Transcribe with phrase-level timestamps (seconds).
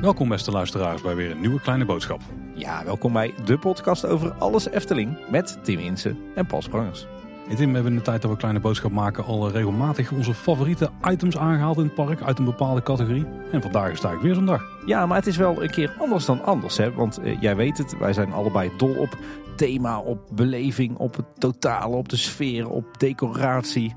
[0.00, 2.20] Welkom beste luisteraars bij weer een nieuwe kleine boodschap.
[2.54, 7.06] Ja, welkom bij de podcast over alles Efteling met Tim Insen en Paul Sprangers.
[7.50, 10.12] Hey Tim, we hebben in de tijd dat we kleine boodschap maken al eh, regelmatig
[10.12, 13.26] onze favoriete items aangehaald in het park uit een bepaalde categorie.
[13.52, 14.62] En vandaag is het eigenlijk weer zo'n dag.
[14.86, 16.76] Ja, maar het is wel een keer anders dan anders.
[16.76, 16.92] Hè?
[16.92, 19.18] Want eh, jij weet het, wij zijn allebei dol op
[19.56, 23.94] thema, op beleving, op het totale, op de sfeer, op decoratie.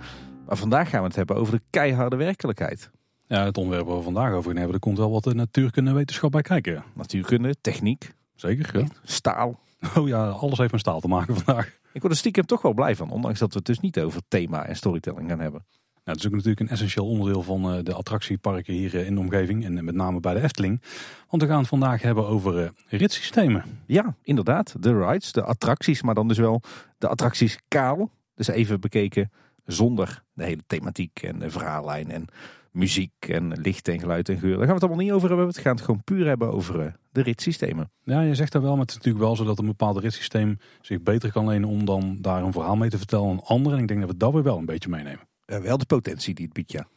[0.48, 2.92] Maar vandaag gaan we het hebben over de keiharde werkelijkheid.
[3.28, 5.90] Ja, het onderwerp waar we vandaag over gaan hebben, er komt wel wat eh, natuurkunde
[5.90, 6.84] en wetenschap bij kijken.
[6.94, 8.86] Natuurkunde, techniek, Zeker, ja.
[9.04, 9.60] staal.
[9.98, 11.82] Oh ja, alles heeft met staal te maken vandaag.
[11.94, 14.22] Ik word er stiekem toch wel blij van, ondanks dat we het dus niet over
[14.28, 15.66] thema en storytelling gaan hebben.
[16.04, 19.14] Nou, het is ook natuurlijk een essentieel onderdeel van eh, de attractieparken hier eh, in
[19.14, 19.66] de omgeving.
[19.66, 20.82] En met name bij de Efteling.
[21.30, 23.64] Want we gaan het vandaag hebben over eh, ritssystemen.
[23.86, 26.62] Ja, inderdaad, de rides, de attracties, maar dan dus wel
[26.98, 28.10] de attracties kaal.
[28.36, 29.32] Dus even bekeken
[29.66, 32.26] zonder de hele thematiek en de verhaallijn en
[32.74, 34.50] muziek en licht en geluid en geur.
[34.50, 35.48] Daar gaan we het allemaal niet over hebben.
[35.48, 37.92] We gaan het gewoon puur hebben over eh, de ritssystemen.
[38.04, 40.58] Ja, je zegt dat wel, maar het is natuurlijk wel zo dat een bepaald ritssysteem
[40.82, 43.78] zich beter kan lenen om dan daar een verhaal mee te vertellen aan anderen.
[43.78, 45.28] En ik denk dat we dat weer wel een beetje meenemen.
[45.46, 46.88] Uh, wel de potentie die het biedt, ja.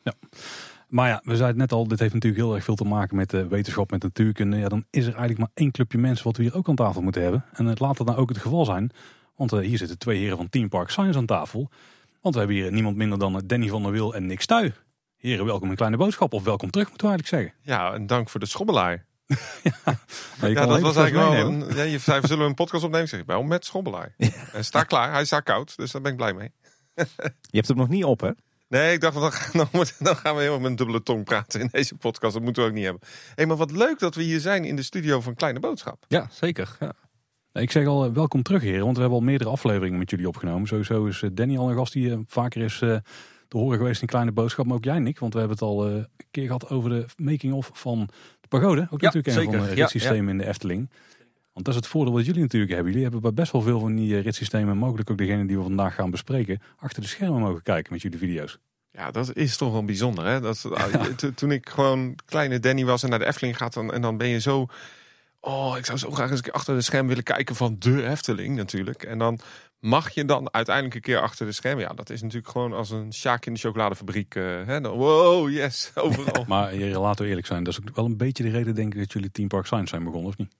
[0.88, 3.16] Maar ja, we zeiden het net al, dit heeft natuurlijk heel erg veel te maken
[3.16, 4.56] met de wetenschap, met natuurkunde.
[4.56, 7.02] Ja, dan is er eigenlijk maar één clubje mensen wat we hier ook aan tafel
[7.02, 7.44] moeten hebben.
[7.52, 8.90] En het laat dat nou ook het geval zijn.
[9.36, 11.70] Want uh, hier zitten twee heren van Team Park Science aan tafel.
[12.20, 14.72] Want we hebben hier niemand minder dan Danny van der Wiel en Nick Stuy.
[15.16, 16.32] Heren, welkom in Kleine Boodschap.
[16.32, 17.72] Of welkom terug, moeten we eigenlijk zeggen.
[17.72, 19.06] Ja, en dank voor de schobbelaar.
[20.40, 21.46] ja, ja, dat was eigenlijk wel.
[21.46, 23.08] Een, ja, je zei, we zullen een podcast opnemen.
[23.08, 24.14] Zeg ik, wel met schobbelaar.
[24.52, 26.52] En sta klaar, hij staat koud, dus daar ben ik blij mee.
[27.40, 28.30] je hebt hem nog niet op, hè?
[28.68, 29.14] Nee, ik dacht,
[29.52, 32.34] dan, dan, dan gaan we helemaal met een dubbele tong praten in deze podcast.
[32.34, 33.02] Dat moeten we ook niet hebben.
[33.08, 36.04] Hé, hey, maar wat leuk dat we hier zijn in de studio van Kleine Boodschap.
[36.08, 36.76] Ja, zeker.
[36.80, 36.92] Ja.
[37.52, 40.68] Ik zeg al, welkom terug heren, want we hebben al meerdere afleveringen met jullie opgenomen.
[40.68, 42.82] Sowieso is Danny al een gast die vaker is
[43.48, 44.66] te horen geweest in Kleine Boodschap.
[44.66, 47.70] Maar ook jij, Nick, want we hebben het al een keer gehad over de making-of
[47.72, 48.08] van
[48.40, 48.88] de pagode.
[48.90, 49.54] Ook ja, natuurlijk zeker.
[49.54, 50.30] een van de ritssystemen ja, ja.
[50.30, 50.90] in de Efteling.
[51.52, 52.90] Want dat is het voordeel wat jullie natuurlijk hebben.
[52.92, 55.94] Jullie hebben bij best wel veel van die ritssystemen, mogelijk ook degene die we vandaag
[55.94, 58.58] gaan bespreken, achter de schermen mogen kijken met jullie video's.
[58.92, 60.26] Ja, dat is toch wel bijzonder.
[60.26, 60.40] Hè?
[60.40, 61.30] Dat, ja.
[61.34, 64.28] Toen ik gewoon kleine Danny was en naar de Efteling gaat, dan, en dan ben
[64.28, 64.66] je zo...
[65.40, 69.02] Oh, ik zou zo graag eens achter de scherm willen kijken van de Efteling natuurlijk.
[69.02, 69.38] En dan
[69.78, 71.84] mag je dan uiteindelijk een keer achter de schermen.
[71.84, 74.34] Ja, dat is natuurlijk gewoon als een Sjaak in de chocoladefabriek.
[74.34, 74.80] Uh, hè?
[74.80, 76.44] Dan, wow, yes, overal.
[76.48, 78.94] maar hier, laten we eerlijk zijn, dat is ook wel een beetje de reden denk
[78.94, 80.54] ik dat jullie Team Park Science zijn begonnen, of niet?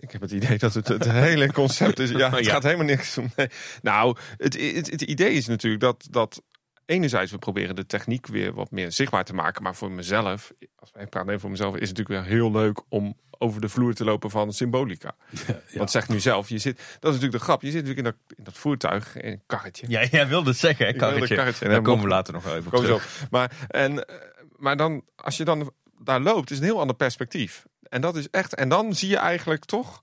[0.00, 2.10] Ik heb het idee dat het het hele concept is.
[2.10, 3.30] Ja, het gaat helemaal niks om.
[3.36, 3.48] Nee.
[3.82, 6.42] Nou, het, het, het idee is natuurlijk dat, dat
[6.84, 9.62] enerzijds we proberen de techniek weer wat meer zichtbaar te maken.
[9.62, 13.16] Maar voor mezelf, als wij praten voor mezelf, is het natuurlijk wel heel leuk om
[13.42, 15.14] over de vloer te lopen van Symbolica.
[15.46, 15.78] Ja, ja.
[15.78, 17.62] Want zeg nu zelf, je zit, dat is natuurlijk de grap.
[17.62, 19.86] Je zit natuurlijk in dat, in dat voertuig, in een karretje.
[19.88, 21.34] Ja, jij wilde het zeggen, hè, karretje.
[21.34, 21.68] karretje.
[21.68, 23.26] Daar komen we later nog even op terug.
[23.30, 24.06] Maar, en,
[24.56, 27.64] maar dan, als je dan daar loopt, is een heel ander perspectief.
[27.82, 30.02] En dat is echt, en dan zie je eigenlijk toch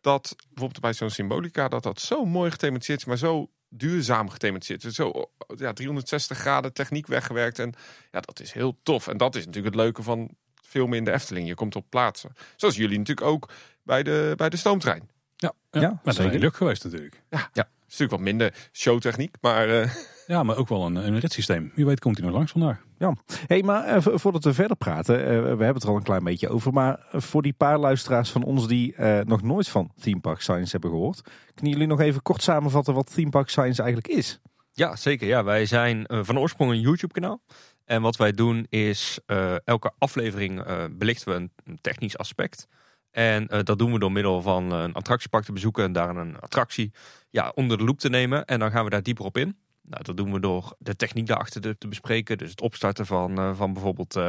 [0.00, 4.82] dat bijvoorbeeld bij zo'n Symbolica, dat dat zo mooi gethematiseerd is, maar zo duurzaam gethematiseerd.
[4.82, 7.58] Dus zo ja, 360 graden techniek weggewerkt.
[7.58, 7.74] En
[8.10, 9.08] ja, dat is heel tof.
[9.08, 10.30] En dat is natuurlijk het leuke van
[10.72, 11.48] filmen in de Efteling.
[11.48, 12.32] Je komt op plaatsen.
[12.56, 13.48] Zoals jullie natuurlijk ook
[13.82, 15.10] bij de, bij de stoomtrein.
[15.36, 17.22] Ja, ja, ja maar dat is leuk geweest natuurlijk.
[17.30, 17.62] Ja, ja.
[17.62, 19.68] is natuurlijk wat minder showtechniek, maar...
[19.68, 19.94] Uh...
[20.26, 21.72] Ja, maar ook wel een, een ritssysteem.
[21.74, 22.84] Wie weet komt hij nog langs vandaag.
[22.98, 23.14] Ja,
[23.46, 26.24] hey, maar uh, voordat we verder praten, uh, we hebben het er al een klein
[26.24, 26.72] beetje over.
[26.72, 30.70] Maar voor die paar luisteraars van ons die uh, nog nooit van Theme Park Science
[30.70, 31.20] hebben gehoord,
[31.54, 34.40] kunnen jullie nog even kort samenvatten wat Theme Park Science eigenlijk is?
[34.72, 35.26] Ja, zeker.
[35.26, 37.40] Ja, wij zijn van oorsprong een YouTube-kanaal.
[37.84, 39.18] En wat wij doen is
[39.64, 40.64] elke aflevering
[40.98, 42.66] belichten we een, technisch aspect.
[43.10, 46.92] En dat doen we door middel van een attractiepark te bezoeken en daar een attractie
[47.30, 48.44] ja, onder de loep te nemen.
[48.44, 49.56] En dan gaan we daar dieper op in.
[49.82, 52.38] Nou, dat doen we door de techniek daarachter te bespreken.
[52.38, 54.20] Dus het opstarten van, van bijvoorbeeld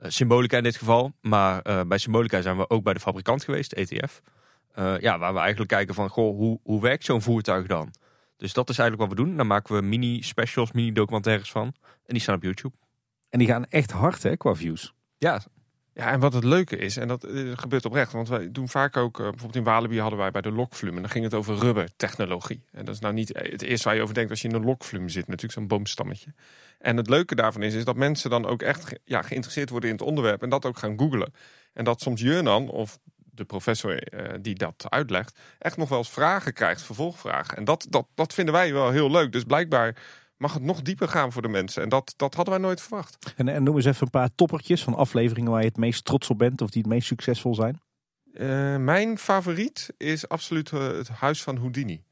[0.00, 1.12] Symbolica in dit geval.
[1.20, 4.20] Maar bij Symbolica zijn we ook bij de fabrikant geweest, ETF.
[5.00, 7.92] ja, waar we eigenlijk kijken van, goh, hoe, hoe werkt zo'n voertuig dan?
[8.36, 9.36] Dus dat is eigenlijk wat we doen.
[9.36, 11.66] Dan maken we mini-specials, mini-documentaires van.
[11.82, 12.74] En die staan op YouTube.
[13.34, 14.94] En die gaan echt hard, hè, qua views.
[15.18, 15.40] Ja,
[15.94, 18.96] ja, en wat het leuke is, en dat uh, gebeurt oprecht, want wij doen vaak
[18.96, 21.58] ook, uh, bijvoorbeeld in Walibi hadden wij bij de lokvlume, en dan ging het over
[21.58, 22.64] rubbertechnologie.
[22.72, 24.64] En dat is nou niet het eerste waar je over denkt als je in een
[24.64, 26.34] lokvlume zit, natuurlijk zo'n boomstammetje.
[26.78, 29.96] En het leuke daarvan is, is dat mensen dan ook echt ja, geïnteresseerd worden in
[29.96, 31.32] het onderwerp en dat ook gaan googlen.
[31.72, 34.02] En dat soms Jurnan of de professor
[34.40, 37.56] die dat uitlegt, echt nog wel eens vragen krijgt, vervolgvragen.
[37.56, 39.32] En dat, dat, dat vinden wij wel heel leuk.
[39.32, 39.96] Dus blijkbaar
[40.36, 41.82] mag het nog dieper gaan voor de mensen.
[41.82, 43.32] En dat, dat hadden wij nooit verwacht.
[43.36, 46.30] En, en noem eens even een paar toppertjes van afleveringen waar je het meest trots
[46.30, 47.80] op bent of die het meest succesvol zijn.
[48.32, 52.04] Uh, mijn favoriet is absoluut uh, het Huis van Houdini.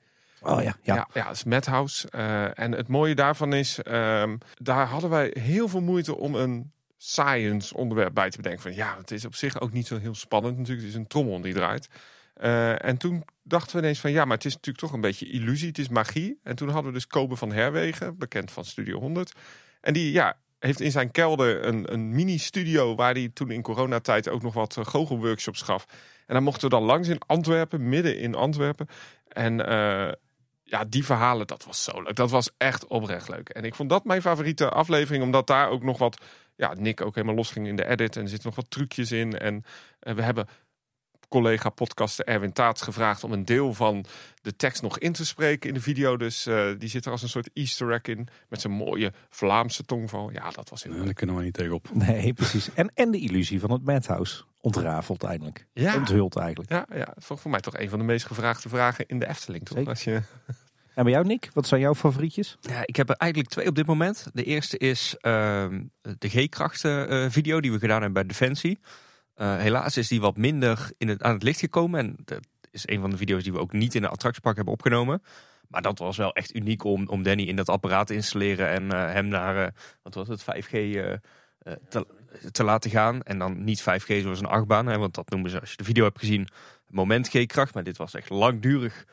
[0.42, 0.94] Oh ja, ja.
[0.94, 2.10] Ja, ja, het is Madhouse.
[2.10, 6.72] Eh, en het mooie daarvan is, ehm, daar hadden wij heel veel moeite om een
[6.96, 8.62] science onderwerp bij te bedenken.
[8.62, 10.86] Van ja, het is op zich ook niet zo heel spannend natuurlijk.
[10.86, 11.88] Het is een trommel die draait.
[12.43, 15.31] Eh, en toen dachten we ineens van ja, maar het is natuurlijk toch een beetje
[15.31, 15.69] illusie.
[15.69, 16.41] Het is magie.
[16.43, 19.33] En toen hadden we dus Kobe van Herwegen, bekend van Studio 100.
[19.81, 24.29] En die ja, heeft in zijn kelder een, een mini-studio waar hij toen in coronatijd
[24.29, 25.87] ook nog wat uh, goochelworkshops gaf.
[26.27, 28.87] En dan mochten we dan langs in Antwerpen, midden in Antwerpen.
[29.29, 30.12] En eh,
[30.62, 32.17] ja, die verhalen, dat was zo leuk.
[32.17, 33.49] Dat was echt oprecht leuk.
[33.49, 36.23] En ik vond dat mijn favoriete aflevering, omdat daar ook nog wat,
[36.56, 38.17] ja, Nick ook helemaal losging in de edit.
[38.17, 39.39] En er zitten nog wat trucjes in.
[39.39, 39.65] En
[39.99, 40.47] we hebben
[41.32, 44.05] collega podcaster Erwin Taats gevraagd om een deel van
[44.43, 46.17] de tekst nog in te spreken in de video.
[46.17, 48.29] Dus uh, die zit er als een soort easter egg in.
[48.49, 50.31] Met zijn mooie Vlaamse tongval.
[50.32, 51.88] Ja, dat was heel Ja, daar kunnen we niet tegenop.
[51.93, 52.75] Nee, precies.
[52.75, 55.67] En, en de illusie van het Madhouse ontrafelt eindelijk.
[55.73, 55.96] Ja.
[55.96, 56.70] Onthult eigenlijk.
[56.70, 59.64] Ja, ja, voor mij toch een van de meest gevraagde vragen in de Efteling.
[59.64, 59.76] Toch?
[59.76, 59.90] Zeker.
[59.90, 60.23] Als je...
[60.94, 61.50] En bij jou, Nick?
[61.52, 62.56] Wat zijn jouw favorietjes?
[62.61, 64.26] Ja, ik heb er eigenlijk twee op dit moment.
[64.32, 65.82] De eerste is ehm,
[66.19, 68.79] de G-krachten eh, video die we gedaan hebben bij Defensie.
[69.37, 72.00] Uh, helaas is die wat minder in het, aan het licht gekomen.
[72.00, 72.40] En dat
[72.70, 75.23] is een van de video's die we ook niet in de attractiepark hebben opgenomen.
[75.69, 78.84] Maar dat was wel echt uniek om, om Danny in dat apparaat te installeren en
[78.84, 79.67] uh, hem naar, uh,
[80.02, 80.70] wat was het, 5G
[81.88, 82.06] te,
[82.50, 83.23] te, laten gaan.
[83.23, 85.84] En dan niet 5G zoals een achtbaan, hè, want dat noemen ze, als je de
[85.84, 86.49] video hebt gezien,
[86.88, 87.75] moment G-kracht.
[87.75, 89.05] Maar dit was echt langdurig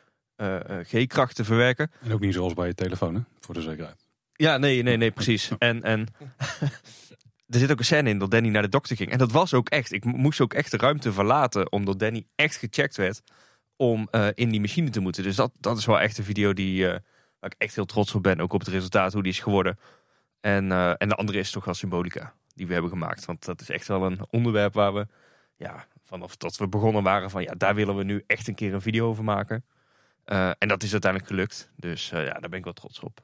[0.83, 1.91] G-kracht te verwerken.
[2.03, 3.21] En ook niet zoals bij je telefoon, hè?
[3.39, 4.07] voor de zekerheid.
[4.33, 5.51] Ja, nee, nee, nee, precies.
[5.57, 6.07] En, en
[7.49, 9.11] er zit ook een scène in dat Danny naar de dokter ging.
[9.11, 9.91] En dat was ook echt.
[9.91, 11.71] Ik moest ook echt de ruimte verlaten.
[11.71, 13.21] Omdat Danny echt gecheckt werd
[13.75, 15.23] om uh, in die machine te moeten.
[15.23, 16.89] Dus dat, dat is wel echt een video die, uh,
[17.39, 18.39] waar ik echt heel trots op ben.
[18.39, 19.79] Ook op het resultaat, hoe die is geworden.
[20.39, 22.33] En, uh, en de andere is toch wel symbolica.
[22.55, 23.25] Die we hebben gemaakt.
[23.25, 25.07] Want dat is echt wel een onderwerp waar we...
[25.55, 27.43] Ja, vanaf dat we begonnen waren van...
[27.43, 29.65] Ja, daar willen we nu echt een keer een video over maken.
[30.57, 31.71] en dat is uiteindelijk gelukt.
[31.75, 33.21] Dus ja, daar ben ik wel trots op.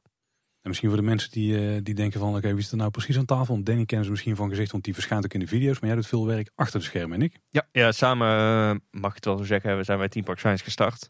[0.66, 2.92] En misschien voor de mensen die, uh, die denken van, oké, wie is er nou
[2.92, 3.64] precies aan tafel?
[3.64, 5.80] Danny kennen ze misschien van gezicht, want die verschijnt ook in de video's.
[5.80, 7.40] Maar jij doet veel werk achter de schermen, en ik?
[7.50, 10.38] Ja, ja samen uh, mag ik het wel zo zeggen, we zijn bij Team Park
[10.38, 11.06] Science gestart.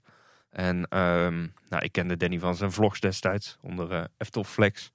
[0.50, 4.92] En um, nou, ik kende Danny van zijn vlogs destijds, onder uh, F-Top Flex.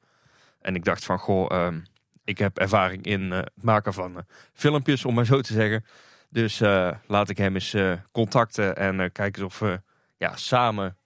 [0.61, 1.83] En ik dacht van, goh, um,
[2.25, 5.85] ik heb ervaring in het maken van filmpjes, om maar zo te zeggen.
[6.29, 6.59] Dus
[7.07, 7.77] laat ik hem eens
[8.13, 9.81] contacten en kijken of we
[10.17, 10.97] ja, samen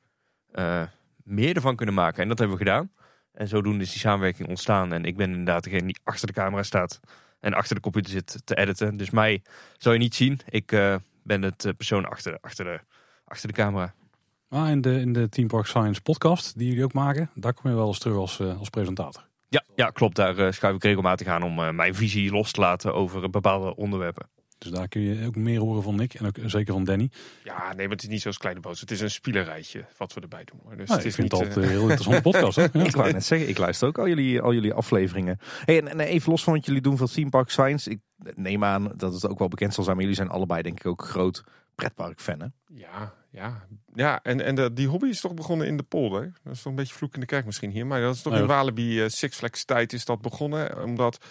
[1.25, 2.23] meer ervan kunnen maken.
[2.23, 2.91] En dat hebben we gedaan.
[3.35, 4.93] En zodoende is die samenwerking ontstaan.
[4.93, 7.01] En ik ben inderdaad degene die achter de camera staat
[7.41, 8.97] en achter de computer zit te editen.
[8.97, 9.43] Dus mij
[9.79, 10.41] zal je niet zien.
[10.49, 12.81] Ik uh, ben het persoon achter, achter, de,
[13.25, 13.95] achter de camera.
[14.49, 17.71] Ah, in, de, in de Team Park Science podcast die jullie ook maken, daar kom
[17.71, 19.25] je wel eens terug als, uh, als presentator.
[19.49, 20.17] Ja, ja, klopt.
[20.17, 24.27] Daar uh, schuif ik regelmatig aan om mijn visie los te laten over bepaalde onderwerpen.
[24.65, 27.11] Dus daar kun je ook meer horen van Nick en ook zeker van Danny.
[27.43, 28.81] Ja, nee, maar het is niet zoals kleine boos.
[28.81, 30.77] Het is een spielerijtje wat we erbij doen.
[30.77, 32.57] Dus nou, het is ik vind niet, het altijd een heel interessante podcast.
[32.57, 32.67] Hè?
[32.73, 32.85] Ja.
[32.85, 35.39] Ik wou net zeggen, ik luister ook al jullie, al jullie afleveringen.
[35.65, 37.91] Hey, en, en even los van wat jullie doen van Theme Park Science.
[37.91, 38.01] Ik
[38.35, 39.97] neem aan dat het ook wel bekend zal zijn.
[39.97, 41.45] Maar jullie zijn allebei denk ik ook groot
[41.75, 42.47] pretpark-fan, hè?
[42.67, 43.67] Ja, ja.
[43.95, 46.33] ja en, en de, die hobby is toch begonnen in de polder.
[46.43, 47.87] Dat is toch een beetje vloek in de kerk misschien hier.
[47.87, 50.83] Maar dat is toch in Walibi uh, Six Flags tijd is dat begonnen.
[50.83, 51.25] Omdat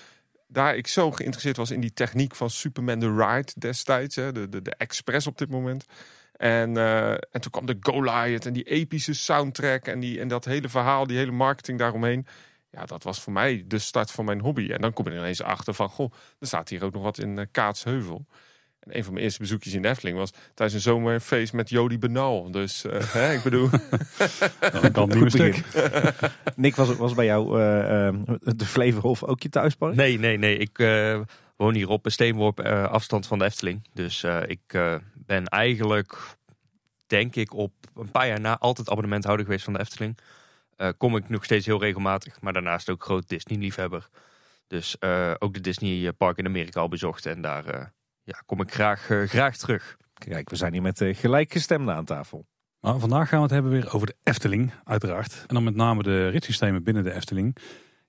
[0.54, 4.16] daar ik zo geïnteresseerd was in die techniek van Superman the Ride destijds.
[4.16, 5.86] Hè, de, de, de Express op dit moment.
[6.34, 10.46] En, uh, en toen kwam de Goliath en die epische soundtrack en, die, en dat
[10.46, 12.28] hele verhaal, die hele marketing daaromheen.
[12.70, 14.72] Ja, dat was voor mij de start van mijn hobby.
[14.72, 17.38] En dan kom er ineens achter van, goh, er staat hier ook nog wat in
[17.38, 18.26] uh, Kaatsheuvel.
[18.84, 22.00] En een van mijn eerste bezoekjes in de Efteling was tijdens een zomerfeest met Jody
[22.00, 22.52] Benal.
[22.52, 23.70] Dus uh, hè, ik bedoel...
[24.82, 25.64] Dan kan het niet stuk.
[26.56, 29.96] Nick, was, was bij jou uh, uh, de Flevohof ook je thuispark?
[29.96, 30.58] Nee, nee, nee.
[30.58, 31.20] Ik uh,
[31.56, 33.88] woon hier op een steenworp uh, afstand van de Efteling.
[33.94, 36.18] Dus uh, ik uh, ben eigenlijk,
[37.08, 40.18] denk ik, op een paar jaar na altijd abonnementhouder geweest van de Efteling.
[40.78, 44.10] Uh, kom ik nog steeds heel regelmatig, maar daarnaast ook groot Disney-liefhebber.
[44.68, 47.86] Dus uh, ook de Disney Park in Amerika al bezocht en daar uh,
[48.24, 49.98] ja, kom ik graag, uh, graag terug.
[50.14, 52.46] Kijk, we zijn hier met uh, gelijkgestemden aan tafel.
[52.80, 55.46] Maar vandaag gaan we het hebben weer over de Efteling, uiteraard.
[55.48, 57.58] En dan met name de ritssystemen binnen de Efteling.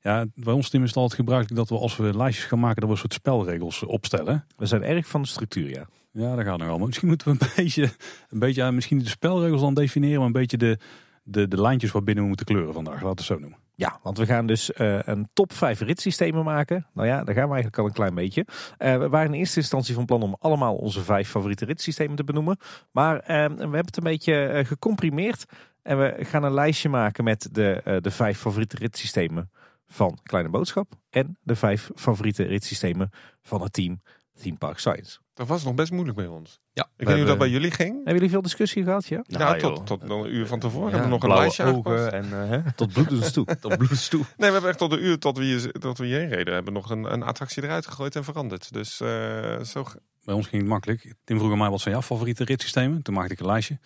[0.00, 2.80] Ja, bij ons team is het altijd gebruikelijk dat we als we lijstjes gaan maken,
[2.80, 4.46] dat we een soort spelregels opstellen.
[4.56, 5.86] We zijn erg van de structuur, ja.
[6.12, 6.78] Ja, dat gaat nog wel.
[6.78, 7.90] Maar misschien moeten we een beetje,
[8.28, 10.78] een beetje misschien de spelregels dan definiëren, maar een beetje de,
[11.22, 13.02] de, de lijntjes waarbinnen we moeten kleuren vandaag.
[13.02, 13.63] Laten we het zo noemen.
[13.76, 16.86] Ja, want we gaan dus uh, een top 5 ritssystemen maken.
[16.92, 18.46] Nou ja, daar gaan we eigenlijk al een klein beetje.
[18.78, 22.24] Uh, we waren in eerste instantie van plan om allemaal onze vijf favoriete ritssystemen te
[22.24, 22.58] benoemen.
[22.90, 25.44] Maar uh, we hebben het een beetje gecomprimeerd.
[25.82, 29.50] En we gaan een lijstje maken met de, de vijf favoriete ritssystemen
[29.86, 30.92] van Kleine Boodschap.
[31.10, 33.10] En de vijf favoriete ritssystemen
[33.42, 34.02] van het team
[34.40, 35.23] Theme Park Science.
[35.34, 36.60] Dat was nog best moeilijk bij ons.
[36.72, 37.94] Ja, Ik weet niet hoe dat bij jullie ging.
[37.94, 39.06] Hebben jullie veel discussie gehad?
[39.06, 39.24] Ja?
[39.26, 42.24] Nou, tot, tot een uur van tevoren Ja, hebben we nog een lijstje ogen en
[42.24, 43.44] eh, hè, Tot bloedens toe.
[43.60, 44.20] tot bloed toe.
[44.20, 46.54] Nee, we hebben echt tot een uur tot we, hier, tot we hierheen reden.
[46.54, 48.72] hebben nog een, een attractie eruit gegooid en veranderd.
[48.72, 49.84] Dus eh, zo...
[50.24, 51.14] Bij ons ging het makkelijk.
[51.24, 53.02] Tim vroeg aan mij wat zijn jouw favoriete ritssystemen.
[53.02, 53.78] Toen maakte ik een lijstje.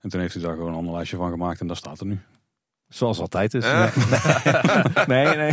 [0.00, 1.60] En toen heeft hij daar gewoon een ander lijstje van gemaakt.
[1.60, 2.20] En daar staat er nu.
[2.90, 3.64] Zoals altijd is.
[3.64, 3.96] Eh.
[5.06, 5.52] nee, nee.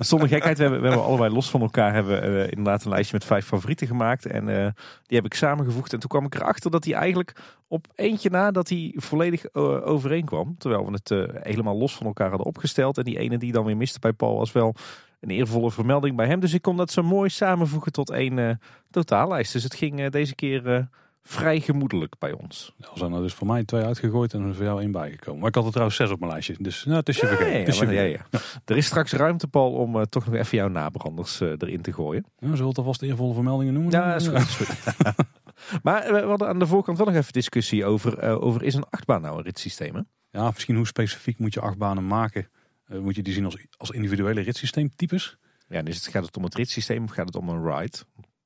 [0.00, 0.56] Zonder gekheid.
[0.56, 3.46] We hebben, we hebben allebei los van elkaar hebben, eh, inderdaad een lijstje met vijf
[3.46, 4.26] favorieten gemaakt.
[4.26, 4.70] En eh,
[5.06, 5.92] die heb ik samengevoegd.
[5.92, 7.34] En toen kwam ik erachter dat hij eigenlijk
[7.68, 10.54] op eentje na dat hij volledig eh, overeenkwam.
[10.58, 12.98] Terwijl we het helemaal los van elkaar hadden opgesteld.
[12.98, 14.74] En die ene die dan weer miste bij Paul was wel
[15.20, 16.40] een eervolle vermelding bij hem.
[16.40, 18.60] Dus ik kon dat zo mooi samenvoegen tot één
[18.90, 19.52] totaallijst.
[19.52, 20.88] Dus het ging deze keer
[21.22, 22.74] vrij gemoedelijk bij ons.
[22.78, 25.40] Er zijn er dus voor mij twee uitgegooid en er voor jou één bijgekomen.
[25.40, 26.54] Maar ik had er trouwens zes op mijn lijstje.
[26.58, 27.92] Dus nou, het is je Ja, vergeten.
[27.92, 28.40] ja, je ja.
[28.64, 31.92] Er is straks ruimte, Paul, om eh, toch nog even jouw nabranders eh, erin te
[31.92, 32.24] gooien.
[32.38, 33.92] Ja, zullen we alvast eervolle vermeldingen noemen?
[33.92, 34.38] Ja, is goed.
[34.38, 34.94] Is goed.
[35.82, 38.86] maar we hadden aan de voorkant wel nog even discussie over, eh, over is een
[38.90, 39.94] achtbaan nou een ritssysteem?
[39.94, 40.00] Hè?
[40.30, 42.48] Ja, misschien hoe specifiek moet je achtbanen maken?
[42.84, 45.36] Eh, moet je die zien als, als individuele ritssysteemtypes?
[45.68, 47.98] Ja, dus het gaat het om het ritssysteem of gaat het om een ride?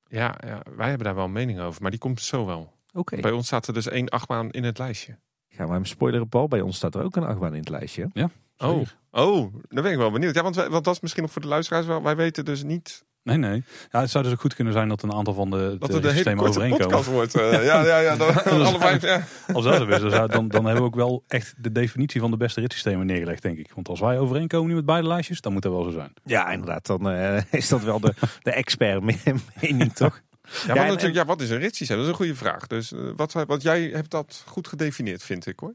[0.09, 1.83] Ja, ja, wij hebben daar wel een mening over.
[1.83, 2.73] Maar die komt zo wel.
[2.93, 5.19] Oké, Bij ons staat er dus één achtbaan in het lijstje.
[5.49, 6.49] gaan we hem spoileren, Paul.
[6.49, 8.11] Bij ons staat er ook een achtbaan in het lijstje.
[8.13, 8.25] hè?
[8.59, 10.35] Oh, oh, dan ben ik wel benieuwd.
[10.35, 12.03] Ja, want, wij- want dat is misschien nog voor de luisteraars wel.
[12.03, 13.65] Wij weten dus niet Nee, nee.
[13.91, 15.75] Ja, het zou dus ook goed kunnen zijn dat een aantal van de, dat de
[15.79, 16.89] het een hele ritssystemen korte overeenkomen.
[16.89, 17.35] podcast wordt.
[17.35, 18.17] eh, ja, ja, ja.
[18.17, 19.25] Dan, allebei, ja.
[19.53, 22.31] Als dat zo is, dan, dan, dan hebben we ook wel echt de definitie van
[22.31, 23.71] de beste ritssystemen neergelegd, denk ik.
[23.75, 26.13] Want als wij overeenkomen nu met beide lijstjes, dan moet dat wel zo zijn.
[26.25, 26.87] Ja, inderdaad.
[26.87, 30.21] Dan eh, is dat wel de, de expert me- mening, toch?
[30.43, 31.97] Ja, Ja, want en- natuurlijk, ja, wat is een ritssysteem?
[31.97, 32.67] Dat is een goede vraag.
[32.67, 35.75] Dus eh, wat, wat jij hebt dat goed gedefinieerd, vind ik hoor.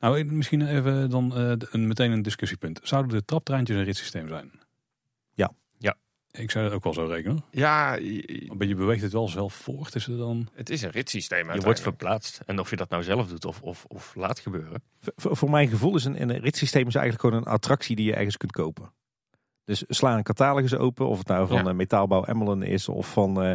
[0.00, 2.80] Nou, misschien even dan eh, een, meteen een discussiepunt.
[2.82, 4.50] Zouden de traptreintjes een ritssysteem zijn?
[6.32, 6.38] Ja.
[6.38, 6.42] Ja.
[6.42, 7.44] Ik zou dat ook wel zo rekenen.
[7.50, 9.94] Ja, je- Maar je beweegt het wel zelf voort.
[9.94, 10.48] Is het dan...
[10.54, 12.40] het is een ritssysteem Je wordt verplaatst.
[12.46, 14.82] En of je dat nou zelf doet of, of, of laat gebeuren.
[15.16, 18.14] Voor, voor mijn gevoel is een, een ritssysteem is eigenlijk gewoon een attractie die je
[18.14, 18.92] ergens kunt kopen.
[19.64, 21.64] Dus sla een catalogus open, of het nou van Ja.
[21.70, 23.54] eh, Metaalbouw Emmelen is, of van, eh,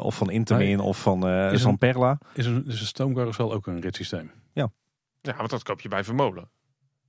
[0.00, 2.18] of van Intermin, of van eh Is een- Zamperla.
[2.34, 4.30] Is een, is een stoomcarousel ook een ritssysteem?
[4.52, 6.48] Ja, want dat koop je bij Vermolen.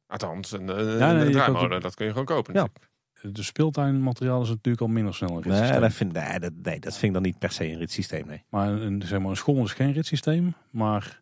[0.08, 2.54] Althans, een, een, Ja, nee, een je draaimolen, dat kun je gewoon kopen.
[2.54, 2.60] Ja.
[2.62, 2.94] natuurlijk.
[3.32, 5.82] De speeltuinmateriaal is natuurlijk al minder snel een Nee ritssysteem.
[5.82, 8.28] dat, vind, nee, dat, nee, dat vind ik dan niet per se een ritssysteem.
[8.28, 8.44] Nee.
[8.50, 11.22] Maar een, zeg maar een schommel is geen ritssysteem, maar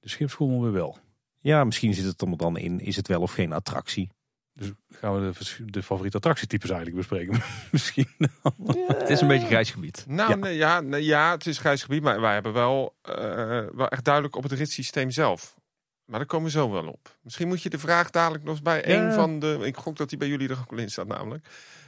[0.00, 0.98] de schipschommel weer wel.
[1.40, 4.10] Ja, misschien zit het er dan in, is het wel of geen attractie.
[4.54, 7.42] Dus gaan we de, de favoriete attractietypes eigenlijk bespreken.
[7.72, 8.08] Misschien.
[8.86, 10.04] Het is een beetje grijs gebied.
[10.08, 10.36] Nou, Ja.
[10.36, 13.14] Nee, ja, nee, ja, het is grijs gebied, maar wij hebben wel, eh,
[13.72, 15.54] wel echt duidelijk op het ritssysteem zelf.
[16.12, 17.16] Maar daar komen we zo wel op.
[17.22, 19.06] Misschien moet je de vraag dadelijk nog bij Ja.
[19.06, 19.58] een van de.
[19.62, 21.46] Ik gok dat die bij jullie er ook wel in staat, namelijk.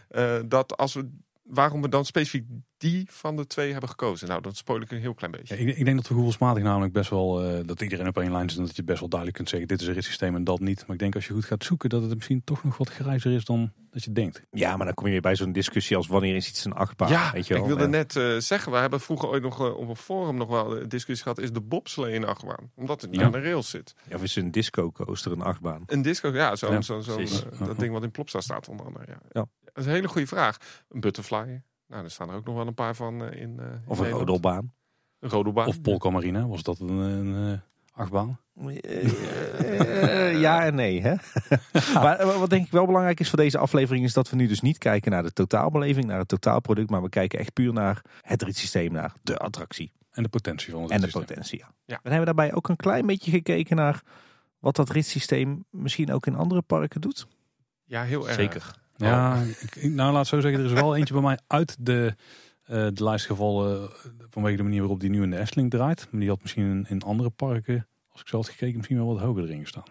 [0.08, 1.10] eh, dat als we.
[1.44, 2.44] Waarom we dan specifiek
[2.76, 4.28] die van de twee hebben gekozen.
[4.28, 5.54] Nou, dat spoil ik een heel klein beetje.
[5.56, 8.32] Ja, ik, ik denk dat we gevoelsmatig namelijk best wel, eh, dat iedereen op één
[8.32, 8.58] lijn zit.
[8.58, 10.80] En dat je best wel duidelijk kunt zeggen, dit is een ritssysteem en dat niet.
[10.80, 13.32] Maar ik denk als je goed gaat zoeken, dat het misschien toch nog wat grijzer
[13.32, 14.42] is dan dat je denkt.
[14.50, 17.08] Ja, maar dan kom je weer bij zo'n discussie als wanneer is iets een achtbaan.
[17.10, 17.62] ja, weet je wel?
[17.62, 17.88] ik wilde Ja.
[17.88, 20.88] net eh, zeggen, we hebben vroeger ooit nog eh, op een forum nog wel een
[20.88, 21.38] discussie gehad.
[21.40, 22.70] Is de bobslee een achtbaan?
[22.74, 23.26] Omdat het niet Ja.
[23.26, 23.94] aan de rails zit.
[24.14, 25.82] Of is een disco coaster een achtbaan?
[25.86, 27.42] Een disco, ja, zo'n Ja, zo, zo, precies.
[27.58, 29.04] dat ding wat in Plopsa staat onder andere.
[29.32, 29.46] Ja.
[29.74, 30.56] Is een hele goede vraag.
[30.88, 31.62] Een butterfly.
[31.86, 33.60] Nou, er staan er ook nog wel een paar van eh, in.
[33.60, 34.72] eh, in Of een rodelbaan?
[35.20, 35.66] Een rodelbaan.
[35.66, 37.58] Of Polka Marina, was dat een, een eh,
[37.92, 38.38] achtbaan?
[38.80, 41.14] Eh, ja en nee, hè?
[42.02, 44.04] maar wat denk ik wel belangrijk is voor deze aflevering...
[44.04, 46.90] is dat we nu dus niet kijken naar de totaalbeleving, naar het totaalproduct...
[46.90, 50.82] maar we kijken echt puur naar het ritssysteem, naar de attractie En de potentie van
[50.82, 51.58] het en de potentie.
[51.58, 51.66] Ja.
[51.84, 51.94] Ja.
[51.94, 54.02] En hebben we daarbij ook een klein beetje gekeken naar...
[54.58, 57.26] wat dat ritssysteem misschien ook in andere parken doet.
[57.84, 58.34] Ja, heel erg.
[58.34, 58.82] Zeker.
[58.96, 62.14] Ja, ik, ik- nou laat zo zeggen, er is wel eentje bij mij uit de,
[62.64, 63.88] eh, de lijst gevallen eh,
[64.30, 66.06] vanwege de manier waarop die nu in de Efteling draait.
[66.10, 69.06] Maar die had misschien in, in andere parken, als ik zo had gekeken, misschien wel
[69.06, 69.84] wat hoger erin gestaan.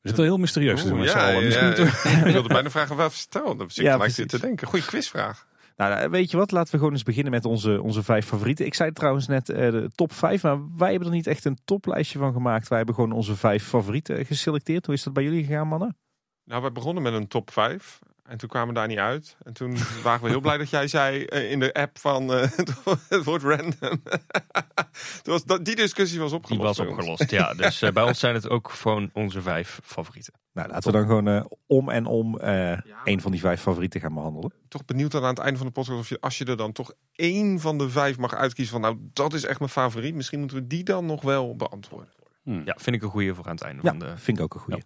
[0.00, 1.50] We zitten heel mysterieus Oeh, met z'n ja, allen.
[1.50, 2.24] ja, ja.
[2.26, 3.56] ik wilde bijna vragen, wat vertel?
[3.56, 4.66] Dat zit gelijk te denken.
[4.68, 5.46] Goeie quizvraag.
[5.76, 6.50] Nou, eh, weet je wat?
[6.50, 8.66] Laten we gewoon eens beginnen met onze, onze vijf favorieten.
[8.66, 11.58] Ik zei trouwens net eh, de top vijf, maar wij hebben er niet echt een
[11.64, 12.68] toplijstje van gemaakt.
[12.68, 14.86] Wij hebben gewoon onze vijf favorieten geselecteerd.
[14.86, 15.96] Hoe is dat bij jullie gegaan, mannen?
[16.44, 17.98] Nou, we begonnen met een top 5.
[18.24, 19.36] En toen kwamen we daar niet uit.
[19.42, 22.50] En toen waren we heel blij dat jij zei eh, in de app van eh,
[23.08, 23.72] het wordt random.
[25.22, 26.64] toen was dat, die discussie was Die opgelost.
[26.64, 26.96] was bij ons.
[26.98, 27.30] opgelost.
[27.30, 30.32] Ja, dus eh, bij ons zijn het ook gewoon onze vijf favorieten.
[30.52, 34.14] Nou, laten we dan gewoon om en om eh een van die vijf favorieten gaan
[34.14, 34.52] behandelen.
[34.68, 36.72] Toch benieuwd dan aan het einde van de podcast of je, als je er dan
[36.72, 40.14] toch één van de vijf mag uitkiezen van nou, dat is echt mijn favoriet.
[40.14, 42.08] Misschien moeten we die dan nog wel beantwoorden.
[42.42, 44.16] Hmm, Ja, vind ik een goede voor aan het einde Ja, van de...
[44.16, 44.82] vind ik ook een goede.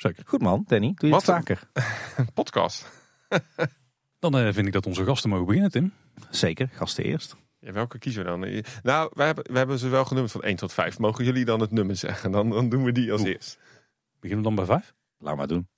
[0.00, 0.22] Zeker.
[0.26, 0.92] Goed man, Danny.
[0.94, 1.68] Doe je Wat het een- vaker?
[2.34, 2.86] Podcast.
[4.18, 5.92] Dan eh, vind ik dat onze gasten mogen beginnen, Tim.
[6.30, 7.36] Zeker, gasten eerst.
[7.58, 8.44] Ja, welke kiezen we dan?
[8.44, 10.98] Eh, Nou, we hebben, we hebben ze wel genummerd van 1 tot 5.
[10.98, 12.30] Mogen jullie dan het nummer zeggen?
[12.30, 13.30] Dan, dan doen we die als Oeh.
[13.30, 13.58] eerst.
[14.20, 14.94] Beginnen we dan bij vijf?
[15.18, 15.68] Laat maar doen.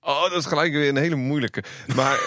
[0.00, 1.64] Oh, dat is gelijk weer een hele moeilijke.
[1.96, 2.18] Maar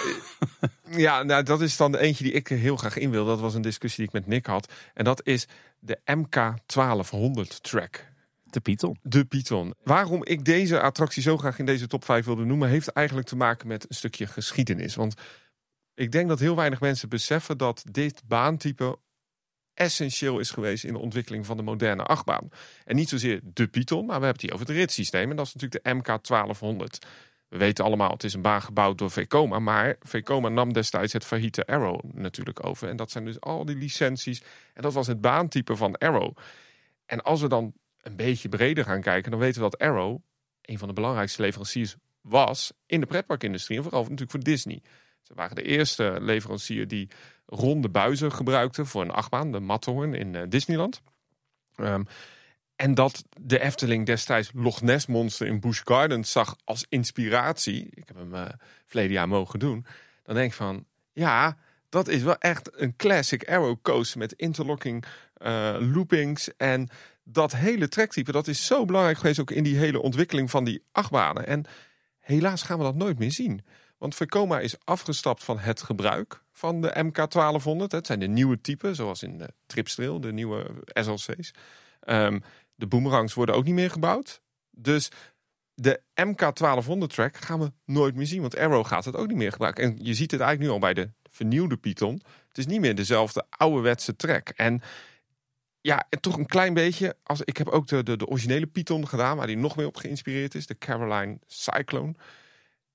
[0.89, 3.25] eh, ja, nou, dat is dan de eentje die ik heel graag in wil.
[3.25, 4.73] Dat was een discussie die ik met Nick had.
[4.93, 5.47] En dat is
[5.79, 8.05] de MK1200 track.
[8.55, 8.97] De Python.
[9.01, 9.73] De Python.
[9.83, 13.35] Waarom ik deze attractie zo graag in deze top 5 wilde noemen, heeft eigenlijk te
[13.35, 14.95] maken met een stukje geschiedenis.
[14.95, 15.13] Want
[15.93, 18.99] ik denk dat heel weinig mensen beseffen dat dit baantype
[19.73, 22.49] essentieel is geweest in de ontwikkeling van de moderne achtbaan.
[22.83, 25.29] En niet zozeer de Python, maar we hebben het hier over het ritssysteem.
[25.29, 27.07] En dat is natuurlijk de MK1200.
[27.47, 29.59] We weten allemaal, het is een baan gebouwd door Vekoma.
[29.59, 32.89] Maar Vekoma nam destijds het failliete Arrow natuurlijk over.
[32.89, 34.41] En dat zijn dus al die licenties.
[34.73, 36.37] En dat was het baantype van Arrow.
[37.05, 37.73] En als we dan
[38.05, 40.19] een beetje breder gaan kijken, dan weten we dat Arrow
[40.61, 43.77] een van de belangrijkste leveranciers was in de pretparkindustrie.
[43.77, 44.81] En vooral natuurlijk voor Disney.
[45.21, 47.09] Ze waren de eerste leverancier die
[47.45, 51.01] ronde buizen gebruikte voor een achtbaan, de Matterhorn in eh, Disneyland.
[51.75, 52.03] Ehm,
[52.75, 57.87] en dat de Efteling destijds Loch Ness Monster in Busch Gardens zag als inspiratie.
[57.89, 58.45] Ik heb hem eh
[58.85, 59.85] verleden jaar mogen doen.
[60.23, 61.57] Dan denk ik van, ja,
[61.89, 66.55] dat is wel echt een classic arrow coaster met interlocking eh, loopings.
[66.57, 66.89] En
[67.27, 70.83] dat hele trektype, dat is zo belangrijk geweest ook in die hele ontwikkeling van die
[70.91, 71.47] achtbanen.
[71.47, 71.65] En
[72.19, 73.65] helaas gaan we dat nooit meer zien.
[73.97, 77.87] Want Vekoma is afgestapt van het gebruik van de MK1200.
[77.87, 81.53] Het zijn de nieuwe typen, zoals in de Tripstrail, de nieuwe SLC's.
[81.99, 82.39] Ehm,
[82.75, 84.41] de boomerangs worden ook niet meer gebouwd.
[84.71, 85.09] Dus
[85.73, 88.41] de MK1200 track gaan we nooit meer zien.
[88.41, 89.83] Want Arrow gaat het ook niet meer gebruiken.
[89.83, 92.21] En je ziet het eigenlijk nu al bij de vernieuwde Python.
[92.47, 94.49] Het is niet meer dezelfde ouderwetse track.
[94.49, 94.81] En
[95.85, 97.15] ja, en toch een klein beetje.
[97.23, 99.97] Als, ik heb ook de, de, de originele Python gedaan, waar die nog meer op
[99.97, 100.67] geïnspireerd is.
[100.67, 102.13] De Caroline Cyclone.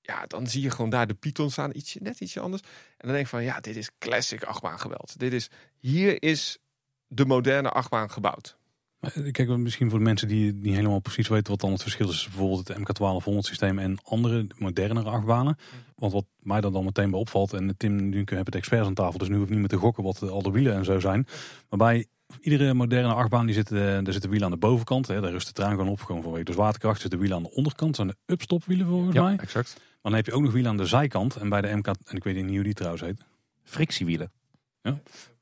[0.01, 1.71] Ja, dan zie je gewoon daar de Python staan.
[1.75, 2.63] Ietsje, net ietsje anders.
[2.63, 5.19] En dan denk ik van, ja, dit is classic achtbaan geweld.
[5.19, 6.59] Dit is, hier is
[7.07, 8.57] de moderne achtbaan gebouwd.
[9.01, 12.09] Eh, Kijk, misschien voor de mensen die niet helemaal precies weten wat dan het verschil
[12.09, 15.59] is bijvoorbeeld het MK1200 systeem en andere modernere achtbanen.
[15.95, 18.95] Want wat mij dan, dan meteen bij opvalt, en Tim, nu hebben het experts aan
[18.95, 21.01] tafel, dus nu hoef ik niet meer te gokken wat al de wielen en zo
[21.01, 21.27] zijn.
[21.69, 22.07] Maar bij
[22.41, 25.07] iedere moderne achtbaan, die zitten, eh, daar zitten wielen aan de bovenkant.
[25.07, 27.01] Hè, daar rust de trein gewoon op, gewoon vanwege de zwaartekracht.
[27.01, 29.23] Zitten wielen aan de onderkant, zijn de upstopwielen volgens mij.
[29.23, 29.81] Maar exact.
[30.03, 31.37] dan heb je ook nog wielen aan de zijkant.
[31.37, 33.25] En bij de MK, en ik weet niet hoe die trouwens heet.
[33.63, 34.33] Frictiewielen.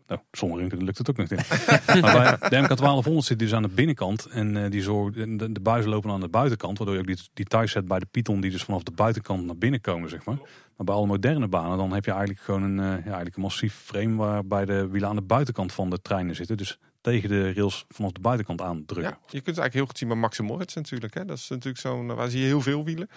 [0.08, 1.48] Nou, sommigen lukt het ook nog niet.
[2.02, 4.26] maar bij de MK1200 zit dus aan de binnenkant.
[4.26, 6.78] En eh, die zorgen, de, de buizen lopen aan de buitenkant.
[6.78, 9.44] Waardoor je ook die, die thuis zet bij de Python die dus vanaf de buitenkant
[9.44, 10.36] naar binnen komen, zeg maar.
[10.76, 13.42] Maar bij alle moderne banen dan heb je eigenlijk gewoon een, eh, ja, eigenlijk een
[13.42, 16.56] massief frame waarbij de wielen aan de buitenkant van de treinen zitten.
[16.56, 19.12] Dus tegen de rails vanaf de buitenkant aandrukken.
[19.12, 21.14] Ja, je kunt het eigenlijk heel goed zien bij Max Moritz natuurlijk.
[21.14, 21.24] Hè.
[21.24, 23.08] Dat is natuurlijk zo'n, waar zie je heel veel wielen.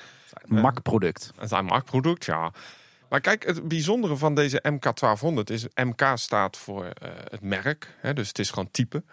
[0.46, 1.32] Mak-product.
[1.36, 2.52] Het is een marktproduct, ja.
[3.12, 5.65] Maar kijk, het bijzondere van deze MK1200 is...
[5.74, 9.04] MK staat voor eh, het merk, hè, dus het is gewoon type.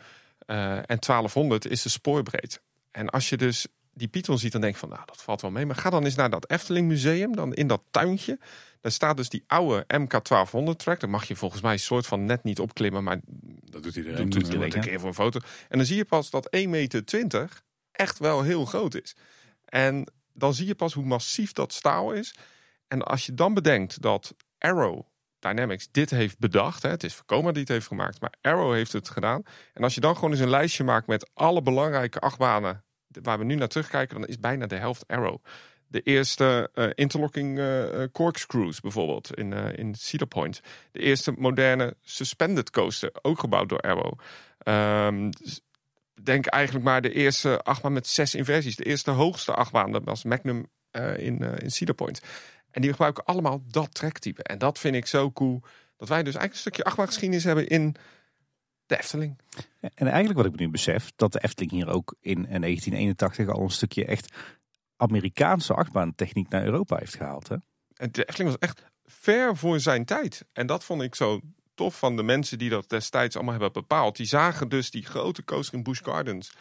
[0.46, 2.61] Eh, en 1200 is de spoorbreedte.
[2.90, 4.88] En als je dus die Python ziet, dan denk je van...
[4.88, 5.66] nou, dat valt wel mee.
[5.66, 8.38] Maar ga dan eens naar dat Efteling Museum, dan in dat tuintje.
[8.80, 11.00] Daar staat dus die oude MK1200 track.
[11.00, 13.04] Daar mag je volgens mij een soort van net niet opklimmen...
[13.04, 13.20] maar
[13.64, 14.30] Dat doet iedereen.
[14.30, 15.40] doet, doet een keer voor een foto.
[15.68, 19.16] En dan zie je pas dat 1,20 meter echt wel heel groot is.
[19.64, 22.34] En dan zie je pas hoe massief dat staal is.
[22.88, 25.07] En als je dan bedenkt dat Arrow
[25.38, 26.83] Dynamics dit heeft bedacht.
[26.83, 29.42] Hè, het is Vekoma die het heeft gemaakt, maar Arrow heeft het gedaan.
[29.72, 33.44] En als je dan gewoon eens een lijstje maakt met alle belangrijke achtbanen waar we
[33.44, 35.38] nu naar terugkijken, dan is bijna de helft Arrow.
[35.87, 40.61] De eerste eh, interlocking eh, eh, corkscrews bijvoorbeeld in, in Cedar Point.
[40.92, 44.18] De eerste moderne suspended coaster, ook gebouwd door Arrow.
[44.59, 45.31] Ehm,
[46.22, 48.77] denk eigenlijk maar de eerste achtbaan met zes inversies.
[48.77, 50.66] De eerste hoogste achtbaan, dat was Magnum
[51.16, 52.20] in, in Cedar Point.
[52.70, 54.42] En die gebruiken allemaal dat trektype.
[54.42, 55.62] En dat vind ik zo cool.
[55.96, 57.96] Dat wij dus eigenlijk een stukje achtbaangeschiedenis hebben in
[58.87, 59.38] de Efteling.
[59.81, 63.70] En eigenlijk wat ik nu besef, dat de Efteling hier ook in 1981 al een
[63.70, 64.33] stukje echt
[64.96, 67.48] Amerikaanse achtbaantechniek naar Europa heeft gehaald.
[67.48, 67.57] Hè?
[67.94, 70.44] En de Efteling was echt ver voor zijn tijd.
[70.52, 71.40] En dat vond ik zo
[71.74, 74.16] tof van de mensen die dat destijds allemaal hebben bepaald.
[74.16, 76.52] Die zagen dus die grote coaster in Busch Gardens.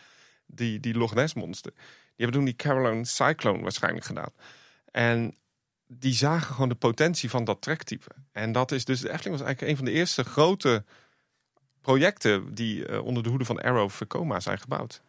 [0.45, 1.71] Die, die Loch Ness monster.
[1.71, 4.31] Die hebben toen die Caroline Cyclone waarschijnlijk gedaan.
[4.91, 5.35] En
[5.87, 8.07] die zagen gewoon de potentie van dat trektype.
[8.31, 10.83] En dat is dus, de Efteling was eigenlijk een van de eerste grote
[11.81, 15.01] projecten die eh, onder de hoede van Arrow Vekoma zijn gebouwd.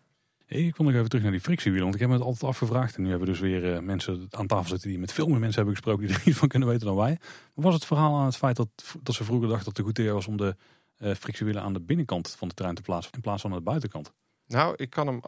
[0.47, 1.83] Hey, ik wil nog even terug naar die frictiewielen.
[1.83, 2.97] Want ik heb me het altijd afgevraagd.
[2.97, 5.39] En nu hebben we dus weer eh, mensen aan tafel zitten die met veel meer
[5.39, 7.19] mensen hebben gesproken die er niet van kunnen weten dan wij.
[7.55, 8.69] Wat was het verhaal aan het feit dat,
[9.03, 10.57] dat ze vroeger dachten dat het goed idee was om de
[10.99, 13.63] eh frictiewielen aan de binnenkant van de trein te plaatsen in plaats van aan de
[13.63, 14.13] buitenkant?
[14.47, 15.21] Nou, ik kan hem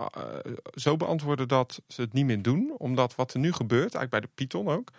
[0.75, 2.75] zo beantwoorden dat ze het niet meer doen.
[2.79, 4.91] Omdat wat er nu gebeurt, eigenlijk bij de Python ook,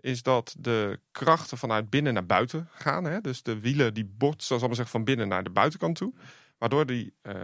[0.00, 3.04] is dat de krachten vanuit binnen naar buiten gaan.
[3.04, 3.20] Hè?
[3.20, 6.14] Dus de wielen die botsen, zoals allemaal zeggen, van binnen naar de buitenkant toe.
[6.58, 7.34] Waardoor die, uh,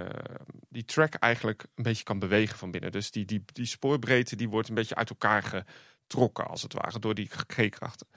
[0.69, 2.93] die track eigenlijk een beetje kan bewegen van binnen.
[2.93, 6.99] Dus die, die, die spoorbreedte die wordt een beetje uit elkaar getrokken, als het ware,
[6.99, 8.09] door die G-krachten.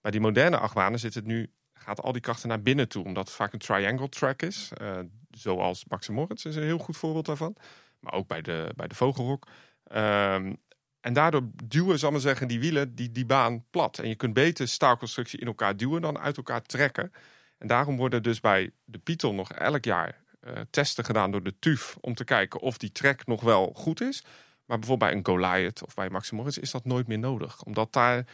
[0.00, 3.26] Bij die moderne achtbanen zit het nu, gaat al die krachten naar binnen toe, omdat
[3.26, 4.70] het vaak een triangle track is.
[4.82, 4.98] Uh,
[5.30, 7.56] zoals Max Moritz is een heel goed voorbeeld daarvan.
[8.00, 9.46] Maar ook bij de, bij de Vogelrok.
[9.92, 10.56] Um,
[11.00, 13.98] en daardoor duwen, zal maar zeggen, die wielen die, die baan plat.
[13.98, 17.12] En je kunt beter staalconstructie in elkaar duwen dan uit elkaar trekken.
[17.58, 21.58] En daarom worden dus bij de Python nog elk jaar uh, testen gedaan door de
[21.58, 21.96] TUF.
[22.00, 24.24] Om te kijken of die trek nog wel goed is.
[24.64, 27.62] Maar bijvoorbeeld bij een Goliath of bij Maximus is dat nooit meer nodig.
[27.62, 28.24] Omdat daar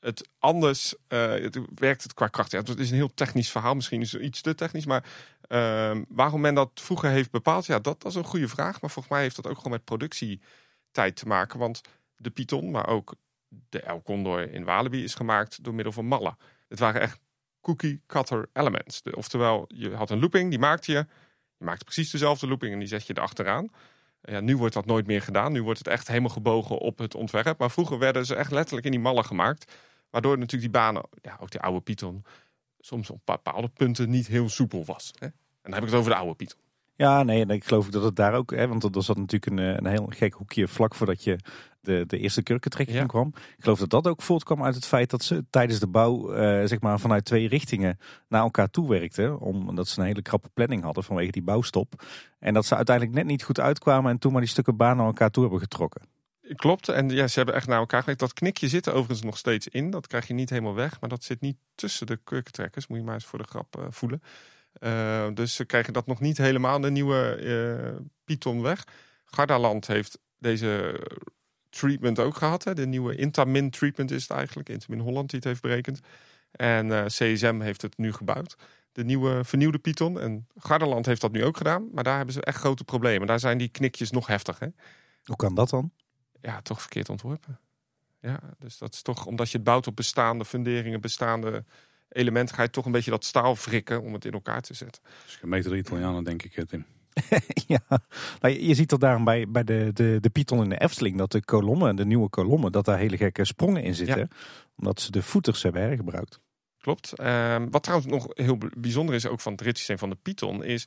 [0.00, 2.52] het anders uh, het werkt het qua kracht.
[2.52, 4.86] Het is een heel technisch verhaal, misschien is iets te technisch.
[4.86, 5.04] Maar
[5.48, 8.80] uh, waarom men dat vroeger heeft bepaald, ja, dat, dat is een goede vraag.
[8.80, 9.84] Maar volgens mij heeft dat ook gewoon met
[10.96, 11.58] productietijd te maken.
[11.58, 11.80] Want
[12.16, 13.14] de Python, maar ook
[13.68, 16.36] de El Condor in Walibi is gemaakt door middel van mallen.
[16.68, 17.20] Het waren echt
[17.60, 19.02] cookie cutter elements.
[19.14, 21.06] oftewel, je had een looping, die maakte je.
[21.58, 23.70] Je maakte precies dezelfde looping en die zet je erachteraan.
[24.22, 25.52] Ja, nu wordt dat nooit meer gedaan.
[25.52, 27.58] Nu wordt het echt helemaal gebogen op het ontwerp.
[27.58, 29.72] Maar vroeger werden ze echt letterlijk in die mallen gemaakt.
[30.10, 32.24] Waardoor natuurlijk die banen, ja, ook die oude Python,
[32.80, 35.12] soms op bepaalde punten niet heel soepel was.
[35.18, 35.32] En
[35.62, 36.65] dan heb ik het over de oude Python.
[36.96, 39.86] Ja, nee, ik geloof dat het daar ook, hè, want er zat natuurlijk een, een
[39.86, 41.38] heel gek hoekje vlak voordat je
[41.86, 43.06] de, de eerste kurkentrekking ja.
[43.06, 43.32] kwam.
[43.36, 46.36] Ik geloof dat dat ook voortkwam uit het feit dat ze tijdens de bouw uh,
[46.64, 49.38] zeg maar vanuit twee richtingen naar elkaar toe werkten.
[49.40, 52.04] Omdat ze een hele krappe planning hadden vanwege die bouwstop.
[52.38, 55.06] En dat ze uiteindelijk net niet goed uitkwamen en toen maar die stukken baan naar
[55.06, 56.02] elkaar toe hebben getrokken.
[56.54, 58.20] Klopt, en ja, ze hebben echt naar elkaar gewerkt.
[58.20, 59.90] Dat knikje zit er overigens nog steeds in.
[59.90, 62.86] Dat krijg je niet helemaal weg, maar dat zit niet tussen de kurkentrekkers.
[62.86, 64.22] Moet je maar eens voor de grap uh, voelen.
[64.80, 68.84] Uh, dus ze krijgen dat nog niet helemaal, de nieuwe Python weg.
[69.24, 71.00] Gardaland heeft deze
[71.68, 72.64] treatment ook gehad.
[72.64, 72.74] Hè?
[72.74, 74.68] De nieuwe Intamin treatment is het eigenlijk.
[74.68, 76.00] Intamin Holland die het heeft berekend.
[76.50, 78.56] En uh, CSM heeft het nu gebouwd.
[78.92, 80.20] De nieuwe vernieuwde Python.
[80.20, 81.88] En Garderland heeft dat nu ook gedaan.
[81.92, 83.26] Maar daar hebben ze echt grote problemen.
[83.26, 84.58] Daar zijn die knikjes nog heftig.
[84.58, 84.68] Hè?
[85.24, 85.90] Hoe kan dat dan?
[86.40, 87.60] Ja, toch verkeerd ontworpen.
[88.20, 91.64] Ja, dus dat is toch omdat je het bouwt op bestaande funderingen, bestaande
[92.08, 95.02] elementen, ga je toch een beetje dat staal wrikken om het in elkaar te zetten.
[95.24, 96.86] Dus gemeten de Italianen, denk ik, Tim.
[97.66, 97.80] ja,
[98.40, 101.32] nou, je ziet dat daarom bij, bij de, de, de Python in de Efteling, dat
[101.32, 104.28] de kolommen, de nieuwe kolommen, dat daar hele gekke sprongen in zitten.
[104.76, 106.40] Omdat ze de voeters hebben hergebruikt.
[106.78, 107.12] Klopt.
[107.12, 110.86] Ehm, wat trouwens nog heel bijzonder is ook van het ritssysteem van de Python, is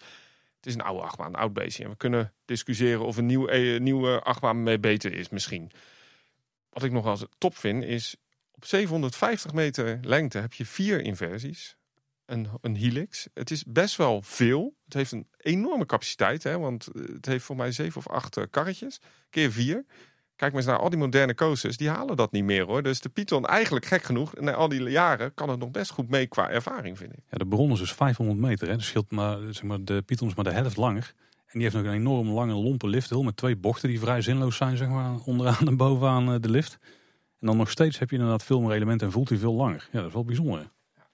[0.56, 1.84] het is een oude achtbaan, een oud beestje.
[1.84, 5.72] En we kunnen discussiëren of een nieuw, eh, nieuwe achtbaan mee beter is misschien.
[6.70, 8.16] Wat ik nog als top vind, is
[8.60, 11.78] op 750 meter lengte heb je vier inversies
[12.26, 13.28] een, een helix.
[13.34, 14.76] Het is best wel veel.
[14.86, 18.44] Het heeft een enorme capaciteit, hè, want het heeft voor mij zeven of acht uh,
[18.50, 19.02] karretjes.
[19.30, 19.86] Keer vier.
[20.36, 22.84] Kijk maar eens naar al die moderne coasters, die halen dat niet meer hoor.
[22.84, 26.10] Dus de Python, eigenlijk gek genoeg, na al die jaren kan het nog best goed
[26.10, 27.24] mee qua ervaring, vind ik.
[27.30, 28.68] Ja, de bron is dus 500 meter.
[28.68, 28.76] Hè.
[28.76, 31.14] Dus scheelt maar, zeg maar, de Python is maar de helft langer.
[31.24, 34.58] En die heeft nog een enorm lange lompe lifthill met twee bochten die vrij zinloos
[34.58, 36.80] zijn, zeg maar, onderaan en bovenaan eh, de lift.
[37.40, 39.88] En dan nog steeds heb je inderdaad veel meer elementen en voelt hij veel langer.
[39.92, 40.72] Ja, dat is wel bijzonder.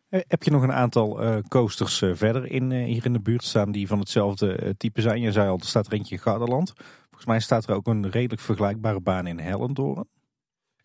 [0.09, 3.19] Eh, heb je nog een aantal uh, coasters uh, verder in, uh, hier in de
[3.19, 5.21] buurt staan die van hetzelfde type zijn?
[5.21, 6.73] Je zei al, er staat er eentje in Garderland.
[7.05, 10.07] Volgens mij staat er ook een redelijk vergelijkbare baan in Hellendoorn.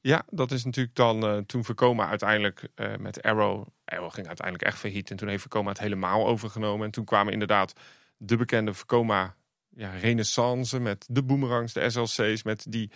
[0.00, 3.66] Ja, dat is natuurlijk dan toen Verkoma uiteindelijk met Arrow...
[3.84, 6.86] Arrow ging uiteindelijk echt failliet en toen heeft Verkoma het helemaal overgenomen.
[6.86, 7.72] En toen kwamen inderdaad
[8.16, 9.36] de bekende Verkoma
[9.68, 12.90] ja, renaissance met de boomerangs, de SLC's, met die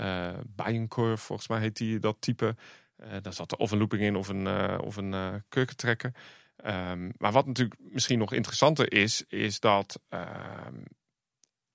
[0.00, 2.56] uh, volgens mij heet die dat type...
[2.96, 5.34] Uh, daar zat of een looping in of een, uh, of een uh,
[7.18, 10.84] maar wat natuurlijk misschien nog interessanter is, is dat um,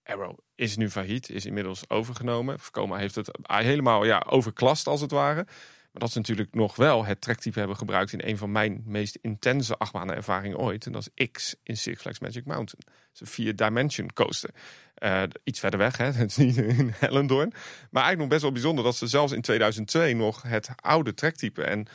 [0.04, 2.60] Arrow is nu failliet, is inmiddels overgenomen.
[2.60, 5.46] Vekoma heeft het helemaal ja, overklast als het ware.
[5.94, 9.18] Maar dat ze natuurlijk nog wel het trektype hebben gebruikt in een van mijn meest
[9.22, 10.86] intense achtbanenervaringen ooit.
[10.86, 12.84] En dat is X in Six Flags Magic Mountain.
[12.86, 14.50] Dat is een vier-dimension coaster.
[14.98, 16.06] Uh, iets verder weg, hè?
[16.12, 17.50] het is niet in Hellendoorn.
[17.90, 21.64] Maar eigenlijk nog best wel bijzonder dat ze zelfs in 2002 nog het oude trektype
[21.64, 21.88] en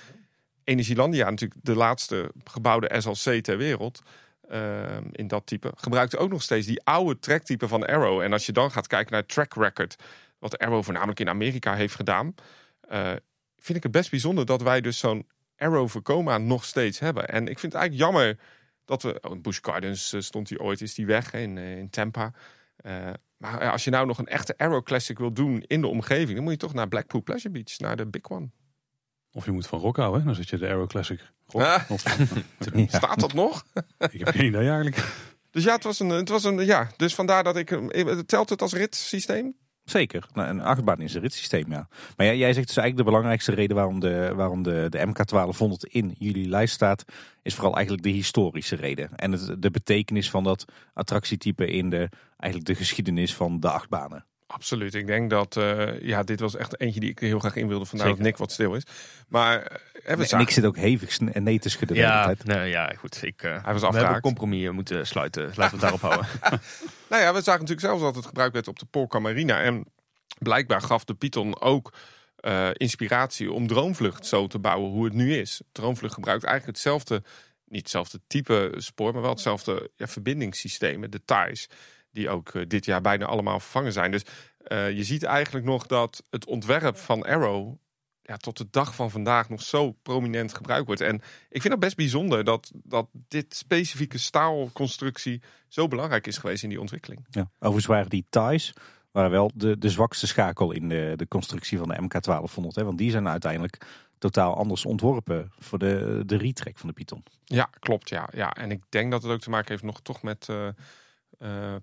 [0.64, 4.02] Energielandia, natuurlijk de laatste gebouwde SLC ter wereld,
[4.50, 8.20] uh, in dat type, gebruikte ook nog steeds die oude trektype van Arrow.
[8.20, 9.96] En als je dan gaat kijken naar track record,
[10.38, 12.34] wat Arrow voornamelijk in Amerika heeft gedaan,
[12.92, 13.12] uh,
[13.58, 17.28] vind ik het best bijzonder dat wij dus zo'n Arrow Vekoma nog steeds hebben.
[17.28, 18.38] En ik vind het eigenlijk jammer
[18.84, 19.18] dat we...
[19.20, 22.32] Oh, in Busch Gardens stond hij ooit, is die weg in, in Tampa.
[22.86, 26.34] Uh, maar als je nou nog een echte Arrow Classic wil doen in de omgeving,
[26.34, 28.50] dan moet je toch naar Blackpool Pleasure Beach, naar de Big One.
[29.32, 31.20] Of je moet van Rock houden, dan zit je de Arrow Classic.
[31.46, 31.90] Rock, ah.
[31.90, 32.00] of,
[32.86, 33.64] Staat dat nog?
[34.10, 35.04] ik heb geen idee eigenlijk.
[35.50, 36.90] Dus ja, het was een, het was een ja.
[36.96, 37.68] Dus vandaar dat ik.
[38.26, 39.56] Telt het als ritssysteem?
[39.90, 40.26] Zeker.
[40.34, 41.88] Nou, een achtbaan is een ritssysteem, ja.
[42.16, 46.14] Maar jij, zegt dus eigenlijk de belangrijkste reden waarom de, waarom de, de MK1200 in
[46.18, 47.04] jullie lijst staat,
[47.42, 49.16] is vooral eigenlijk de historische reden.
[49.16, 54.24] En de betekenis van dat attractietype in de, eigenlijk de geschiedenis van de achtbanen.
[54.50, 54.94] Absoluut.
[54.94, 57.84] Ik denk dat, eh, ja, dit was echt eentje die ik heel graag in wilde.
[57.84, 58.18] Vandaar dat.
[58.18, 58.82] Nick wat stil is.
[59.28, 62.44] Maar En zagen- ik zit ook hevig en nee te schudden de hele Ja, tijd.
[62.44, 63.22] nou, ja, goed.
[63.22, 65.42] Ik, eh, was we hebben compromis moeten sluiten.
[65.54, 66.26] Laten we het daarop houden.
[67.10, 69.60] Nou ja, we zagen natuurlijk zelfs dat het gebruikt werd op de Polka Marina.
[69.60, 69.84] En
[70.38, 71.92] blijkbaar gaf de Python ook
[72.36, 75.60] eh, inspiratie om Droomvlucht zo te bouwen hoe het nu is.
[75.72, 77.22] Droomvlucht gebruikt eigenlijk hetzelfde,
[77.64, 81.68] niet hetzelfde type spoor, maar wel hetzelfde ja, verbindingssystemen, de TIEs,
[82.18, 84.10] die ook eh, dit jaar bijna allemaal vervangen zijn.
[84.10, 84.22] Dus
[84.58, 87.76] eh, je ziet eigenlijk nog dat het ontwerp van Arrow
[88.22, 91.00] ja, tot de dag van vandaag nog zo prominent gebruikt wordt.
[91.00, 91.14] En
[91.48, 96.68] ik vind het best bijzonder dat, dat dit specifieke staalconstructie zo belangrijk is geweest in
[96.68, 97.26] die ontwikkeling.
[97.30, 97.50] Ja.
[97.58, 98.72] Overigens waren die ties
[99.10, 102.74] waren wel de, de zwakste schakel in de, de constructie van de MK1200.
[102.74, 102.84] Hè?
[102.84, 103.78] Want die zijn uiteindelijk
[104.18, 107.22] totaal anders ontworpen voor de, de retrack van de Python.
[107.44, 108.08] Ja, klopt.
[108.08, 108.28] Ja.
[108.32, 108.52] Ja.
[108.52, 110.68] En ik denk dat het ook te maken heeft nog toch met eh,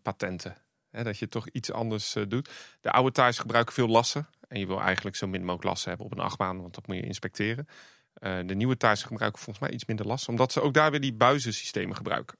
[0.02, 0.56] patenten.
[0.96, 2.50] Hè, dat je toch iets anders eh, doet.
[2.82, 4.28] De oude thuis gebruiken veel lassen.
[4.48, 6.96] En je wil eigenlijk zo min mogelijk lassen hebben op een achtbaan, want dat moet
[6.96, 7.68] je inspecteren.
[8.14, 11.02] Eh, de nieuwe thuis gebruiken volgens mij iets minder lassen, omdat ze ook daar weer
[11.02, 12.38] die buizensystemen gebruiken.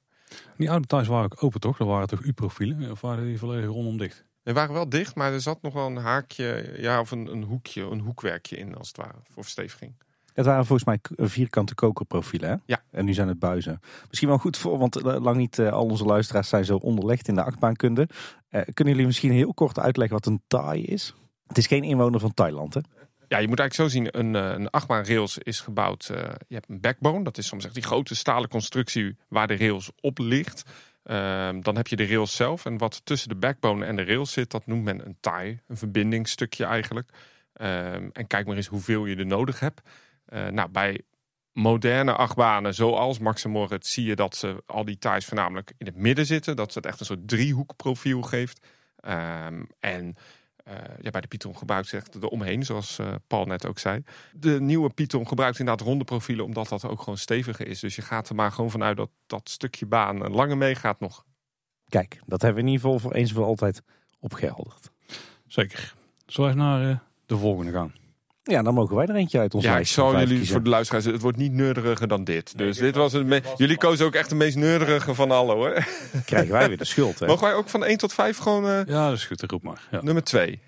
[0.56, 1.76] Die oude thuis waren ook open toch?
[1.76, 2.90] Dat waren toch U-profielen?
[2.90, 4.24] Of waren die volledig rondom dicht?
[4.42, 7.42] Die waren wel dicht, maar er zat nog wel een haakje, ja, of een, een
[7.42, 9.94] hoekje, een hoekwerkje in als het ware, voor versteviging.
[10.36, 12.48] Het waren volgens mij k- vierkante kokerprofielen.
[12.50, 12.56] Hè?
[12.66, 12.82] Ja.
[12.90, 13.80] En nu zijn het buizen.
[14.08, 17.28] Misschien wel goed voor, want eh, lang niet eh, al onze luisteraars zijn zo onderlegd
[17.28, 18.08] in de achtbaankunde.
[18.48, 21.14] Eh, kunnen jullie misschien heel kort uitleggen wat een Thai is?
[21.46, 22.80] Het is geen inwoner van Thailand, hè?
[23.28, 26.08] Ja, je moet eigenlijk zo zien, een, eh, een achtbaanrails is gebouwd.
[26.08, 26.18] eh,
[26.48, 29.90] je hebt een backbone, dat is soms echt die grote stalen constructie waar de rails
[30.00, 30.62] op ligt.
[31.02, 34.32] Ehm, dan heb je de rails zelf en wat tussen de backbone en de rails
[34.32, 37.10] zit, dat noemt men een tie, een verbindingsstukje eigenlijk.
[37.52, 39.80] Ehm, en kijk maar eens hoeveel je er nodig hebt.
[40.26, 41.00] Eh, nou, bij
[41.52, 45.86] moderne achtbanen zoals Max en Moritz zie je dat ze al die ties voornamelijk in
[45.86, 46.56] het midden zitten.
[46.56, 48.66] Dat ze het echt een soort driehoekprofiel geeft.
[48.96, 50.16] Ehm, en
[50.66, 54.02] eh, ja, bij de Python gebruikt ze echt eromheen, zoals eh, Paul net ook zei.
[54.32, 57.80] De nieuwe Python gebruikt inderdaad ronde profielen, omdat dat ook gewoon steviger is.
[57.80, 61.24] Dus je gaat er maar gewoon vanuit dat dat stukje baan een lange meegaat nog.
[61.88, 63.82] Kijk, dat hebben we in ieder geval voor eens en voor altijd
[64.18, 64.90] opgehelderd.
[65.46, 65.94] Zeker.
[66.26, 67.94] Zullen we naar eh, de volgende gaan?
[68.48, 70.54] Ja, dan mogen wij er eentje uit ons ja, ik zal vijf jullie kiezen.
[70.54, 72.58] voor de luisteraars, het wordt niet neurderiger dan dit.
[72.58, 75.86] Dus dit was het me- jullie kozen ook echt de meest neurderige van alle hoor.
[76.24, 77.26] Krijgen wij weer de schuld, hè?
[77.26, 79.42] Mogen wij ook van 1 tot 5 gewoon eh, Ja, dat is goed.
[79.42, 79.80] Roep maar.
[79.90, 80.02] Ja.
[80.02, 80.60] nummer 2?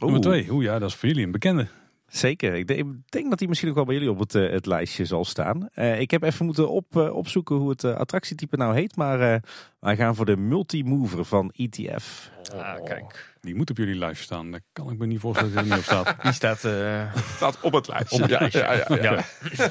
[0.00, 0.50] Nummer Oeh, twee.
[0.52, 1.66] Oeh ja, dat is voor jullie een bekende.
[2.10, 2.54] Zeker.
[2.54, 4.66] Ik denk, ik denk dat die misschien ook wel bij jullie op het, eh, het
[4.66, 5.68] lijstje zal staan.
[5.74, 8.96] Eh, ik heb even moeten op, eh, opzoeken hoe het attractietype nou heet.
[8.96, 9.40] Maar eh,
[9.80, 12.30] wij gaan voor de Multimover van ETF.
[12.54, 13.34] Ah, kijk.
[13.40, 14.50] Die moet op jullie lijstje staan.
[14.50, 16.16] Daar kan ik me niet voorstellen dat hij er niet op staat.
[16.22, 18.16] Die staat eh, Staat op het lijstje.
[18.16, 18.58] op het lijstje.
[18.60, 19.24] ja, ja, ja.
[19.56, 19.70] Ja.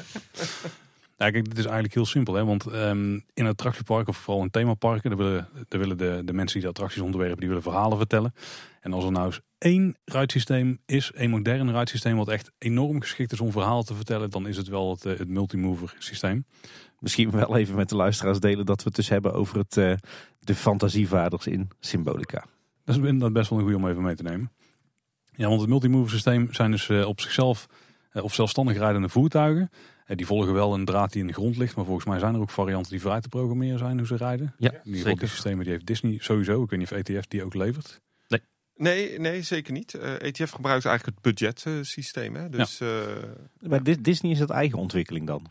[1.20, 2.34] Ja, kijk, dit is eigenlijk heel simpel.
[2.34, 2.44] Hè?
[2.44, 6.54] Want ehm, in attractieparken, of vooral in themaparken, daar willen, daar willen de, de mensen
[6.54, 8.34] die de attracties ontwerpen, die willen verhalen vertellen.
[8.80, 13.32] En als er nou eens één ruitsysteem is, één modern ruitsysteem, wat echt enorm geschikt
[13.32, 16.44] is om verhalen te vertellen, dan is het wel het, eh, het multimover systeem.
[16.98, 19.92] Misschien wel even met de luisteraars delen dat we het dus hebben over het, eh,
[20.38, 22.44] de fantasievaders in Symbolica.
[22.84, 24.52] Dat is inderdaad best wel een goede om even mee te nemen.
[25.32, 27.66] Ja, want het multimover systeem zijn dus eh, op zichzelf
[28.12, 29.70] of zelfstandig rijdende voertuigen.
[30.10, 32.34] Eh, die volgen wel een draad die in de grond ligt, maar volgens mij zijn
[32.34, 34.54] er ook varianten die vrij te programmeren zijn hoe ze rijden.
[34.58, 36.62] Ja, die systemen die heeft Disney sowieso.
[36.62, 38.00] Ik weet niet of ETF die ook levert.
[38.80, 39.94] Nee, nee, zeker niet.
[39.94, 42.34] Eh, ETF gebruikt eigenlijk het budgetsysteem.
[42.34, 42.88] hè Dus eh,
[43.60, 45.46] Bij Dis- Disney is dat eigen ontwikkeling dan.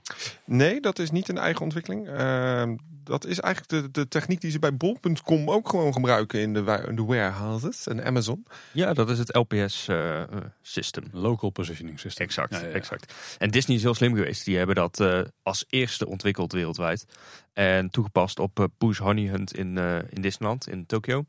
[0.46, 2.08] nee, dat is niet een eigen ontwikkeling.
[2.08, 2.72] Eh,
[3.04, 6.84] dat is eigenlijk de, de techniek die ze bij bol.com ook gewoon gebruiken in de,
[6.88, 8.46] in de warehouses en Amazon.
[8.72, 11.04] ja, dat is het LPS-system.
[11.12, 12.26] Local Positioning System.
[12.26, 12.72] Exact, Ja, ja, ja.
[12.74, 13.13] exact.
[13.38, 14.46] En Disney is heel slim geweest.
[14.46, 17.06] Die hebben dat eh, als eerste ontwikkeld wereldwijd.
[17.54, 21.26] En toegepast op eh, Push Honey Hunt in, eh, in Disneyland, in Tokio.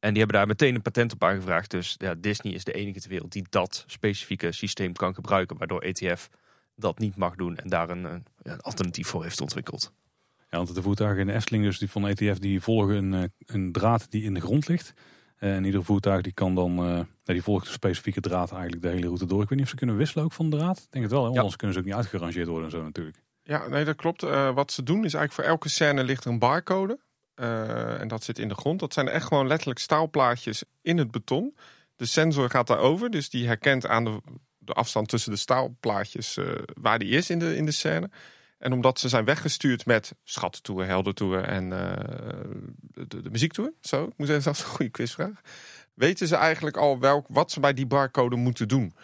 [0.00, 1.70] En die hebben daar meteen een patent op aangevraagd.
[1.70, 5.58] Dus ja, Disney is de enige ter wereld die dat specifieke systeem kan gebruiken.
[5.58, 6.28] Waardoor ETF
[6.74, 8.24] dat niet mag doen en daar een,
[8.60, 9.92] alternatief voor heeft ontwikkeld.
[10.50, 13.54] Ja, want de voertuigen in de Efteling, dus die van ETF, die volgen een, eh,
[13.56, 14.92] een draad die in de grond ligt.
[15.36, 16.84] Eh, En ieder voertuig die kan dan, eh,
[17.24, 19.42] ja, die volgt een specifieke draad eigenlijk de hele route door.
[19.42, 20.78] Ik weet niet of ze kunnen wisselen ook van de draad.
[20.78, 21.30] Ik denk het wel, hè?
[21.30, 21.36] Ja.
[21.36, 23.22] anders kunnen ze ook niet uitgerangeerd worden en zo natuurlijk.
[23.42, 24.22] Ja, nee, dat klopt.
[24.22, 26.98] Eh, wat ze doen is eigenlijk voor elke scène ligt er een barcode.
[27.40, 28.80] Eh, en dat zit in de grond.
[28.80, 31.56] Dat zijn echt gewoon letterlijk staalplaatjes in het beton.
[31.96, 34.20] De sensor gaat daarover, dus die herkent aan de,
[34.58, 36.44] de afstand tussen de staalplaatjes eh,
[36.80, 38.10] waar die is in de, in de scène.
[38.58, 41.92] En omdat ze zijn weggestuurd met schattentour, heldentour en uh,
[43.06, 43.72] de, de, muziektour.
[43.80, 45.40] Zo, ik moet dat is een goede quizvraag.
[45.94, 48.94] Weten ze eigenlijk al welk, wat ze bij die barcode moeten doen?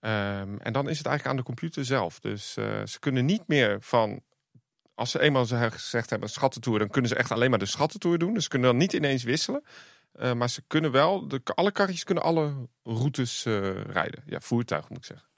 [0.00, 2.20] Um, en dan is het eigenlijk aan de computer zelf.
[2.20, 2.52] Dus
[2.84, 4.22] ze kunnen niet meer van
[4.94, 8.34] als ze eenmaal gezegd hebben schattentour, dan kunnen ze echt alleen maar de schattentour doen.
[8.34, 9.64] Dus ze kunnen dan niet ineens wisselen.
[10.20, 14.22] Uh, maar ze kunnen wel, de, alle karretjes kunnen alle routes uh, rijden.
[14.26, 15.28] Ja, voertuig moet ik zeggen.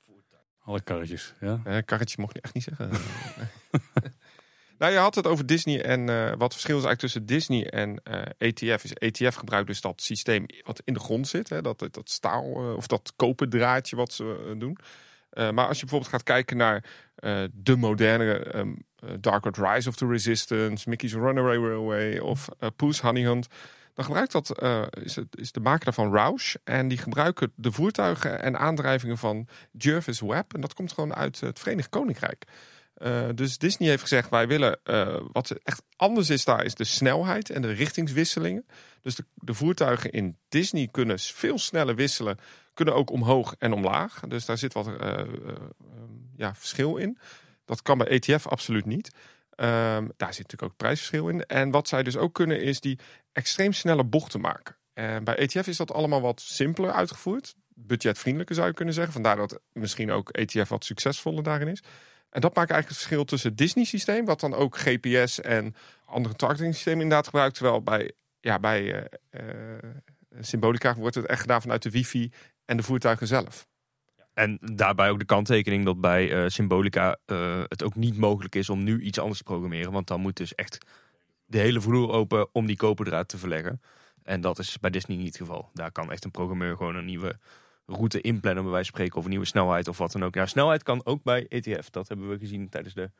[0.59, 1.61] Alle karretjes, ja.
[1.66, 2.90] Uh, karretje mocht je echt niet zeggen.
[4.79, 8.03] nou, je had het over Disney en wat het verschil is eigenlijk tussen Disney en
[8.38, 8.85] ETF.
[8.85, 11.49] Is ETF gebruikt dus dat systeem wat in de grond zit.
[11.49, 12.45] Hè, dat, dat staal
[12.77, 14.79] of dat koper draadje wat ze doen.
[15.31, 16.85] maar als je bijvoorbeeld gaat kijken naar
[17.53, 18.85] de moderne um,
[19.21, 23.49] Dark Rise of the Resistance, Mickey's Runaway Railway of uh, Poes Honey Hunt
[23.97, 24.83] dan gebruikt dat, uh,
[25.31, 26.55] is, de maker daarvan Roush.
[26.64, 30.55] En die gebruiken de voertuigen en aandrijvingen van Jervis Webb.
[30.55, 32.45] En dat komt gewoon uit het Verenigd Koninkrijk.
[33.35, 34.79] Dus Disney heeft gezegd, wij willen,
[35.33, 38.66] wat echt anders is daar, is de snelheid en de richtingswisselingen.
[39.01, 42.38] Dus de, de, voertuigen in Disney kunnen veel sneller wisselen,
[42.75, 44.21] kunnen ook omhoog en omlaag.
[44.29, 44.90] Dus daar zit wat
[46.37, 47.19] ja, verschil in.
[47.66, 49.11] Dat kan bij ETF absoluut niet.
[49.57, 51.46] Um, daar zit natuurlijk ook prijsverschil in.
[51.46, 52.98] En wat zij dus ook kunnen is die
[53.33, 54.76] extreem snelle bochten maken.
[54.92, 57.55] En bij ETF is dat allemaal wat simpeler uitgevoerd.
[57.68, 59.12] Budgetvriendelijker zou je kunnen zeggen.
[59.12, 61.83] Vandaar dat misschien ook ETF wat succesvoller daarin is.
[62.31, 65.74] En dat maakt eigenlijk het verschil tussen het Disney-systeem, wat dan ook GPS en
[66.05, 67.55] andere targeting systemen inderdaad gebruikt.
[67.55, 69.00] Terwijl bij, ja, bij uh,
[69.31, 72.31] uh, Symbolica wordt het echt gedaan vanuit de wifi
[72.64, 73.66] en de voertuigen zelf.
[74.37, 78.70] En daarbij ook de kanttekening dat bij uh, Symbolica uh, het ook niet mogelijk is
[78.70, 79.92] om nu iets anders te programmeren.
[79.92, 80.87] Want dan moet dus echt
[81.46, 83.81] de hele vloer open om die koperdraad te verleggen.
[84.22, 85.70] En dat is bij Disney niet het geval.
[85.72, 87.38] Daar kan echt een programmeur gewoon een nieuwe
[87.87, 90.35] route inplannen, bij wijze van spreken, of een nieuwe snelheid of wat dan ook.
[90.35, 91.90] Ja, snelheid kan ook bij ETF.
[91.90, 93.11] Dat hebben we gezien tijdens de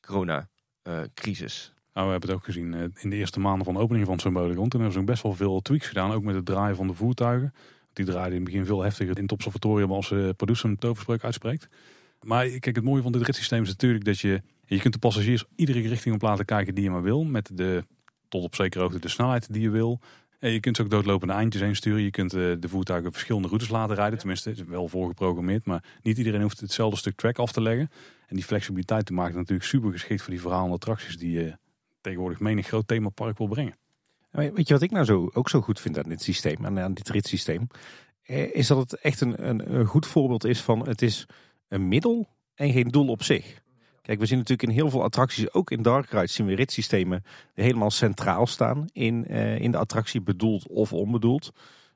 [0.00, 1.72] corona-crisis.
[1.92, 4.68] nou, we hebben het ook gezien in de eerste maanden van de opening van Symbolicon.
[4.68, 7.54] Toen hebben ze best wel veel tweaks gedaan, ook met het draaien van de voertuigen.
[7.98, 11.24] Die draaide in het begin veel heftiger in het observatorium als uh, producer een toverspreuk
[11.24, 11.68] uitspreekt.
[12.22, 15.44] Maar kijk, het mooie van dit ritssysteem is natuurlijk dat je, je kunt de passagiers
[15.56, 17.24] iedere richting op laten kijken die je maar wil.
[17.24, 17.84] Met de,
[18.28, 20.00] tot op zekere hoogte de snelheid die je wil.
[20.38, 22.02] En je kunt ze ook doodlopende eindjes heen sturen.
[22.02, 24.18] Je kunt uh, de voertuigen verschillende routes laten rijden.
[24.18, 25.66] Tenminste, het is wel voorgeprogrammeerd.
[25.66, 27.90] Maar niet iedereen hoeft hetzelfde stuk track af te leggen.
[28.26, 31.56] En die flexibiliteit maakt het natuurlijk super geschikt voor die verhaalende attracties die je
[32.00, 33.74] tegenwoordig menig groot themapark wil brengen.
[34.30, 36.94] Weet je wat ik nou zo, ook zo goed vind aan dit systeem, aan, aan
[36.94, 37.66] dit ritssysteem?
[38.22, 41.26] Eh, is dat het echt een, een, goed voorbeeld is van het is
[41.68, 43.62] een middel en geen doel op zich.
[44.02, 47.24] Kijk, we zien natuurlijk in heel veel attracties, ook in Dark Ride, zien we ritssystemen
[47.54, 51.52] helemaal centraal staan in, uh, in de attractie, bedoeld of onbedoeld.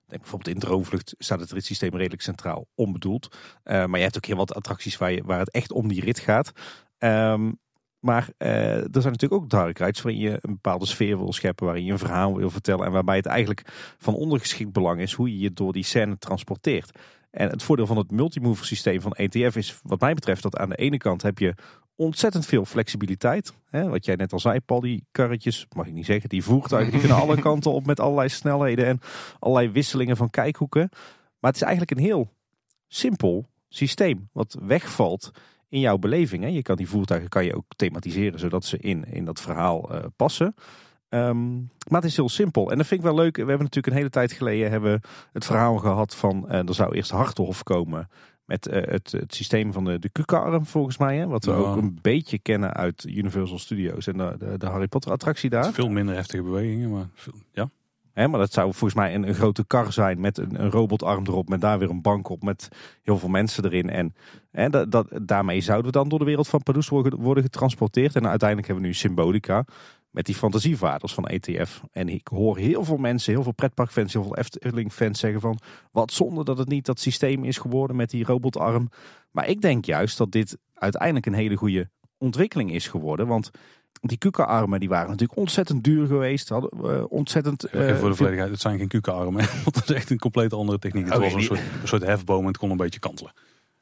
[0.07, 3.37] Denk bijvoorbeeld in Droomvlucht staat het ritssysteem redelijk centraal, onbedoeld.
[3.65, 6.01] Uh, maar je hebt ook heel wat attracties waar, je, waar het echt om die
[6.01, 6.53] rit gaat.
[6.99, 7.59] Um,
[8.03, 11.67] maar uh, er zijn natuurlijk ook dark rides waarin je een bepaalde sfeer wil scheppen,
[11.67, 13.63] waarin je een verhaal wil vertellen en waarbij het eigenlijk
[13.99, 16.99] van ondergeschikt belang is hoe je je door die scène transporteert.
[17.31, 20.69] En het voordeel van het multimover systeem van ETF is wat mij betreft dat aan
[20.69, 21.55] de ene kant heb je
[21.97, 23.53] ontzettend veel flexibiliteit.
[23.71, 26.91] Hè, wat jij net al zei, Paul, die karretjes, mag ik niet zeggen, die voertuigen
[26.91, 29.01] die kunnen alle kanten op met allerlei snelheden en
[29.39, 30.89] allerlei wisselingen van kijkhoeken.
[31.39, 32.33] Maar het is eigenlijk een heel
[32.89, 35.31] simpel systeem wat wegvalt
[35.73, 36.43] in jouw beleving.
[36.43, 36.49] Hè.
[36.49, 39.99] Je kan die voertuigen kan je ook thematiseren zodat ze in, in dat verhaal uh,
[40.17, 40.55] passen.
[41.09, 42.71] Um, maar het is heel simpel.
[42.71, 43.37] En dat vind ik wel leuk.
[43.37, 45.01] We hebben natuurlijk een hele tijd geleden hebben
[45.33, 48.09] het verhaal gehad van uh, er zou eerst Harthof komen.
[48.45, 51.17] Met uh, het, het systeem van de, de Kukarm volgens mij.
[51.17, 51.57] Hè, wat we ja.
[51.57, 55.73] ook een beetje kennen uit Universal Studios en de, de, de Harry Potter attractie daar.
[55.73, 57.71] Veel minder heftige bewegingen, maar veel, ja.
[58.13, 61.49] He, maar dat zou volgens mij een, grote kar zijn met een, een, robotarm erop,
[61.49, 62.69] met daar weer een bank op, met
[63.03, 63.91] heel veel mensen erin.
[63.91, 64.15] En
[64.51, 68.17] he, dat, dat, daarmee zouden we dan door de wereld van Pardoes worden, getransporteerd.
[68.17, 69.65] En uiteindelijk hebben we nu Symbolica
[70.11, 71.83] met die fantasievaarders van ETF.
[71.93, 75.59] En ik hoor heel veel mensen, heel veel pretparkfans, heel veel Efteling-fans zeggen van...
[75.91, 78.89] wat zonde dat het niet dat systeem is geworden met die robotarm.
[79.31, 83.27] Maar ik denk juist dat dit uiteindelijk een hele goede ontwikkeling is geworden.
[83.27, 83.51] Want
[84.01, 86.49] die kuka-armen die waren natuurlijk ontzettend duur geweest.
[86.49, 87.65] Hadden uh, ontzettend.
[87.65, 89.47] Uh, voor de eh, volledigheid, het zijn geen kuka-armen.
[89.65, 91.05] Want dat is echt een compleet andere techniek.
[91.05, 93.33] Het okay, was een soort, een soort hefboom en het kon een beetje kantelen.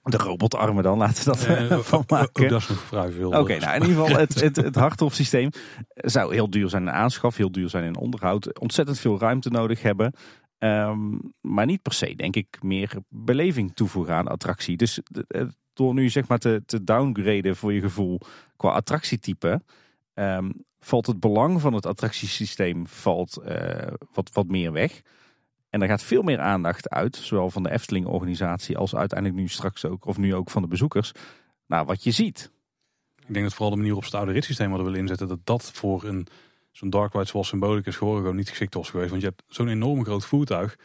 [0.03, 2.49] De robotarmen dan, laten we dat uh, van maken.
[2.49, 3.29] dat is nog vrij veel.
[3.29, 5.51] Oké, nou in ieder geval het, het, het hardtop systeem
[5.94, 8.59] zou heel duur zijn in aanschaf, heel duur zijn in onderhoud.
[8.59, 10.13] Ontzettend veel ruimte nodig hebben.
[10.58, 14.77] Um, maar niet per se, denk ik, meer beleving toevoegen aan attractie.
[14.77, 15.00] Dus
[15.73, 18.21] door nu zeg maar te, te downgraden voor je gevoel
[18.56, 19.63] qua attractietype
[20.21, 25.02] um, valt het belang van het attractiesysteem valt, uh, wat, wat meer weg.
[25.68, 29.85] En er gaat veel meer aandacht uit, zowel van de Efteling-organisatie als uiteindelijk nu straks
[29.85, 31.12] ook, of nu ook van de bezoekers,
[31.66, 32.50] naar wat je ziet.
[33.27, 35.71] Ik denk dat vooral de manier op het oude ritssysteem hadden willen inzetten, dat dat
[35.73, 36.27] voor een
[36.71, 39.10] zo'n dark ride zoals Symbolic geworden gewoon niet geschikt was geweest.
[39.10, 40.77] Want je hebt zo'n enorm groot voertuig,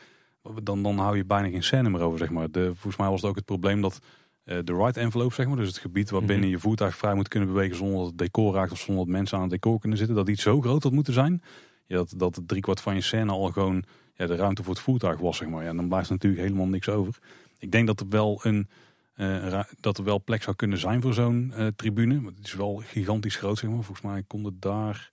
[0.63, 2.51] dan, dan hou je bijna geen scène meer over, zeg maar.
[2.51, 3.99] De, volgens mij was het ook het probleem dat
[4.45, 7.49] de ride envelope, zeg maar, dus het gebied waarbinnen mm je voertuig vrij moet kunnen
[7.49, 10.15] bewegen zonder dat het decor raakt of zonder dat mensen aan het decor kunnen zitten,
[10.15, 11.43] dat iets zo groot had moeten zijn,
[11.85, 13.83] ja, dat, dat driekwart van je scène al gewoon
[14.15, 15.63] ja, de ruimte voor het voertuig was, zeg maar.
[15.63, 17.17] Ja, dan blijft er natuurlijk helemaal niks over.
[17.59, 18.67] Ik denk dat er wel een
[19.15, 22.25] uh, dat er wel plek zou kunnen zijn voor zo'n uh, tribune.
[22.25, 23.83] Het is wel gigantisch groot, zeg maar.
[23.83, 25.11] Volgens mij konden daar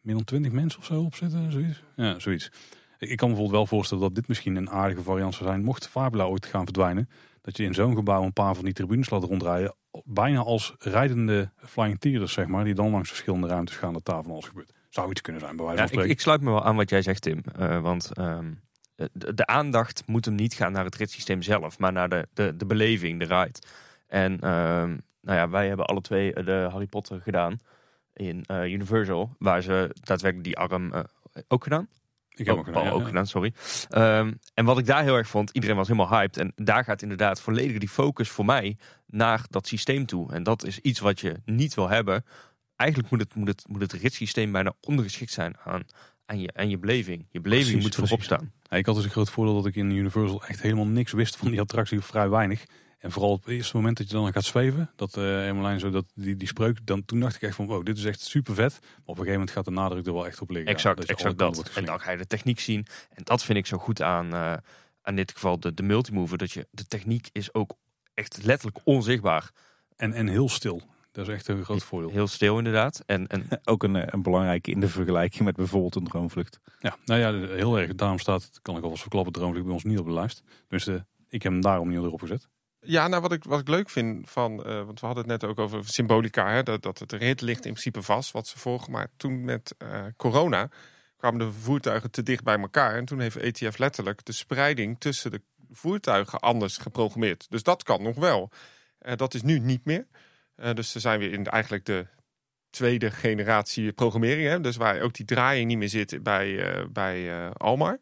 [0.00, 1.52] meer dan twintig mensen of zo op zitten.
[1.52, 1.82] Zoiets.
[1.96, 2.50] Ja, zoiets.
[2.98, 5.64] Ik kan me bijvoorbeeld wel voorstellen dat dit misschien een aardige variant zou zijn.
[5.64, 7.08] Mocht Fabula ooit gaan verdwijnen.
[7.40, 9.74] Dat je in zo'n gebouw een paar van die tribunes laat rondrijden.
[10.04, 12.64] Bijna als rijdende flying tearders, zeg maar.
[12.64, 14.72] Die dan langs verschillende ruimtes gaan dat daar van alles gebeurt.
[14.88, 16.10] Zou iets kunnen zijn, bij wijze van spreken.
[16.10, 17.42] Ik, ik, sluit me wel aan wat jij zegt, Tim.
[17.58, 18.60] Uh, want um,
[18.94, 21.78] de, de, aandacht moet hem niet gaan naar het ritssysteem zelf.
[21.78, 23.58] Maar naar de, de, de beleving, de ride.
[24.06, 27.58] En um, nou ja, wij hebben alle twee de Harry Potter gedaan
[28.12, 31.00] in uh, Universal, waar ze daadwerkelijk die arm uh,
[31.48, 31.88] ook gedaan.
[32.34, 33.52] Ik heb oh, ook gedaan, ook gedaan sorry.
[33.96, 36.36] Um, en wat ik daar heel erg vond, iedereen was helemaal hyped.
[36.36, 38.76] En daar gaat inderdaad volledig die focus voor mij
[39.06, 40.32] naar dat systeem toe.
[40.32, 42.24] En dat is iets wat je niet wil hebben.
[42.76, 45.82] Eigenlijk moet het, moet het, moet het ritssysteem bijna ondergeschikt zijn aan,
[46.26, 47.26] aan, je, aan je beleving.
[47.30, 48.52] Je beleving precies, moet voorop staan.
[48.62, 51.36] Ja, ik had dus een groot voordeel dat ik in Universal echt helemaal niks wist
[51.36, 52.64] van die attractie, of vrij weinig.
[53.00, 55.90] En vooral op het eerste moment dat je dan gaat zweven, dat uh, Emmeline zo
[55.90, 58.54] dat die, die spreuk, dan toen dacht ik echt van wow, dit is echt super
[58.54, 58.78] vet.
[58.80, 60.72] Maar op een gegeven moment gaat de nadruk er wel echt op liggen.
[60.72, 61.70] Exact, ja, exact dat.
[61.74, 62.86] En dan ga je de techniek zien.
[63.10, 64.54] En dat vind ik zo goed aan, uh,
[65.02, 67.74] aan dit geval de, de multimover, dat je de techniek is ook
[68.14, 69.50] echt letterlijk onzichtbaar.
[69.96, 70.82] En, en heel stil.
[71.12, 72.10] Dat is echt een groot voordeel.
[72.10, 73.02] Heel stil inderdaad.
[73.06, 73.46] En, en...
[73.64, 76.60] Ook een, eh, een belangrijke in de vergelijking met bijvoorbeeld een droomvlucht.
[76.78, 77.94] Ja, nou ja, heel erg.
[77.94, 80.42] Daarom staat, kan ik alvast verklappen, droomvlucht bij ons niet op de lijst.
[80.68, 80.94] Dus uh,
[81.28, 82.48] ik heb hem daarom niet erop gezet.
[82.82, 85.50] Ja, nou wat ik, wat ik leuk vind van, uh, want we hadden het net
[85.50, 88.92] ook over symbolica, hè, dat, dat het rit ligt in principe vast wat ze volgen.
[88.92, 90.68] Maar toen met uh, corona
[91.16, 92.96] kwamen de voertuigen te dicht bij elkaar.
[92.96, 97.46] En toen heeft ETF letterlijk de spreiding tussen de voertuigen anders geprogrammeerd.
[97.50, 98.50] Dus dat kan nog wel.
[99.02, 100.06] Uh, dat is nu niet meer.
[100.74, 102.06] dus ze zijn weer in eigenlijk de
[102.70, 104.48] tweede generatie programmering.
[104.48, 108.00] Hè, dus waar ook die draaiing niet meer zit bij, bij Almar.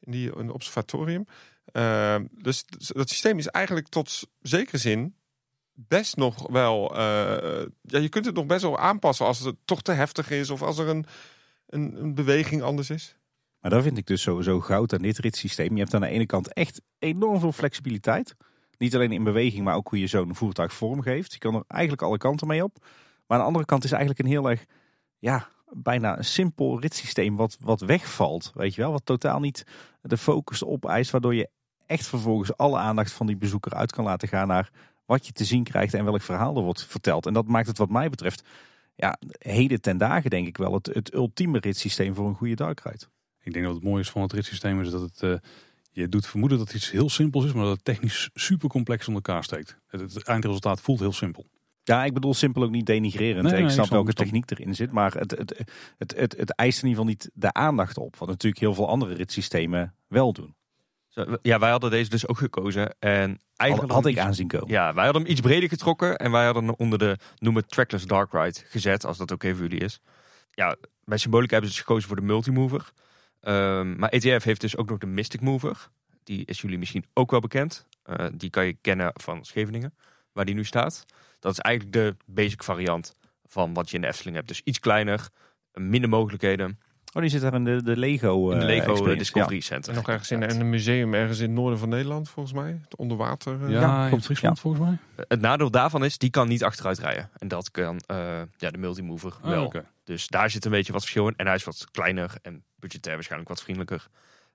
[0.00, 1.26] In die een observatorium.
[1.72, 5.14] Ehm, dus dat systeem is eigenlijk tot zekere zin
[5.88, 6.92] best nog wel.
[6.92, 10.50] Uh, ja, je kunt het nog best wel aanpassen als het toch te heftig is
[10.50, 11.04] of als er een,
[11.66, 13.16] een, een beweging anders is.
[13.60, 15.72] Maar dat vind ik dus sowieso goud aan dit ritssysteem.
[15.74, 18.34] Je hebt aan de ene kant echt enorm veel flexibiliteit.
[18.78, 21.32] Niet alleen in beweging, maar ook hoe je zo'n voertuig vormgeeft.
[21.32, 22.76] Je kan er eigenlijk alle kanten mee op.
[22.80, 24.64] Maar aan de andere kant is eigenlijk een heel erg,
[25.18, 28.50] ja, bijna een simpel ritssysteem wat, wat wegvalt.
[28.54, 29.64] Weet je wel, wat totaal niet
[30.02, 31.50] de focus opeist, waardoor je
[31.90, 34.70] echt vervolgens alle aandacht van die bezoeker uit kan laten gaan naar
[35.06, 37.26] wat je te zien krijgt en welk verhaal er wordt verteld.
[37.26, 38.42] En dat maakt het wat mij betreft,
[38.94, 42.80] ja, heden ten dagen denk ik wel het, het ultieme ritssysteem voor een goede dark
[42.80, 43.04] ride.
[43.42, 45.34] Ik denk dat het mooie is van het ritssysteem is dat het, uh,
[45.90, 49.22] je doet vermoeden dat iets heel simpels is, maar dat het technisch super complex onder
[49.22, 49.76] elkaar steekt.
[49.86, 51.46] Het, het eindresultaat voelt heel simpel.
[51.82, 53.42] Ja, ik bedoel simpel ook niet denigrerend.
[53.42, 54.92] Nee, nee, ik snap welke techniek erin zit.
[54.92, 55.64] Maar het, het,
[55.98, 58.16] het, het, het eist in ieder geval niet de aandacht op.
[58.16, 60.54] Wat natuurlijk heel veel andere ritssystemen wel doen.
[61.42, 62.94] Ja, wij hadden deze dus ook gekozen.
[62.98, 64.68] En eigenlijk had, ik aanzien komen.
[64.68, 66.16] Ja, wij hadden hem iets breder getrokken.
[66.16, 69.04] En wij hadden hem onder de, noem het Trackless Dark Ride gezet.
[69.04, 70.00] Als dat oké okay voor jullie is.
[70.50, 72.92] Ja, bij Symbolica hebben ze dus gekozen voor de Multimover.
[73.40, 75.88] Um, maar ETF heeft dus ook nog de Mystic Mover.
[76.24, 77.86] Die is jullie misschien ook wel bekend.
[78.06, 79.94] Uh, die kan je kennen van Scheveningen,
[80.32, 81.04] waar die nu staat.
[81.38, 84.48] Dat is eigenlijk de basic variant van wat je in de Efteling hebt.
[84.48, 85.28] Dus iets kleiner,
[85.72, 86.80] minder mogelijkheden.
[87.12, 89.90] Oh, die zit daar in de, de Lego, in de Lego uh, Discovery Center.
[89.90, 92.80] En nog ergens in, een museum ergens in het noorden van Nederland, volgens mij.
[92.82, 93.58] Het onderwater.
[93.62, 94.98] Uh, ja, ja, komt Friesland volgens mij.
[95.28, 97.30] Het nadeel daarvan is, die kan niet achteruit rijden.
[97.38, 99.64] En dat kan uh, ja, de multimover oh, wel.
[99.64, 99.84] Okay.
[100.04, 101.34] Dus daar zit een beetje wat verschil in.
[101.36, 104.06] En hij is wat kleiner en budgetair waarschijnlijk wat vriendelijker.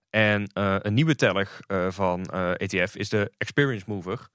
[0.09, 2.25] En een nieuwe teller van
[2.57, 4.29] ETF is de Experience Mover.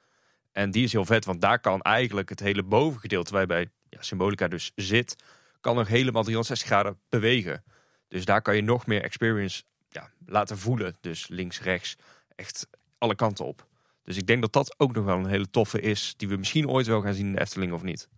[0.53, 4.03] En die is heel vet, want daar kan eigenlijk het hele bovengedeelte, waar bij ja,
[4.03, 5.16] Symbolica dus zit,
[5.61, 7.62] kan nog helemaal 360 graden bewegen.
[8.11, 10.97] Dus daar kan je nog meer experience ja, laten voelen.
[11.01, 11.97] Dus links, rechts,
[12.37, 12.67] echt
[12.99, 13.67] alle kanten op.
[14.03, 16.69] Dus ik denk dat dat ook nog wel een hele toffe is, die we misschien
[16.69, 18.09] ooit wel gaan zien in de Efteling of niet.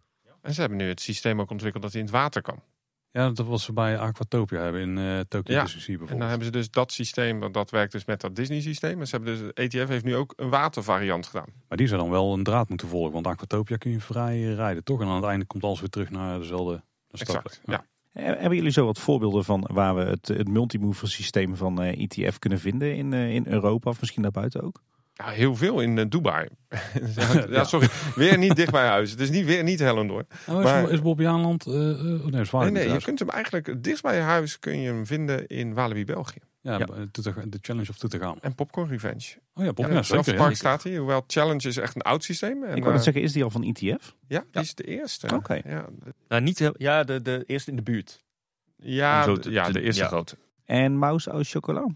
[0.40, 2.62] En ze hebben nu het systeem ook ontwikkeld dat hij in het water kan.
[3.10, 5.62] Ja, dat was ze bij Aquatopia hebben in uh, Tokyo ja.
[5.62, 6.10] bijvoorbeeld.
[6.10, 9.00] En dan hebben ze dus dat systeem, dat werkt dus met dat Disney systeem.
[9.00, 11.48] En ze hebben dus, ETF heeft nu ook een watervariant gedaan.
[11.68, 14.84] Maar die zou dan wel een draad moeten volgen, want Aquatopia kun je vrij rijden,
[14.84, 15.00] toch?
[15.00, 17.78] En aan het einde komt alles weer terug naar dezelfde exact, ja.
[17.78, 21.88] Eh, hebben jullie zo wat voorbeelden van waar we het, het multimover systeem van uh,
[21.88, 24.82] eh, ETF kunnen vinden in, uh, in Europa of misschien daarbuiten ook?
[25.14, 26.48] Ja, heel veel in eh, Dubai.
[27.16, 27.88] ja, ja, sorry.
[28.14, 29.10] Weer niet dicht bij huis.
[29.10, 30.26] Het is niet, weer niet Hellendoorn.
[30.46, 31.66] Oh, is, Maar- is Bobby Aanland...
[31.66, 34.22] eh eh, oh, nee, zwaar Nee, nee, je kunt hem eigenlijk het dichtst bij je
[34.22, 36.40] huis kun je hem vinden in Walibi, België.
[36.62, 36.86] Ja, Ja.
[37.12, 38.38] Toeter- de Challenge of Toetergaan.
[38.40, 39.34] En Popcorn Revenge.
[39.54, 40.34] Oh ja, Bob, Ja, zeker.
[40.34, 40.98] park staat hier.
[40.98, 42.62] Hoewel Challenge is echt een oud systeem.
[42.64, 44.14] En, Ik wou net eh, zeggen, is die al van ETF?
[44.28, 45.34] Ja, die is de eerste.
[45.34, 45.60] Oké.
[45.64, 45.86] Ja,
[46.28, 48.24] Nou, niet heel, ja, de, de eerste in de buurt.
[48.76, 50.08] ja, de- ja de eerste ja.
[50.08, 50.36] grote.
[50.64, 51.86] En Mouse au chocola.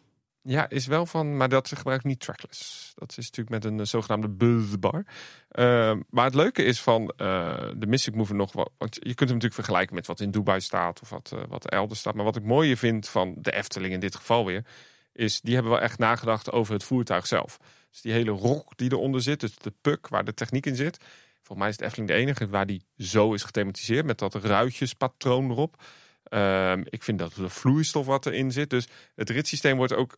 [0.49, 2.93] Ja, is wel van, maar dat ze gebruikt niet trackless.
[2.95, 5.05] Dat is natuurlijk met een eh, zogenaamde buzzbar.
[5.49, 8.73] Ehm maar het leuke is van eh, de Mystic Mover nog wel.
[8.79, 11.71] Want je kunt hem natuurlijk vergelijken met wat in Dubai staat of wat, eh, wat
[11.71, 12.15] elders staat.
[12.15, 14.65] Maar wat ik mooier vind van de Efteling in dit geval weer,
[15.13, 17.59] is die hebben wel echt nagedacht over het voertuig zelf.
[17.91, 20.99] Dus die hele rok die eronder zit, dus de puk waar de techniek in zit.
[21.35, 25.51] Volgens mij is de Efteling de enige waar die zo is gethematiseerd met dat ruitjespatroon
[25.51, 25.83] erop.
[26.23, 28.71] Ehm, ik vind dat de vloeistof wat erin zit.
[28.71, 30.17] Dus het ritssysteem wordt ook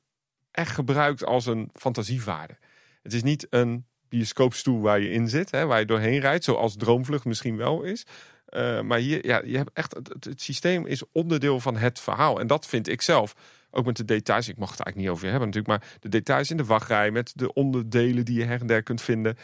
[0.58, 2.56] echt gebruikt als een fantasievaarde.
[3.02, 6.76] Het is niet een bioscoopstoel waar je in zit, hè, waar je doorheen rijdt, zoals
[6.76, 8.06] Droomvlucht misschien wel is.
[8.46, 12.40] Eh, maar hier, ja, je hebt echt, het, systeem is onderdeel van het verhaal.
[12.40, 13.34] En dat vind ik zelf,
[13.70, 16.50] ook met de details, ik mag het eigenlijk niet over hebben natuurlijk, maar de details
[16.50, 19.36] in de wachtrij met de onderdelen die je her en der kunt vinden,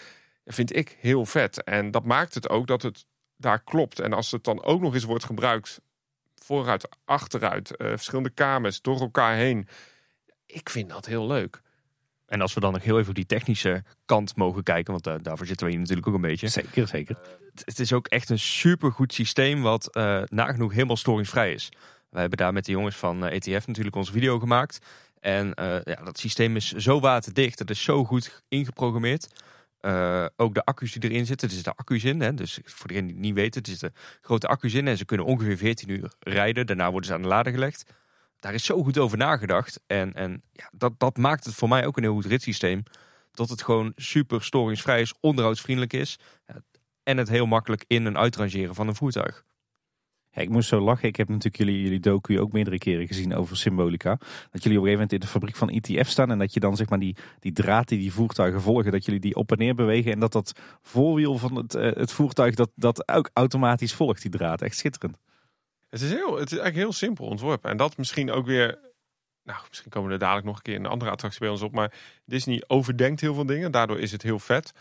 [0.44, 1.62] vind ik heel vet.
[1.64, 3.06] En dat maakt het ook dat het
[3.36, 4.00] daar klopt.
[4.00, 5.80] En als het dan ook nog eens wordt gebruikt,
[6.34, 9.68] vooruit, achteruit, eh, verschillende kamers, door elkaar heen.
[10.54, 11.62] Ik vind dat heel leuk.
[12.26, 15.22] En als we dan nog heel even op die technische kant mogen kijken, want daar-
[15.22, 16.48] daarvoor zitten we hier natuurlijk ook een beetje.
[16.48, 17.16] Zeker, zeker.
[17.54, 21.68] Het, het is ook echt een supergoed systeem wat eh, nagenoeg helemaal storingsvrij is.
[22.10, 24.78] Wij hebben daar met de jongens van eh, ETF natuurlijk onze video gemaakt.
[25.20, 29.26] En eh, ja, dat systeem is zo waterdicht, het is zo goed ingeprogrammeerd.
[29.80, 32.20] Eh, ook de accu's die erin zitten, er zitten accu's in.
[32.20, 32.34] Hè?
[32.34, 34.88] Dus voor degenen die het niet weten, er zitten grote accu's in.
[34.88, 36.66] En ze kunnen ongeveer 14 uur rijden.
[36.66, 37.84] Daarna worden ze aan de lader gelegd.
[38.44, 39.80] Daar is zo goed over nagedacht.
[39.86, 42.82] En, en ja, dat, dat maakt het voor mij ook een heel goed ritssysteem.
[43.32, 46.18] Dat het gewoon super storingsvrij is, onderhoudsvriendelijk is.
[47.02, 49.44] En het heel makkelijk in- en uitrangeren van een voertuig.
[50.32, 51.08] Ik moest zo lachen.
[51.08, 54.18] Ik heb natuurlijk jullie, jullie docu ook meerdere keren gezien over Symbolica.
[54.50, 56.30] Dat jullie op een gegeven moment in de fabriek van ETF staan.
[56.30, 58.92] En dat je dan zeg maar die, die draad die die voertuigen volgen.
[58.92, 60.12] Dat jullie die op en neer bewegen.
[60.12, 64.30] En dat dat voorwiel van het, eh, het voertuig dat, dat ook automatisch volgt die
[64.30, 64.62] draad.
[64.62, 65.16] Echt schitterend.
[65.94, 67.70] Het is, heel, het is eigenlijk heel simpel ontworpen.
[67.70, 68.78] En dat misschien ook weer.
[69.42, 71.72] Nou, misschien komen er dadelijk nog een keer een andere attractie bij ons op.
[71.72, 71.92] Maar
[72.24, 73.70] Disney overdenkt heel veel dingen.
[73.70, 74.72] Daardoor is het heel vet.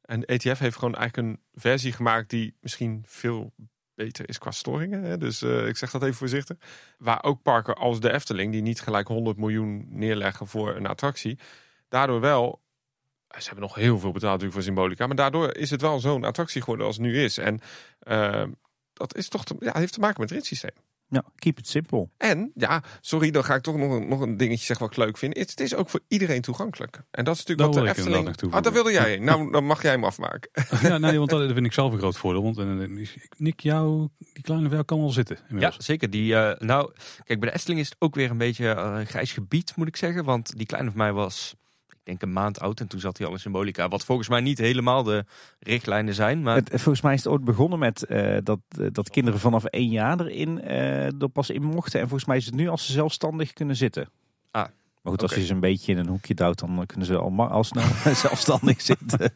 [0.00, 3.52] En ETF heeft gewoon eigenlijk een versie gemaakt die misschien veel
[3.94, 5.02] beter is qua storingen.
[5.02, 5.18] Hè?
[5.18, 6.56] Dus eh, ik zeg dat even voorzichtig.
[6.98, 11.38] Waar ook parken als de Efteling, die niet gelijk 100 miljoen neerleggen voor een attractie.
[11.88, 12.62] Daardoor wel.
[13.28, 15.06] Ze hebben nog heel veel betaald natuurlijk voor Symbolica.
[15.06, 17.38] Maar daardoor is het wel zo'n attractie geworden als het nu is.
[17.38, 17.60] En
[17.98, 18.44] eh,
[18.94, 20.84] dat is toch te, ja, heeft te maken met het ritssysteem.
[21.08, 22.08] Ja, keep it simple.
[22.16, 25.04] En ja, sorry, dan ga ik toch nog een, nog een dingetje zeggen wat ik
[25.04, 25.36] leuk vind.
[25.36, 27.02] Het, het is ook voor iedereen toegankelijk.
[27.10, 28.40] En dat is natuurlijk Daar wat de Efteling...
[28.40, 29.18] nog Ah, daar wilde jij.
[29.18, 30.50] Nou, dan mag jij hem afmaken.
[30.82, 32.42] Ja, nee, want dat vind ik zelf een groot voordeel.
[32.42, 35.38] Want eh, Nick, jou, die kleine vel kan wel zitten.
[35.48, 36.10] Ja, zeker.
[36.10, 36.92] Die, eh, nou,
[37.24, 39.96] kijk, bij de Efteling is het ook weer een beetje een grijs gebied, moet ik
[39.96, 40.24] zeggen.
[40.24, 41.54] Want die kleine van mij was,
[42.04, 42.80] ik denk een maand oud.
[42.80, 43.88] En toen zat hij al in Symbolica.
[43.88, 45.24] Wat volgens mij niet helemaal de
[45.58, 46.42] richtlijnen zijn.
[46.42, 49.64] Maar Het, volgens mij is het ooit begonnen met eh, dat, eh, dat kinderen vanaf
[49.64, 52.00] één jaar erin eh, er pas in mochten.
[52.00, 54.08] En volgens mij is het nu als ze zelfstandig kunnen zitten.
[54.50, 54.62] Ah,
[55.02, 57.48] Maar goed, als je ze een beetje in een hoekje duwt, dan kunnen ze al,
[57.48, 57.84] al snel
[58.14, 59.18] zelfstandig zitten.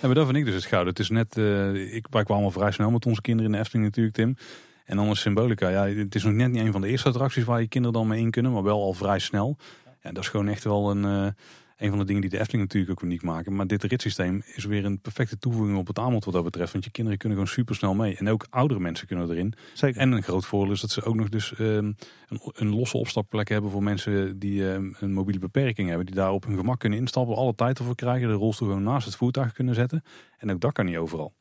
[0.00, 0.88] Ja, maar dat vind ik dus het gouden.
[0.92, 3.62] Het is net, eh, ik, wij kwamen al vrij snel met onze kinderen in de
[3.62, 4.36] Efteling natuurlijk, Tim.
[4.84, 5.68] En dan is Symbolica.
[5.68, 8.08] Ja, het is nog net niet een van de eerste attracties waar je kinderen dan
[8.08, 9.56] mee in kunnen, maar wel al vrij snel.
[10.02, 11.32] Ja, dat is gewoon echt wel een, eh,
[11.76, 13.54] een van de dingen die de Efteling natuurlijk ook uniek maken.
[13.54, 16.72] Maar dit ritssysteem is weer een perfecte toevoeging op het aanbod wat dat betreft.
[16.72, 18.16] Want je kinderen kunnen gewoon super snel mee.
[18.16, 19.54] En ook oudere mensen kunnen erin.
[19.72, 20.00] Zeker.
[20.00, 21.92] En een groot voordeel is dat ze ook nog dus ehm,
[22.28, 26.06] een, een losse opstapplek hebben voor mensen die ehm, een mobiele beperking hebben.
[26.06, 28.28] Die daar op hun gemak kunnen instappen, alle tijd ervoor krijgen.
[28.28, 30.02] De rolstoel gewoon naast het voertuig kunnen zetten.
[30.38, 31.34] En ook dat kan niet overal.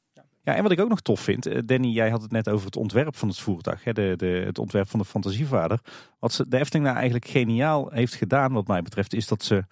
[0.44, 2.66] Ja, en wat ik ook nog tof vind, eh, Danny, jij had het net over
[2.66, 5.80] het ontwerp van het voertuig, hè, de, de, het ontwerp van de fantasievader.
[6.20, 9.64] Wat ze, de Efteling nou eigenlijk geniaal heeft gedaan, wat mij betreft, is dat ze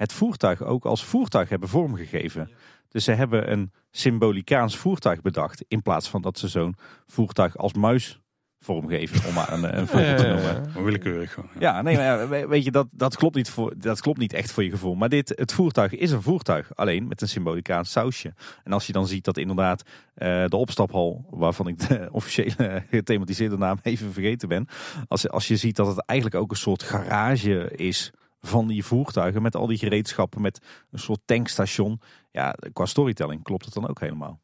[0.00, 2.50] het voertuig ook als voertuig hebben vormgegeven.
[2.88, 6.76] Dus ze hebben een symbolicaans voertuig bedacht, in plaats van dat ze zo'n
[7.06, 8.20] voertuig als muis
[8.58, 10.70] vormgeven, om maar een, een voorbeeld te noemen.
[10.74, 11.50] Maar willekeurig gewoon.
[11.54, 11.60] ja.
[11.60, 14.32] Ja, nee, maar ja, we- weet je, dat, dat, klopt niet voor, dat klopt niet
[14.32, 14.94] echt voor je gevoel.
[14.94, 18.34] Maar dit, het voertuig is een voertuig, alleen met een symbolicaans sausje.
[18.64, 19.82] En als je dan ziet dat inderdaad
[20.14, 24.66] eh, de opstaphal, waarvan ik de officiële gethematiseerde naam even vergeten ben.
[25.08, 28.10] Als, als je ziet dat het eigenlijk ook een soort garage is
[28.40, 30.60] van die voertuigen met al die gereedschappen, met
[30.90, 32.00] een soort tankstation.
[32.30, 34.40] Ja, qua storytelling klopt het dan ook helemaal.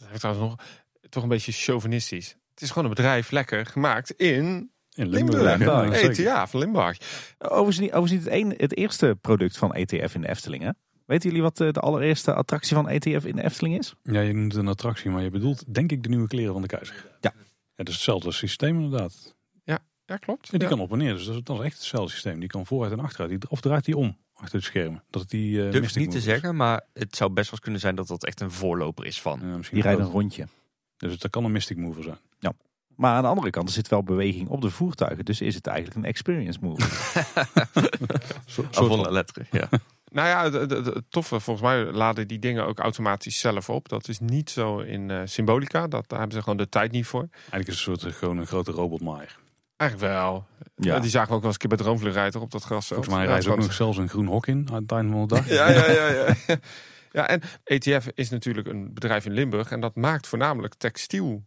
[0.00, 0.66] Dat heeft trouwens nog
[1.08, 2.36] toch een beetje chauvinistisch.
[2.50, 5.58] Het is gewoon een bedrijf lekker gemaakt in In Limburg.
[5.58, 6.00] Limburg.
[6.00, 6.08] Ja.
[6.08, 6.98] ETA van Limburg.
[7.38, 10.62] Overigens niet, overigens niet het, een, het eerste product van ETF in de Efteling.
[10.62, 10.70] Hè?
[11.06, 13.94] Weten jullie wat eh, de allereerste attractie van ETF in de Efteling is?
[14.02, 16.62] Ja, je noemt het een attractie, maar je bedoelt denk ik de nieuwe kleren van
[16.62, 17.06] de keizer.
[17.20, 17.32] Ja.
[17.74, 19.34] Het is hetzelfde systeem inderdaad.
[20.10, 20.44] Ja, klopt.
[20.46, 20.68] Ja, die Ja.
[20.68, 22.40] kan op en neer, dus dat is, dat is echt hetzelfde systeem.
[22.40, 23.30] Die kan vooruit en achteruit.
[23.40, 25.02] Die, of draait die om achter het scherm.
[25.10, 26.22] Dat het die eh Durf niet te is.
[26.24, 29.20] zeggen, maar het zou best wel eens kunnen zijn dat dat echt een voorloper is
[29.20, 29.40] van.
[29.42, 30.46] Ja, misschien Die rijden een rondje.
[30.96, 32.18] Dus dat kan een Mystic Mover zijn.
[32.96, 35.24] Maar aan de andere kant er zit wel beweging op de voertuigen.
[35.24, 36.82] Dus is het eigenlijk een experience move.
[38.46, 39.68] Zo, Af van letteren, ja.
[40.12, 43.68] Nou ja, het, het- het- het toffe, volgens mij laden die dingen ook automatisch zelf
[43.70, 43.88] op.
[43.88, 45.86] Dat is niet zo in eh, Symbolica.
[45.88, 47.28] Dat, daar hebben ze gewoon de tijd niet voor.
[47.32, 49.38] Eigenlijk is het een soort gewoon een grote robotmaaier.
[49.80, 50.46] Eigenlijk wel.
[50.76, 50.98] Ja.
[50.98, 52.86] Die zagen we ook wel eens een keer bij Droomvluchtrijder op dat gras.
[52.86, 55.34] Volgens mij ze ook nog zelfs een groen hok in aan het einde van de
[55.34, 55.48] dag.
[55.58, 56.34] Ja, ja, ja, ja.
[57.18, 61.44] ja, en ETF is natuurlijk een bedrijf in Limburg en dat maakt voornamelijk textiel.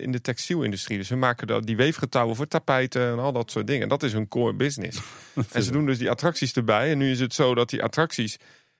[0.00, 0.98] In de textielindustrie.
[0.98, 3.88] Dus ze maken die weefgetouwen voor tapijten en al dat soort dingen.
[3.88, 5.00] Dat is hun core business.
[5.52, 6.90] en ze doen dus die attracties erbij.
[6.90, 8.36] En nu is het zo dat die attracties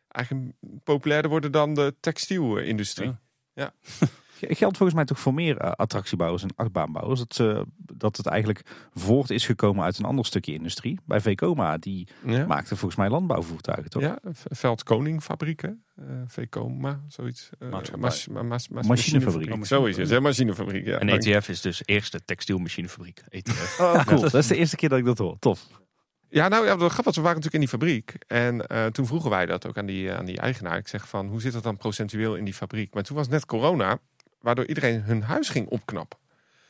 [0.08, 0.50] eigenlijk
[0.84, 3.14] populairder worden dan de textielindustrie.
[3.54, 3.72] Ja.
[4.41, 7.18] Geldt volgens mij toch voor meer eh, attractiebouwers en achtbaanbouwers.
[7.20, 8.62] Dat, ze, dat het eigenlijk
[8.95, 10.99] voort is gekomen uit een ander stukje industrie.
[11.07, 14.03] Bij Vekoma, die Ja, maakte volgens mij landbouwvoertuigen toch?
[14.03, 15.82] ja Veldkoning fabrieken.
[15.97, 17.51] eh Vekoma, zoiets.
[17.59, 18.09] Eh, Maatschappij.
[18.09, 19.49] mas- ma- mas- mas- Machinefabriek.
[19.49, 19.66] machinefabriek.
[19.66, 20.86] Zo is het, hè, machinefabriek.
[20.86, 21.09] Ja, En.
[21.09, 23.22] ETF is dus eerste textielmachinefabriek.
[23.28, 23.78] E ETF.
[23.80, 24.20] Oh, cool.
[24.20, 25.36] Dat is de eerste keer dat ik dat hoor.
[25.39, 25.66] Tof.
[26.30, 28.14] Ja, nou ja, dat grappig, we waren natuurlijk in die fabriek.
[28.26, 30.76] En eh, toen vroegen wij dat ook aan die, aan die eigenaar.
[30.76, 32.95] Ik zeg van, hoe zit dat dan procentueel in die fabriek?
[32.95, 33.99] Maar toen was net corona,
[34.49, 36.18] waardoor iedereen hun huis ging opknappen.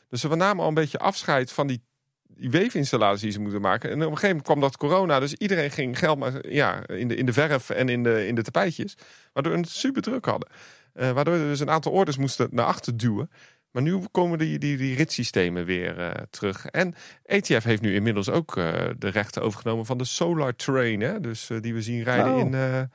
[0.09, 1.81] Dus we namen al een beetje afscheid van die,
[2.23, 3.89] die weefinstallaties die ze moeten maken.
[3.89, 7.07] En op een gegeven moment kwam dat corona, dus iedereen ging geld maar, ja, in,
[7.07, 8.97] de, in de verf en in de, in de tapijtjes.
[9.33, 10.49] Waardoor we het super druk hadden.
[10.93, 13.29] Eh, waardoor we dus een aantal orders moesten naar achter duwen.
[13.71, 16.65] Maar nu komen die, die, die ritssystemen weer eh, terug.
[16.65, 21.01] En ETF heeft nu inmiddels ook eh, de rechten overgenomen van de Solar Train.
[21.01, 21.19] Hè?
[21.19, 22.39] Dus die we zien rijden Oh.
[22.39, 22.89] in,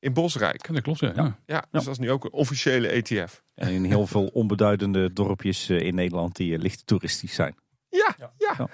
[0.00, 0.66] in Bosrijk.
[0.66, 1.12] Ja, dat klopt, ja.
[1.14, 1.22] Ja.
[1.22, 1.36] ja.
[1.46, 3.42] Ja, dus dat is nu ook een officiële ETF.
[3.54, 7.54] En in heel veel onbeduidende dorpjes eh, in Nederland die eh, licht toeristisch zijn.
[7.88, 8.68] Ja, ja.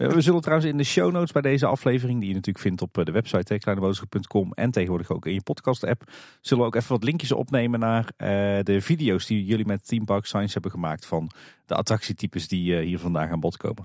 [0.00, 2.82] Eh, We zullen trouwens in de show notes bij deze aflevering, die je natuurlijk vindt
[2.82, 6.92] op de website kleineboodschap.com en tegenwoordig ook in je podcast app, zullen we ook even
[6.92, 8.28] wat linkjes opnemen naar eh,
[8.62, 11.30] de video's die jullie met Team Park Science hebben gemaakt van
[11.66, 13.84] de attractietypes die eh, hier vandaag aan bod komen.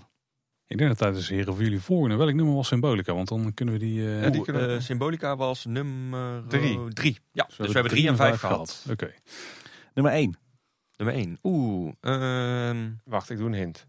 [0.68, 2.16] Ik denk dat het tijd is, heren, voor jullie volgende.
[2.16, 3.14] Welk nummer was Symbolica?
[3.14, 4.06] Want dan kunnen we die...
[4.06, 6.80] eh, Ja, die kunnen- eh, Symbolica was nummer Drie.
[6.94, 7.18] drie.
[7.32, 8.86] Ja, dus we hebben drie en vijf vijf gehad.
[8.92, 9.12] Oké.
[9.94, 10.38] Nummer 1.
[10.98, 11.38] Nummer één.
[11.44, 13.88] Oeh, ehm, Wacht, ik doe een hint.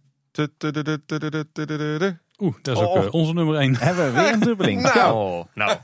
[2.39, 3.05] Oeh, dat is ook Oh.
[3.05, 3.77] eh, onze nummer 1.
[3.77, 4.83] Hebben we weer een dubbeling.
[4.95, 5.15] Nou.
[5.15, 5.79] oh, nou,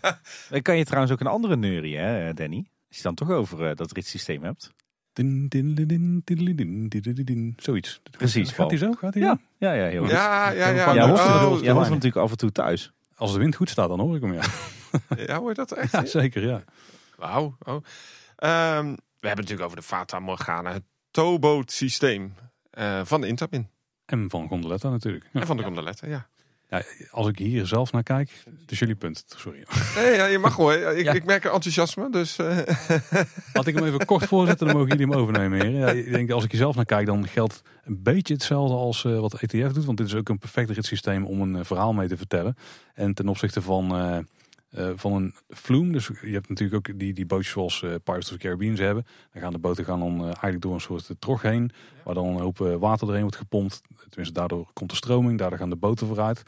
[0.50, 2.66] Dan kan je trouwens ook een andere neurie, hè, Danny?
[2.88, 4.70] Als je dan toch over eh, dat ritssysteem hebt.
[5.12, 6.22] Din, din, din,
[7.24, 8.00] din, Zoiets.
[8.10, 8.52] Precies.
[8.52, 8.92] Gaat hij zo?
[8.92, 9.38] Gaat hij ja.
[9.58, 10.10] ja, ja, heel goed.
[10.10, 10.94] Ja, ja, ja.
[10.94, 12.92] Jij hoort, hem, natuurlijk af en toe thuis.
[13.16, 14.42] Als de wind goed staat, dan hoor ik hem, ja.
[15.26, 15.92] ja, hoor je dat echt?
[15.92, 16.62] Ja, zeker, ja.
[17.16, 17.56] Wauw.
[17.62, 17.74] Oh.
[18.36, 18.86] Ehm,
[19.22, 20.72] we hebben het natuurlijk over de Fata Morgana.
[20.72, 22.34] Het towboat systeem
[22.70, 23.68] eh, van de Intamin.
[24.06, 25.28] En van Gondoletta natuurlijk.
[25.32, 25.40] Ja.
[25.40, 26.28] En van de Gondoletta, ja.
[26.72, 29.24] Ja, als ik hier zelf naar kijk, het is jullie punt.
[29.36, 29.64] Sorry.
[29.96, 30.72] Nee, ja, je mag hoor.
[30.72, 31.12] Ik, Ja.
[31.12, 32.38] ik merk enthousiasme, dus...
[32.38, 32.58] eh,
[33.52, 35.72] Had ik hem even kort voorzetten, dan mogen jullie hem overnemen.
[35.72, 39.18] Ja, ik denk, als ik jezelf naar kijk, dan geldt een beetje hetzelfde als eh,
[39.20, 39.84] wat ETF doet.
[39.84, 42.56] Want dit is ook een perfect ritssysteem om een eh, verhaal mee te vertellen.
[42.94, 43.92] En ten opzichte van,
[44.72, 48.30] eh, van een flume, dus je hebt natuurlijk ook die, die bootjes zoals eh, Pirates
[48.32, 49.06] of the Caribbean ze hebben.
[49.32, 51.70] Dan gaan de boten gaan dan eh, eigenlijk door een soort trog heen,
[52.04, 53.80] waar dan een hoop water doorheen wordt gepompt.
[54.08, 56.42] Tenminste, daardoor komt de stroming, daardoor gaan de boten vooruit.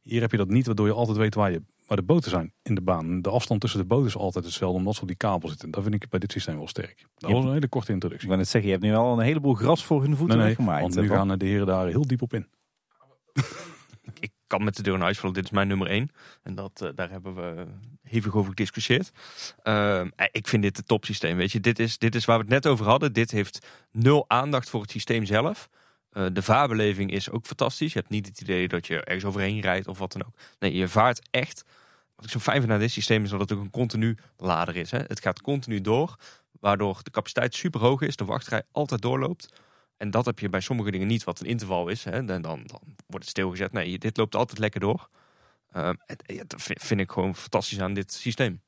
[0.00, 2.52] Hier heb je dat niet, waardoor je altijd weet waar, je, waar de boten zijn
[2.62, 3.22] in de baan.
[3.22, 5.70] De afstand tussen de boten is altijd hetzelfde, omdat ze op die kabel zitten.
[5.70, 7.06] Dat vind ik bij dit systeem wel sterk.
[7.14, 8.28] Dat was een hele korte Ik introductie.
[8.28, 10.56] wou net zeggen, je hebt nu al een heleboel gras voor hun voeten Nee, nee,
[10.56, 10.82] weggemaakt.
[10.82, 12.46] want nu gaan de heren daar heel diep op in.
[14.50, 15.34] kan met de deur in huis vallen.
[15.34, 16.10] Dit is mijn nummer één.
[16.42, 17.66] En dat, eh, daar hebben we
[18.02, 19.10] hevig over gediscussieerd.
[19.62, 21.36] Ehm, eh, ik vind dit het topsysteem.
[21.36, 23.12] Weet je, dit is, dit is waar we het net over hadden.
[23.12, 25.68] Dit heeft nul aandacht voor het systeem zelf.
[26.10, 27.92] Eh, de vaarbeleving is ook fantastisch.
[27.92, 30.34] Je hebt niet het idee dat je ergens overheen rijdt of wat dan ook.
[30.58, 31.64] Nee, je vaart echt.
[32.16, 34.76] Wat ik zo fijn vind aan dit systeem is dat het ook een continu lader
[34.76, 34.90] is.
[34.90, 34.98] Hè.
[34.98, 36.16] Het gaat continu door,
[36.60, 38.16] waardoor de capaciteit super hoog is.
[38.16, 39.48] De wachtrij altijd doorloopt.
[40.00, 42.04] En dat heb je bij sommige dingen niet, wat een interval is.
[42.04, 42.24] Hè.
[42.24, 43.72] Dan, dan, dan wordt het stilgezet.
[43.72, 45.08] Nee, dit loopt altijd lekker door.
[45.72, 48.60] Ehm, het- ja, dat vind, ik gewoon fantastisch aan dit systeem.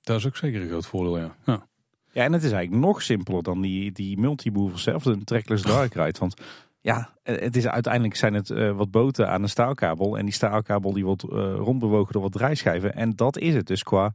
[0.00, 1.36] Dat is ook zeker een groot voordeel, ja.
[1.46, 1.66] ja.
[2.12, 5.94] Ja, en het is eigenlijk nog simpeler dan die, die multimover zelf, een trackless dark
[5.94, 6.18] ride.
[6.18, 6.34] Want
[6.80, 10.18] ja, het is uiteindelijk zijn het eh, wat boten aan een staalkabel.
[10.18, 12.94] En die staalkabel die wordt eh, rondbewogen door wat draaischijven.
[12.94, 13.66] En dat is het.
[13.66, 14.12] Dus qua,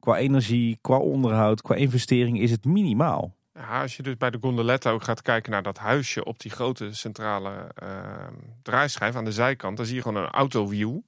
[0.00, 3.35] qua energie, qua onderhoud, qua investering is het minimaal.
[3.56, 6.50] Ja, als je dus bij de gondoletta ook gaat kijken naar dat huisje op die
[6.50, 11.04] grote centrale ehm, draaischijf aan de zijkant, dan zie je gewoon een autowiel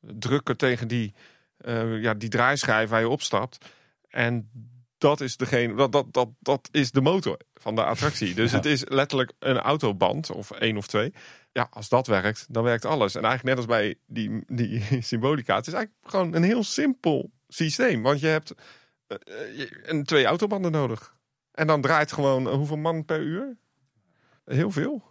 [0.00, 1.14] drukken tegen die,
[1.56, 3.64] eh, ja, die draaischijf waar je opstapt.
[4.08, 4.50] En
[4.98, 8.34] dat is degene, dat, dat, dat, dat is de motor van de attractie.
[8.34, 8.56] Dus Ja.
[8.56, 11.12] het is letterlijk een autoband, of één of twee.
[11.52, 13.14] Ja, als dat werkt, dan werkt alles.
[13.14, 17.30] En eigenlijk net als bij die, die symbolica, het is eigenlijk gewoon een heel simpel
[17.48, 18.02] systeem.
[18.02, 18.54] Want je hebt
[19.06, 21.16] eh, eh, een, twee autobanden nodig.
[21.58, 23.56] En dan draait gewoon eh, hoeveel man per uur?
[24.44, 25.02] Heel veel.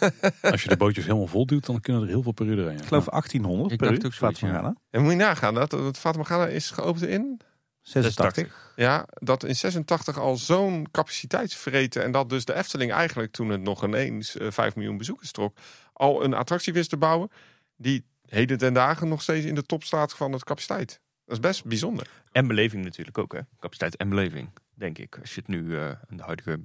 [0.42, 2.78] Als je de bootjes helemaal vol duwt, dan kunnen er heel veel per uur doorheen.
[2.78, 4.06] Ik geloof 1800 Ik per dacht uur.
[4.06, 4.76] ook zoiets, ja.
[4.90, 7.40] En moet je nagaan, dat het Morgana is geopend in
[7.82, 8.72] 86.
[8.76, 13.60] Ja, dat in 86 al zo'n capaciteitsvreten en dat dus de Efteling eigenlijk toen het
[13.60, 15.56] nog ineens eh, 5 miljoen bezoekers trok,
[15.92, 17.30] al een attractie wist te bouwen
[17.76, 21.00] die heden ten dagen nog steeds in de top staat van het capaciteit.
[21.24, 22.06] Dat is best bijzonder.
[22.32, 23.40] En beleving natuurlijk ook, hè?
[23.60, 25.18] Capaciteit en beleving, denk ik.
[25.20, 26.58] Als je het nu eh aan de huidige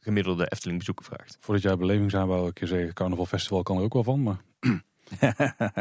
[0.00, 1.36] gemiddelde Efteling bezoeker vraagt.
[1.40, 4.22] Voordat jij beleving zijn, wou ik je zeggen, Carnaval Festival kan er ook wel van.
[4.22, 4.40] Maar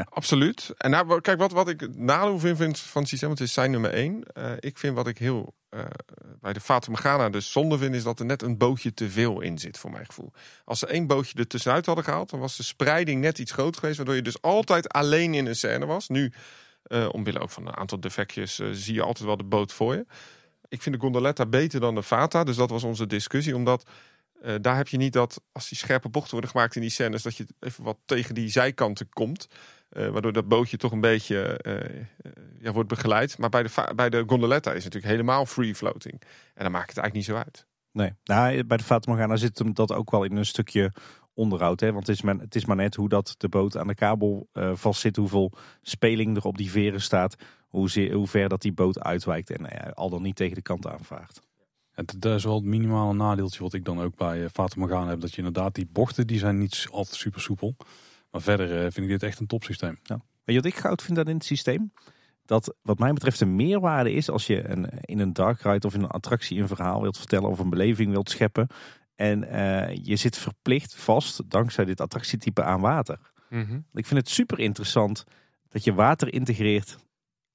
[0.10, 0.74] Absoluut.
[0.78, 3.48] En nou, kijk, wat, wat ik het nadeel vind, vind van het systeem, want het
[3.48, 4.24] is zijn nummer één.
[4.24, 5.86] Eh, ik vind wat ik heel eh,
[6.42, 9.42] bij de Fata Morgana dus zonde vind, is dat er net een bootje te veel
[9.42, 10.32] in zit, voor mijn gevoel.
[10.66, 13.80] Als ze één bootje er tussenuit hadden gehaald, dan was de spreiding net iets groter
[13.80, 16.08] geweest, waardoor je dus altijd alleen in een scène was.
[16.08, 16.32] Nu,
[16.84, 20.06] eh omwille ook van een aantal defectjes, zie je altijd wel de boot voor je.
[20.68, 23.90] Ik vind de gondoletta beter dan de Fata, dus dat was onze discussie, omdat...
[24.42, 27.24] eh, daar heb je niet dat als die scherpe bochten worden gemaakt in die scènes,
[27.24, 29.48] dat je even wat tegen die zijkanten komt.
[29.90, 32.06] Eh, waardoor dat bootje toch een beetje eh,
[32.60, 33.38] ja, wordt begeleid.
[33.38, 36.22] Maar bij de, bij de gondoletta is het natuurlijk helemaal free floating.
[36.54, 37.66] En dan maakt het eigenlijk niet zo uit.
[37.92, 40.94] Nee, nou, bij de Fata Morgana zit hem dat ook wel in een stukje
[41.36, 41.80] onderhoud.
[41.80, 41.92] Hè?
[41.94, 44.48] Want het is, maar, het is maar net hoe dat de boot aan de kabel
[44.54, 47.36] eh vastzit, hoeveel speling er op die veren staat,
[47.68, 50.62] hoe, ze- hoe ver dat die boot uitwijkt en ja, al dan niet tegen de
[50.62, 51.40] kant aanvaart.
[51.92, 55.10] het, dat is wel het minimale nadeeltje wat ik dan ook bij eh, Fata Morgana
[55.10, 55.20] heb.
[55.22, 57.76] Dat je inderdaad die bochten, die zijn niet altijd super soepel.
[58.32, 60.00] Maar verder eh, vind ik dit echt een topsysteem.
[60.44, 61.92] Weet je wat ik goud vind aan in het systeem?
[62.46, 65.94] Dat wat mij betreft een meerwaarde is als je een, in een dark ride of
[65.94, 68.68] in een attractie een verhaal wilt vertellen of een beleving wilt scheppen.
[69.16, 73.20] En eh, je zit verplicht vast, dankzij dit attractietype, aan water.
[73.94, 75.24] Ik vind het super interessant
[75.70, 76.98] dat je water integreert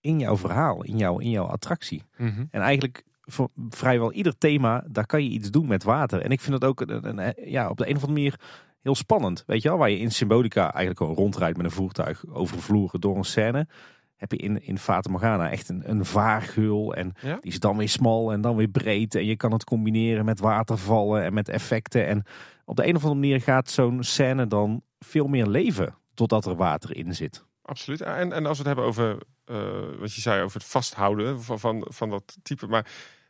[0.00, 2.02] in jouw verhaal, in jouw, in jouw attractie.
[2.50, 6.20] En eigenlijk voor vrijwel ieder thema, daar kan je iets doen met water.
[6.22, 8.40] En ik vind het ook een, een- ja, op de een of andere manier
[8.82, 9.44] heel spannend.
[9.46, 13.00] Weet je wel, waar je in Symbolica eigenlijk gewoon rondrijdt met een voertuig over vloeren
[13.00, 13.66] door een scène.
[14.20, 16.94] Heb je in, in Fata Morgana echt een, een vaargeul.
[16.94, 17.38] En Ja?
[17.40, 19.14] die is dan weer smal en dan weer breed.
[19.14, 22.06] En je kan het combineren met watervallen en met effecten.
[22.06, 22.24] En
[22.64, 25.94] op de een of andere manier gaat zo'n scène dan veel meer leven.
[26.14, 27.44] Totdat er water in zit.
[27.62, 28.00] Absoluut.
[28.00, 31.58] En, en als we het hebben over eh, wat je zei over het vasthouden van,
[31.58, 32.66] van, van dat type.
[32.66, 32.86] Maar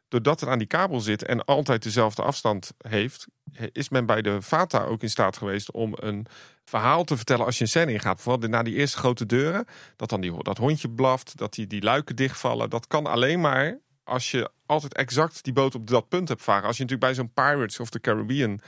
[0.08, 3.26] doordat het aan die kabel zit en altijd dezelfde afstand heeft,
[3.72, 6.26] is men bij de Vata ook in staat geweest om een
[6.70, 8.14] verhaal te vertellen als je een scène ingaat.
[8.14, 9.64] Bijvoorbeeld na die eerste grote deuren,
[9.96, 12.70] dat dan die, dat hondje blaft, dat die, die luiken dichtvallen.
[12.70, 16.66] Dat kan alleen maar als je altijd exact die boot op dat punt hebt varen.
[16.66, 18.60] Als je natuurlijk bij zo'n Pirates of the Caribbean,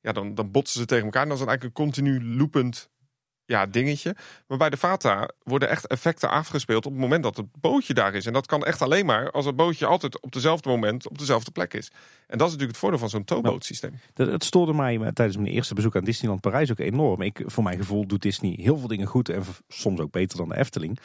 [0.00, 1.22] ja, dan, dan botsen ze tegen elkaar.
[1.22, 2.90] En dan is het eigenlijk een continu loopend
[3.50, 4.16] ja, dingetje.
[4.46, 8.14] Maar bij de Vata worden echt effecten afgespeeld op het moment dat het bootje daar
[8.14, 8.26] is.
[8.26, 11.50] En dat kan echt alleen maar als het bootje altijd op dezelfde moment op dezelfde
[11.50, 11.90] plek is.
[12.26, 14.00] En dat is natuurlijk het voordeel van zo'n towbootsysteem.
[14.14, 17.22] Dat, het stoorde mij eh, tijdens mijn eerste bezoek aan Disneyland Parijs ook enorm.
[17.22, 20.48] Ik, voor mijn gevoel doet Disney heel veel dingen goed en soms ook beter dan
[20.48, 20.98] de Efteling.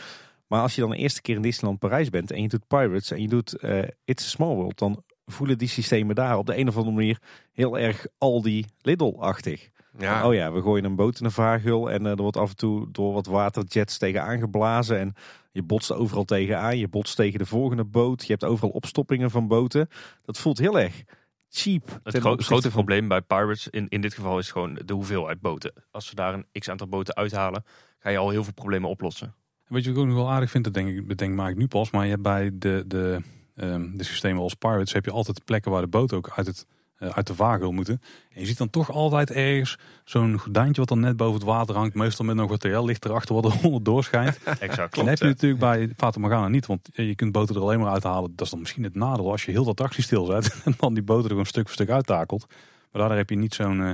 [0.48, 3.12] Maar als je dan de eerste keer in Disneyland Parijs bent en je doet Pirates
[3.12, 6.58] en je doet eh, It's a Small World, dan voelen die systemen daar op de
[6.58, 7.20] een of andere manier
[7.52, 9.70] heel erg Aldi Lidl-achtig.
[9.98, 12.50] Ja, Oh ja, we gooien een boot in een vaargul en eh, er wordt af
[12.50, 15.00] en toe door wat waterjets tegenaan geblazen.
[15.00, 15.14] En
[15.52, 18.22] je botst overal tegenaan, je botst tegen de volgende boot.
[18.22, 19.88] Je hebt overal opstoppingen van boten.
[20.24, 21.04] Dat voelt heel erg
[21.50, 22.00] cheap.
[22.04, 25.42] Het gro- grote van- probleem bij Pirates in, in dit geval is gewoon de hoeveelheid
[25.42, 25.74] boten.
[25.92, 27.64] Als ze daar een x aantal boten uithalen,
[28.00, 29.34] ga je al heel veel problemen oplossen.
[29.68, 30.64] Weet je wat ik ook nog wel aardig vind?
[30.64, 31.92] Dat denk ik, bedenk maak ik nu pas.
[31.92, 33.22] Maar je hebt bij de, de,
[33.56, 36.66] ehm, de systemen als Pirates heb je altijd plekken waar de boten ook uit, het,
[37.00, 38.02] uit de vaargeul moeten.
[38.34, 41.76] En je ziet dan toch altijd ergens zo'n gordijntje wat dan net boven het water
[41.76, 41.96] hangt.
[41.96, 44.40] Meestal met nog wat TL-licht erachter wat er onder doorschijnt.
[44.60, 44.98] Exact.
[44.98, 46.66] en dat heb je natuurlijk bij Fata Morgana niet.
[46.66, 48.32] Want eh, je kunt boten er alleen maar uithalen.
[48.36, 50.56] Dat is dan misschien het nadeel als je heel de attractie stilzet.
[50.66, 52.46] En dan die boten er gewoon stuk voor stuk uittakelt.
[52.92, 53.82] Maar daardoor heb je niet zo'n...
[53.82, 53.92] eh,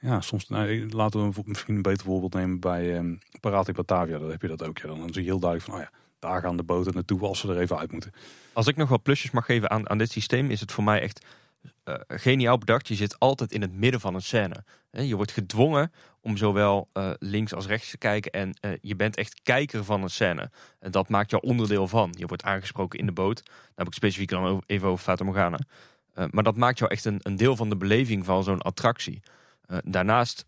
[0.00, 4.18] ja, soms nou, laten we misschien een beter voorbeeld nemen bij ehm Parati Batavia.
[4.18, 4.78] Dan heb je dat ook.
[4.78, 4.88] Ja.
[4.88, 7.48] Dan zie je heel duidelijk van, oh ja, daar gaan de boten naartoe als ze
[7.48, 8.12] er even uit moeten.
[8.52, 11.00] Als ik nog wat plusjes mag geven aan, aan dit systeem, is het voor mij
[11.00, 11.26] echt
[11.84, 12.88] eh, geniaal bedacht.
[12.88, 14.64] Je zit altijd in het midden van een scène.
[14.90, 18.32] Je wordt gedwongen om zowel eh, links als rechts te kijken.
[18.32, 20.50] En eh, je bent echt kijker van een scène.
[20.78, 22.14] En dat maakt jou onderdeel van.
[22.18, 23.44] Je wordt aangesproken in de boot.
[23.44, 25.58] Daar heb ik specifiek dan even over Fata Morgana.
[26.30, 29.22] Maar dat maakt jou echt een, een deel van de beleving van zo'n attractie.
[29.84, 30.46] Daarnaast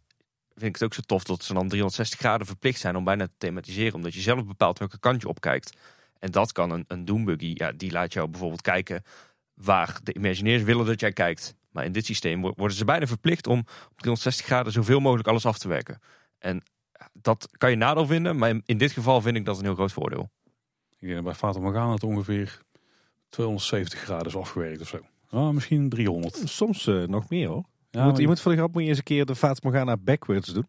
[0.54, 3.26] vind ik het ook zo tof dat ze dan 360 graden verplicht zijn om bijna
[3.26, 3.94] te thematiseren.
[3.94, 5.76] Omdat je zelf bepaalt welke kant je opkijkt.
[6.18, 9.02] En dat kan een, een Doombuggy, ja, die laat jou bijvoorbeeld kijken
[9.56, 11.54] waar de Imagineers willen dat jij kijkt.
[11.70, 15.28] Maar in dit systeem wo- worden ze bijna verplicht om op 360 graden zoveel mogelijk
[15.28, 15.98] alles af te werken.
[16.38, 16.62] En
[17.12, 19.92] dat kan je nadeel vinden, maar in- dit geval vind ik dat een heel groot
[19.92, 20.30] voordeel.
[20.98, 22.58] Ik denk dat bij Fata Morgana het ongeveer
[23.28, 24.98] 270 graden is afgewerkt of zo.
[25.30, 26.42] Ah, misschien 300.
[26.44, 27.64] Soms eh, nog meer hoor.
[27.90, 29.96] Ja, je, moet, moet voor de grap moet je eens een keer de Fata Morgana
[29.96, 30.68] backwards doen.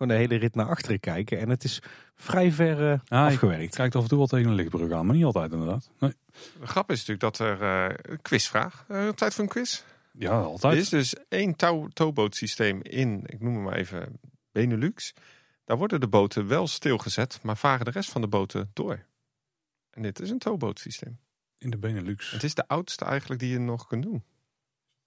[0.00, 1.38] Gewoon de hele rit naar achteren kijken.
[1.38, 1.82] En het is
[2.14, 3.74] vrij ver eh, Ja, ik- afgewerkt.
[3.74, 5.90] kijkt af en toe wel tegen een lichtbrug aan, maar niet altijd inderdaad.
[5.98, 6.14] Nee.
[6.60, 8.84] De grap is natuurlijk dat er eh, een quizvraag.
[8.88, 9.82] eh, tijd voor een quiz.
[10.12, 10.76] Ja, Er altijd.
[10.78, 14.20] is dus één touw- towbootsysteem in, ik noem het maar even
[14.52, 15.14] Benelux.
[15.64, 19.04] Daar worden de boten wel stilgezet, maar varen de rest van de boten door.
[19.90, 21.18] En dit is een towbootsysteem.
[21.58, 22.30] In de Benelux.
[22.30, 24.24] Het is de oudste eigenlijk die je nog kunt doen.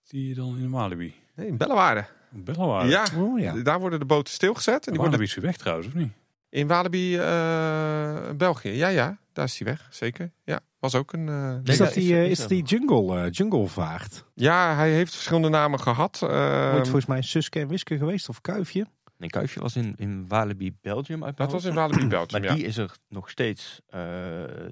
[0.07, 1.15] Die je dan in Walibi.
[1.35, 2.05] Nee, in Bellewaarde.
[2.33, 2.89] Bellewaarde.
[2.89, 3.53] Ja, Oh ja.
[3.53, 4.85] daar worden de boten stilgezet.
[4.87, 6.11] En die worden Walibi is weer weg trouwens, of niet?
[6.49, 8.69] in Walibi, eh, België.
[8.69, 9.87] Ja, ja, daar is hij weg.
[9.89, 10.31] Zeker.
[10.43, 11.29] Ja, was ook een...
[11.29, 14.25] eh, Is dat Nee, die, is- eh, is is dat die jungle, jungle vaart?
[14.33, 16.19] Ja, hij heeft verschillende namen gehad.
[16.23, 18.85] Eh, Ooit volgens mij Suske en Wiske geweest of Kuifje?
[19.17, 21.73] Een kuifje was in, in Walibi, Belgium uit dat was in.
[21.73, 22.55] Walibi, Belgium, Maar ja.
[22.55, 23.99] die is er nog steeds eh,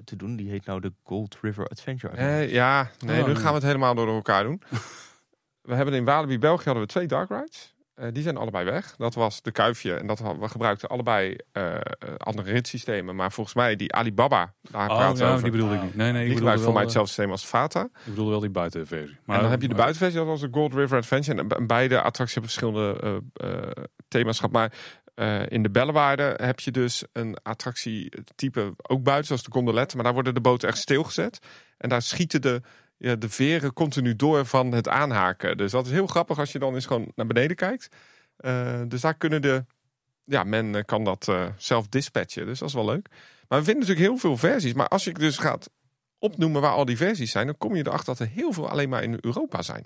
[0.04, 0.36] te doen.
[0.36, 2.46] Die heet nou de Gold River Adventure.
[2.48, 3.40] ja, nee, Oh, nu nee.
[3.42, 4.62] gaan we het helemaal door elkaar doen.
[5.62, 7.74] We hebben in Walibi, België hadden we twee dark rides.
[7.94, 8.94] Eh, die zijn allebei weg.
[8.96, 11.74] Dat was de Kuifje en dat had- we gebruikten allebei eh,
[12.16, 13.14] andere ritssystemen.
[13.16, 15.42] Maar volgens mij die Alibaba, daar Oh, we ja, over.
[15.42, 15.94] die bedoelde ik niet.
[15.94, 17.82] Nee, nee, ik die gebruikt voor mij eh, hetzelfde systeem als Fata.
[17.84, 19.16] Ik bedoelde wel die buitenversie.
[19.24, 21.38] Maar, en dan heb je de buitenversie, dat was de Gold River Adventure.
[21.40, 24.52] En be- beide attracties hebben verschillende eh, thema's gehad.
[24.52, 24.72] Maar
[25.48, 29.94] in de Bellewaarde heb je dus een attractietype ook buiten, zoals de gondolette.
[29.94, 31.38] Maar daar worden de boten echt stilgezet.
[31.78, 32.60] En daar schieten de,
[33.02, 35.56] ja, de veren continu door van het aanhaken.
[35.56, 37.88] Dus dat is heel grappig als je dan eens gewoon naar beneden kijkt.
[38.36, 39.64] Eh, dus daar kunnen de...
[40.24, 42.46] Ja, men eh, kan dat eh, zelf dispatchen.
[42.46, 43.08] Dus dat is wel leuk.
[43.48, 44.72] Maar we vinden natuurlijk heel veel versies.
[44.72, 45.70] Maar als je dus gaat
[46.18, 47.46] opnoemen waar al die versies zijn...
[47.46, 49.84] dan kom je erachter dat er heel veel alleen maar in Europa zijn.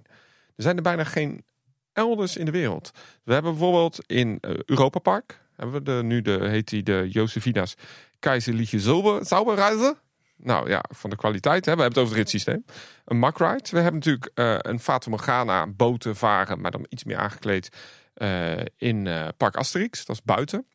[0.57, 1.45] Er zijn er bijna geen
[1.93, 2.91] elders in de wereld.
[3.25, 5.41] We hebben bijvoorbeeld in Europa Park...
[5.55, 7.75] hebben we de, nu de, heet die de Josefina's
[8.19, 8.81] Keizerliche
[9.21, 9.97] Zauberreizen.
[10.37, 11.65] Nou ja, van de kwaliteit.
[11.65, 11.75] Hè?
[11.75, 12.65] We hebben het over het ritssysteem.
[13.05, 13.39] Een Mack.
[13.39, 16.61] We hebben natuurlijk eh, een Fata Morgana boten varen...
[16.61, 17.77] maar dan iets meer aangekleed
[18.15, 20.05] eh, in eh, Park Asterix.
[20.05, 20.67] Dat is buiten.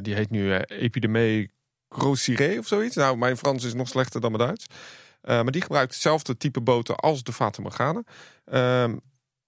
[0.00, 1.50] Die heet nu Epidemie
[1.88, 2.96] Grossiré of zoiets.
[2.96, 4.66] Nou, mijn Frans is nog slechter dan mijn Duits.
[5.20, 8.02] Maar die gebruikt hetzelfde type boten als de Fata Morgana.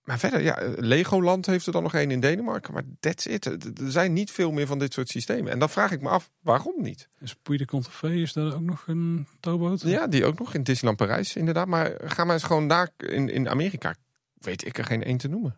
[0.09, 2.72] Maar verder, ja, Legoland heeft er dan nog één in Denemarken.
[2.72, 3.44] Maar that's it.
[3.44, 5.52] Er er zijn niet veel meer van dit soort systemen.
[5.52, 7.09] En dan vraag ik me af, waarom niet?
[7.20, 9.80] Is Puy de Contrefee, is daar ook nog een towboot?
[9.80, 11.66] Ja, die ook nog in Disneyland Parijs, inderdaad.
[11.66, 13.94] Maar ga maar eens gewoon daar in, in Amerika.
[14.34, 15.56] Weet ik er geen één te noemen.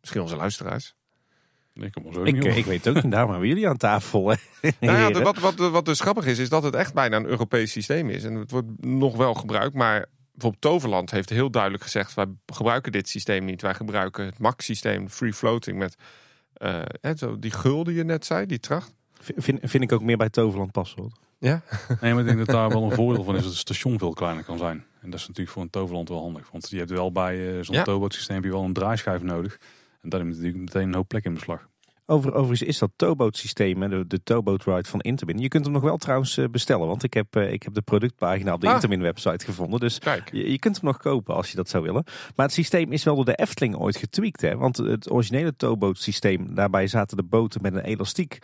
[0.00, 0.94] Misschien onze luisteraars.
[1.74, 4.28] Nee, kom maar zo Ik, ik weet ook niet, daarom hebben jullie aan tafel.
[4.28, 4.36] Hè.
[4.80, 7.26] Nou ja, de- wat, wat, wat dus grappig is, is dat het echt bijna een
[7.26, 8.24] Europees systeem is.
[8.24, 12.14] En het wordt nog wel gebruikt, maar bijvoorbeeld Toverland heeft heel duidelijk gezegd...
[12.14, 13.62] wij gebruiken dit systeem niet.
[13.62, 15.94] Wij gebruiken het MAX-systeem, free floating, met
[16.52, 18.92] eh, hè, zo die gul die je net zei, die tracht.
[19.20, 21.00] vind, vind ik ook meer bij Toverland passen.
[21.00, 21.12] Hoor.
[21.38, 21.62] Ja,
[22.00, 24.12] Nee, maar ik denk dat daar wel een voordeel van is dat het station veel
[24.12, 24.84] kleiner kan zijn.
[25.00, 26.50] En dat is natuurlijk voor een toverland wel handig.
[26.50, 27.82] Want je hebt wel bij eh, zo'n Ja.
[27.82, 29.58] towbootsysteem heb je wel een draaischijf nodig.
[30.00, 31.68] En daar heb je natuurlijk meteen een hoop plek in beslag.
[32.06, 35.38] Over, overigens is dat towboat systeem, de, de towboat ride van Intermin.
[35.38, 37.82] Je kunt hem nog wel trouwens eh, bestellen, want ik heb, eh, ik heb de
[37.82, 38.74] productpagina op de Ah.
[38.74, 39.80] Intermin website gevonden.
[39.80, 39.98] Dus
[40.32, 42.04] je, je kunt hem nog kopen als je dat zou willen.
[42.36, 44.40] Maar het systeem is wel door de Efteling ooit getweakt.
[44.40, 44.56] Hè?
[44.56, 48.38] Want het originele towboat systeem, daarbij zaten de boten met een elastiek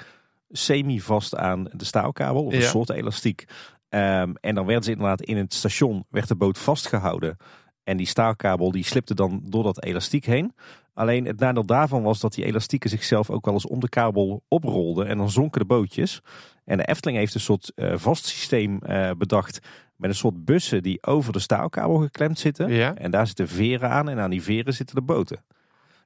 [0.51, 2.45] semi-vast aan de staalkabel.
[2.45, 2.67] Of een Ja.
[2.69, 3.45] soort elastiek.
[3.89, 7.37] Ehm, en dan werden ze inderdaad in het station, werd de boot vastgehouden.
[7.85, 10.53] En die staalkabel die slipte dan door dat elastiek heen.
[10.99, 14.43] Alleen het nadeel daarvan was dat die elastieken zichzelf ook wel eens om de kabel
[14.49, 15.07] oprolden.
[15.07, 16.23] En dan zonken de bootjes.
[16.65, 19.59] En de Efteling heeft een soort eh, vast systeem eh, bedacht.
[19.97, 22.73] Met een soort bussen die over de staalkabel geklemd zitten.
[22.73, 22.95] Ja.
[22.95, 24.09] En daar zitten veren aan.
[24.09, 25.37] En aan die veren zitten de boten.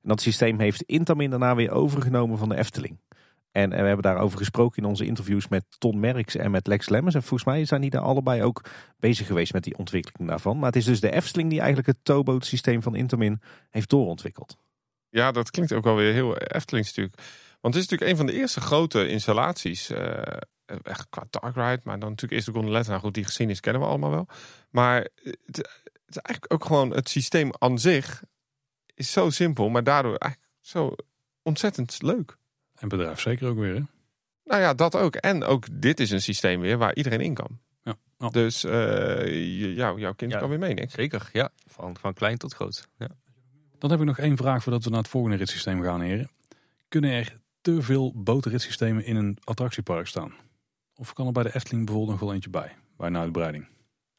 [0.02, 2.98] En dat systeem heeft Intamin daarna weer overgenomen van de Efteling.
[3.52, 6.88] En eh, we hebben daarover gesproken in onze interviews met Ton Merks en met Lex
[6.88, 7.14] Lemmers.
[7.14, 8.64] En volgens mij zijn die daar allebei ook
[8.98, 10.56] bezig geweest met die ontwikkeling daarvan.
[10.56, 13.40] Maar het is dus de Efteling die eigenlijk het towboat systeem van Intermin
[13.70, 14.56] heeft doorontwikkeld.
[15.12, 17.16] Ja, dat klinkt ook wel weer heel Eftelings natuurlijk.
[17.60, 19.90] Want het is natuurlijk een van de eerste grote installaties.
[19.90, 20.22] eh,
[20.82, 22.88] echt qua dark ride, maar dan natuurlijk eerst de gondolette.
[22.90, 24.26] Nou goed, die geschiedenis kennen we allemaal wel.
[24.70, 25.66] Maar het, het
[26.08, 28.22] is eigenlijk ook gewoon het systeem aan zich
[28.94, 30.94] is zo simpel, maar daardoor eigenlijk zo
[31.42, 32.36] ontzettend leuk.
[32.74, 33.74] En bedrijf zeker ook weer.
[33.74, 33.80] Hè?
[34.44, 35.14] Nou ja, dat ook.
[35.16, 37.60] En ook dit is een systeem weer waar iedereen in kan.
[37.82, 38.28] Ja.
[38.30, 40.38] Dus eh, jou, jouw kind Ja.
[40.38, 40.90] kan weer mee, Nick.
[40.90, 41.50] Zeker, ja.
[41.66, 42.88] Van, van klein tot groot.
[42.98, 43.08] Ja.
[43.82, 46.30] Dan heb ik nog één vraag voordat we naar het volgende ritssysteem gaan, heren.
[46.88, 50.32] Kunnen er te veel botenritsystemen in een attractiepark staan?
[50.96, 53.66] Of kan er bij de Efteling bijvoorbeeld nog wel eentje bij, bij een uitbreiding?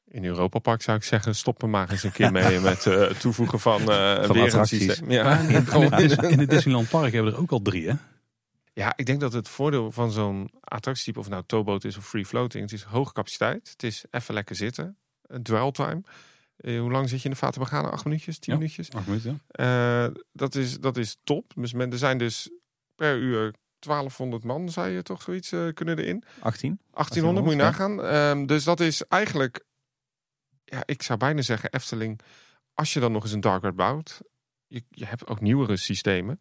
[0.07, 3.05] In Europa Park zou ik zeggen, stop er maar eens een keer mee met eh,
[3.05, 4.83] toevoegen van, Van weer een attracties.
[4.83, 5.11] systeem.
[5.11, 7.95] Ja, in, het Dis- in het Disneyland Park hebben we er ook al drie, hè?
[8.73, 12.25] ja, ik denk dat het voordeel van zo'n attractietype, of nou towboat is of free
[12.25, 13.69] floating, het is hoge capaciteit.
[13.69, 14.97] Het is even lekker zitten.
[15.21, 16.01] Een dwell time.
[16.63, 17.89] Eh, hoe lang zit je in de Fata Morgana?
[17.89, 18.39] Acht minuutjes?
[18.39, 18.59] Tien Ja.
[18.59, 18.91] minuutjes?
[18.91, 20.05] Acht minuten, ja.
[20.07, 21.51] Eh, dat, is, dat is top.
[21.55, 22.49] Dus men, er zijn dus
[22.95, 26.23] per uur 1200 man, zei je toch zoiets, eh, kunnen erin.
[26.39, 26.79] 18?
[26.91, 28.37] 1800 moet je 1800, nagaan.
[28.37, 29.65] Ehm, dus dat is eigenlijk,
[30.63, 32.19] ja, ik zou bijna zeggen Efteling,
[32.73, 34.21] als je dan nog eens een dark ride bouwt,
[34.67, 36.39] je, je hebt ook nieuwere systemen.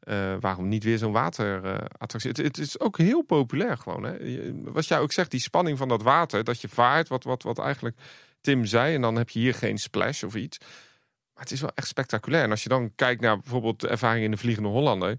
[0.00, 2.28] Eh, waarom niet weer zo'n waterattractie?
[2.30, 4.02] het, het is ook heel populair gewoon.
[4.02, 4.12] Hè?
[4.16, 7.42] Je- Wat jij ook zegt, die spanning van dat water, dat je vaart, wat, wat,
[7.42, 7.96] wat eigenlijk
[8.44, 8.94] Tim zei.
[8.94, 10.58] En dan heb je hier geen splash of iets.
[11.34, 12.42] Maar het is wel echt spectaculair.
[12.44, 15.18] En als je dan kijkt naar bijvoorbeeld de ervaring in de Vliegende Hollander,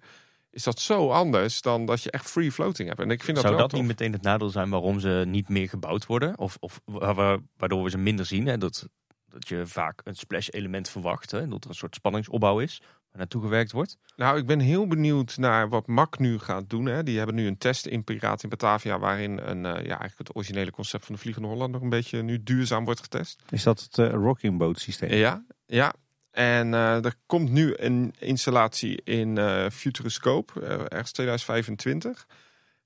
[0.50, 3.00] is dat zo anders dan dat je echt free floating hebt.
[3.02, 5.70] En ik vind dat Zou dat niet meteen het nadeel zijn waarom ze niet meer
[5.70, 6.38] gebouwd worden?
[6.38, 8.46] Of, of wa- wa- waardoor we ze minder zien?
[8.46, 8.58] Hè?
[8.58, 8.88] Dat,
[9.26, 11.32] dat je vaak een splash element verwacht.
[11.32, 11.48] Hè?
[11.48, 12.82] Dat er een soort spanningsopbouw is
[13.18, 13.98] naartoe gewerkt wordt.
[14.16, 16.86] Nou, ik ben heel benieuwd naar wat MAC nu gaat doen.
[16.86, 17.04] Hè.
[17.04, 19.00] Die hebben nu een test in Piraten in Batavia...
[19.00, 21.82] waarin een, eh, ja, eigenlijk het originele concept van de Vliegende Hollander...
[21.82, 23.42] een beetje nu duurzaam wordt getest.
[23.50, 25.14] Is dat het eh, rocking boat systeem?
[25.14, 25.94] Ja, ja.
[26.36, 32.28] En eh, er komt nu een installatie in eh Futuroscope, eh, ergens 2025.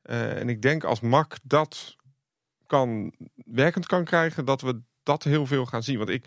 [0.01, 1.95] Eh, en ik denk als MAC dat
[2.67, 5.97] kan, werkend kan krijgen, dat we dat heel veel gaan zien.
[5.97, 6.25] Want ik,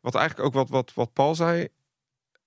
[0.00, 1.68] wat eigenlijk ook wat, wat, wat Paul zei,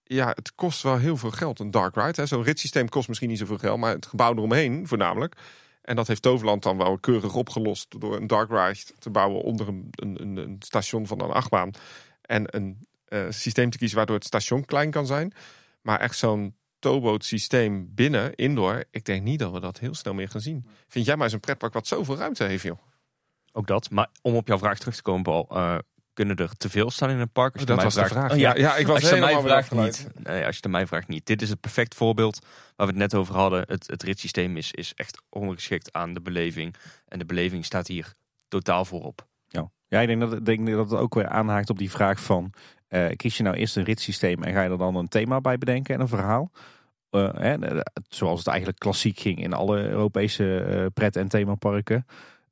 [0.07, 2.25] ja, het kost wel heel veel geld, een dark ride.
[2.25, 5.35] Zo'n ritssysteem kost misschien niet zoveel geld, maar het gebouw eromheen voornamelijk.
[5.81, 9.67] En dat heeft Toverland dan wel keurig opgelost door een dark ride te bouwen onder
[9.67, 11.71] een, een, een, een station van een achtbaan.
[12.21, 15.33] En een eh, systeem te kiezen waardoor het station klein kan zijn.
[15.81, 20.13] Maar echt zo'n towboat systeem binnen, indoor, ik denk niet dat we dat heel snel
[20.13, 20.67] meer gaan zien.
[20.87, 22.79] Vind jij maar eens een pretpark wat zoveel ruimte heeft, joh?
[23.51, 23.89] Ook dat.
[23.89, 25.47] Maar om op jouw vraag terug te komen, Paul.
[25.49, 25.77] eh,
[26.15, 27.51] kunnen er te veel staan in een park?
[27.51, 28.31] Als je dat mij was de vraag.
[28.31, 28.55] Oh, ja.
[28.55, 30.07] ja, ik was als je mij vraagt niet.
[30.23, 31.25] Nee, als je mij vraagt niet.
[31.25, 32.39] Dit is het perfect voorbeeld
[32.75, 33.63] waar we het net over hadden.
[33.67, 36.75] Het, het ritssysteem is, is echt ondergeschikt aan de beleving.
[37.07, 38.11] En de beleving staat hier
[38.47, 39.27] totaal voorop.
[39.47, 42.53] Ja, ja ik denk dat, denk dat het ook weer aanhaakt op die vraag van...
[42.87, 45.57] eh, kies je nou eerst een ritssysteem en ga je er dan een thema bij
[45.57, 46.51] bedenken en een verhaal?
[47.09, 47.57] Eh, hè,
[48.09, 52.05] zoals het eigenlijk klassiek ging in alle Europese eh, pret- en themaparken.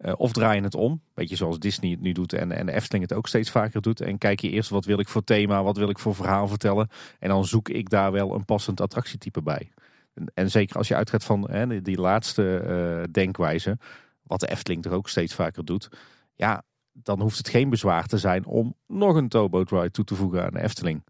[0.03, 2.71] Eh, of draai je het om, beetje zoals Disney het nu doet en, en de
[2.71, 4.01] Efteling het ook steeds vaker doet.
[4.01, 6.89] En kijk je eerst wat wil ik voor thema, wat wil ik voor verhaal vertellen.
[7.19, 9.71] En dan zoek ik daar wel een passend attractietype bij.
[10.13, 13.77] En, en zeker als je uitgaat van hè, die, laatste eh, denkwijze,
[14.21, 15.89] wat de Efteling toch ook steeds vaker doet.
[16.35, 20.15] Ja, dan hoeft het geen bezwaar te zijn om nog een towboat ride toe te
[20.15, 21.03] voegen aan de Efteling.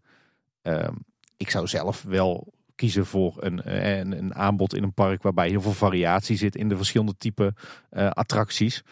[0.62, 0.94] Ehm,
[1.36, 5.48] ik zou zelf wel kiezen voor een, eh, een, een aanbod in een park waarbij
[5.48, 7.54] heel veel variatie zit in de verschillende type
[7.90, 8.82] eh, attracties.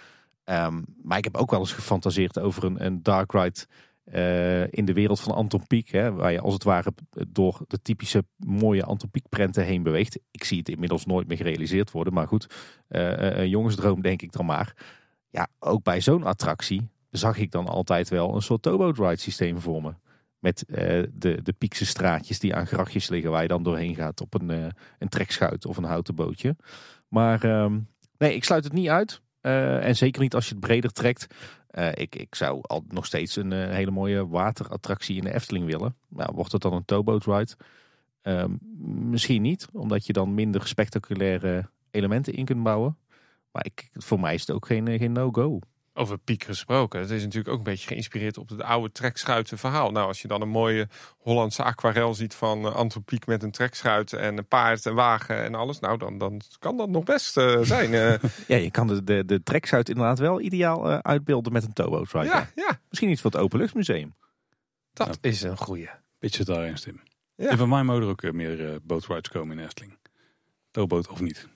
[0.44, 3.66] Ehm, maar ik heb ook wel eens gefantaseerd over een, een dark ride
[4.04, 5.88] eh, in de wereld van Anton Pieck.
[5.88, 6.92] Hè, waar je als het ware
[7.28, 10.18] door de typische mooie Anton Pieck prenten heen beweegt.
[10.30, 12.12] Ik zie het inmiddels nooit meer gerealiseerd worden.
[12.12, 12.46] Maar goed,
[12.88, 14.74] een jongensdroom denk ik dan maar.
[15.30, 19.60] Ja, ook bij zo'n attractie zag ik dan altijd wel een soort towboat ride systeem
[19.60, 19.92] voor me.
[20.42, 24.20] Met eh, de, de piekse straatjes die aan grachtjes liggen waar je dan doorheen gaat
[24.20, 24.66] op een, eh,
[24.98, 26.56] een trekschuit of een houten bootje.
[27.08, 27.78] Maar ehm,
[28.18, 29.20] nee, ik sluit het niet uit.
[29.40, 31.26] Eh, en zeker niet als je het breder trekt.
[31.94, 35.96] Ik, ik zou al nog steeds een hele mooie waterattractie in de Efteling willen.
[36.08, 37.56] Nou, wordt het dan een towboat ride?
[38.22, 38.56] Ehm,
[39.10, 42.96] misschien niet, omdat je dan minder spectaculaire elementen in kunt bouwen.
[43.52, 45.58] Maar ik, voor mij is het ook geen, geen no-go.
[45.94, 47.00] Over piek gesproken.
[47.00, 49.90] Het is natuurlijk ook een beetje geïnspireerd op het oude trekschuiten verhaal.
[49.90, 50.88] Nou, als je dan een mooie
[51.18, 55.44] Hollandse aquarel ziet van uh, Anton Pieck met een trekschuit en een paard en wagen
[55.44, 55.80] en alles.
[55.80, 57.92] Nou, dan, dan kan dat nog best uh, zijn.
[57.92, 58.14] Uh,
[58.52, 62.10] ja, je kan de, de, de trekschuit inderdaad wel ideaal uh, uitbeelden met een towboat.
[62.10, 62.80] Ja, ja.
[62.88, 64.14] Misschien iets voor het openluchtmuseum.
[64.92, 65.88] Dat is een goeie.
[66.18, 67.02] Beetje daarin stemmen.
[67.36, 67.48] Ja.
[67.48, 69.98] En van mij mogen er ook meer uh, bootrides komen in Efteling.
[70.70, 71.48] Towboat of niet.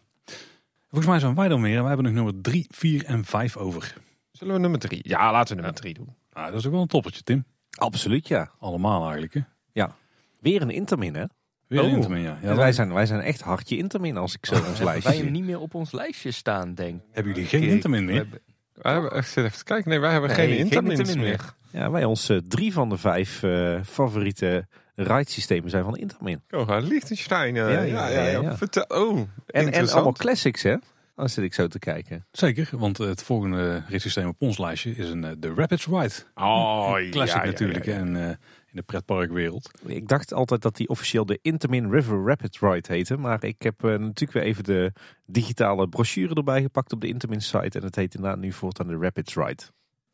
[0.89, 3.57] Volgens mij zijn wij dan meer en we hebben nog nummer 3, 4 en 5
[3.57, 3.95] over.
[4.37, 5.01] Zullen we nummer 3?
[5.03, 6.15] Ja, laten we nummer 3 doen.
[6.33, 7.45] Ah, dat is ook wel een toppertje, Tim.
[7.71, 8.51] Absoluut, ja.
[8.59, 9.41] Allemaal eigenlijk, hè?
[9.73, 9.97] Ja.
[10.41, 11.25] Weer een Intermin, hè?
[11.67, 11.87] Weer oh.
[11.87, 12.39] een Intermin, ja.
[12.43, 15.19] ja dus wij, zijn, wij zijn echt hartje Intermin als ik zo ons lijstje Wij
[15.19, 18.27] hem niet meer op ons lijstje staan, denk Hebben jullie geen Intermin meer?
[18.73, 19.91] Wij hebben, zit even kijken.
[19.91, 21.17] Nee, wij hebben nee, geen Intermin meer.
[21.17, 21.55] meer.
[21.71, 26.43] Ja, wij ons uh, drie van de vijf uh, favoriete ride-systemen zijn van Intermin.
[26.51, 27.55] Oh, Liechtenstein.
[27.55, 28.57] Uh, ja, ja, ja, ja, ja.
[28.57, 30.77] Vertel, oh, en, en allemaal classics, hè?
[31.17, 32.27] Dan zit ik zo te kijken.
[32.31, 36.15] Zeker, want het volgende ritssysteem op ons lijstje is een, de Rapids Ride.
[36.35, 37.99] Oh, Classic ja, natuurlijk, ja, ja.
[37.99, 38.37] En, uh, in
[38.73, 39.71] de pretparkwereld.
[39.87, 43.17] Ik dacht altijd dat die officieel de Intermin River Rapids Ride heette.
[43.17, 44.93] Maar ik heb uh, natuurlijk weer even de
[45.27, 47.79] digitale brochure erbij gepakt op de Intermin site.
[47.79, 49.63] En het heet inderdaad nu voortaan de Rapids Ride.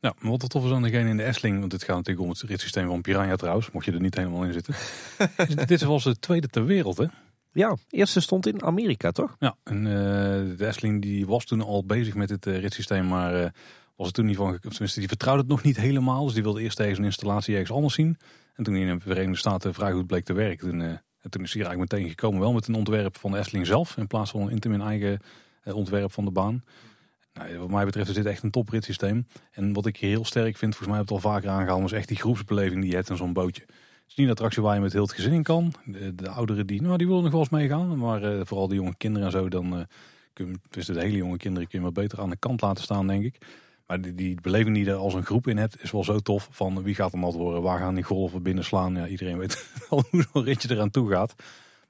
[0.00, 2.24] Ja, maar wat er tof is aan degene in de Essling, want dit gaat natuurlijk
[2.24, 4.74] om het ritssysteem van Piranha trouwens, mocht je er niet helemaal in zitten.
[5.57, 7.07] Dit is was de tweede ter wereld, hè?
[7.53, 9.36] Ja, eerste stond in Amerika, toch?
[9.38, 13.34] Ja, en eh, de Essling die was toen al bezig met het uh, ritssysteem, maar
[13.34, 13.50] eh,
[13.96, 16.24] was er toen niet van, tenminste die vertrouwde het nog niet helemaal.
[16.24, 18.18] Dus die wilde eerst tegen een installatie ergens anders zien.
[18.55, 20.88] En toen in de Verenigde Staten vrij goed bleek te werken, eh,
[21.20, 23.96] en toen is hij eigenlijk meteen gekomen wel met een ontwerp van de Essling zelf,
[23.96, 25.20] in plaats van een Intamin eigen
[25.62, 26.64] eh, ontwerp van de baan.
[27.34, 29.26] Nou, wat mij betreft is dit echt een topritssysteem.
[29.50, 31.92] En wat ik heel sterk vind, volgens mij heb ik het al vaker aangehaald, is
[31.92, 33.66] echt die groepsbeleving die je hebt in zo'n bootje.
[34.12, 35.72] Is niet een attractie waar je met heel het gezin in kan.
[35.84, 37.98] De, de ouderen die, nou, die willen nog wel eens meegaan.
[37.98, 39.84] Maar eh, vooral de jonge kinderen en zo, dan uh,
[40.32, 42.82] kun je, dus de hele jonge kinderen kun je maar beter aan de kant laten
[42.82, 43.46] staan, denk ik.
[43.86, 46.18] Maar die, die beleving die je er als een groep in hebt, is wel zo
[46.18, 46.48] tof.
[46.50, 48.94] Van wie gaat er nat worden, waar gaan die golven binnen slaan.
[48.94, 51.34] Ja, iedereen weet al hoe zo'n ritje eraan toe gaat.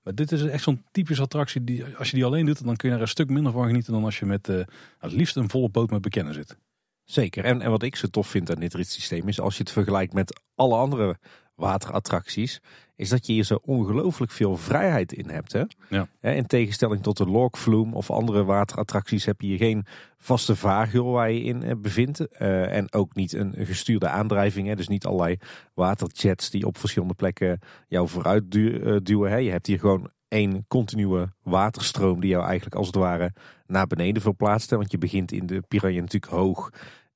[0.02, 1.64] Maar dit is echt zo'n typische attractie.
[1.64, 3.92] Die, als je die alleen doet, dan kun je er een stuk minder van genieten
[3.92, 4.64] dan als je met uh,
[4.98, 6.56] het liefst een volle boot met bekennen zit.
[7.04, 7.44] Zeker.
[7.44, 10.12] En, en wat ik zo tof vind aan dit ritssysteem is als je het vergelijkt
[10.12, 11.18] met alle andere
[11.62, 12.60] waterattracties,
[12.96, 15.52] is dat je hier zo ongelooflijk veel vrijheid in hebt.
[15.52, 15.62] Hè?
[15.88, 16.08] Ja.
[16.20, 19.86] In tegenstelling tot de Flume of andere waterattracties heb je hier geen
[20.18, 22.20] vaste vaargeul waar je in bevindt.
[22.20, 24.68] Uh, en ook niet een gestuurde aandrijving.
[24.68, 24.76] Hè?
[24.76, 25.38] Dus niet allerlei
[25.74, 27.58] waterjets die op verschillende plekken
[27.88, 29.30] jou vooruit du duwen.
[29.30, 29.36] Hè?
[29.36, 33.32] Je hebt hier gewoon één continue waterstroom die jou eigenlijk als het ware
[33.66, 34.70] naar beneden verplaatst.
[34.70, 34.76] Hè?
[34.76, 36.70] Want je begint in de piranha natuurlijk hoog.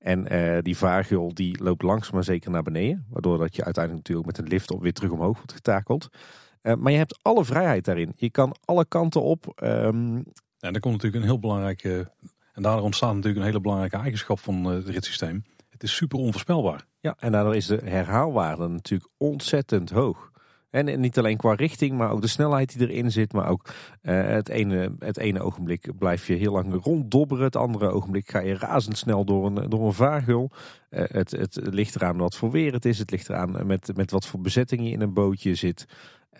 [0.06, 3.06] En uh, die vaargeul die loopt langzaam maar zeker naar beneden.
[3.10, 6.08] Waardoor dat je uiteindelijk natuurlijk met een lift op weer terug omhoog wordt getakeld.
[6.62, 8.12] Uh, maar je hebt alle vrijheid daarin.
[8.16, 9.60] Je kan alle kanten op.
[9.62, 10.14] Um...
[10.56, 12.10] Ja, er komt natuurlijk een heel belangrijke.
[12.52, 15.44] En daardoor ontstaat natuurlijk een hele belangrijke eigenschap van het ritssysteem.
[15.68, 16.86] Het is super onvoorspelbaar.
[17.00, 20.30] Ja, en daardoor is de herhaalwaarde natuurlijk ontzettend hoog.
[20.76, 23.32] En niet alleen qua richting, maar ook de snelheid die erin zit.
[23.32, 23.68] Maar ook
[24.02, 27.44] uh, het, ene, het ene ogenblik blijf je heel lang ronddobberen.
[27.44, 30.50] Het andere ogenblik ga je razendsnel door een, door een vaargul.
[30.90, 32.98] Uh, het, het ligt eraan wat voor weer het is.
[32.98, 35.86] Het ligt eraan met, met wat voor bezetting je in een bootje zit.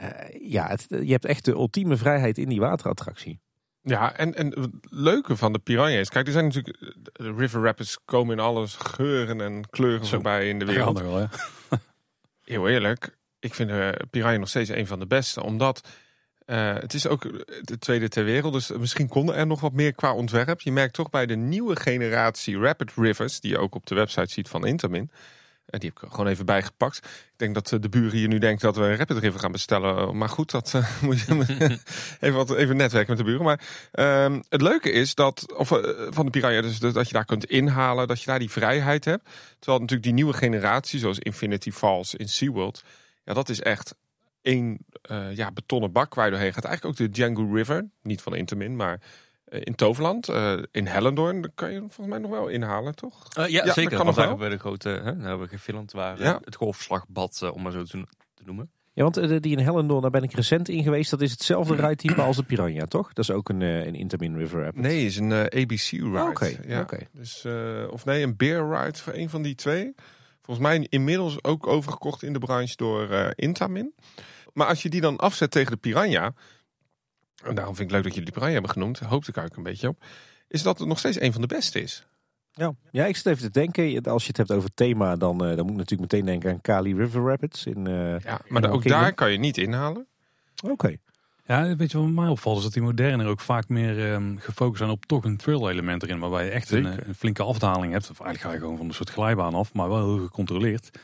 [0.03, 3.41] Uh, ja, het, je hebt echt de ultieme vrijheid in die waterattractie.
[3.83, 7.63] Ja, en, en het leuke van de Piranha is, kijk, er zijn natuurlijk, de River
[7.63, 11.01] Rapids komen in alle geuren en kleuren Zo, voorbij in de Ja, wereld.
[11.01, 11.29] wel.
[12.45, 13.17] Heel eerlijk,
[13.47, 15.43] ik vind uh, Piranha nog steeds een van de beste.
[15.43, 15.89] Omdat
[16.47, 17.23] uh, het is ook
[17.63, 18.53] de tweede ter wereld.
[18.53, 20.61] Dus misschien kon er nog wat meer qua ontwerp.
[20.61, 23.41] Je merkt toch bij de nieuwe generatie Rapid Rivers.
[23.41, 25.11] Die je ook op de website ziet van Intermin.
[25.67, 26.97] En die heb ik gewoon even bijgepakt.
[26.97, 30.17] Ik denk dat de buren hier nu denken dat we een Rapid River gaan bestellen.
[30.17, 31.47] Maar goed, dat uh, moet je
[32.21, 33.45] even, wat, even netwerken met de buren.
[33.45, 33.61] Maar
[33.93, 35.69] uh, het leuke is dat, of,
[36.09, 38.09] van de Piranha, dus dat je daar kunt inhalen.
[38.09, 39.25] Dat je daar die vrijheid hebt.
[39.59, 42.83] Terwijl natuurlijk die nieuwe generatie, zoals Infinity Falls in SeaWorld.
[43.27, 43.95] Ja, dat is echt
[44.43, 44.79] één
[45.11, 46.65] uh, ja, betonnen bak waar je doorheen gaat.
[46.65, 47.89] Eigenlijk ook de Django River.
[48.03, 49.01] Niet van Intermin, maar
[49.49, 50.29] uh, in Toverland.
[50.31, 53.29] Uh, in Hellendoorn daar kan je volgens mij nog wel inhalen, toch?
[53.39, 53.91] Uh, ja, Ja, zeker.
[53.91, 54.39] dat kan nog wel.
[54.39, 56.35] we de grote, hè, daar hebben we gefilmd waar Ja.
[56.35, 58.05] eh, het golfslagbad, eh, om maar zo te,
[58.45, 58.71] noemen.
[58.93, 61.11] Ja, want uh, die in Hellendoorn, daar ben ik recent in geweest.
[61.11, 63.13] Dat is hetzelfde rijtype als de Piranha, toch?
[63.13, 64.71] Dat is ook een, uh, een Intermin River.
[64.75, 66.27] Nee, is een eh, ABC ride.
[66.29, 66.81] Oké, ja.
[66.81, 66.99] oké.
[67.13, 69.95] Dus, eh, of nee, een bear ride voor een van die twee.
[70.47, 73.95] Volgens mij inmiddels ook overgekocht in de branche door eh, Intamin.
[74.53, 76.33] Maar als je die dan afzet tegen de Piranha.
[77.45, 78.99] En daarom vind ik leuk dat jullie de Piranha hebben genoemd.
[78.99, 80.05] Hoopte ik eigenlijk een beetje op.
[80.49, 82.07] Is dat het nog steeds een van de beste is.
[82.53, 82.75] Ja.
[82.91, 84.03] ja, ik zit even te denken.
[84.03, 86.61] Als je het hebt over thema, dan, uh, dan moet ik natuurlijk meteen denken aan
[86.61, 87.67] Kali River Rapids.
[87.67, 90.07] In, uh, Ja, maar in ook daar kan je niet inhalen.
[90.65, 90.97] Oké.
[91.47, 94.79] Ja, weet je wat mij opvalt is dat die moderner ook vaak meer ehm, gefocust
[94.79, 96.19] zijn op toch een thrill element erin.
[96.19, 98.11] Waarbij je echt een, eh, een flinke afdaling hebt.
[98.11, 100.99] Of eigenlijk ga je gewoon van een soort glijbaan af, maar wel heel gecontroleerd.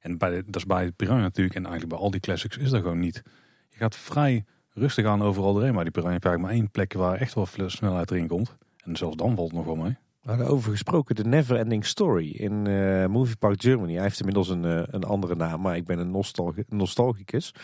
[0.00, 2.70] En bij de, dat is bij Piranha natuurlijk en eigenlijk bij al die classics is
[2.70, 3.22] dat gewoon niet.
[3.68, 5.74] Je gaat vrij rustig aan overal doorheen.
[5.74, 8.56] Maar die Piranha heeft maar één plek waar echt wel snelheid erin komt.
[8.84, 9.96] En zelfs dan valt het nog wel mee.
[10.22, 13.92] We hadden over gesproken de Neverending Story in uh, Movie Park Germany.
[13.92, 17.54] Hij heeft inmiddels een, uh, een andere naam, maar ik ben een nostalgi nostalgicus.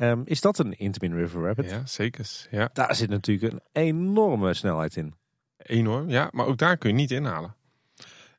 [0.00, 1.70] Um, is dat een Intamin River Rapid?
[1.70, 2.46] Ja, zeker.
[2.50, 5.14] Ja, Daar zit natuurlijk een enorme snelheid in.
[5.56, 6.08] enorm.
[6.08, 7.54] Ja, maar ook daar kun je niet inhalen.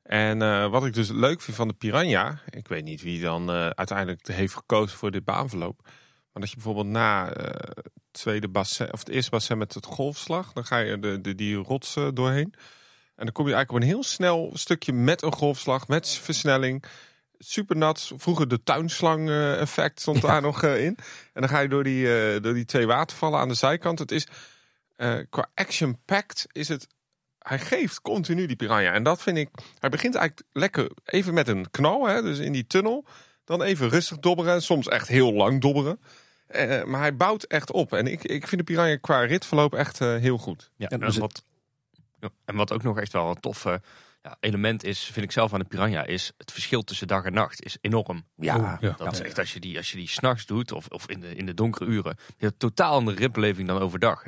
[0.03, 2.39] En uh, wat ik dus leuk vind van de Piranha.
[2.49, 5.79] Ik weet niet wie dan uh, uiteindelijk heeft gekozen voor dit baanverloop.
[5.83, 9.85] Maar dat je bijvoorbeeld na uh, het tweede bassin, of het eerste bassin met het
[9.85, 10.53] golfslag.
[10.53, 12.53] Dan ga je de, de, die rots doorheen.
[13.15, 16.83] En dan kom je eigenlijk op een heel snel stukje met een golfslag, met versnelling.
[17.45, 18.11] Super nat.
[18.15, 20.97] Vroeger de tuinslang uh, effect stond daar nog uh, in.
[21.33, 22.05] En dan ga je door die,
[22.35, 23.99] uh, door die twee watervallen aan de zijkant.
[23.99, 24.27] Het is
[25.29, 26.87] qua action packed is het.
[27.39, 28.91] Hij geeft continu die piranha.
[28.93, 29.49] En dat vind ik.
[29.79, 32.07] Hij begint eigenlijk lekker even met een knal.
[32.07, 33.05] Hè, dus in die tunnel.
[33.43, 34.53] Dan even rustig dobberen.
[34.53, 35.99] En soms echt heel lang dobberen.
[36.85, 37.93] maar hij bouwt echt op.
[37.93, 40.71] En ik, ik vind de piranha qua ritverloop echt heel goed.
[40.75, 41.43] Ja, En en, dus het- wat,
[42.19, 43.65] ja, en wat ook nog echt wel tof.
[43.65, 43.73] eh,
[44.25, 47.33] ja, element is, vind ik zelf aan de Piranha, is het verschil tussen dag en
[47.33, 48.25] nacht is enorm.
[48.35, 48.95] Ja, Oh, ja.
[48.97, 51.35] Dat is echt als je die, als je die s'nachts doet of, of in, de,
[51.35, 54.23] in de donkere uren, je hebt totaal andere ripbeleving dan overdag.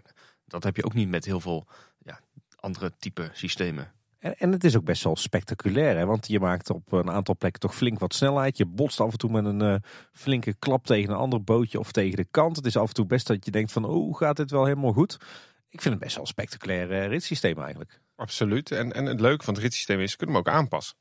[0.45, 1.67] Dat heb je ook niet met heel veel
[1.99, 2.19] ja,
[2.55, 3.91] andere type systemen.
[4.19, 6.05] En, en het is ook best wel spectaculair, hè?
[6.05, 8.57] want je maakt op een aantal plekken toch flink wat snelheid.
[8.57, 9.75] Je botst af en toe met een eh,
[10.11, 12.55] flinke klap tegen een ander bootje of tegen de kant.
[12.55, 14.93] Het is af en toe best dat je denkt van, oh, gaat dit wel helemaal
[14.93, 15.17] goed?
[15.69, 18.01] Ik vind het best wel een spectaculair eh, ritssysteem eigenlijk.
[18.17, 18.71] Absoluut.
[18.71, 20.97] En, en het leuke van het ritssysteem is, je kunt hem ook aanpassen.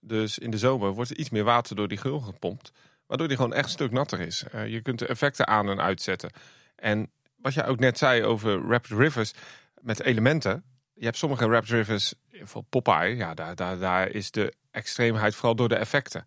[0.00, 2.72] Dus in de zomer wordt er iets meer water door die gul gepompt.
[3.06, 4.42] Waardoor die gewoon echt een stuk natter is.
[4.42, 6.30] Eh, je kunt de effecten aan en uitzetten.
[6.76, 9.32] En wat jij ook net zei over Rapid Rivers
[9.80, 10.64] met elementen.
[10.94, 15.54] Je hebt sommige Rapid Rivers, voor Popeye, ja, daar, daar, daar is de extreemheid vooral
[15.56, 16.26] door de effecten.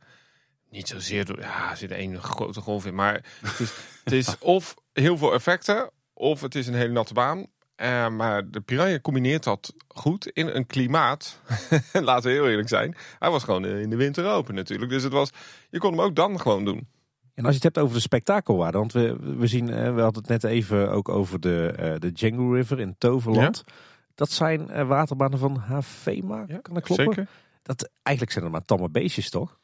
[0.69, 2.95] Niet zozeer door, ja, er zit één grote golf in.
[2.95, 3.71] Maar het is,
[4.03, 7.47] het is of heel veel effecten, of het is een hele natte baan.
[7.75, 11.39] Eh, maar de Piranha combineert dat goed in een klimaat.
[11.93, 12.95] Laten we heel eerlijk zijn.
[13.19, 14.91] Hij was gewoon in de winter open natuurlijk.
[14.91, 15.29] Dus het was,
[15.69, 16.87] je kon hem ook dan gewoon doen.
[17.35, 20.21] En als je het hebt over de spektakelwaarde, want we, we zien, eh, we hadden
[20.21, 23.63] het net even ook over de, eh, de Django River in Toverland.
[24.15, 27.05] Dat zijn eh, waterbanen van Havema, kan dat kloppen?
[27.05, 27.27] Zeker.
[27.61, 29.59] Dat, eigenlijk zijn er maar tamme beestjes, toch?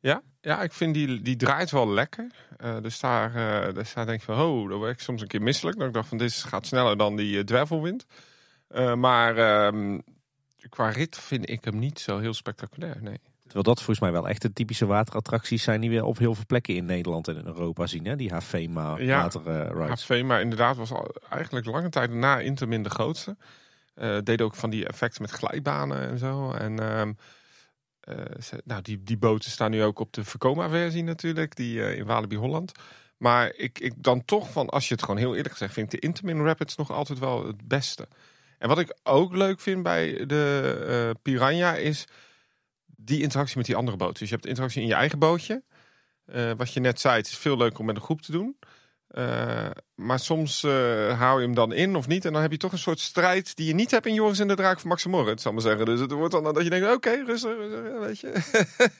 [0.00, 2.30] Ja, ja, ik vind die, die draait wel lekker.
[2.56, 5.42] Eh, dus daar, eh daar denk ik van, oh, daar word ik soms een keer
[5.42, 5.78] misselijk.
[5.78, 8.06] Dat ik dacht van, dit gaat sneller dan die uh, dwervelwind.
[8.68, 9.98] Eh, maar ehm,
[10.68, 13.20] qua rit vind ik hem niet zo heel spectaculair, nee.
[13.42, 16.44] Terwijl dat volgens mij wel echt de typische waterattracties zijn die we op heel veel
[16.46, 18.04] plekken in Nederland en in Europa zien.
[18.04, 18.16] Hè?
[18.16, 19.22] Die Havema Ja.
[19.22, 20.22] waterrides.
[20.22, 23.36] Maar inderdaad was al eigenlijk lange tijd na Intermin de grootste.
[23.94, 26.52] Eh deed ook van die effecten met glijbanen en zo.
[26.52, 27.14] En ehm, eh,
[28.40, 32.04] ze- nou, die, die boten staan nu ook op de Vekoma-versie natuurlijk, die eh, in
[32.04, 32.72] Walibi Holland.
[33.16, 36.00] Maar ik, ik dan toch van, als je het gewoon heel eerlijk gezegd, vind ik
[36.00, 38.08] de Intermin Rapids nog altijd wel het beste.
[38.58, 42.04] En wat ik ook leuk vind bij de eh, Piranha is
[42.86, 44.18] die interactie met die andere boten.
[44.18, 45.62] Dus je hebt interactie in je eigen bootje.
[46.24, 48.56] Eh, wat je net zei, het is veel leuker om met een groep te doen.
[49.10, 52.24] Eh, maar soms eh, hou je hem dan in of niet.
[52.24, 54.48] En dan heb je toch een soort strijd die je niet hebt in Joris en
[54.48, 55.86] de Draak van Max en Moritz, zal ik maar zeggen.
[55.86, 58.88] Dus het wordt dan dat je denkt, oké, rustig, rustig, weet je.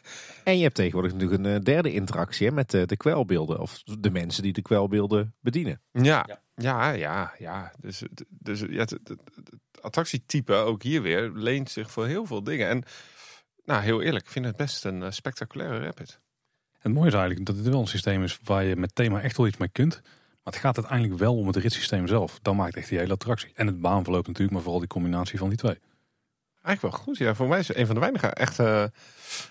[0.45, 3.59] En je hebt tegenwoordig natuurlijk een eh, derde interactie hè, met eh, de kwelbeelden.
[3.59, 5.81] Of de mensen die de kwelbeelden bedienen.
[5.93, 7.73] Ja, ja, ja, ja.
[7.81, 12.07] Dus, het- dus ja, het, het- het- het attractietype ook hier weer leent zich voor
[12.07, 12.69] heel veel dingen.
[12.69, 12.83] En
[13.65, 16.21] nou, heel eerlijk, ik vind het best een spectaculaire rapid.
[16.81, 19.37] Het mooie is eigenlijk dat het wel een systeem is waar je met thema echt
[19.37, 20.01] wel iets mee kunt.
[20.03, 22.39] Maar het gaat uiteindelijk wel om het ritssysteem zelf.
[22.43, 23.51] Dat maakt echt die hele attractie.
[23.55, 25.79] En het baanverloop natuurlijk, maar vooral die combinatie van die twee.
[26.63, 27.19] Eigenlijk wel goed.
[27.19, 28.57] Ja, voor mij is het een van de weinige echt.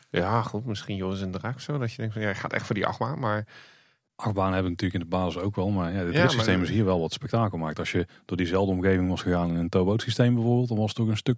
[0.10, 1.78] ja, goed, misschien Joris en Draak zo.
[1.78, 3.20] Dat je denkt van ja, je gaat echt voor die achtbaan.
[3.20, 3.48] Maar
[4.16, 5.70] Achtbaan hebben we natuurlijk in de basis ook wel.
[5.70, 7.80] Maar ja, het Ja, ritssysteem maar- is hier wel wat spektakel maakt.
[7.80, 10.96] Als je door diezelfde omgeving was gegaan in een towboat systeem bijvoorbeeld, dan was het
[10.96, 11.38] toch een stuk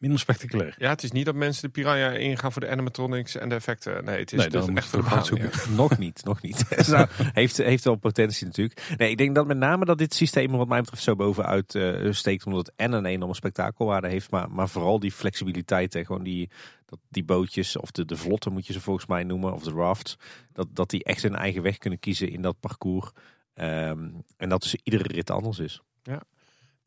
[0.00, 0.74] minder spectaculair.
[0.78, 4.04] ja, het is niet dat mensen de Piranha ingaan voor de animatronics en de effecten.
[4.04, 5.24] Nee, het is Nee, dus dan echt voor de baan.
[5.34, 5.74] ja.
[5.76, 6.64] nog niet, nog niet.
[6.88, 8.94] nou, heeft, heeft wel potentie natuurlijk.
[8.96, 12.12] Nee, ik denk dat met name dat dit systeem wat mij betreft zo bovenuit eh,
[12.12, 12.46] steekt.
[12.46, 14.30] Omdat het en een enorme spektakelwaarde heeft.
[14.30, 15.94] Maar, maar vooral die flexibiliteit.
[15.94, 16.50] En gewoon die,
[16.86, 19.52] dat, die bootjes of de, de vlotten moet je ze volgens mij noemen.
[19.52, 20.16] Of de rafts.
[20.52, 23.10] Dat, dat die echt hun eigen weg kunnen kiezen in dat parcours.
[23.54, 25.82] Ehm, en dat dus iedere rit anders is.
[26.02, 26.22] Ja.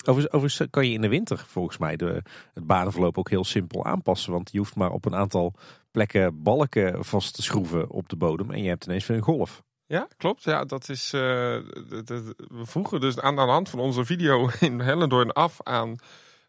[0.05, 2.21] Overigens, kan je in de winter volgens mij de,
[2.53, 4.31] het banenverloop ook heel simpel aanpassen.
[4.31, 5.53] Want je hoeft maar op een aantal
[5.91, 8.51] plekken balken vast te schroeven op de bodem.
[8.51, 9.63] En je hebt ineens weer een golf.
[9.85, 10.43] Ja, klopt.
[10.43, 11.13] Ja, dat is.
[11.13, 15.89] eh, we vroegen dus aan de hand van onze video in Hellendoorn af aan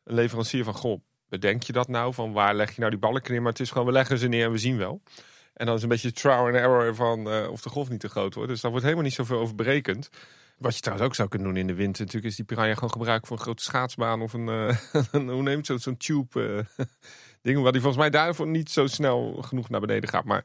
[0.05, 2.15] een leverancier van: Goh, bedenk je dat nou?
[2.15, 3.43] Van waar leg je nou die balken in?
[3.43, 5.01] Maar het is gewoon, we leggen ze neer en we zien wel.
[5.55, 8.09] En dan is een beetje trial and error van eh, of de golf niet te
[8.09, 8.51] groot wordt.
[8.51, 10.11] Dus daar wordt helemaal niet zoveel over berekend.
[10.59, 12.91] Wat je trouwens ook zou kunnen doen in de winter, natuurlijk, is die piranha gewoon
[12.91, 14.77] gebruiken voor een grote schaatsbaan of een, eh,
[15.13, 16.87] een hoe neemt het, zo'n tube eh,
[17.43, 20.25] ding, waar die volgens mij daarvoor niet zo snel genoeg naar beneden gaat.
[20.25, 20.45] Maar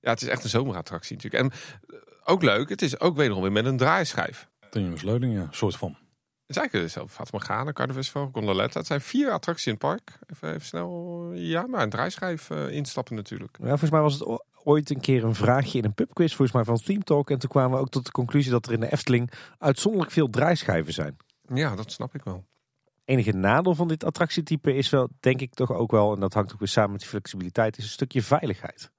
[0.00, 1.42] ja, het is echt een zomerattractie natuurlijk.
[1.44, 4.48] En eh, ook leuk, het is ook wederom weer met een draaischijf.
[4.70, 5.90] Tenium Sleuling, ja, soort van.
[6.46, 8.78] Het is eigenlijk zelf Fatma Morgana, Carnival, Gondoletta.
[8.78, 10.18] Het zijn vier attracties in het park.
[10.26, 13.56] Even, even snel, ja, maar een draaischijf instappen natuurlijk.
[13.60, 16.64] Ja, volgens mij was het ooit een keer een vraagje in een pubquiz, volgens mij
[16.64, 17.30] van Team Talk.
[17.30, 20.30] En toen kwamen we ook tot de conclusie dat er in de Efteling uitzonderlijk veel
[20.30, 21.16] draaischijven zijn.
[21.54, 22.44] Ja, dat snap ik wel.
[23.04, 26.52] Enige nadeel van dit attractietype is wel, denk ik toch ook wel, en dat hangt
[26.52, 28.90] ook weer samen met die flexibiliteit, is een stukje veiligheid.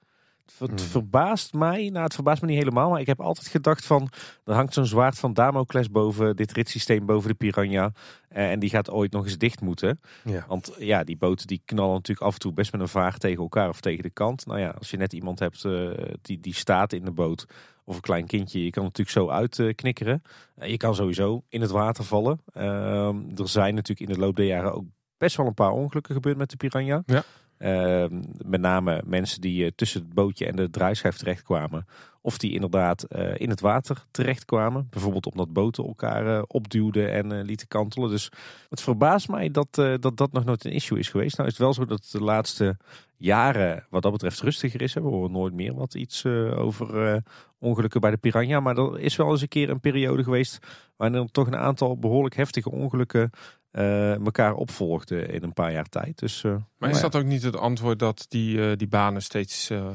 [0.58, 0.80] Het Hmm.
[0.80, 4.10] verbaast mij, nou het verbaast me niet helemaal, maar ik heb altijd gedacht van,
[4.46, 7.92] er hangt zo'n zwaard van Damocles boven dit ritssysteem, boven de Piranha.
[8.30, 10.00] eh, en die gaat ooit nog eens dicht moeten.
[10.24, 10.46] Ja.
[10.48, 13.42] Want ja, die boten die knallen natuurlijk af en toe best met een vaag tegen
[13.42, 14.46] elkaar of tegen de kant.
[14.46, 15.90] Nou ja, als je net iemand hebt eh,
[16.22, 17.46] die, die staat in de boot
[17.86, 20.22] of een klein kindje, je kan natuurlijk zo uitknikkeren.
[20.56, 22.40] Eh, je kan sowieso in het water vallen.
[22.54, 24.86] Ehm, er zijn natuurlijk in de loop der jaren ook
[25.18, 27.04] best wel een paar ongelukken gebeurd met de Piranha.
[27.06, 27.24] Ja.
[27.58, 31.88] Ehm, met name mensen die eh, tussen het bootje en de draaischijf terechtkwamen.
[32.22, 34.88] Of die inderdaad eh, in het water terechtkwamen.
[34.90, 38.10] Bijvoorbeeld omdat boten elkaar eh, opduwden en lieten kantelen.
[38.10, 38.32] Dus
[38.70, 41.38] het verbaast mij dat, dat dat nog nooit een issue is geweest.
[41.38, 42.78] Nou is het wel zo dat de laatste
[43.16, 44.94] jaren wat dat betreft rustiger is.
[44.94, 47.22] We horen nooit meer wat iets over
[47.60, 48.60] ongelukken bij de Piranha.
[48.60, 50.60] Maar er is wel eens een keer een periode geweest
[50.96, 53.32] waarin er toch een aantal behoorlijk heftige ongelukken
[53.78, 56.20] elkaar opvolgden in een paar jaar tijd.
[56.20, 57.10] Dus, eh, Maar nou is ja.
[57.10, 59.88] dat ook niet het antwoord dat die, eh, die banen steeds eh,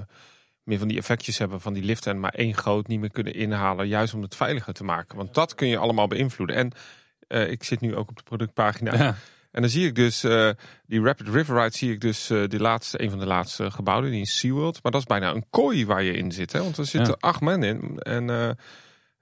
[0.62, 3.34] meer van die effectjes hebben van die liften en maar één groot niet meer kunnen
[3.34, 5.16] inhalen, juist om het veiliger te maken?
[5.16, 6.56] Want dat kun je allemaal beïnvloeden.
[6.56, 6.72] En
[7.28, 8.94] eh, ik zit nu ook op de productpagina.
[8.94, 9.14] Ja.
[9.50, 10.50] En dan zie ik dus, eh,
[10.86, 14.10] die Rapid River Ride zie ik dus uh, die laatste, een van de laatste gebouwen,
[14.10, 14.82] die in SeaWorld.
[14.82, 16.52] Maar dat is bijna een kooi waar je in zit.
[16.52, 16.62] Hè?
[16.62, 17.28] Want er zitten Ja.
[17.28, 17.98] acht man in.
[17.98, 18.50] En eh,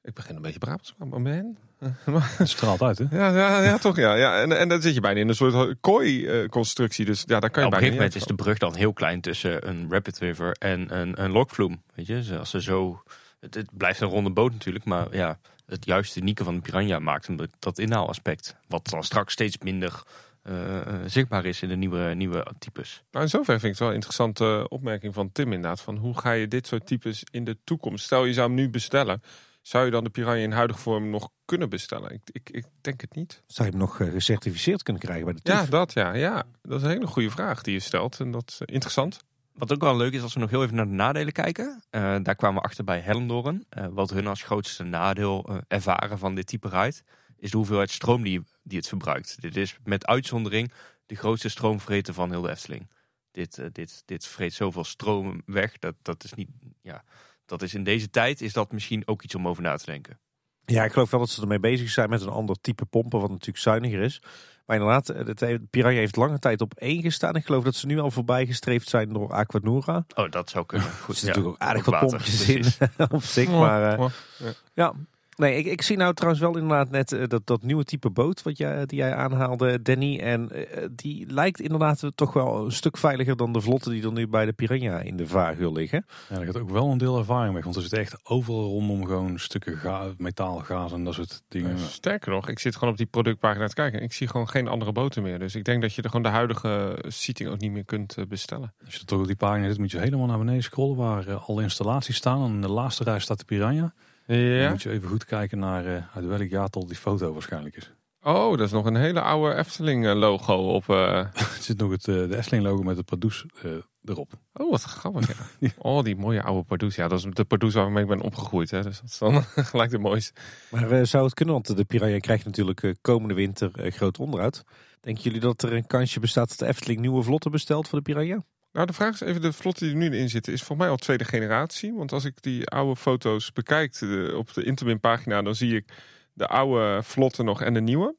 [0.03, 1.57] ik begin een beetje Brabants, maar man.
[2.39, 3.05] Het straalt uit, hè?
[3.11, 4.15] Ja, ja, ja, toch ja.
[4.15, 4.41] ja.
[4.41, 7.05] En, en dan zit je bijna in een soort kooi-constructie.
[7.05, 8.93] dus ja, daar kan je op een bijna gegeven moment is de brug dan heel
[8.93, 11.83] klein tussen een Rapid River en een, een lokvloem.
[11.95, 13.03] Weet je, Dus als ze zo.
[13.41, 16.99] Het, het blijft een ronde boot natuurlijk, maar ja, het juiste unieke van de Piranha
[16.99, 18.57] maakt hem dat- inhaalaspect.
[18.69, 20.03] Wat dan straks steeds minder
[20.43, 23.03] eh, eh, zichtbaar is in de nieuwe, nieuwe types.
[23.11, 25.81] Nou, in zoverre vind ik het wel een interessante opmerking van Tim inderdaad.
[25.81, 28.05] Van hoe ga je dit soort types in de toekomst...
[28.05, 29.23] Stel je zou hem nu bestellen.
[29.61, 32.13] Zou je dan de Piranha in huidige vorm nog kunnen bestellen?
[32.13, 33.43] Ik, ik, ik denk het niet.
[33.47, 36.15] Zou je hem nog eh, gecertificeerd kunnen krijgen bij de Ja, dat ja.
[36.15, 36.45] ja.
[36.63, 38.21] Dat is een hele goede vraag die je stelt.
[38.21, 39.19] En dat is eh, interessant.
[39.53, 41.83] Wat ook wel leuk is als we nog heel even naar de nadelen kijken.
[41.91, 43.65] Eh, daar kwamen we achter bij Helmdoorn.
[43.69, 46.97] Eh, wat hun als grootste nadeel ervaren van dit type ride...
[47.37, 49.41] is de hoeveelheid stroom die, die het verbruikt.
[49.41, 50.73] Dit is met uitzondering
[51.07, 52.91] de grootste stroomvreter van heel de Efteling.
[53.31, 55.79] Dit, dit, dit vreet zoveel stroom weg.
[55.79, 56.49] Dat, dat is niet...
[56.83, 57.05] Ja,
[57.51, 60.19] dat is in deze tijd is dat misschien ook iets om over na te denken.
[60.65, 63.31] Ja, ik geloof wel dat ze ermee bezig zijn met een ander type pompen, wat
[63.31, 64.23] natuurlijk zuiniger is.
[64.67, 67.37] Maar inderdaad, eh, het he- Piranha heeft lange tijd op één gestaan.
[67.37, 70.05] Ik geloof dat ze nu al voorbij gestreefd zijn door Aquanura.
[70.15, 70.87] Oh, dat zou kunnen.
[70.89, 72.79] Er Goed, zitten natuurlijk ook aardig wat water, pompjes precies.
[72.79, 73.49] in op zich.
[73.49, 74.07] Maar eh,
[74.39, 74.53] Ja.
[74.75, 74.93] ja,
[75.41, 78.43] nee, ik, ik zie nou trouwens wel inderdaad net eh, dat, dat nieuwe type boot
[78.43, 80.19] wat jij, die jij aanhaalde, Danny.
[80.19, 84.13] En eh, die lijkt inderdaad toch wel een stuk veiliger dan de vlotten die er
[84.13, 86.07] nu bij de Piranha in de vaargeul liggen.
[86.29, 87.65] Ja, daar gaat ook wel een deel ervaring weg.
[87.65, 91.79] Want er zit echt overal rondom gewoon stukken ga metaal, gaas en dat soort dingen.
[91.79, 94.03] Sterker nog, ik zit gewoon op die productpagina te kijken.
[94.03, 95.39] Ik zie gewoon geen andere boten meer.
[95.39, 98.27] Dus ik denk dat je er gewoon de huidige seating ook niet meer kunt eh,
[98.27, 98.73] bestellen.
[98.85, 101.49] Als je toch op die pagina zit, moet je helemaal naar beneden scrollen waar eh,
[101.49, 102.45] alle installaties staan.
[102.45, 103.93] En in de laatste rij staat de Piranha.
[104.37, 104.71] Dan Ja.
[104.71, 107.93] moet je even goed kijken naar eh, uit welk jaartal die foto waarschijnlijk is.
[108.23, 110.89] Oh, dat is nog een hele oude Efteling eh, logo op.
[110.89, 113.71] eh, Er zit nog het eh, de Efteling logo met het Pardoes eh,
[114.05, 114.33] erop.
[114.53, 115.29] Oh, wat grappig.
[115.59, 115.69] Ja.
[115.79, 116.95] Oh, die mooie oude Pardoes.
[116.97, 118.71] Ja, dat is de Pardoes waarmee ik ben opgegroeid.
[118.71, 118.83] Hè.
[118.83, 119.43] Dus dat is dan
[119.73, 120.33] gelijk de mooiste.
[120.71, 124.65] Maar eh, zou het kunnen, want de Piranha krijgt natuurlijk eh, komende winter groot onderhoud.
[125.01, 128.13] Denken jullie dat er een kansje bestaat dat de Efteling nieuwe vlotten bestelt voor de
[128.13, 128.45] Piranha?
[128.73, 130.89] Nou, de vraag is even, de vlot die er nu in zit, is voor mij
[130.89, 131.93] al tweede generatie.
[131.95, 135.93] Want als ik die oude foto's bekijk de- op de Intermin pagina, dan zie ik
[136.33, 138.15] de oude vlotten nog en de nieuwe.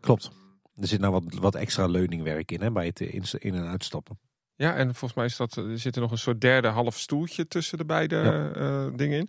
[0.00, 0.30] Klopt.
[0.76, 4.18] Er zit nou wat, wat extra leuningwerk in hè, bij het in, in- en uitstappen.
[4.56, 7.48] Ja, en volgens mij is dat, er zit er nog een soort derde half stoeltje
[7.48, 8.50] tussen de beide Ja.
[8.52, 9.28] eh, dingen in.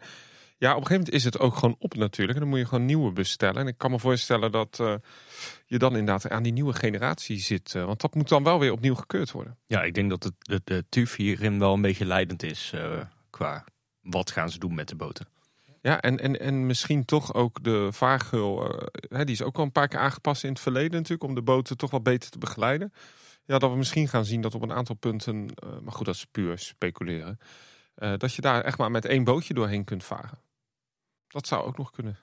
[0.59, 2.33] Ja, op een gegeven moment is het ook gewoon op natuurlijk.
[2.33, 3.61] En dan moet je gewoon nieuwe bestellen.
[3.61, 4.93] En ik kan me voorstellen dat eh,
[5.65, 7.75] je dan inderdaad aan die nieuwe generatie zit.
[7.75, 9.57] eh, want dat moet dan wel weer opnieuw gekeurd worden.
[9.65, 12.99] Ja, ik denk dat het, de, de TUF hierin wel een beetje leidend is eh,
[13.29, 13.65] qua
[14.01, 15.27] wat gaan ze doen met de boten.
[15.81, 18.79] Ja, en, en, en misschien toch ook de vaargeul.
[19.09, 21.23] die is ook al een paar keer aangepast in het verleden natuurlijk.
[21.23, 22.93] Om de boten toch wat beter te begeleiden.
[23.45, 25.45] Ja, dat we misschien gaan zien dat op een aantal punten.
[25.83, 27.39] maar goed, dat is puur speculeren.
[27.95, 30.47] dat je daar echt maar met één bootje doorheen kunt varen.
[31.29, 32.17] Dat zou ook nog kunnen.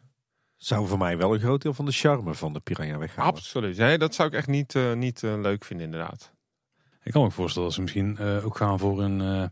[0.56, 3.32] Zou voor mij wel een groot deel van de charme van de Piranha weghalen.
[3.32, 3.76] Absoluut.
[3.76, 6.34] Nee, dat zou ik echt niet, eh, niet eh, leuk vinden, inderdaad.
[7.06, 9.48] Ik kan me voorstellen dat ze misschien eh, ook gaan voor een, eh,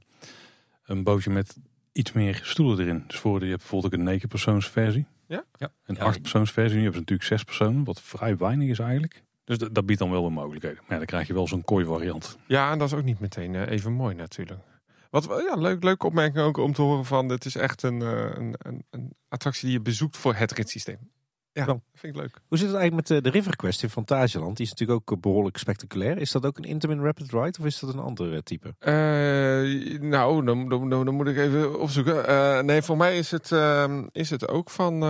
[0.85, 1.57] een bootje met
[1.93, 3.05] iets meer stoelen erin.
[3.07, 5.07] Dus voor, je hebt bijvoorbeeld ook een 9 persoonsversie.
[5.27, 5.45] Ja?
[5.59, 5.73] Ja.
[5.85, 6.77] Een Ja, 8 persoonsversie.
[6.77, 9.23] Nu hebben ze natuurlijk 6 personen, wat vrij weinig is eigenlijk.
[9.45, 10.79] Dus dat, biedt dan wel een mogelijkheden.
[10.81, 12.39] Maar ja, dan krijg je wel zo'n kooi variant.
[12.47, 14.61] Ja, en dat is ook niet meteen even mooi natuurlijk.
[15.15, 17.29] Wat ja, leuk, leuke opmerking ook om te horen van.
[17.29, 20.99] Het is echt een, eh, een, een, een attractie die je bezoekt voor het ritssysteem.
[21.53, 22.41] Ja, vind ik leuk.
[22.49, 24.57] Hoe zit het eigenlijk met de, River Quest in Fantasieland?
[24.57, 26.19] Die is natuurlijk ook eh, behoorlijk spectaculair.
[26.19, 28.75] Is dat ook een Intamin Rapid Ride of is dat een ander eh, type?
[30.01, 32.67] Nou, dan, dan, dan, moet ik even opzoeken.
[32.67, 35.03] Nee, voor mij is het, ehm, is het ook van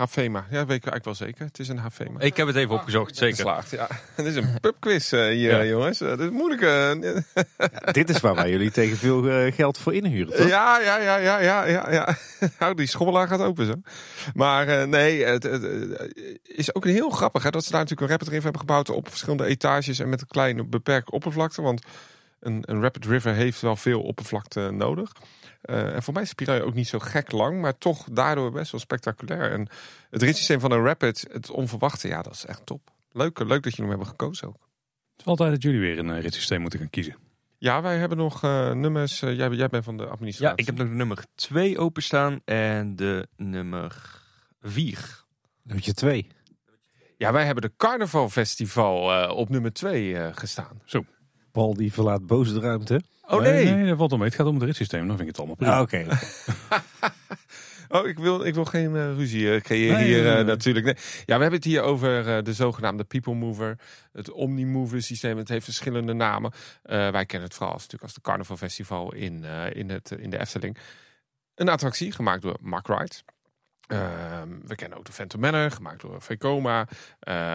[0.00, 0.38] Hafema.
[0.50, 1.44] Ja, weet ik eigenlijk wel zeker.
[1.44, 2.20] Het is een Hafema.
[2.20, 3.36] Ik heb het even opgezocht, zeker.
[3.36, 3.86] Geslaagd, ja.
[4.14, 5.64] Het is een pubquiz eh, hier, Ja.
[5.64, 6.00] jongens.
[6.00, 6.62] Eh, Dat is moeilijk.
[6.62, 7.12] eh.
[7.58, 10.48] Ja, dit is waar wij jullie tegen veel geld voor inhuren, toch?
[10.48, 12.16] Ja, ja, ja, ja, ja, ja, ja.
[12.58, 13.74] Nou, die schommelaar gaat open zo.
[14.34, 18.10] Maar eh, nee, het, het, het is ook heel grappig hè, dat ze daar natuurlijk
[18.10, 21.62] een rapid river hebben gebouwd op verschillende etages en met een kleine beperkte oppervlakte.
[21.62, 21.82] Want
[22.40, 25.12] Een, een Rapid River heeft wel veel oppervlakte nodig.
[25.62, 28.70] Uh, en voor mij is Pirelli ook niet zo gek lang, maar toch daardoor best
[28.70, 29.52] wel spectaculair.
[29.52, 29.68] En
[30.10, 32.90] het ritssysteem van een Rapid, het onverwachte, ja, dat is echt top.
[33.12, 34.68] Leuk, leuk dat jullie hem hebben gekozen ook.
[35.10, 37.16] Het is wel tijd dat jullie weer een uh, ritssysteem moeten gaan kiezen.
[37.58, 39.20] Ja, wij hebben nog uh, nummers.
[39.20, 40.56] jij, jij bent van de administratie.
[40.56, 44.22] Ja, ik heb nog de nummer 2 openstaan en de nummer
[44.60, 45.24] 4.
[45.62, 46.28] Nummer 2.
[47.16, 50.80] Ja, wij hebben de Carnaval Festival op nummer 2 gestaan.
[50.84, 51.04] Zo.
[51.52, 53.02] Paul die verlaat boze de ruimte.
[53.30, 53.64] Oh nee.
[53.64, 54.28] nee, dat valt om mee.
[54.28, 55.06] Het gaat om het ritssysteem.
[55.06, 55.76] Dan vind ik het allemaal prima.
[55.76, 56.06] Ah, oké.
[57.98, 60.84] oh, ik wil, ik wil geen uh, ruzie uh, creëren nee, hier uh, nee, natuurlijk.
[60.84, 60.94] Nee.
[61.24, 63.78] Ja, we hebben het hier over de zogenaamde People Mover.
[64.12, 65.36] Het Omnimover systeem.
[65.36, 66.52] Het heeft verschillende namen.
[66.82, 70.38] wij kennen het vooral als, natuurlijk als de Carnaval Festival in, in, het, in de
[70.38, 70.76] Efteling.
[71.54, 73.24] Een attractie gemaakt door Mark Wright.
[73.92, 76.88] Uh, we kennen ook de Phantom Manor, gemaakt door Vekoma.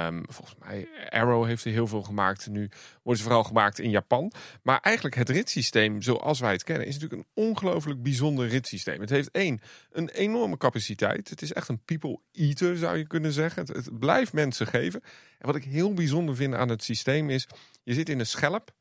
[0.05, 2.47] Um, volgens mij Arrow heeft er heel veel gemaakt.
[2.47, 2.69] Nu
[3.03, 4.31] worden ze vooral gemaakt in Japan.
[4.61, 6.87] Maar eigenlijk het ritssysteem zoals wij het kennen...
[6.87, 8.99] is natuurlijk een ongelooflijk bijzonder ritssysteem.
[9.01, 11.29] Het heeft één, een enorme capaciteit.
[11.29, 13.65] Het is echt een people eater, zou je kunnen zeggen.
[13.65, 15.01] Het, het blijft mensen geven.
[15.39, 17.47] En wat ik heel bijzonder vind aan het systeem is...
[17.83, 18.73] je zit in een schelp,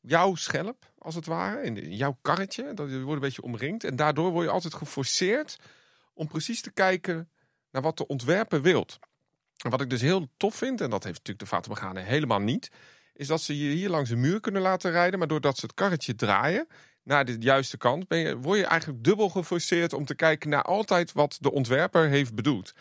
[0.00, 2.74] jouw schelp als het ware, in jouw karretje.
[2.74, 3.84] Dat je wordt een beetje omringd.
[3.84, 5.58] En daardoor word je altijd geforceerd
[6.18, 7.30] om precies te kijken
[7.70, 8.98] naar wat de ontwerper wilt.
[9.64, 12.70] En wat ik dus heel tof vind, en dat heeft natuurlijk de Fata helemaal niet,
[13.14, 15.74] is dat ze je hier langs een muur kunnen laten rijden, maar doordat ze het
[15.74, 16.66] karretje draaien
[17.02, 20.62] naar de juiste kant, ben je, word je eigenlijk dubbel geforceerd om te kijken naar
[20.62, 22.72] altijd wat de ontwerper heeft bedoeld.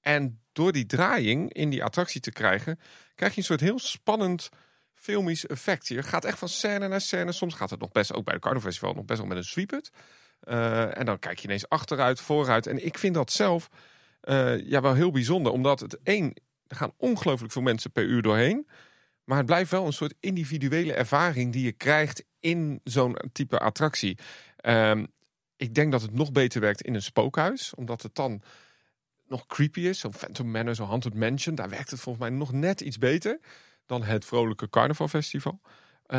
[0.00, 2.78] En door die draaiing in die attractie te krijgen,
[3.14, 4.48] krijg je een soort heel spannend
[4.94, 5.88] filmisch effect.
[5.88, 7.32] Je gaat echt van scène naar scène.
[7.32, 9.44] Soms gaat het nog best, ook bij de Carnival Festival, nog best wel met een
[9.44, 9.90] sweepet.
[10.48, 12.66] Uh, en dan kijk je ineens achteruit, vooruit.
[12.66, 13.68] En ik vind dat zelf
[14.22, 15.52] uh, ja, wel heel bijzonder.
[15.52, 16.34] Omdat het één,
[16.66, 18.68] er gaan ongelooflijk veel mensen per uur doorheen.
[19.24, 24.18] Maar het blijft wel een soort individuele ervaring die je krijgt in zo'n type attractie.
[24.60, 25.02] Uh,
[25.56, 27.74] ik denk dat het nog beter werkt in een spookhuis.
[27.74, 28.42] Omdat het dan
[29.26, 29.98] nog creepy is.
[29.98, 31.54] Zo'n Phantom Manor, zo'n Haunted Mansion.
[31.54, 33.40] Daar werkt het volgens mij nog net iets beter
[33.86, 35.60] dan het vrolijke Carnaval Festival.
[35.62, 36.18] Uh,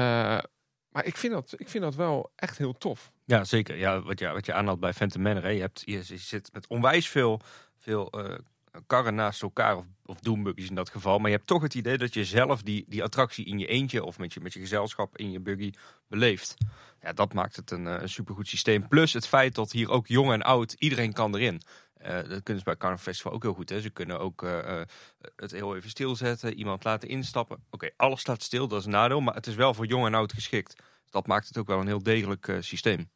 [0.89, 3.11] maar ik vind, dat, ik vind dat wel echt heel tof.
[3.25, 3.77] Ja, zeker.
[3.77, 5.43] Ja, wat, je, wat je aanhaalt bij Phantom Manor.
[5.43, 5.49] Hè.
[5.49, 7.41] Je, hebt, je, zit met onwijs veel,
[7.77, 8.35] veel uh,
[8.87, 9.77] karren naast elkaar.
[9.77, 11.19] Of, of doombuggies in dat geval.
[11.19, 14.03] Maar je hebt toch het idee dat je zelf die, die attractie in je eentje.
[14.03, 15.73] Of met je, met je gezelschap in je buggy
[16.07, 16.55] beleeft.
[17.01, 18.87] Ja, dat maakt het een, een supergoed systeem.
[18.87, 21.61] Plus het feit dat hier ook jong en oud, iedereen kan erin.
[22.01, 23.69] Uh, dat kunnen ze bij Carnival Festival ook heel goed.
[23.69, 23.81] Hè?
[23.81, 24.47] Ze kunnen ook
[25.35, 27.63] het heel even stilzetten, iemand laten instappen.
[27.69, 30.13] Oké, alles staat stil, dat is een nadeel, maar het is wel voor jong en
[30.13, 30.75] oud geschikt.
[31.09, 33.09] Dat maakt het ook wel een heel degelijk systeem.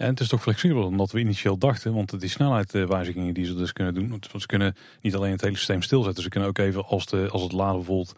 [0.00, 1.94] En het is toch flexibeler dan dat we initieel dachten.
[1.94, 4.08] Want die snelheidswijzigingen die ze dus kunnen doen.
[4.08, 6.22] Want ze kunnen niet alleen het hele systeem stilzetten.
[6.22, 8.14] Ze kunnen ook even als, de, als het laden bijvoorbeeld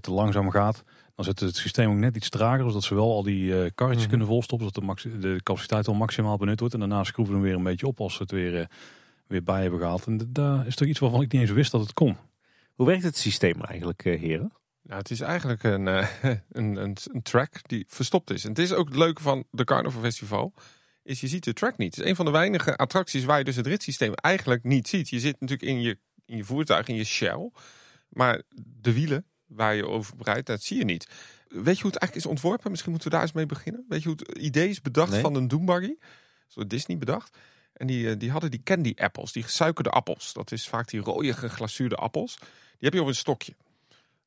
[0.00, 0.84] te langzaam gaat.
[1.14, 2.66] Dan zet het systeem ook net iets trager.
[2.66, 4.08] Zodat ze wel al die karretjes mm.
[4.08, 4.70] kunnen volstoppen.
[4.74, 6.74] Zodat de, de capaciteit al maximaal benut wordt.
[6.74, 8.68] En daarna schroeven we hem weer een beetje op als ze het weer
[9.26, 10.06] weer bij hebben gehaald.
[10.06, 12.16] En daar is toch iets waarvan ik niet eens wist dat het kon.
[12.74, 14.52] Hoe werkt het systeem eigenlijk, eh, heren?
[14.82, 18.44] Nou, het is eigenlijk een, een, een, een, track die verstopt is.
[18.44, 20.52] En het is ook het leuke van de Carnival Festival.
[21.08, 21.94] Is je ziet de track niet.
[21.94, 25.08] Het is een van de weinige attracties waar je dus het ritssysteem eigenlijk niet ziet.
[25.08, 27.50] Je zit natuurlijk in je, in je voertuig, in je shell.
[28.08, 28.42] Maar
[28.80, 31.08] de wielen waar je over bereidt, dat zie je niet.
[31.48, 32.70] Weet je hoe het eigenlijk is ontworpen?
[32.70, 33.84] Misschien moeten we daar eens mee beginnen.
[33.88, 35.94] Weet je hoe het idee is bedacht van een Doombuggy?
[36.46, 37.36] Zo Disney bedacht.
[37.72, 40.32] En die, eh, die hadden die candy apples, die gesuikerde appels.
[40.32, 42.36] Dat is vaak die rode geglazuurde appels.
[42.38, 42.48] Die
[42.78, 43.54] heb je op een stokje.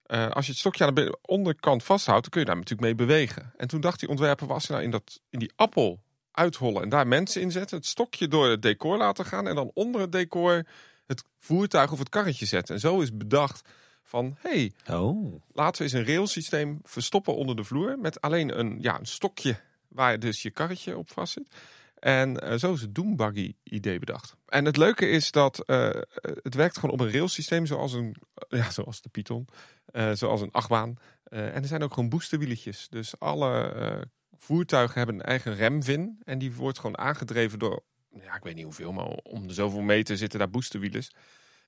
[0.07, 2.95] Uh, als je het stokje aan de onderkant vasthoudt, dan kun je daar natuurlijk mee
[3.07, 3.53] bewegen.
[3.57, 6.01] En toen dacht die ontwerper, was nou in, dat, in die appel
[6.31, 7.77] uithollen en daar mensen in zetten.
[7.77, 10.65] Het stokje door het decor laten gaan en dan onder het decor
[11.07, 12.75] het voertuig of het karretje zetten.
[12.75, 13.69] En zo is bedacht
[14.03, 15.41] van, hey, oh.
[15.51, 17.99] laten we eens een railsysteem verstoppen onder de vloer.
[17.99, 21.55] Met alleen een, ja, een stokje waar dus je karretje op vast zit.
[21.95, 24.35] En uh, zo is het Doombuggy idee bedacht.
[24.45, 25.89] En het leuke is dat uh,
[26.21, 28.15] het werkt gewoon op een railsysteem zoals, een,
[28.49, 29.47] ja, zoals de Python,
[29.91, 30.97] uh, zoals een achtbaan.
[31.23, 32.87] en er zijn ook gewoon boosterwieletjes.
[32.89, 34.07] Dus alle
[34.43, 36.19] voertuigen hebben een eigen remvin.
[36.23, 39.81] En die wordt gewoon aangedreven door, ja, ik weet niet hoeveel, maar om de zoveel
[39.81, 41.11] meter zitten daar boosterwielers.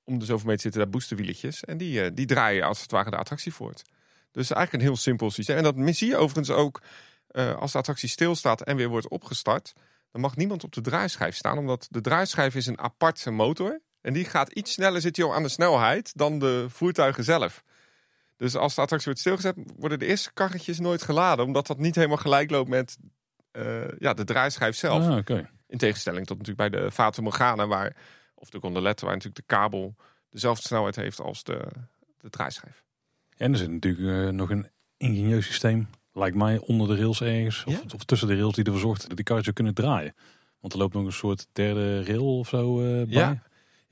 [0.04, 1.64] Om de zoveel meter zitten daar boosterwieletjes.
[1.64, 3.84] En die, die draaien als het ware de attractie voort.
[4.32, 5.58] Dus eigenlijk een heel simpel systeem.
[5.58, 6.82] En dat zie je overigens ook
[7.34, 9.74] als de attractie stilstaat en weer wordt opgestart
[10.14, 13.82] dan mag niemand op de draaischijf staan, omdat de draaischijf is een aparte motor.
[14.02, 17.64] En die gaat iets sneller, zit hij al aan de snelheid, dan de voertuigen zelf.
[18.44, 21.46] Dus als de attractie wordt stilgezet, worden de eerste karretjes nooit geladen.
[21.46, 22.98] Omdat dat niet helemaal gelijk loopt met
[23.52, 25.08] uh, ja, de draaischijf zelf.
[25.08, 25.50] Ah, okay.
[25.68, 27.96] In tegenstelling tot natuurlijk bij de Fata Morgana, waar,
[28.36, 29.96] of de gondolette, waar natuurlijk de kabel
[30.30, 31.68] dezelfde snelheid heeft als de,
[32.18, 32.84] de draaischijf.
[33.38, 34.68] En er zit natuurlijk uh, nog een
[34.98, 37.64] ingenieus systeem lijkt mij onder de rails ergens.
[37.66, 37.80] Of, Ja?
[37.94, 40.16] of tussen de rails die ervoor zorgt dat die karretjes kunnen draaien.
[40.60, 43.06] Want er loopt nog een soort derde rail of zo eh, bij.
[43.08, 43.44] Ja.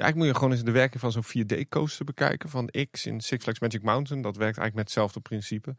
[0.07, 3.43] Ik moet je gewoon eens de werking van zo'n 4D-coaster bekijken van X in Six
[3.43, 4.21] Flags Magic Mountain.
[4.21, 5.75] Dat werkt eigenlijk met hetzelfde principe.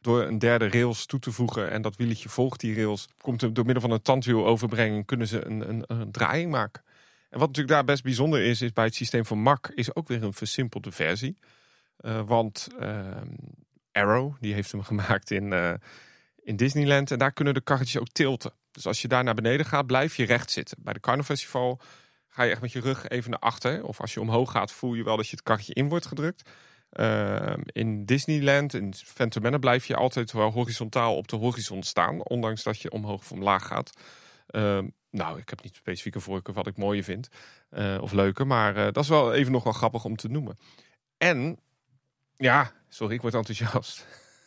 [0.00, 3.52] Door een derde rails toe te voegen en dat wieltje volgt die rails, komt er
[3.52, 6.82] door middel van een tandwieloverbrenging kunnen ze een, een, een draaiing maken.
[7.30, 10.08] En wat natuurlijk daar best bijzonder is, is bij het systeem van MAC is ook
[10.08, 11.38] weer een versimpelde versie.
[11.96, 13.28] Eh, want ehm,
[13.92, 15.72] Arrow, die heeft hem gemaakt in, eh,
[16.42, 18.52] in Disneyland en daar kunnen de karretjes ook tilten.
[18.70, 20.76] Dus als je daar naar beneden gaat, blijf je recht zitten.
[20.80, 21.80] Bij de Carnival Festival
[22.36, 23.84] ga je echt met je rug even naar achter.
[23.84, 26.50] Of als je omhoog gaat, voel je wel dat je het karretje in wordt gedrukt.
[26.90, 32.24] Ehm, in Disneyland, in Phantom Manor, blijf je altijd wel horizontaal op de horizon staan.
[32.24, 33.90] Ondanks dat je omhoog of omlaag gaat.
[34.46, 37.28] Ehm, nou, ik heb niet specifieke voorkeur wat ik mooier vind.
[37.70, 38.46] eh, of leuker.
[38.46, 40.56] Maar eh, dat is wel even nog wel grappig om te noemen.
[41.18, 41.58] En,
[42.36, 44.06] ja, sorry, ik word enthousiast.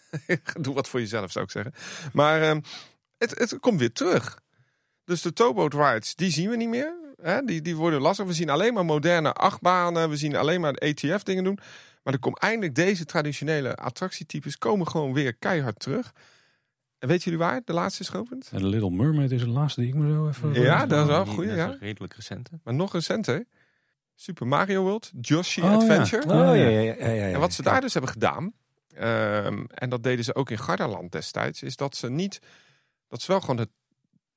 [0.61, 1.73] Doe wat voor jezelf, zou ik zeggen.
[2.13, 2.61] Maar ehm,
[3.17, 4.39] het, het komt weer terug.
[5.03, 7.08] Dus de towboat rides, die zien we niet meer.
[7.21, 7.41] Hè?
[7.41, 8.25] Die, die worden lastig.
[8.25, 10.09] We zien alleen maar moderne achtbanen.
[10.09, 11.59] We zien alleen maar de ATF dingen doen.
[12.03, 16.13] Maar er komt eindelijk deze traditionele attractietypes komen gewoon weer keihard terug.
[16.99, 18.49] En weten jullie waar de laatste is geopend?
[18.51, 20.61] En The Little Mermaid is de laatste die ik me zo even...
[20.61, 21.75] Ja, dat is wel een dat is ja.
[21.79, 22.59] redelijk recente.
[22.63, 23.45] Maar nog recenter.
[24.15, 25.75] Super Mario World, Yoshi Oh, ja.
[25.75, 26.23] Adventure.
[26.23, 27.33] Oh, ja, ja, ja, ja, ja, ja.
[27.33, 28.53] En wat ze daar dus hebben gedaan,
[28.95, 32.39] ehm, en dat deden ze ook in Gardaland destijds, is dat ze niet,
[33.07, 33.69] dat ze wel gewoon het,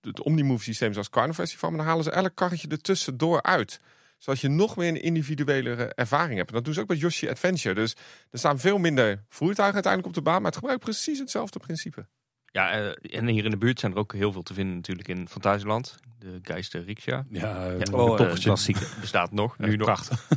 [0.02, 3.80] het Omnimove systeem zoals Carnival Festival, maar dan halen ze elk karretje er tussendoor uit.
[4.18, 6.48] Zodat je nog meer een individuele ervaring hebt.
[6.48, 7.74] En dat doen ze ook bij Yoshi Adventure.
[7.74, 7.96] Dus
[8.30, 12.06] er staan veel minder voertuigen uiteindelijk op de baan, maar het gebruikt precies hetzelfde principe.
[12.46, 15.08] Ja, eh, en hier in de buurt zijn er ook heel veel te vinden natuurlijk
[15.08, 15.96] in Fantasieland.
[16.18, 17.24] De Geister Riksja.
[17.30, 18.86] Ja, Ja, een Oh, eh, klassieke.
[19.00, 19.86] Bestaat nog, Ja, nu nog.
[19.86, 20.28] prachtig.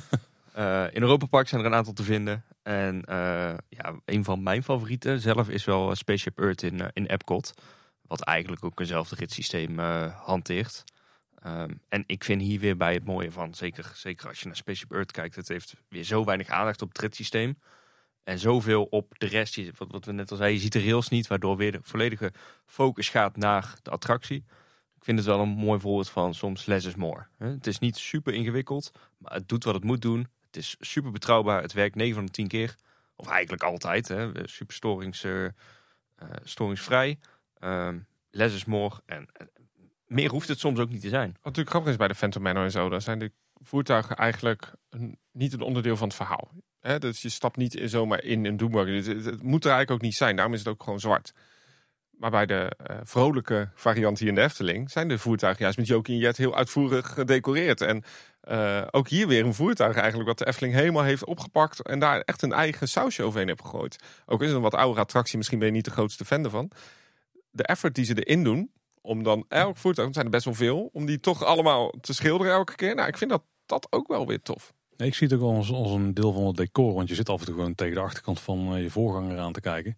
[0.55, 2.43] Eh, in Europa Park zijn er een aantal te vinden.
[2.63, 7.53] En eh, ja, een van mijn favorieten zelf is wel Spaceship Earth in, in Epcot.
[8.07, 10.84] Wat eigenlijk ook eenzelfde ritssysteem eh hanteert.
[11.36, 14.56] Ehm, en ik vind hier weer bij het mooie van, zeker, zeker als je naar
[14.56, 17.57] Spaceship Earth kijkt, het heeft weer zo weinig aandacht op het ritssysteem.
[18.23, 21.10] En zoveel op de rest, wat, wat we net al zeiden, je ziet de rails
[21.10, 22.34] niet, waardoor weer de volledige
[22.65, 24.44] focus gaat naar de attractie.
[24.95, 27.27] Ik vind het wel een mooi voorbeeld van soms less is more.
[27.38, 30.27] Het is niet super ingewikkeld, maar het doet wat het moet doen.
[30.45, 31.61] Het is super betrouwbaar.
[31.61, 32.76] Het werkt 9 van de 10 keer.
[33.15, 34.07] Of eigenlijk altijd.
[34.07, 34.48] Hè.
[34.48, 35.48] Super storings, eh,
[36.44, 37.19] storingsvrij.
[37.65, 37.97] Ehm
[38.29, 38.63] less is.
[39.05, 39.27] En
[40.05, 41.29] meer hoeft het soms ook niet te zijn.
[41.29, 43.31] Wat natuurlijk grappig is bij de Phantom Manor en zo, dan zijn de
[43.61, 44.71] voertuigen eigenlijk
[45.31, 46.51] niet een onderdeel van het verhaal.
[46.79, 48.95] Hè, dus je stapt niet zomaar in een Doomburger.
[48.95, 51.33] Het, het- moet er eigenlijk ook niet zijn, daarom is het ook gewoon zwart.
[52.09, 55.87] Maar bij de eh, vrolijke variant hier in de Efteling zijn de voertuigen juist met
[55.87, 57.81] Jokie en Jet heel uitvoerig gedecoreerd.
[57.81, 58.03] En
[58.41, 62.19] eh, ook hier weer een voertuig eigenlijk wat de Efteling helemaal heeft opgepakt en daar
[62.21, 63.97] echt een eigen sausje overheen heeft gegooid.
[64.25, 66.71] Ook is het een wat oudere attractie, misschien ben je niet de grootste fan ervan.
[67.56, 68.72] De effort die ze erin doen,
[69.02, 72.14] om dan elk voertuig, het zijn er best wel veel, om die toch allemaal te
[72.14, 72.95] schilderen elke keer.
[72.95, 74.73] Nou, ik vind dat dat ook wel weer tof.
[74.98, 76.94] Nee, ik zie het ook als, als een deel van het decor.
[76.94, 79.53] Want je zit af en toe gewoon tegen de achterkant van eh, je voorganger aan
[79.53, 79.98] te kijken.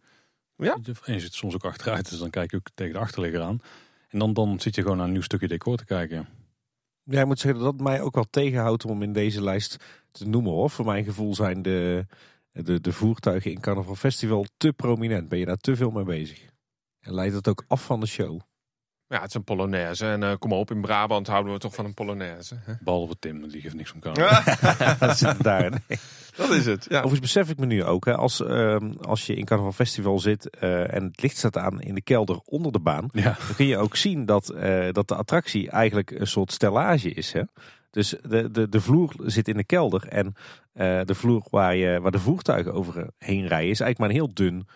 [0.55, 0.77] Ja.
[1.03, 3.61] En je zit soms ook achteruit, dus dan kijk je ook tegen de achterligger aan.
[4.09, 6.27] En dan, dan zit je gewoon naar een nieuw stukje decor te kijken.
[7.03, 9.77] Ja, ik moet zeggen dat mij ook wel tegenhoudt om in deze lijst
[10.11, 10.69] te noemen hoor.
[10.69, 12.05] Voor mijn gevoel zijn de,
[12.51, 15.29] de, de voertuigen in Carnaval Festival te prominent.
[15.29, 16.45] Ben je daar te veel mee bezig?
[17.07, 18.39] En leidt het ook af van de show?
[19.07, 20.05] Ja, het is een Polonaise.
[20.05, 22.55] En eh, kom op, in Brabant houden we toch van een Polonaise.
[22.59, 22.73] hè?
[22.79, 24.13] Behalve Tim, die geeft niks om kan.
[24.99, 25.69] dat zit daar.
[25.69, 25.99] Nee.
[26.35, 26.85] Dat is het.
[26.89, 26.95] Ja.
[26.97, 30.49] Overigens besef ik me nu ook, hè, als, ehm, als je in Carnaval Festival zit
[30.49, 33.65] eh, en het licht staat aan in de kelder onder de baan, Ja, dan kun
[33.65, 37.31] je ook zien dat, eh, dat de attractie eigenlijk een soort stellage is.
[37.33, 37.41] Hè?
[37.91, 40.33] Dus de, de, de vloer zit in de kelder en
[40.73, 44.33] eh, de vloer waar, je, waar de voertuigen overheen rijden is eigenlijk maar een heel
[44.33, 44.67] dun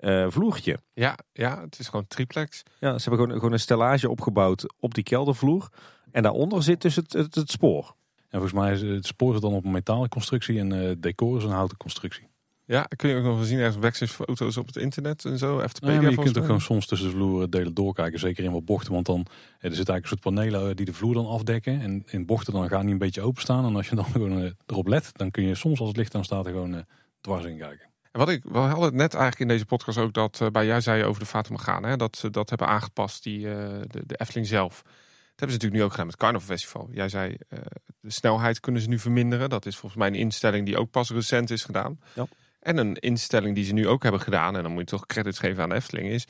[0.00, 0.78] eh, vloertje.
[0.92, 2.62] Ja, ja, het is gewoon triplex.
[2.78, 5.68] Ja, ze hebben gewoon, gewoon een stellage opgebouwd op die keldervloer.
[6.10, 7.94] En daaronder zit dus het, het, het spoor.
[8.16, 11.02] en volgens mij is het spoor zit dan op een metalen constructie en eh, het
[11.02, 12.28] decor is een houten constructie.
[12.64, 15.56] Ja, kun je ook nog wel zien ergens backstage foto's op het internet en zo.
[15.56, 18.52] Nou ja, maar je kunt ook gewoon soms tussen de vloeren delen doorkijken, zeker in
[18.52, 18.92] wat bochten.
[18.92, 21.80] Want dan eh, er zitten eigenlijk een soort panelen die de vloer dan afdekken.
[21.80, 23.64] En in bochten dan gaan die een beetje openstaan.
[23.64, 26.24] En als je dan gewoon erop let, dan kun je soms als het licht aan
[26.24, 26.84] staat er gewoon
[27.20, 27.89] dwars in kijken.
[28.10, 30.66] En wat ik, we hadden het net eigenlijk in deze podcast ook dat, eh, bij
[30.66, 34.02] jij zei over de Fata Morgana, hè, dat ze dat hebben aangepast, die, eh, de,
[34.06, 34.82] de Efteling zelf.
[34.82, 36.88] Dat hebben ze natuurlijk nu ook gedaan met het Carnival Festival.
[36.92, 37.58] Jij zei, eh,
[38.00, 39.50] de snelheid kunnen ze nu verminderen.
[39.50, 42.00] Dat is volgens mij een instelling die ook pas recent is gedaan.
[42.14, 42.26] Ja.
[42.60, 45.38] En een instelling die ze nu ook hebben gedaan, en dan moet je toch credits
[45.38, 46.26] geven aan de Efteling, is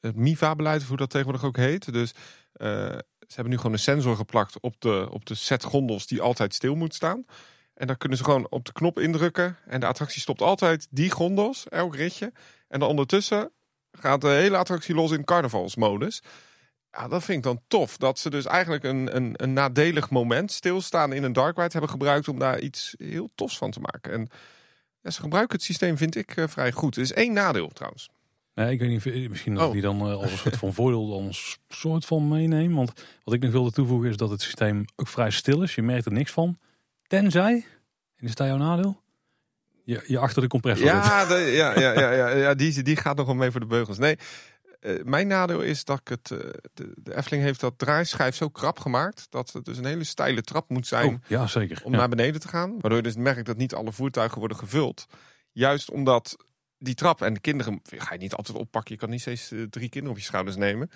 [0.00, 1.92] het MIVA-beleid, of hoe dat tegenwoordig ook heet.
[1.92, 2.12] Dus
[2.52, 6.54] ze hebben nu gewoon een sensor geplakt op de, op de set gondels die altijd
[6.54, 7.24] stil moet staan.
[7.76, 9.56] En dan kunnen ze gewoon op de knop indrukken.
[9.66, 12.32] En de attractie stopt altijd die gondels, elk ritje.
[12.68, 13.50] En dan ondertussen
[13.92, 16.22] gaat de hele attractie los in carnavalsmodus.
[16.90, 17.96] Ja, dat vind ik dan tof.
[17.96, 21.90] Dat ze dus eigenlijk een, een, een nadelig moment, stilstaan in een dark ride, hebben
[21.90, 24.12] gebruikt om daar iets heel tofs van te maken.
[24.12, 24.28] En
[25.00, 26.96] ja, ze gebruiken het systeem, vind ik, eh, vrij goed.
[26.96, 28.08] Er is één nadeel trouwens.
[28.54, 29.72] Nee, ik weet niet, of- misschien dat Oh.
[29.72, 31.28] die dan eh, als een soort van voordeel dan
[31.68, 32.74] soort van meeneem.
[32.74, 32.92] Want
[33.24, 35.74] wat ik nog wilde toevoegen is dat het systeem ook vrij stil is.
[35.74, 36.58] Je merkt er niks van.
[37.06, 37.64] Tenzij,
[38.16, 39.02] en is dat jouw nadeel?
[39.84, 40.86] Je, je achter de compressor.
[40.86, 43.66] Ja, de, ja, ja, ja, ja, ja die, die gaat nog wel mee voor de
[43.66, 43.98] beugels.
[43.98, 44.16] Nee,
[44.80, 46.30] eh, mijn nadeel is dat ik het.
[46.30, 46.38] eh,
[46.74, 49.26] de, de Efteling heeft dat draaischijf zo krap gemaakt.
[49.30, 51.08] dat het dus een hele steile trap moet zijn.
[51.08, 51.80] Oh, ja, zeker.
[51.84, 51.98] om Ja.
[51.98, 52.70] naar beneden te gaan.
[52.70, 55.06] Waardoor je dus merkt dat niet alle voertuigen worden gevuld.
[55.52, 56.36] Juist omdat
[56.78, 58.94] die trap en de kinderen ga je niet altijd oppakken.
[58.94, 60.90] Je kan niet steeds eh, drie kinderen op je schouders nemen.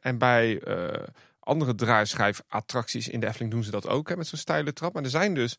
[0.00, 0.62] En bij
[1.42, 4.92] andere draaischijf-attracties in de Efteling doen ze dat ook hè, met zo'n steile trap.
[4.92, 5.58] Maar er zijn dus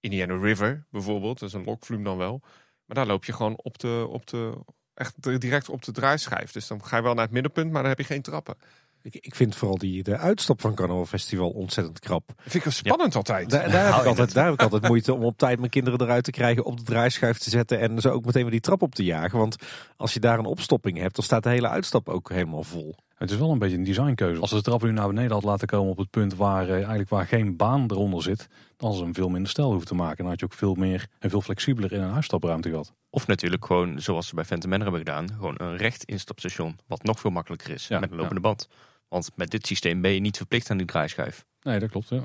[0.00, 2.40] Indiana River bijvoorbeeld, dat is een lokvloem dan wel.
[2.84, 4.64] Maar daar loop je gewoon op de, op de,
[4.94, 6.52] echt direct op de draaischijf.
[6.52, 8.56] Dus dan ga je wel naar het middenpunt, maar dan heb je geen trappen.
[9.02, 12.26] Ik, ik vind vooral die, de uitstap van Carnaval Festival ontzettend krap.
[12.26, 13.50] Dat vind ik wel spannend altijd.
[13.50, 16.00] Daar, daar, heb ik altijd, daar heb ik altijd moeite om op tijd mijn kinderen
[16.00, 18.82] eruit te krijgen, op de draaischijf te zetten en zo ook meteen weer die trap
[18.82, 19.38] op te jagen.
[19.38, 19.56] Want
[19.96, 22.94] als je daar een opstopping hebt, dan staat de hele uitstap ook helemaal vol.
[23.22, 24.40] Het is wel een beetje een designkeuze.
[24.40, 26.74] Als ze de trap nu naar beneden had laten komen op het punt waar, eh,
[26.74, 29.94] eigenlijk waar geen baan eronder zit, dan hadden ze hem veel minder stijl hoeven te
[29.94, 30.16] maken.
[30.16, 32.92] Dan had je ook veel meer en veel flexibeler in een uitstapruimte gehad.
[33.10, 36.78] Of natuurlijk gewoon, zoals ze bij Phantom Manor hebben gedaan, gewoon een recht instapstation.
[36.86, 38.68] Wat nog veel makkelijker is Ja, met een lopende band.
[39.08, 41.44] Want met dit systeem ben je niet verplicht aan die draaischijf.
[41.62, 42.08] Nee, dat klopt.
[42.08, 42.22] Ja.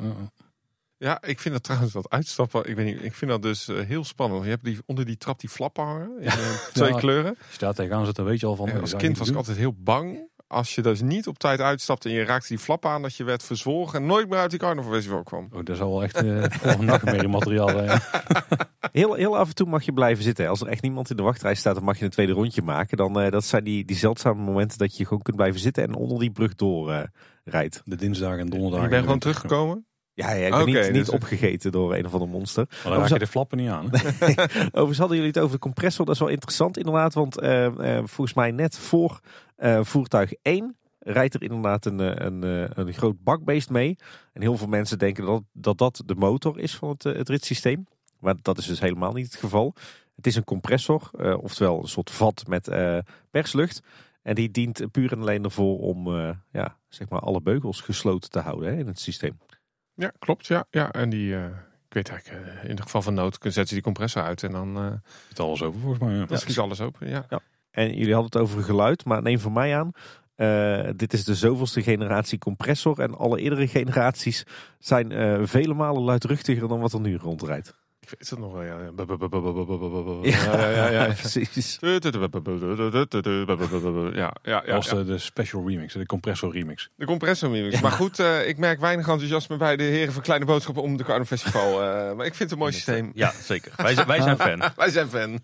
[0.98, 2.70] Ja, ik vind dat trouwens dat uitstappen.
[2.70, 4.44] Ik weet niet, ik vind dat dus eh, heel spannend.
[4.44, 6.98] Je hebt die, onder die trap die flappen hangen in eh, twee Ja.
[7.00, 7.38] kleuren.
[7.38, 8.82] Als je daar tegenaan zit, dan weet je al van...
[8.82, 10.20] Als kind was ik altijd heel bang.
[10.48, 13.24] Als je dus niet op tijd uitstapte en je raakte die flappen aan, dat je
[13.24, 15.48] werd verzwolgen en nooit meer uit die carnaval festival kwam.
[15.52, 16.24] Oh, dat zou wel echt eh
[16.62, 18.00] wel een nachtmerrie materiaal zijn.
[18.92, 20.48] Heel, heel af en toe mag je blijven zitten.
[20.48, 22.98] Als er echt niemand in de wachtrij staat, dan mag je een tweede rondje maken.
[22.98, 25.96] Dan eh, dat zijn die, die zeldzame momenten dat je gewoon kunt blijven zitten en
[25.96, 27.04] onder die brug door eh,
[27.44, 27.82] rijdt.
[27.86, 28.84] De dinsdagen en donderdagen.
[28.84, 29.86] je bent gewoon teruggekomen.
[30.18, 32.66] Ja, ja ik ben niet, dus- opgegeten door een of ander monster.
[32.70, 33.86] Maar dan raak je de flappen niet aan.
[34.72, 36.06] Overigens hadden jullie het over de compressor.
[36.06, 37.14] Dat is wel interessant inderdaad.
[37.14, 39.20] Want eh, eh, volgens mij net voor
[39.56, 42.44] eh, voertuig 1 rijdt er inderdaad een, een,
[42.80, 43.98] een groot bakbeest mee.
[44.34, 47.88] En heel veel mensen denken dat dat, dat de motor is van het, het ritssysteem.
[48.20, 49.74] Maar dat is dus helemaal niet het geval.
[50.16, 51.10] Het is een compressor,
[51.42, 52.72] oftewel een soort vat met
[53.32, 53.82] perslucht.
[54.22, 56.10] En die dient puur en alleen ervoor om
[56.52, 59.38] ja, zeg maar alle beugels gesloten te houden hè, in het systeem.
[59.98, 60.48] Ja, klopt.
[60.48, 60.92] Ja, ja.
[60.92, 61.44] en die, eh,
[61.88, 64.44] ik weet eigenlijk, eh, in het geval van nood, kun- zetten ze die compressor uit
[64.44, 64.92] en dan eh
[65.30, 66.16] Het alles over volgens mij.
[66.16, 66.26] Ja.
[66.26, 67.10] dan schiet alles open.
[67.10, 67.26] Ja.
[67.72, 69.92] En jullie hadden het over geluid, maar neem van mij aan.
[70.36, 73.00] eh, dit is de zoveelste generatie compressor.
[73.00, 74.44] En alle eerdere generaties
[74.80, 77.76] zijn eh, vele malen luidruchtiger dan wat er nu rondrijdt.
[78.10, 78.64] Ik weet het nog wel.
[78.64, 78.92] Ja, ja.
[80.24, 81.14] Ja, ja, ja, ja.
[81.14, 81.78] precies.
[84.16, 85.04] Ja, ja, ja, ja.
[85.04, 86.90] de, de special remix, de compressor remix.
[86.96, 87.82] De compressor remix.
[87.82, 91.04] Maar goed, eh, ik merk weinig enthousiasme bij de heren van Kleine Boodschappen om de
[91.04, 91.84] Carnaval Festival.
[91.84, 93.12] eh, maar ik vind het een mooi systeem.
[93.14, 93.74] Ja, zeker.
[93.76, 94.62] Wij zijn, wij zijn fan.
[94.76, 95.40] Wij zijn fan.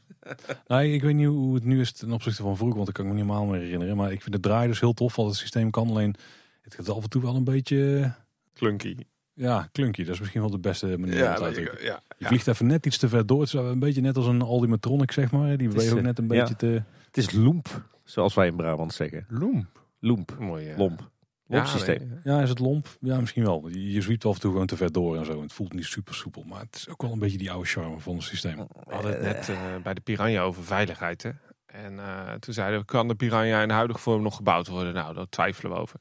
[0.68, 3.06] Nee, ik weet niet hoe het nu is ten opzichte van vroeger, want ik kan
[3.08, 3.96] me niet helemaal meer herinneren.
[3.98, 5.90] Maar ik vind het draaien dus heel tof wat het systeem kan.
[5.90, 6.16] Alleen
[6.62, 8.12] het gaat af en toe wel een beetje,
[8.54, 8.96] Klunky.
[9.34, 10.04] Ja, klunky.
[10.04, 11.84] Dat is misschien wel de beste manier om Ja, het drukken.
[11.86, 13.40] ja, Je vliegt even net iets te ver door.
[13.40, 15.58] Het is een beetje net als een Aldimatronic, zeg maar.
[15.58, 16.40] Die beweegt ook eh, net een ja.
[16.40, 16.84] beetje te...
[17.06, 19.26] Het is loemp, zoals wij in Brabant zeggen.
[19.30, 19.68] Loem.
[20.00, 20.66] Loemp, Mooi.
[20.66, 20.78] ja.
[20.78, 21.12] lomp.
[21.48, 22.08] Ja, Lompsysteem.
[22.10, 22.88] nee, Ja, is het lomp?
[23.00, 23.68] Ja, misschien wel.
[23.70, 25.42] Je, je zwiept af en toe gewoon te ver door en zo.
[25.42, 26.44] Het voelt niet super soepel.
[26.44, 28.58] Maar het is ook wel een beetje die oude charme van het systeem.
[28.58, 31.24] We hadden het net eh, bij de Piranha over veiligheid.
[31.24, 31.30] Hè?
[31.66, 34.94] En eh, toen zeiden we, kan de Piranha in de huidige vorm nog gebouwd worden?
[34.94, 36.00] Nou, daar twijfelen we over.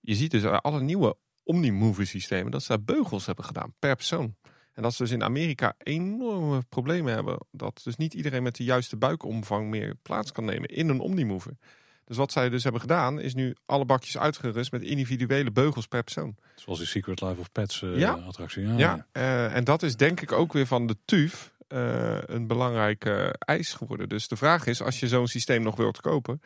[0.00, 4.36] Je ziet dus alle nieuwe Omnimover systemen dat ze daar beugels hebben gedaan per persoon.
[4.72, 7.38] En dat ze dus in Amerika enorme problemen hebben.
[7.50, 11.56] Dat dus niet iedereen met de juiste buikomvang meer plaats kan nemen in een Omnimover.
[12.04, 16.02] Dus wat zij dus hebben gedaan, is nu alle bakjes uitgerust met individuele beugels per
[16.02, 16.36] persoon.
[16.54, 18.12] Zoals die Secret Life of Pets eh, Ja.
[18.12, 18.66] attractie.
[18.66, 22.46] Ja, Ja, eh, en dat is denk ik ook weer van de TUF eh, een
[22.46, 24.08] belangrijke eis geworden.
[24.08, 26.40] Dus de vraag is, als je zo'n systeem nog wilt kopen,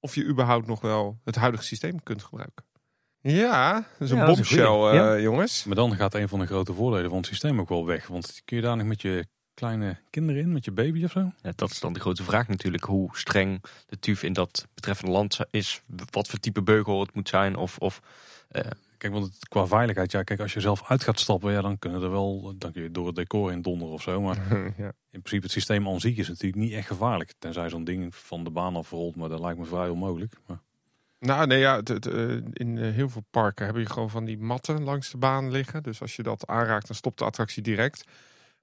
[0.00, 2.64] of je überhaupt nog wel het huidige systeem kunt gebruiken.
[3.20, 5.18] Ja, dat is een Ja, bombshell, eh, Ja.
[5.18, 5.64] jongens.
[5.64, 8.06] Maar dan gaat een van de grote voordelen van het systeem ook wel weg.
[8.06, 11.32] Want kun je daar nog met je kleine kinderen in, met je baby of zo?
[11.42, 12.84] Ja, dat is dan de grote vraag natuurlijk.
[12.84, 15.82] Hoe streng de TUF in dat betreffende land is.
[16.10, 17.56] Wat voor type beugel het moet zijn.
[17.56, 18.00] Of, of
[18.98, 21.78] Kijk, want het, qua veiligheid, ja, kijk, als je zelf uit gaat stappen, ja, dan
[21.78, 24.20] kunnen er wel, dan kun je door het decor in donderen of zo.
[24.20, 24.36] Maar
[24.78, 24.92] ja.
[25.10, 27.32] in principe het systeem aan zich is natuurlijk niet echt gevaarlijk.
[27.38, 30.34] Tenzij zo'n ding van de baan afrolt, maar dat lijkt me vrij onmogelijk.
[30.46, 30.60] Maar,
[31.20, 34.24] Nou, nee, ja, het- het, eh, in eh, heel veel parken heb je gewoon van
[34.24, 35.82] die matten langs de baan liggen.
[35.82, 38.04] Dus als je dat aanraakt, dan stopt de attractie direct.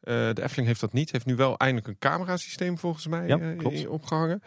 [0.01, 1.11] Eh, de Efteling heeft dat niet.
[1.11, 3.75] Heeft nu wel eindelijk een camerasysteem volgens mij Ja, eh, klopt.
[3.75, 4.41] in- opgehangen.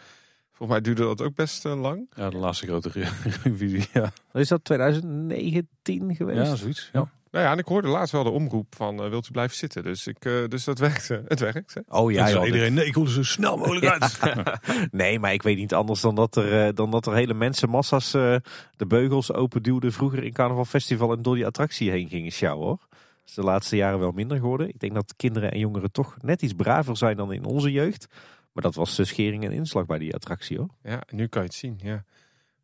[0.51, 2.07] Volgens mij duurde dat ook best lang.
[2.15, 3.09] Ja, de laatste grote re-
[3.43, 3.87] revisie.
[3.93, 6.47] Ja, Is dat 2019 geweest?
[6.49, 6.89] ja zoiets.
[6.93, 7.09] Ja.
[7.31, 9.83] Nou ja, en ik hoorde laatst wel de omroep van eh, wilt u blijven zitten.
[9.83, 11.23] Dus, ik, eh, dus dat werkte.
[11.27, 11.73] Het werkt.
[11.73, 11.81] Hè?
[11.87, 14.19] Oh ja, joh, iedereen, nee, ik wil er zo snel mogelijk uit.
[14.91, 18.13] Nee, maar ik weet niet anders dan dat er, eh, dan dat er hele mensenmassa's
[18.13, 18.35] eh,
[18.75, 22.67] de beugels open duwden vroeger in Carnaval Festival en door die attractie heen gingen sjouwen
[22.67, 22.87] hoor.
[22.89, 24.69] Dat is de laatste jaren wel minder geworden.
[24.69, 28.07] Ik denk dat kinderen en jongeren toch net iets braver zijn dan in onze jeugd.
[28.51, 30.69] Maar dat was de schering en inslag bij die attractie hoor.
[30.83, 31.79] Ja, nu kan je het zien.
[31.83, 32.03] Ja.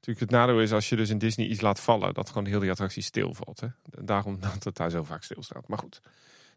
[0.05, 2.59] Natuurlijk, het nadeel is als je dus in Disney iets laat vallen, dat gewoon heel
[2.59, 3.59] die attractie stilvalt.
[3.59, 3.67] Hè?
[3.83, 5.67] Daarom dat het daar zo vaak stilstaat.
[5.67, 5.99] Maar goed,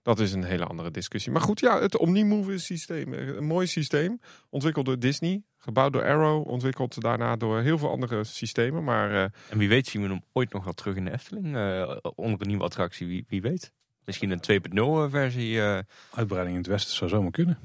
[0.02, 1.32] dat is een hele andere discussie.
[1.32, 4.20] Maar goed, ja, het Omnimove systeem, eh, een mooi systeem.
[4.50, 8.84] Ontwikkeld door Disney, gebouwd door Arrow, ontwikkeld daarna door heel veel andere systemen.
[8.84, 11.56] Maar eh, En wie weet zien we hem ooit nog wel terug in de Efteling.
[11.56, 13.72] eh, onder een nieuwe attractie, wie, wie weet.
[14.04, 15.60] Misschien een 2.0 versie.
[15.60, 15.78] eh,
[16.14, 17.58] Uitbreiding in het westen zou zomaar kunnen.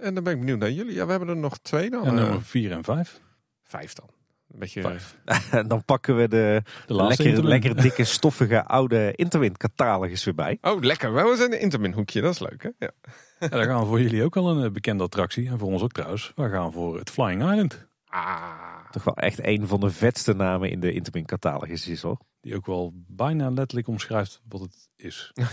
[0.00, 0.94] En dan ben ik benieuwd naar jullie.
[0.94, 2.04] Ja, we hebben er nog twee dan.
[2.04, 3.20] En eh, nummer 4 en 5.
[3.62, 4.08] vijf dan.
[4.52, 4.80] Een beetje.
[4.80, 5.16] Vijf.
[5.50, 10.58] En dan pakken we de De lekker, dikke stoffige oude Interwind catalogus weer bij.
[10.60, 11.14] Oh, lekker.
[11.14, 12.20] We zijn een Intermin hoekje.
[12.20, 12.70] Dat is leuk, hè?
[12.78, 12.90] Ja.
[13.38, 15.48] Ja, daar gaan we voor jullie ook al een eh, bekende attractie.
[15.48, 16.32] En voor ons ook trouwens.
[16.34, 17.86] We gaan voor het Flying Island.
[18.04, 18.90] Ah.
[18.90, 22.18] Toch wel echt een van de vetste namen in de Intermin catalogus is hoor.
[22.40, 25.32] Die ook wel bijna letterlijk omschrijft wat het is.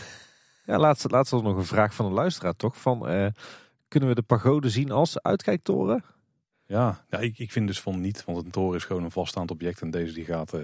[0.65, 2.77] Ja, laatst, laatst was nog een vraag van een luisteraar toch?
[2.77, 3.27] Van, eh,
[3.87, 6.03] kunnen we de pagode zien als uitkijktoren?
[6.65, 8.25] Ja, ja ik, ik vind dus van niet.
[8.25, 9.81] Want een toren is gewoon een vaststaand object.
[9.81, 10.61] En deze die gaat eh,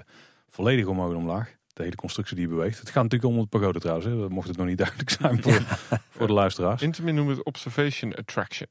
[0.47, 1.55] volledig omhoog en omlaag.
[1.73, 2.79] De hele constructie die beweegt.
[2.79, 4.07] Het gaat natuurlijk om het pagode trouwens.
[4.07, 4.29] Hè.
[4.29, 5.61] Mocht het nog niet duidelijk zijn voor,
[6.09, 6.81] voor de luisteraars.
[6.81, 8.67] Intermin noemen we het Observation Attraction.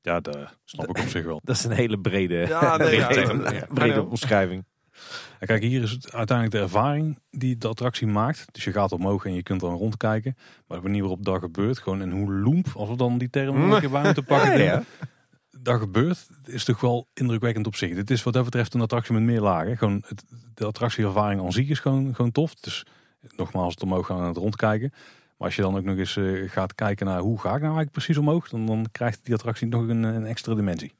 [0.00, 1.40] Ja, dat snap ik op zich wel.
[1.44, 3.66] Dat is een hele brede, Ja, nee, ja, brede, ja, ja.
[3.68, 4.64] brede omschrijving.
[5.38, 8.44] En kijk, hier is het uiteindelijk de ervaring die de attractie maakt.
[8.52, 10.36] Dus je gaat omhoog en je kunt dan rondkijken.
[10.66, 13.68] Maar de manier waarop dat gebeurt, gewoon en hoe loemp, als we dan die term
[13.68, 14.58] nog een moeten pakken.
[14.58, 14.82] Ja, ja.
[15.60, 17.94] Dat gebeurt, is toch wel indrukwekkend op zich.
[17.94, 19.76] Dit is wat dat betreft een attractie met meer lagen.
[19.76, 22.54] Gewoon het, de attractieervaring aan zich is gewoon, gewoon tof.
[22.54, 22.86] Dus
[23.36, 24.90] nogmaals, het omhoog gaan en het rondkijken.
[25.36, 27.62] Maar als je dan ook nog eens eh, gaat kijken naar hoe ga ik nou
[27.62, 30.92] eigenlijk precies omhoog, dan, dan krijgt die attractie nog een, een extra dimensie.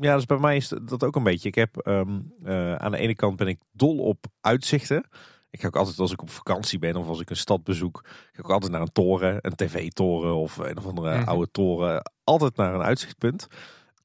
[0.00, 1.48] Ja, dus bij mij is dat ook een beetje.
[1.48, 5.08] Ik heb ehm, eh, aan de ene kant ben ik dol op uitzichten.
[5.50, 8.00] Ik ga ook altijd als ik op vakantie ben of als ik een stad bezoek,
[8.04, 11.28] ga ik ook altijd naar een toren, een tv-toren of een of andere Mhm.
[11.28, 12.12] oude toren.
[12.24, 13.46] Altijd naar een uitzichtpunt.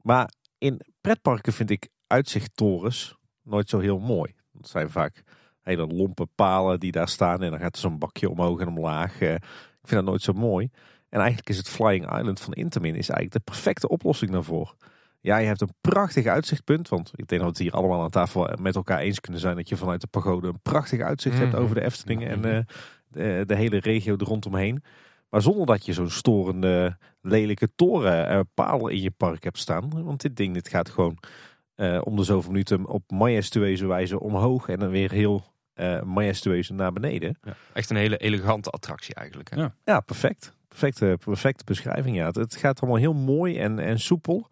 [0.01, 4.35] Maar in pretparken vind ik uitzichttorens nooit zo heel mooi.
[4.57, 5.23] Het zijn vaak
[5.61, 9.19] hele lompe palen die daar staan en dan gaat er zo'n bakje omhoog en omlaag.
[9.19, 10.69] Eh, ik vind dat nooit zo mooi.
[11.09, 14.75] En eigenlijk is het Flying Island van Intermin is eigenlijk de perfecte oplossing daarvoor.
[15.23, 16.89] Ja, je hebt een prachtig uitzichtpunt.
[16.89, 19.55] Want ik denk dat we het hier allemaal aan tafel met elkaar eens kunnen zijn
[19.55, 21.61] dat je vanuit de pagode een prachtig uitzicht hebt Mhm.
[21.61, 22.59] over de Efteling en eh,
[23.07, 24.83] de, de hele regio er rondomheen.
[25.29, 30.03] Maar zonder dat je zo'n storende, lelijke toren eh, paal in je park hebt staan.
[30.03, 31.17] Want dit ding dit gaat gewoon
[31.75, 35.43] eh, om de zoveel minuten op majestueuze wijze omhoog en dan weer heel
[35.73, 37.37] eh majestueus naar beneden.
[37.41, 39.49] ja, echt een hele elegante attractie eigenlijk.
[39.49, 39.61] Hè?
[39.61, 39.75] Ja.
[39.85, 40.53] Ja, perfect.
[40.67, 42.15] Perfecte, perfecte beschrijving.
[42.15, 42.25] Ja.
[42.25, 44.47] Het, het gaat allemaal heel mooi en, en soepel.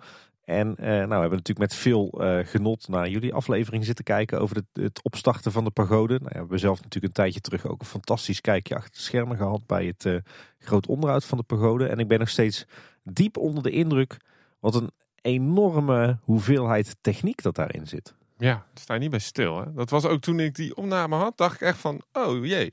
[0.52, 4.40] En eh, nou, we hebben natuurlijk met veel eh, genot naar jullie aflevering zitten kijken
[4.40, 6.14] over het, het opstarten van de pagode.
[6.14, 9.00] Nou, ja, we hebben zelf natuurlijk een tijdje terug ook een fantastisch kijkje achter de
[9.00, 10.16] schermen gehad bij het eh,
[10.60, 11.88] groot onderhoud van de pagode.
[11.88, 12.66] En ik ben nog steeds
[13.04, 14.18] diep onder de indruk
[14.60, 14.92] wat een
[15.22, 18.16] enorme hoeveelheid techniek dat daarin zit.
[18.38, 19.60] Ja, sta je niet bij stil.
[19.60, 19.74] Hè?
[19.74, 22.72] Dat was ook toen ik die opname had, dacht ik echt van, oh jee.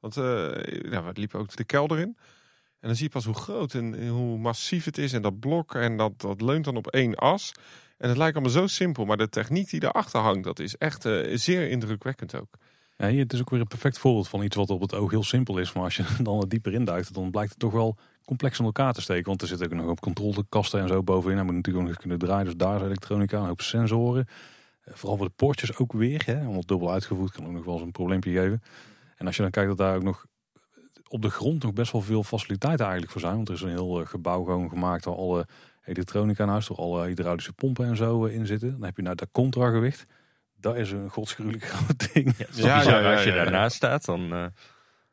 [0.00, 2.16] Want we liepen ook de kelder in.
[2.82, 5.12] En dan zie je pas hoe groot en hoe massief het is.
[5.12, 7.52] En dat blok, en dat, dat leunt dan op één as.
[7.98, 11.04] En het lijkt allemaal zo simpel, maar de techniek die erachter hangt, dat is echt
[11.04, 12.48] eh, zeer indrukwekkend ook.
[12.96, 15.10] Ja, hier, het is ook weer een perfect voorbeeld van iets wat op het oog
[15.10, 15.72] heel simpel is.
[15.72, 19.00] Maar als je dan dieper induikt, dan blijkt het toch wel complex in elkaar te
[19.00, 19.24] steken.
[19.24, 21.36] Want er zitten ook nog op controlekasten en zo bovenin.
[21.36, 22.44] Hij moet natuurlijk ook nog kunnen draaien.
[22.44, 24.26] Dus daar is elektronica, een hoop sensoren.
[24.84, 26.22] Eh, Vooral voor de poortjes ook weer.
[26.26, 28.62] Hè, omdat dubbel uitgevoerd kan ook nog wel eens een probleempje geven.
[29.16, 30.26] En als je dan kijkt dat daar ook nog
[31.12, 33.34] op de grond nog best wel veel faciliteiten eigenlijk voor zijn.
[33.34, 35.46] Want er is een heel eh, gebouw gewoon gemaakt waar alle
[35.84, 38.70] elektronica in huis, door alle hydraulische pompen en zo eh, in zitten.
[38.70, 40.06] Dan heb je nou dat contragewicht.
[40.56, 42.26] Dat is een godsgruwelijk groot ding.
[42.38, 44.32] Ja, het is Ja, bizar ja, ja, als je daarnaast staat, dan...
[44.32, 44.44] eh,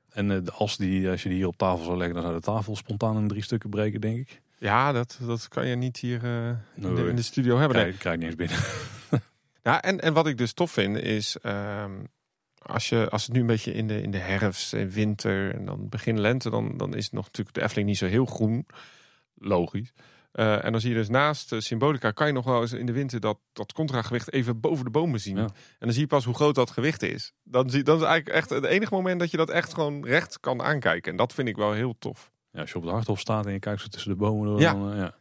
[0.09, 2.41] En de as die, als je die hier op tafel zou leggen, dan zou de
[2.41, 4.41] tafel spontaan in drie stukken breken, denk ik.
[4.57, 7.09] Ja, dat, dat kan je niet hier eh, in, de, Nee.
[7.09, 7.77] in de studio hebben.
[7.77, 7.85] Nee.
[7.85, 8.59] Krijg, krijg ik niet eens
[9.09, 9.23] binnen.
[9.63, 11.91] Ja, en, en wat ik dus tof vind is, ehm,
[12.61, 15.65] als, je, als het nu een beetje in de, in de herfst en winter en
[15.65, 18.65] dan begin lente, dan, dan is het nog natuurlijk de Efteling niet zo heel groen.
[19.35, 19.93] Logisch.
[20.31, 22.85] Eh, en dan zie je dus naast eh, Symbolica, kan je nog wel eens in
[22.85, 25.35] de winter dat, dat contragewicht even boven de bomen zien.
[25.35, 25.43] Ja.
[25.43, 27.33] En dan zie je pas hoe groot dat gewicht is.
[27.43, 30.39] Dan zie, dat is eigenlijk echt het enige moment dat je dat echt gewoon recht
[30.39, 31.11] kan aankijken.
[31.11, 32.31] En dat vind ik wel heel tof.
[32.51, 34.59] Ja, als je op de Harthof staat en je kijkt zo tussen de bomen door,
[34.59, 34.73] Ja.
[34.73, 35.15] dan, eh, ja.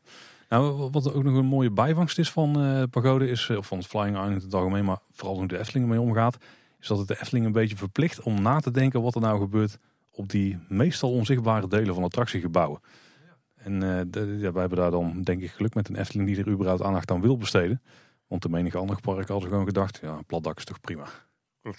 [0.48, 3.86] Nou, wat ook nog een mooie bijvangst is van eh Pagode is, of van het
[3.86, 6.36] Flying Island in het algemeen, maar vooral hoe de Efteling ermee omgaat,
[6.80, 9.38] is dat het de Efteling een beetje verplicht om na te denken wat er nou
[9.40, 9.78] gebeurt
[10.10, 12.80] op die meestal onzichtbare delen van attractiegebouwen.
[13.54, 16.38] En eh, de- ja, wij hebben daar dan denk ik geluk met een Efteling die
[16.38, 17.82] er überhaupt aandacht aan wil besteden.
[18.26, 21.06] Want de menige ander park hadden gewoon gedacht, ja, een plat dak is toch prima.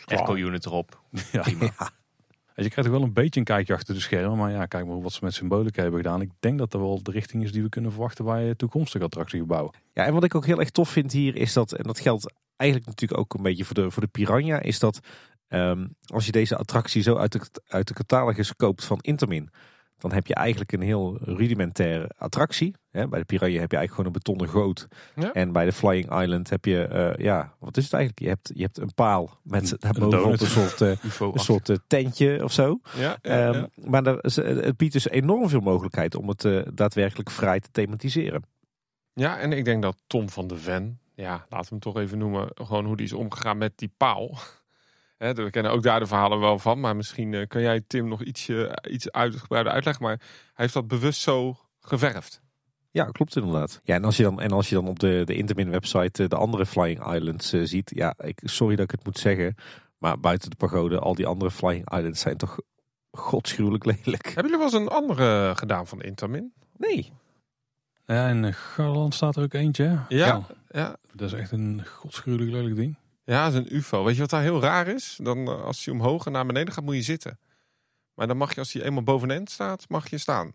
[0.05, 1.01] Echo unit erop.
[1.31, 1.41] Ja.
[1.41, 1.71] Prima.
[2.53, 4.37] En je krijgt ook wel een beetje een kijkje achter de schermen.
[4.37, 6.21] Maar ja, kijk maar wat ze met symbolica hebben gedaan.
[6.21, 9.03] Ik denk dat dat wel de richting is die we kunnen verwachten bij eh, toekomstige
[9.03, 9.73] attractiegebouwen.
[9.93, 12.33] Ja, en wat ik ook heel erg tof vind hier is dat, en dat geldt
[12.59, 14.99] eigenlijk natuurlijk ook een beetje voor de, voor de Piranha, is dat
[15.47, 19.49] ehm, als je deze attractie zo uit de, uit de catalogus koopt van Intermin,
[19.97, 22.75] dan heb je eigenlijk een heel rudimentaire attractie.
[22.91, 24.87] Hè, bij de Piranha heb je eigenlijk gewoon een betonnen goot.
[25.15, 25.31] Ja.
[25.33, 28.23] En bij de Flying Island heb je, eh, ja, wat is het eigenlijk?
[28.23, 30.89] Je hebt, je hebt een paal met Een- daarbovenop een soort, eh,
[31.33, 32.79] een soort eh, tentje of zo.
[32.97, 33.69] Ja, ja, Ehm, ja.
[33.75, 38.43] Maar er- het biedt dus enorm veel mogelijkheid om het daadwerkelijk vrij te thematiseren.
[39.13, 42.17] Ja, en ik denk dat Tom van de Ven, ja, laten we hem toch even
[42.17, 44.37] noemen, gewoon hoe die is omgegaan met die paal.
[45.17, 48.23] We kennen ook daar de verhalen wel van, maar misschien eh, kan jij Tim nog
[48.23, 50.03] ietsje, iets uitgebreider uitleggen.
[50.03, 52.41] Maar hij heeft dat bewust zo geverfd.
[52.91, 53.81] Ja, klopt inderdaad.
[53.83, 56.29] Ja, en als je dan, en als je dan op de, de Intermin website eh,
[56.29, 57.91] de andere Flying Islands eh, ziet.
[57.95, 59.55] Ja, ik, sorry dat ik het moet zeggen.
[59.97, 62.59] Maar buiten de pagode, al die andere Flying Islands zijn toch
[63.11, 64.25] godschuwelijk lelijk.
[64.25, 66.53] Hebben jullie wel eens een andere gedaan van Intermin?
[66.77, 67.11] Nee.
[68.15, 69.99] Ja, en eh, Garland staat er ook eentje.
[70.09, 70.41] Ja.
[70.69, 72.95] Ja, Dat is echt een godschuwelijk lelijk ding.
[73.23, 74.03] ja, dat is een UFO.
[74.03, 75.19] Weet je wat daar heel raar is?
[75.21, 77.39] Dan eh, als hij omhoog en naar beneden gaat, moet je zitten.
[78.13, 80.51] Maar dan mag je, als hij eenmaal bovenend staat, mag je staan.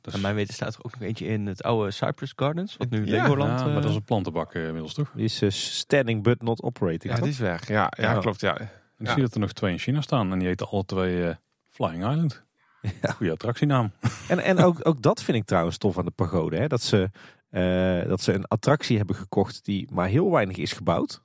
[0.00, 2.76] Dat En mijn weten staat er ook nog eentje in het oude Cypress Gardens.
[2.76, 3.60] Wat nu Ja, Legoland...
[3.60, 5.10] ja, eh, maar dat is een plantenbak eh, inmiddels toch?
[5.14, 7.02] Die is eh, standing but not operating.
[7.02, 7.20] Ja, toch?
[7.22, 7.68] die is weg.
[7.68, 8.18] Ja, ja, Ja.
[8.20, 8.40] klopt.
[8.40, 8.58] Ja.
[8.58, 8.64] En
[8.98, 9.12] ik Ja.
[9.12, 10.32] zie dat er nog twee in China staan.
[10.32, 11.34] En die heten alle twee eh,
[11.68, 12.42] Flying Island.
[12.82, 13.10] Ja.
[13.12, 13.92] Goeie attractienaam.
[14.28, 16.56] En, en ook, ook dat vind ik trouwens tof aan de pagode.
[16.56, 16.66] Hè?
[16.66, 17.10] Dat, ze,
[17.50, 21.22] eh, dat ze een attractie hebben gekocht die maar heel weinig is gebouwd.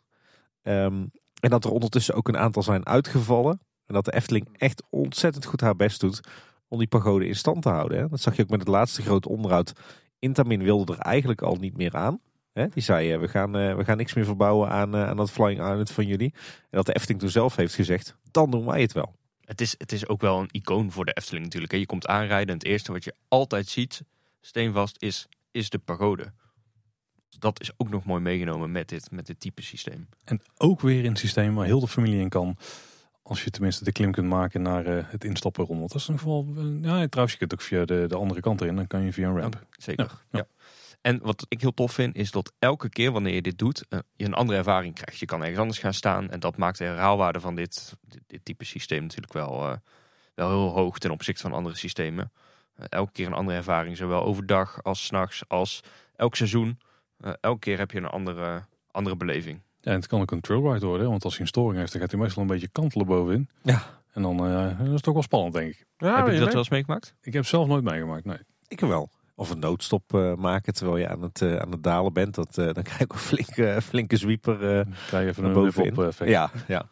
[0.61, 1.05] Ehm,
[1.39, 3.59] en dat er ondertussen ook een aantal zijn uitgevallen.
[3.85, 6.19] En dat de Efteling echt ontzettend goed haar best doet
[6.67, 7.97] om die pagode in stand te houden.
[7.97, 8.07] Hè?
[8.07, 9.73] Dat zag je ook met het laatste grote onderhoud.
[10.19, 12.19] Intamin wilde er eigenlijk al niet meer aan.
[12.53, 12.67] Hè?
[12.67, 15.59] Die zei, eh, we, gaan, eh, we gaan niks meer verbouwen aan, aan dat Flying
[15.59, 16.34] Island van jullie.
[16.35, 19.15] En dat de Efteling toen zelf heeft gezegd, dan doen wij het wel.
[19.48, 21.72] Het is, het is ook wel een icoon voor de Efteling natuurlijk.
[21.72, 21.78] hè.
[21.78, 24.02] Je komt aanrijden en het eerste wat je altijd ziet,
[24.41, 26.34] steenvast, is, is de pagode.
[27.40, 30.07] Dat is ook nog mooi meegenomen met dit, met dit type systeem.
[30.24, 32.57] En ook weer in een systeem waar heel de familie in kan.
[33.22, 35.80] Als je tenminste de klim kunt maken naar eh, het instappen rond.
[35.80, 36.48] Want dat is nog wel...
[36.57, 38.76] eh, ja, trouwens, je kunt ook via de, de andere kant erin.
[38.76, 39.65] Dan kan je via een ramp.
[39.72, 40.24] Zeker.
[40.32, 40.48] Ja.
[41.07, 43.99] En wat ik heel tof vind, is dat elke keer wanneer je dit doet, eh,
[44.15, 45.19] je een andere ervaring krijgt.
[45.19, 48.45] Je kan ergens anders gaan staan en dat maakt de herhaalwaarde van dit, dit, dit
[48.45, 49.75] type systeem natuurlijk wel, eh,
[50.34, 52.31] wel heel hoog ten opzichte van andere systemen.
[52.75, 55.81] Eh, elke keer een andere ervaring, zowel overdag als 's nachts, als
[56.15, 56.79] elk seizoen.
[57.39, 59.61] Elke keer heb je een andere, andere beleving.
[59.81, 61.03] Ja, en het kan ook een trailride worden.
[61.03, 63.49] hè, Want als hij een storing heeft, dan gaat hij meestal een beetje kantelen bovenin.
[63.61, 63.84] Ja.
[64.13, 65.85] En dan eh, dat is toch wel spannend, denk ik.
[65.97, 67.15] Ja, heb je je dat wel eens meegemaakt?
[67.21, 68.39] Ik heb het zelf nooit meegemaakt, nee.
[68.67, 69.09] Ik wel.
[69.39, 72.35] Of een noodstop eh, maken terwijl je aan het, eh, aan het dalen bent.
[72.35, 75.89] Dat, eh, dan krijg ik een flinke, flinke zwieper eh, krijg je even naar bovenin.
[75.89, 76.30] bovenop effect.
[76.30, 76.89] ja, ja.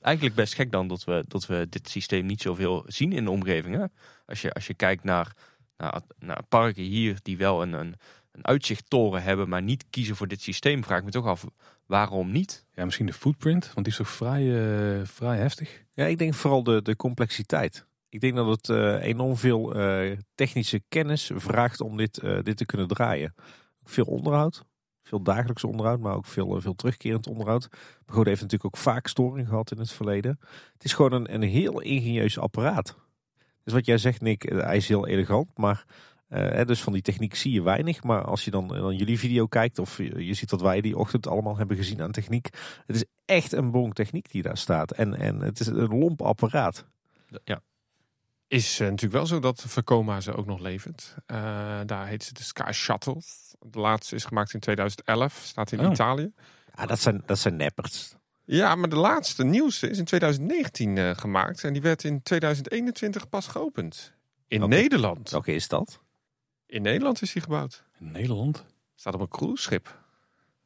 [0.00, 3.30] Eigenlijk best gek dan dat we, dat we dit systeem niet zoveel zien in de
[3.30, 3.74] omgeving.
[3.74, 3.84] Hè?
[4.26, 5.32] Als, je, als je kijkt naar,
[5.76, 7.94] naar, naar parken hier die wel een, een,
[8.32, 11.44] een uitzichttoren hebben, maar niet kiezen voor dit systeem, vraag ik me toch af
[11.86, 12.64] waarom niet.
[12.72, 15.82] Ja, misschien de footprint, want die is toch vrij, eh, vrij heftig.
[15.92, 17.86] ja, ik denk vooral de, de complexiteit.
[18.14, 22.56] Ik denk dat het eh, enorm veel eh, technische kennis vraagt om dit, eh, dit
[22.56, 23.34] te kunnen draaien.
[23.84, 24.64] Veel onderhoud,
[25.02, 27.68] veel dagelijks onderhoud, maar ook veel, veel terugkerend onderhoud.
[28.04, 30.38] Pagode heeft natuurlijk ook vaak storing gehad in het verleden.
[30.72, 32.96] Het is gewoon een, een heel ingenieus apparaat.
[33.64, 35.84] Dus wat jij zegt, Nick, hij is heel elegant, maar
[36.66, 38.02] dus van die techniek zie je weinig.
[38.02, 40.96] Maar als je dan, dan jullie video kijkt, of je, je ziet wat wij die
[40.96, 42.48] ochtend allemaal hebben gezien aan techniek.
[42.86, 44.90] Het is echt een bonk techniek die daar staat.
[44.90, 46.86] En, en het is een lomp apparaat.
[47.44, 47.60] Ja,
[48.54, 51.14] Is eh, natuurlijk wel zo dat Vekoma ze ook nog levert.
[51.26, 51.36] Eh,
[51.86, 53.22] daar heet ze de Sky Shuttle.
[53.60, 55.90] De laatste is gemaakt in 2011, staat in Oh.
[55.92, 56.32] Italië.
[56.76, 58.14] Ja, dat zijn, dat zijn neppers.
[58.44, 61.64] Ja, maar de laatste nieuwste is in 2019 eh, gemaakt.
[61.64, 64.12] En die werd in 2021 pas geopend.
[64.48, 64.74] In Oké.
[64.74, 65.30] Nederland.
[65.30, 66.00] Welke is dat?
[66.66, 67.84] In Nederland is die gebouwd.
[67.98, 68.64] In Nederland?
[68.94, 70.02] Staat op een cruiseschip.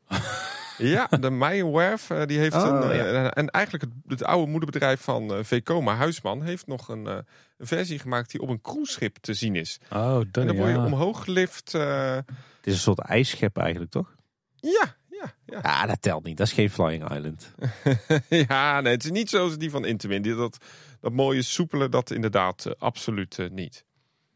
[0.79, 2.91] ja, de Meijerwerf, eh, die heeft Oh, een...
[2.91, 3.31] eh, ja.
[3.35, 7.19] En eigenlijk het, het oude moederbedrijf van eh Vekoma, Huisman, heeft nog een, eh,
[7.59, 9.79] een versie gemaakt die op een cruiseschip te zien is.
[9.93, 10.85] Oh, dat En dan word je ja.
[10.85, 11.75] omhoog gelift.
[11.75, 12.27] eh, Het
[12.67, 14.15] is een soort ijsschep eigenlijk, toch?
[14.61, 15.59] ja, ja, ja.
[15.63, 16.37] Ja, dat telt niet.
[16.37, 17.55] Dat is geen Flying Island.
[18.49, 20.23] ja, nee, het is niet zoals die van Intamin.
[20.23, 20.59] Dat,
[21.01, 23.85] dat mooie soepele, dat inderdaad absoluut niet.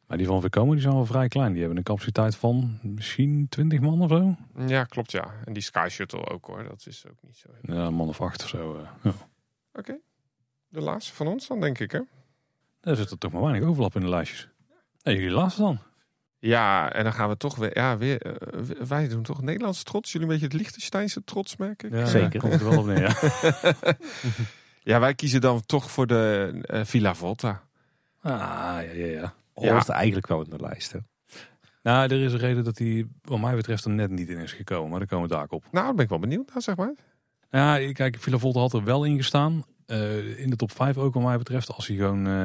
[0.07, 1.51] Maar die van Vekoma die zijn wel vrij klein.
[1.51, 4.37] Die hebben een capaciteit van misschien 20 man of zo.
[4.67, 5.35] Ja, klopt ja.
[5.45, 6.65] En die Sky Shuttle ook hoor.
[6.65, 7.49] Dat is ook niet zo.
[7.63, 8.77] heel- Ja, een man of acht of zo.
[8.79, 8.89] eh.
[9.03, 9.13] Ja.
[9.73, 9.99] Oké.
[10.69, 12.01] De laatste van ons dan denk ik hè.
[12.81, 14.49] Daar zit er toch maar weinig overlap in de lijstjes.
[15.03, 15.79] Nee, jullie laatste dan.
[16.39, 17.77] Ja, en dan gaan we toch weer.
[17.79, 18.23] Ja, weer.
[18.23, 20.13] eh, wij doen toch Nederlandse trots.
[20.13, 21.93] Jullie een beetje het Liechtensteinse trots merk ik.
[21.93, 22.41] Ja, Zeker.
[22.41, 23.15] Komt er wel op neer, ja.
[24.85, 27.63] Ja, wij kiezen dan toch voor de eh, Villa Volta.
[28.21, 29.35] Ah, ja, ja, ja.
[29.71, 30.93] Hoort eigenlijk wel in de lijst.
[30.93, 30.99] Hè?
[31.83, 34.53] Nou, er is een reden dat hij, wat mij betreft, er net niet in is
[34.53, 34.91] gekomen.
[34.91, 35.65] Maar daar komen we daar ook op.
[35.71, 36.95] Nou, daar ben ik wel benieuwd naar, zeg maar.
[37.51, 39.65] Ja, kijk, Villa Volta had er wel in gestaan.
[39.87, 41.73] Eh, in de top 5 ook, wat mij betreft.
[41.73, 42.45] Als hij gewoon eh,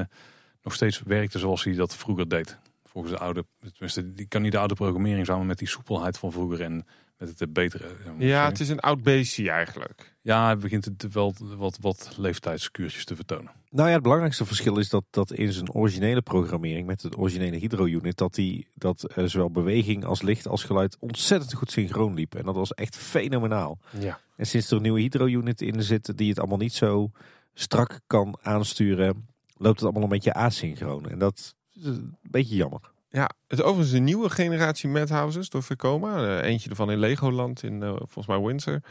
[0.61, 2.57] nog steeds werkte zoals hij dat vroeger deed.
[2.83, 6.31] Volgens de oude, tenminste, die kan niet de oude programmering samen met die soepelheid van
[6.31, 6.85] vroeger en
[7.17, 7.87] met het eh, betere.
[8.19, 10.15] eh, Ja, het is een oud beestje eigenlijk.
[10.21, 13.51] ja, hij begint het wel wat, wat leeftijdskuurtjes te vertonen.
[13.69, 17.57] Nou ja, het belangrijkste verschil is dat, dat in zijn originele programmering met het originele
[17.57, 22.35] Hydro-unit, dat die dat eh, zowel beweging als licht als geluid ontzettend goed synchroon liep.
[22.35, 23.79] En dat was echt fenomenaal.
[23.99, 24.19] Ja.
[24.35, 27.11] En sinds er een nieuwe Hydro-unit in zit die het allemaal niet zo
[27.53, 29.27] strak kan aansturen,
[29.57, 31.09] loopt het allemaal een beetje asynchroon.
[31.09, 32.91] En dat is een beetje jammer.
[33.09, 36.39] Ja, het overigens de nieuwe generatie Madhouses door Vekoma.
[36.39, 38.81] eh, eentje ervan in Legoland, in eh, volgens mij Windsor.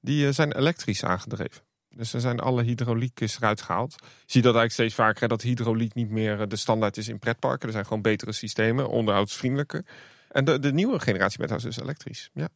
[0.00, 1.62] Die eh, zijn elektrisch aangedreven.
[1.88, 3.94] Dus er zijn alle hydrauliek is eruit gehaald.
[4.00, 7.66] Je ziet dat eigenlijk steeds vaker, dat hydrauliek niet meer de standaard is in pretparken.
[7.66, 9.84] Er zijn gewoon betere systemen, onderhoudsvriendelijker.
[10.28, 12.30] En de, de nieuwe generatie Madhouse is elektrisch.
[12.32, 12.48] Ja.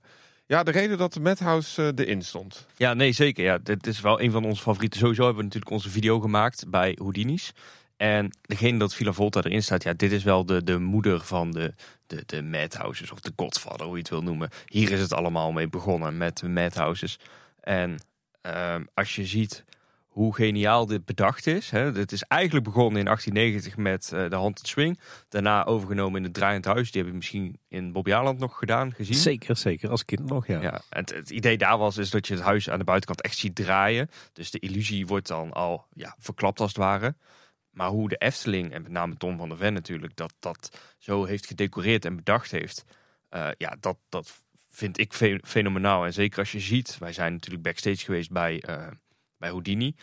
[0.46, 2.66] ja, de reden dat de Madhouse erin stond.
[2.76, 3.44] Ja, nee, zeker.
[3.44, 5.00] Ja, dit is wel een van onze favorieten.
[5.00, 7.52] Sowieso hebben we natuurlijk onze video gemaakt bij Houdini's.
[8.00, 11.50] En degene dat Villa Volta erin staat, ja, dit is wel de, de moeder van
[11.50, 11.74] de,
[12.06, 14.50] de, de Madhouses of de Godfather, hoe je het wil noemen.
[14.66, 17.18] Hier is het allemaal mee begonnen met de Madhouses.
[17.60, 17.98] En
[18.42, 19.64] ehm, als je ziet
[20.08, 21.70] hoe geniaal dit bedacht is.
[21.70, 24.98] Hè, het is eigenlijk begonnen in 1890 met eh, de Haunted Swing.
[25.28, 26.90] Daarna overgenomen in het Draaiend Huis.
[26.90, 29.14] Die heb je misschien in Bobby Aland nog gedaan, gezien.
[29.14, 29.90] Zeker, zeker.
[29.90, 30.60] Als kind nog, ja.
[30.60, 33.22] Ja, en het, het idee daar was is dat je het huis aan de buitenkant
[33.22, 34.10] echt ziet draaien.
[34.32, 37.14] Dus de illusie wordt dan al ja, verklapt als het ware.
[37.70, 41.24] Maar hoe de Efteling, en met name Tom van der Ven natuurlijk, dat dat zo
[41.24, 42.84] heeft gedecoreerd en bedacht heeft.
[43.28, 46.04] eh, ja, dat, dat vind ik fe- fenomenaal.
[46.04, 48.86] En zeker als je ziet, wij zijn natuurlijk backstage geweest bij, eh,
[49.36, 49.94] bij Houdini.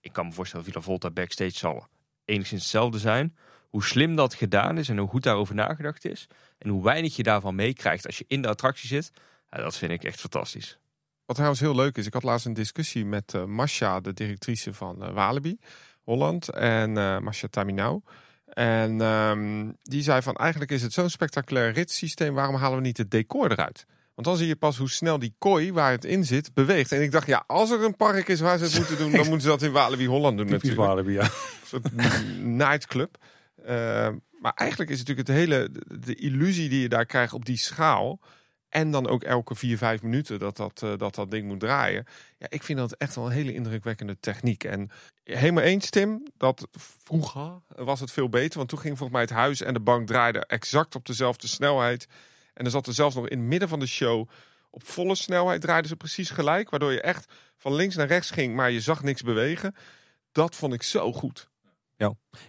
[0.00, 1.86] Ik kan me voorstellen, Villa Volta backstage zal
[2.24, 3.36] enigszins hetzelfde zijn.
[3.68, 6.26] Hoe slim dat gedaan is en hoe goed daarover nagedacht is.
[6.58, 9.10] En hoe weinig je daarvan meekrijgt als je in de attractie zit.
[9.48, 10.78] Dat vind ik echt fantastisch.
[11.24, 14.74] Wat trouwens heel leuk is, ik had laatst een discussie met eh Masha, de directrice
[14.74, 15.58] van Walibi
[16.04, 18.00] Holland, en eh Masha Taminau.
[18.46, 22.96] En ehm, die zei van eigenlijk is het zo'n spectaculair ritssysteem, waarom halen we niet
[22.96, 23.86] het decor eruit?
[24.14, 26.92] Want dan zie je pas hoe snel die kooi waar het in zit beweegt.
[26.92, 29.20] En ik dacht, ja, als er een park is waar ze het moeten doen, dan
[29.20, 30.88] moeten ze dat in Walibi Holland doen Typisch natuurlijk.
[30.88, 31.22] Walibi, ja.
[31.22, 31.92] Een soort
[32.38, 33.16] nightclub.
[33.64, 34.08] Eh,
[34.40, 37.44] maar eigenlijk is het natuurlijk het hele, de, de illusie die je daar krijgt op
[37.44, 38.20] die schaal.
[38.70, 42.06] En dan ook elke vier, vijf minuten dat dat, eh, dat dat ding moet draaien.
[42.38, 44.64] Ja, ik vind dat echt wel een hele indrukwekkende techniek.
[44.64, 44.90] En
[45.24, 48.56] helemaal eens, Tim, dat vroeger was het veel beter.
[48.56, 52.06] Want toen ging volgens mij het huis en de bank draaiden exact op dezelfde snelheid.
[52.54, 54.28] En er zat er zelfs nog in het midden van de show
[54.70, 56.70] op volle snelheid draaiden ze precies gelijk.
[56.70, 59.74] Waardoor je echt van links naar rechts ging, maar je zag niks bewegen.
[60.32, 61.49] Dat vond ik zo goed.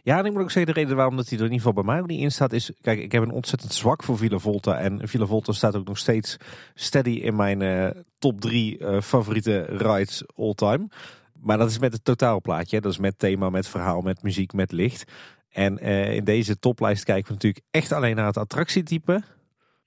[0.03, 1.83] Ja, en ik moet ook zeggen, de reden waarom dat hij er in ieder geval
[1.83, 2.71] bij mij niet in staat is...
[2.81, 4.77] Kijk, ik heb een ontzettend zwak voor Villa Volta.
[4.77, 6.37] En Villa Volta staat ook nog steeds
[6.73, 10.87] steady in mijn eh, top drie eh, favoriete rides all time.
[11.33, 12.81] Maar dat is met het totaalplaatje.
[12.81, 15.11] Dat is met thema, met verhaal, met muziek, met licht.
[15.49, 19.23] En eh, in deze toplijst kijken we natuurlijk echt alleen naar het attractietype.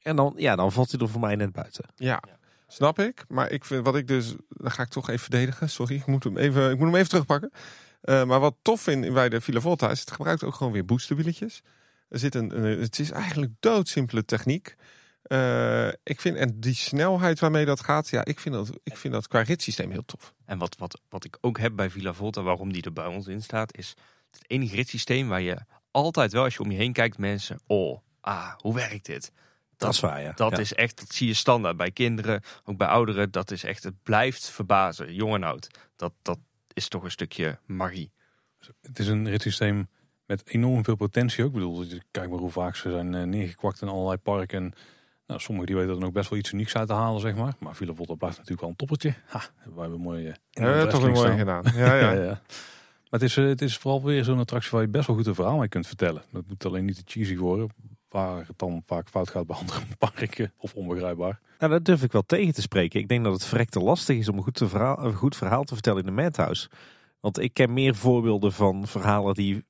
[0.03, 1.85] En dan, ja, dan valt hij er voor mij net buiten.
[1.95, 2.23] Ja,
[2.66, 3.24] snap ik.
[3.28, 5.70] Maar ik vind wat ik dus, dan ga ik toch even verdedigen.
[5.70, 7.51] Sorry, ik moet hem even, ik moet hem even terugpakken.
[8.05, 10.85] Eh, maar wat tof vind bij de Villa Volta is, het gebruikt ook gewoon weer
[10.85, 11.62] boosterwieletjes.
[12.09, 14.74] Er zit een, een- het is eigenlijk doodsimpele techniek.
[15.22, 19.14] Eh, ik vind, en die snelheid waarmee dat gaat, ja, ik vind dat, ik vind
[19.14, 20.35] dat qua ritssysteem heel tof.
[20.44, 23.26] En wat, wat, wat ik ook heb bij Villa Volta, waarom die er bij ons
[23.26, 23.94] in staat, is
[24.31, 25.59] het enige ritssysteem waar je
[25.90, 29.32] altijd wel, als je om je heen kijkt, mensen, oh, ah, hoe werkt dit?
[29.76, 30.32] Dat is waar, ja.
[30.32, 30.59] Dat Ja.
[30.59, 33.31] is echt, dat zie je standaard bij kinderen, ook bij ouderen.
[33.31, 35.68] Dat is echt, het blijft verbazen, jong en oud.
[35.97, 36.39] Dat, dat
[36.75, 38.13] is toch een stukje magie.
[38.81, 39.89] Het is een ritssysteem
[40.27, 41.49] met enorm veel potentie ook.
[41.49, 44.63] Ik bedoel, kijk maar hoe vaak ze zijn eh, neergekwakt in allerlei parken.
[44.63, 44.73] En
[45.27, 47.55] nou, sommigen die weten er nog best wel iets unieks uit te halen, zeg maar.
[47.59, 49.15] Maar Villa Volta blijft natuurlijk wel een toppertje.
[49.27, 49.43] Ha,
[49.75, 51.63] we hebben mooi eh, Ja, toch weer Efteling mooi gedaan.
[51.75, 52.13] Ja, ja.
[52.13, 52.41] Ja, ja.
[53.11, 55.27] Maar het is, eh, het is vooral weer zo'n attractie waar je best wel goed
[55.27, 56.23] een verhaal mee kunt vertellen.
[56.33, 57.69] Dat moet alleen niet te cheesy worden.
[58.15, 60.53] Waar het dan vaak fout gaat bij andere parken.
[60.59, 61.41] Of onbegrijpbaar.
[61.59, 63.01] Nou, dat durf ik wel tegen te spreken.
[63.01, 65.65] Ik denk dat het verrekte lastig is om een goed, te verhaal, een goed verhaal
[65.65, 66.69] te vertellen in de Madhouse.
[67.20, 69.65] Want ik ken meer voorbeelden van verhalen die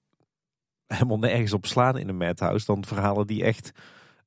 [0.87, 2.67] helemaal nergens op slaan in een madhouse.
[2.67, 3.71] Dan verhalen die echt,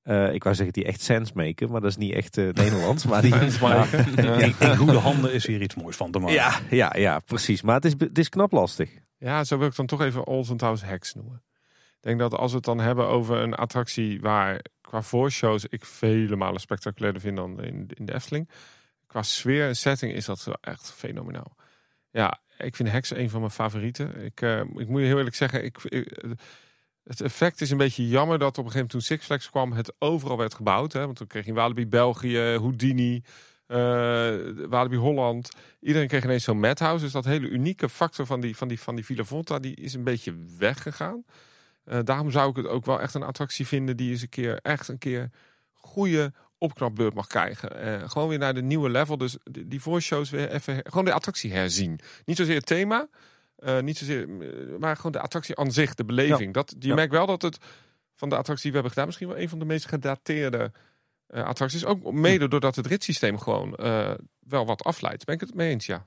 [0.02, 3.06] eh, ik wou zeggen die echt sense maken, maar dat is niet echt eh, Nederlands.
[3.06, 4.24] maar die, Sense maken.
[4.24, 4.34] Ja.
[4.34, 6.36] In, in goede handen is hier iets moois van te maken.
[6.36, 7.62] ja, ja, ja, precies.
[7.62, 8.90] Maar het is, het is knap lastig.
[9.18, 11.42] Ja, zo wil ik dan toch even Olsen House Hacks noemen.
[12.08, 16.36] Denk dat als we het dan hebben over een attractie waar qua voorshows ik vele
[16.36, 18.50] malen spectaculairder vind dan in, in de Efteling.
[19.08, 21.56] Qua sfeer en setting is dat echt fenomenaal.
[22.12, 24.24] Ja, ik vind Hacks een van mijn favorieten.
[24.24, 25.78] Ik, eh, ik moet je heel eerlijk zeggen, ik,
[27.04, 29.72] het effect is een beetje jammer dat op een gegeven moment toen Six Flags kwam,
[29.72, 30.94] het overal werd gebouwd.
[30.94, 31.06] Hè?
[31.06, 33.24] Want toen kreeg je Walibi België, Houdini,
[33.66, 34.36] eh
[34.68, 35.52] Walibi Holland.
[35.80, 37.04] Iedereen kreeg ineens zo'n madhouse.
[37.04, 39.94] Dus dat hele unieke factor van die, van die, van die Villa Volta, die is
[39.94, 41.24] een beetje weggegaan.
[41.88, 44.60] Eh, daarom zou ik het ook wel echt een attractie vinden die eens een keer
[44.62, 45.30] echt een keer
[45.74, 47.80] goede opknapbeurt mag krijgen.
[47.82, 49.18] Eh, gewoon weer naar de nieuwe level.
[49.18, 52.00] Dus die, die voorshows weer even, gewoon de attractie herzien.
[52.26, 53.08] Niet zozeer het thema,
[53.56, 54.30] eh, niet zozeer,
[54.80, 56.54] maar gewoon de attractie aan zich, de beleving.
[56.54, 56.96] Dat, je Ja.
[56.96, 57.58] merkt wel dat het
[58.16, 60.72] van de attractie die we hebben gedaan, misschien wel een van de meest gedateerde
[61.28, 61.86] attracties.
[61.86, 63.76] Ook mede doordat het ritssysteem gewoon
[64.40, 65.26] wel wat afleidt.
[65.26, 66.06] Ben ik het mee eens, ja.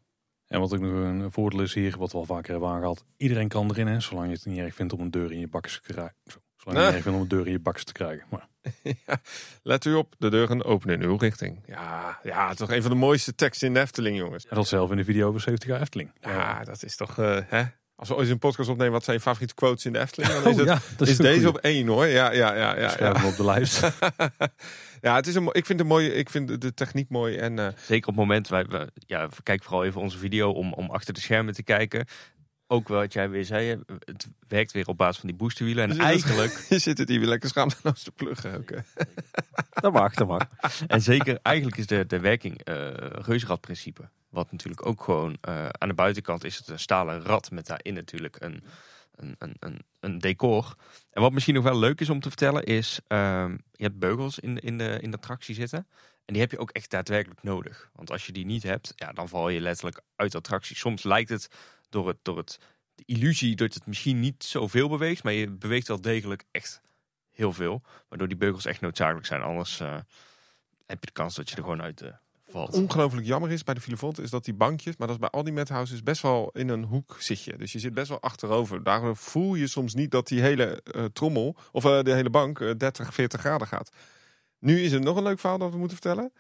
[0.51, 3.05] En wat ook nog een voordeel is hier, wat we al vaker hebben aangehaald.
[3.17, 5.49] Iedereen kan erin, hè, zolang je het niet erg vindt om een deur in je
[5.49, 6.15] bakjes te krijgen.
[6.27, 8.27] Zo, Zolang je het niet erg vindt om een deur in je bakjes te krijgen.
[8.31, 8.49] Maar
[9.63, 11.63] Let u op, de deuren openen in uw richting.
[11.67, 14.47] Ja, ja, toch een van de mooiste teksten in de Efteling, jongens.
[14.47, 16.13] en dat zelf in de video over 70 jaar Efteling.
[16.21, 17.63] Ja, dat is toch, eh, hè?
[17.95, 20.33] Als we ooit een podcast opnemen, wat zijn je favoriete quotes in de Efteling?
[20.33, 21.49] Dan is, Oh, het, ja, dat is deze goeie.
[21.49, 22.07] op één, hoor.
[22.07, 22.89] Ja, ja, ja, ja.
[22.89, 23.81] Schrijf Ja, op de lijst.
[25.01, 27.67] ja het is een, ik vind de mooie, ik vind de- techniek mooi en eh,
[27.67, 31.15] Zeker op het moment, wij, we, ja, kijk vooral even onze video om, om achter
[31.15, 32.07] de schermen te kijken.
[32.67, 35.83] Ook wat jij weer zei, het werkt weer op basis van die boosterwielen.
[35.91, 38.55] En dat- eigenlijk, je zit het hier weer lekker schaamteloos te pluggen.
[38.59, 38.77] Ook, hè.
[39.81, 40.43] Dat mag, dat mag.
[40.87, 44.09] en zeker eigenlijk is de, de werking eh reuzenradprincipe.
[44.29, 47.95] Wat natuurlijk ook gewoon, eh, aan de buitenkant is het een stalen rad met daarin
[47.95, 48.63] natuurlijk een,
[50.01, 50.75] een, decor.
[51.11, 54.39] En wat misschien nog wel leuk is om te vertellen is, ehm, je hebt beugels
[54.39, 55.87] in, in, de, in de attractie zitten.
[56.25, 57.91] En die heb je ook echt daadwerkelijk nodig.
[57.93, 60.77] Want als je die niet hebt, ja, dan val je letterlijk uit de attractie.
[60.77, 61.49] Soms lijkt het
[61.89, 62.59] door, het, door het,
[62.95, 65.23] de illusie dat het misschien niet zoveel beweegt.
[65.23, 66.81] Maar je beweegt wel degelijk echt
[67.31, 67.83] heel veel.
[68.09, 69.43] Waardoor die beugels echt noodzakelijk zijn.
[69.43, 69.95] Anders eh,
[70.87, 72.13] heb je de kans dat je er gewoon uit eh,
[72.51, 72.75] valt.
[72.75, 75.45] ongelooflijk jammer is bij de Filofont is dat die bankjes, maar dat is bij al
[75.45, 77.57] die madhouses best wel in een hoek zit je.
[77.57, 78.83] Dus je zit best wel achterover.
[78.83, 82.61] Daardoor voel je soms niet dat die hele eh, trommel of eh, de hele bank
[82.61, 83.91] eh, 30, 40 graden gaat.
[84.59, 86.33] Nu is er nog een leuk verhaal dat we moeten vertellen.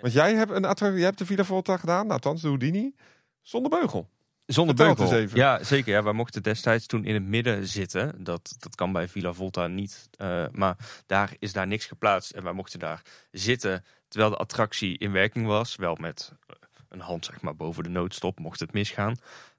[0.00, 2.94] Want jij hebt, een attractie, jij hebt de Villa Volta gedaan, nou, althans de Houdini,
[3.42, 4.08] zonder beugel.
[4.46, 5.12] Zonder beugel.
[5.12, 5.38] even.
[5.38, 5.92] Ja, zeker.
[5.92, 8.24] Ja, wij mochten destijds toen in het midden zitten.
[8.24, 10.08] Dat, dat kan bij Villa Volta niet.
[10.16, 10.76] eh, maar
[11.06, 12.30] daar is daar niks geplaatst.
[12.30, 13.84] En wij mochten daar zitten
[14.14, 15.76] terwijl de attractie in werking was.
[15.76, 16.56] Wel met eh,
[16.88, 19.16] een hand zeg maar boven de noodstop, mocht het misgaan.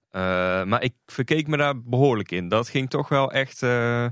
[0.09, 0.21] Eh,
[0.63, 2.49] maar ik verkeek me daar behoorlijk in.
[2.49, 4.07] Dat ging toch wel echt eh,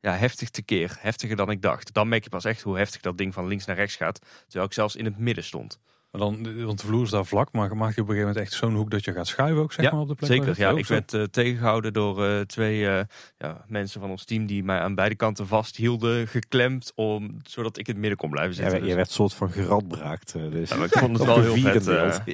[0.00, 0.96] ja, heftig tekeer.
[0.98, 1.92] Heftiger dan ik dacht.
[1.92, 4.20] Dan merk je pas echt hoe heftig dat ding van links naar rechts gaat.
[4.44, 5.80] Terwijl ik zelfs in het midden stond.
[6.16, 8.36] Maar dan, want de vloer is daar vlak, maar maak je op een gegeven moment
[8.36, 10.30] echt zo'n hoek dat je gaat schuiven ook, zeg Ja, maar, op de plek.
[10.30, 10.70] Zeker, ja.
[10.70, 13.00] Ik zo- werd eh, tegengehouden door eh, twee eh,
[13.38, 17.86] ja, mensen van ons team die mij aan beide kanten vasthielden, geklemd, om, zodat ik
[17.86, 18.72] in het midden kon blijven zitten.
[18.72, 20.32] werd- jij werd soort van geradbraakt.
[20.32, 20.70] Dus.
[20.70, 21.84] Ja, ik vond het wel heel, vet,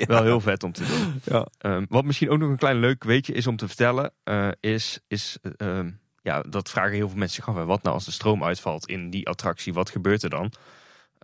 [0.07, 1.21] wel heel vet om te doen.
[1.35, 1.47] Ja.
[1.59, 5.01] Ehm, wat misschien ook nog een klein leuk weetje is om te vertellen, eh, is,
[5.09, 5.91] is eh, ehm,
[6.23, 7.65] ja, dat vragen heel veel mensen zich af.
[7.65, 10.53] Wat nou als de stroom uitvalt in die attractie, wat gebeurt er dan?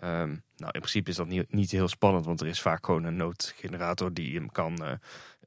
[0.00, 3.04] Ehm, nou, in principe is dat niet, niet heel spannend, want er is vaak gewoon
[3.04, 4.92] een noodgenerator die hem kan eh,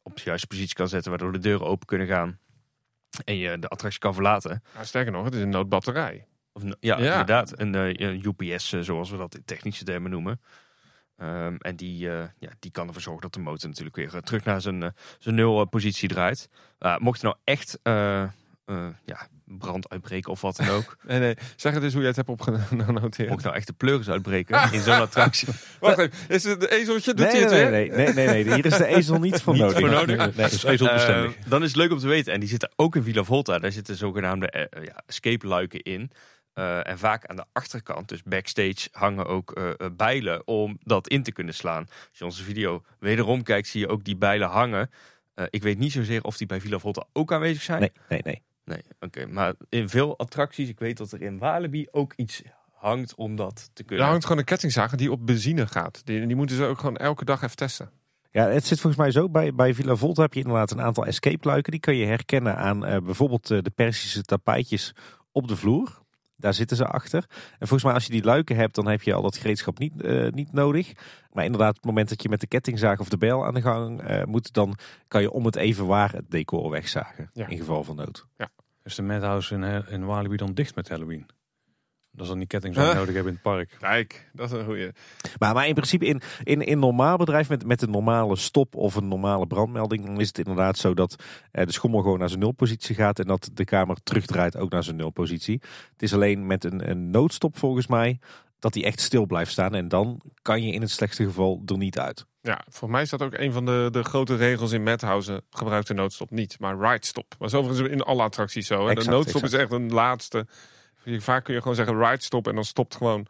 [0.04, 2.40] op de juiste positie kan zetten, waardoor de deuren open kunnen gaan
[3.26, 4.64] en je de attractie kan verlaten.
[4.82, 6.26] Sterker nog, het is een noodbatterij.
[6.54, 6.96] Of, ja, Ja.
[6.98, 7.60] inderdaad.
[7.60, 10.42] Een, eh, UPS, eh, zoals we dat in technische termen noemen.
[11.18, 14.62] Ehm, en die, ja, die kan ervoor zorgen dat de motor natuurlijk weer terug naar
[14.62, 16.50] zijn, zijn nul positie draait.
[16.80, 20.98] Uh, mocht er nou echt ja, brand uitbreken of wat dan ook.
[21.08, 23.30] Nee, nee, zeg het eens hoe jij het hebt opgenoteerd.
[23.30, 25.48] mocht nou echt de pleuris uitbreken in zo'n attractie.
[25.80, 27.14] Wacht even, is het de ezeltje?
[27.14, 27.72] Doet Nee, hij het nee, weer?
[27.72, 28.54] nee, nee, nee, nee, nee.
[28.54, 29.80] Hier is de ezel niet voor Niet nodig.
[29.80, 30.18] voor nodig?
[30.18, 30.50] Nee.
[30.50, 31.36] Dus ezelbestendig.
[31.36, 32.34] Eh, dan is het leuk om te weten.
[32.34, 33.60] En die zitten ook in Villa Volta.
[33.60, 36.12] Daar zitten zogenaamde eh, ja, escape luiken in.
[36.54, 41.08] Eh, en vaak aan de achterkant, dus backstage, hangen ook eh, eh, bijlen om dat
[41.08, 41.84] in te kunnen slaan.
[41.90, 44.90] Als je onze video wederom kijkt, zie je ook die bijlen hangen.
[45.34, 47.80] Eh, ik weet niet zozeer of die bij Villa Volta ook aanwezig zijn.
[47.80, 48.42] nee, nee, nee.
[48.72, 49.26] Nee, oké.
[49.26, 52.42] Maar in veel attracties, ik weet dat er in Walibi ook iets
[52.74, 54.06] hangt om dat te Er kunnen.
[54.06, 56.02] hangt gewoon een kettingzager die op benzine gaat.
[56.06, 57.90] Die, die moeten ze ook gewoon elke dag even testen.
[58.32, 59.30] Ja, het zit volgens mij zo.
[59.30, 61.72] Bij, bij Villa Volta heb je inderdaad een aantal escape luiken.
[61.72, 64.96] Die kun je herkennen aan eh, bijvoorbeeld eh, de Persische tapijtjes
[65.32, 66.00] op de vloer.
[66.36, 67.26] Daar zitten ze achter.
[67.30, 70.02] En volgens mij als je die luiken hebt, dan heb je al dat gereedschap niet,
[70.02, 70.92] eh, niet nodig.
[71.32, 73.62] Maar inderdaad, op het moment dat je met de kettingzaag of de bijl aan de
[73.62, 74.78] gang eh, moet, dan
[75.08, 77.30] kan je om het even waar het decor wegzagen.
[77.34, 77.48] Ja.
[77.48, 78.26] In geval van nood.
[78.84, 81.26] Is de Madhouse in, in Walibi dan dicht met Halloween?
[82.12, 82.94] Dat is dan die ketting zo Huh?
[82.94, 83.76] nodig hebben in het park.
[83.80, 84.92] Kijk, dat is een goeie.
[85.40, 88.76] Maar, maar in principe in, in, in een normaal bedrijf met, met een normale stop
[88.76, 91.16] of een normale brandmelding, dan is het inderdaad zo dat
[91.52, 94.84] eh, de schommel gewoon naar zijn nulpositie gaat en dat de kamer terugdraait ook naar
[94.84, 95.62] zijn nulpositie.
[95.92, 98.20] Het is alleen met een, een noodstop volgens mij
[98.60, 101.78] dat die echt stil blijft staan en dan kan je in het slechtste geval er
[101.78, 102.26] niet uit.
[102.42, 105.44] Ja, voor mij is dat ook een van de, de grote regels in Madhouse.
[105.50, 107.36] Gebruik de noodstop niet, maar ride stop.
[107.40, 108.88] Maar is overigens in alle attracties zo.
[108.88, 109.54] Exact, de noodstop exact.
[109.54, 110.48] is echt een laatste.
[111.04, 113.26] Je- Vaak kun je gewoon zeggen ride stop en dan stopt gewoon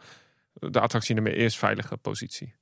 [0.54, 2.54] de attractie in de eerst veilige positie.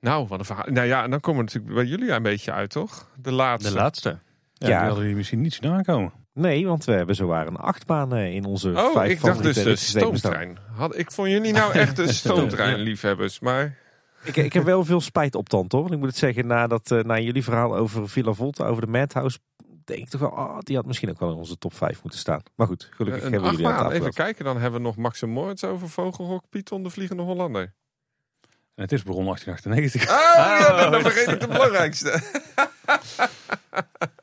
[0.00, 0.66] Nou, wat een verhaal.
[0.68, 3.08] Nou ja, en dan komen we natuurlijk bij jullie een beetje uit, toch?
[3.16, 3.70] De laatste.
[3.70, 4.08] De laatste.
[4.52, 4.78] Ja, Ja.
[4.78, 6.12] Die hadden die misschien niet zien aankomen.
[6.32, 9.62] Nee, want we hebben zowaar een achtbaan eh, in onze Oh, vijf ik dacht dus
[9.62, 10.58] de stoomtrein.
[10.72, 13.38] Had, ik vond jullie nou echt de stoomtreinliefhebbers.
[13.40, 13.78] Maar
[14.24, 15.80] Ik, ik heb wel veel spijt op tand hoor.
[15.80, 18.82] Want ik moet het zeggen, na, dat, eh, na jullie verhaal over Villa Volta, over
[18.82, 19.38] de Madhouse,
[19.84, 22.20] denk ik toch wel, ah, die had misschien ook wel in onze top 5 moeten
[22.20, 22.42] staan.
[22.54, 25.28] Maar goed, gelukkig een hebben jullie aan Even kijken, dan hebben we nog Max en
[25.28, 27.74] Moritz over Vogelrok, Python, de Vliegende Hollander.
[28.74, 30.08] En het is begonnen 1898.
[30.08, 32.22] Ah, ja, dan vergeet ik de belangrijkste.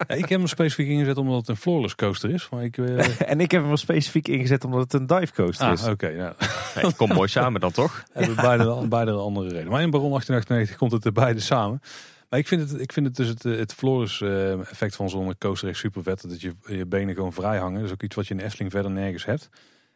[0.07, 2.49] Ja, ik heb hem specifiek ingezet omdat het een floorless coaster is.
[2.49, 5.83] Maar ik, eh, En ik heb hem specifiek ingezet omdat het een dive coaster is.
[5.83, 6.07] ah, oké.
[6.07, 6.35] ja.
[6.75, 8.03] Nee, het komt mooi samen dan toch?
[8.11, 9.71] hebben beide, beide een andere reden.
[9.71, 11.81] Maar in Baron 1898 komt het er beide samen.
[12.29, 15.37] Maar ik vind het, ik vind het dus het, het floris eh, effect van zo'n
[15.37, 16.29] coaster echt super vet.
[16.29, 17.75] Dat je, je benen gewoon vrij hangen.
[17.75, 19.49] Dat is ook iets wat je in Efteling verder nergens hebt.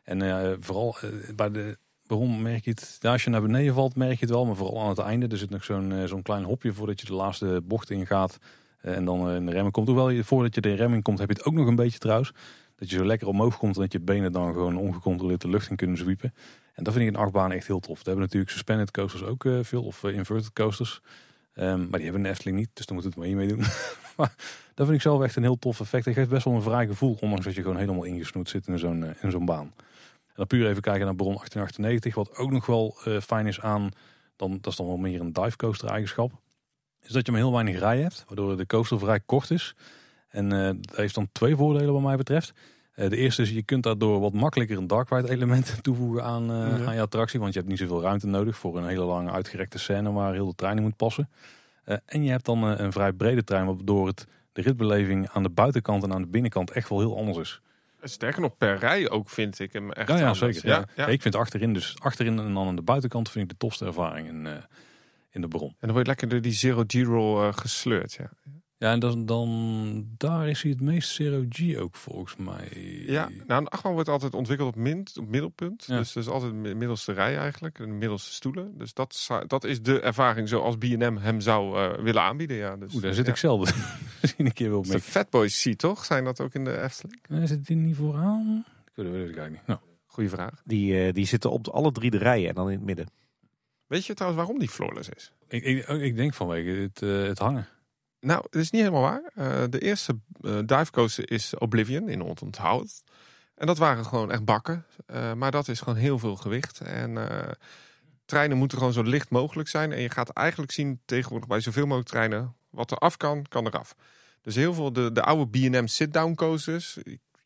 [0.03, 0.95] En eh, vooral
[1.35, 1.77] bij de
[2.07, 2.99] Baron merk je het.
[3.01, 4.45] Als je naar beneden valt merk je het wel.
[4.45, 5.27] Maar vooral aan het einde.
[5.27, 8.39] Er zit nog zo'n eh, zo'n klein hopje voordat je de laatste bocht ingaat.
[8.81, 9.87] Eh, en dan eh, in de remming komt.
[9.87, 12.31] Hoewel voordat je de remming komt heb je het ook nog een beetje trouwens.
[12.75, 15.69] Dat je zo lekker omhoog komt en dat je benen dan gewoon ongecontroleerd de lucht
[15.69, 16.33] in kunnen zwiepen.
[16.73, 17.97] En dat vind ik in achtbaan echt heel tof.
[17.97, 21.01] We hebben natuurlijk suspended coasters ook veel, of inverted coasters.
[21.53, 23.59] Ehm, maar die hebben de Efteling niet, dus dan moet het maar hiermee doen.
[24.17, 24.35] maar
[24.73, 26.05] dat vind ik zelf echt een heel tof effect.
[26.05, 28.79] Het geeft best wel een vrij gevoel, ondanks dat je gewoon helemaal ingesnoerd zit in
[28.79, 29.73] zo'n in zo'n baan.
[30.35, 33.61] En dan puur even kijken naar Baron 1898, wat ook nog wel eh, fijn is
[33.61, 33.89] aan,
[34.35, 36.31] dan, dat is dan wel meer een dive coaster eigenschap,
[37.01, 39.75] is dat je maar heel weinig rij hebt, waardoor de coaster vrij kort is.
[40.29, 42.53] En eh, dat heeft dan twee voordelen wat mij betreft.
[42.93, 46.45] Eh, de eerste is, je kunt daardoor wat makkelijker een dark ride element toevoegen aan,
[46.45, 46.85] Ja.
[46.85, 47.39] aan je attractie.
[47.39, 50.47] Want je hebt niet zoveel ruimte nodig voor een hele lange uitgerekte scène waar heel
[50.47, 51.29] de trein in moet passen.
[52.05, 56.03] En je hebt dan een vrij brede trein, waardoor het, de ritbeleving aan de buitenkant
[56.03, 57.61] en aan de binnenkant echt wel heel anders is.
[58.07, 60.67] Sterker nog, per rij ook vind ik hem echt Ja, ja zeker.
[60.67, 61.07] Ja, Ja, ja.
[61.07, 64.27] Ik vind achterin, dus achterin en dan aan de buitenkant vind ik de tofste ervaring
[64.27, 64.53] in, eh,
[65.29, 65.67] in de bron.
[65.69, 68.13] En dan word je lekker door die Zero G-roll eh, gesleurd.
[68.13, 68.31] Ja.
[68.77, 72.67] Ja, en dan, dan daar is hij het meest zero G ook volgens mij.
[73.07, 75.83] Ja, nou, een achtbaan wordt altijd ontwikkeld op, min, op middelpunt.
[75.87, 75.97] Ja.
[75.97, 77.77] Dus dat is altijd de middelste rij eigenlijk.
[77.77, 78.77] De middelste stoelen.
[78.77, 82.57] Dus dat, dat is de ervaring zoals B&M hem zou eh, willen aanbieden.
[82.57, 83.31] Ja, dus, Oeh, daar zit ja.
[83.31, 83.73] ik zelden
[84.21, 84.91] misschien een keer wel mee.
[84.91, 86.05] de Fatboys Seat, toch?
[86.05, 87.19] Zijn dat ook in de Efteling?
[87.27, 88.65] Nee, zit die niet vooraan?
[88.85, 89.67] Ik weet het eigenlijk niet.
[89.67, 90.61] Nou, Goeie vraag.
[90.65, 93.07] Die, eh, die zitten op de- alle drie de rijen en dan in het midden.
[93.87, 95.31] Weet je trouwens waarom die floorless is?
[95.47, 97.67] ik, ik, ik denk vanwege het, eh, het hangen.
[98.25, 99.31] Nou, dat is niet helemaal waar.
[99.35, 103.03] Eh, de eerste eh dive coaster is Oblivion in Onthoud.
[103.55, 104.85] En dat waren gewoon echt bakken.
[105.05, 106.79] Eh, maar dat is gewoon heel veel gewicht.
[106.79, 107.51] En eh,
[108.25, 109.91] treinen moeten gewoon zo licht mogelijk zijn.
[109.91, 112.55] En je gaat eigenlijk zien tegenwoordig bij zoveel mogelijk treinen...
[112.69, 113.95] wat er af kan, kan eraf.
[114.41, 116.97] Dus heel veel de, de oude B&M sit-down coasters...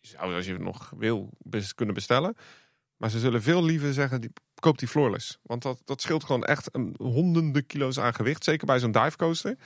[0.02, 2.36] zou als je het nog wil best kunnen bestellen.
[2.98, 4.22] Maar ze zullen veel liever zeggen...
[4.22, 5.38] Die, koop die floorless.
[5.42, 8.44] Want dat, dat scheelt gewoon echt honderden kilo's aan gewicht.
[8.44, 9.58] Zeker bij zo'n dive coaster.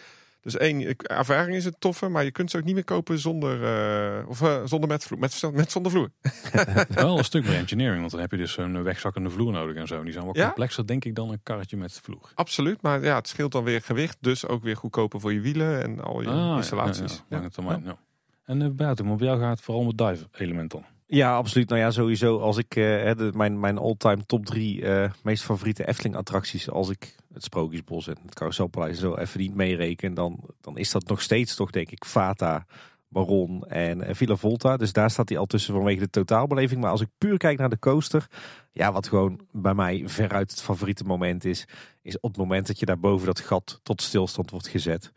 [0.44, 3.64] Dus één, ervaring is het toffe, maar je kunt ze ook niet meer kopen zonder,
[3.64, 6.10] eh, of, eh, zonder met, vloer, met, met zonder vloer.
[6.90, 9.88] Wel een stuk meer engineering, want dan heb je dus zo'n wegzakkende vloer nodig en
[9.88, 10.04] zo.
[10.04, 10.46] Die zijn wel Ja?
[10.46, 12.32] complexer, denk ik, dan een karretje met vloer.
[12.36, 15.84] Absoluut, maar ja, het scheelt dan weer gewicht, dus ook weer goedkoper voor je wielen
[15.84, 17.12] en al je Ah, ja, installaties.
[17.12, 17.98] Ja, ja, lange termijn, ja.
[18.46, 20.86] En eh, buiten, maar bij jou gaat het vooral om het dive element dan.
[21.14, 21.70] Ja, absoluut.
[21.70, 26.16] Nou ja, sowieso als ik eh, mijn, mijn all-time top drie eh, meest favoriete Efteling
[26.16, 30.92] attracties, als ik het Sprookjesbos en het Carouselpaleis zo even niet meereken, dan, dan is
[30.92, 32.66] dat nog steeds toch denk ik Fata,
[33.08, 34.78] Baron en Villa Volta.
[34.78, 36.82] Dus daar staat hij al tussen vanwege de totaalbeleving.
[36.82, 38.28] Maar als ik puur kijk naar de coaster,
[38.72, 41.68] ja, wat gewoon bij mij veruit het favoriete moment is,
[42.02, 45.12] is op het moment dat je daar boven dat gat tot stilstand wordt gezet.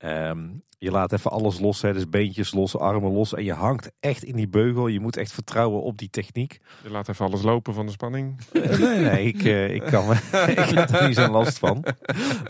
[0.00, 0.48] Ehm,
[0.78, 4.22] je laat even alles los, hè, dus beentjes los, armen los en je hangt echt
[4.22, 4.86] in die beugel.
[4.86, 6.60] Je moet echt vertrouwen op die techniek.
[6.82, 8.40] Je laat even alles lopen van de spanning.
[8.52, 10.12] Eh, nee, nee, ik, eh, ik, kan,
[10.56, 11.84] ik heb er niet zo'n last van.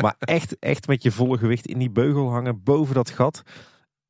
[0.01, 3.43] Maar echt, echt met je volle gewicht in die beugel hangen boven dat gat.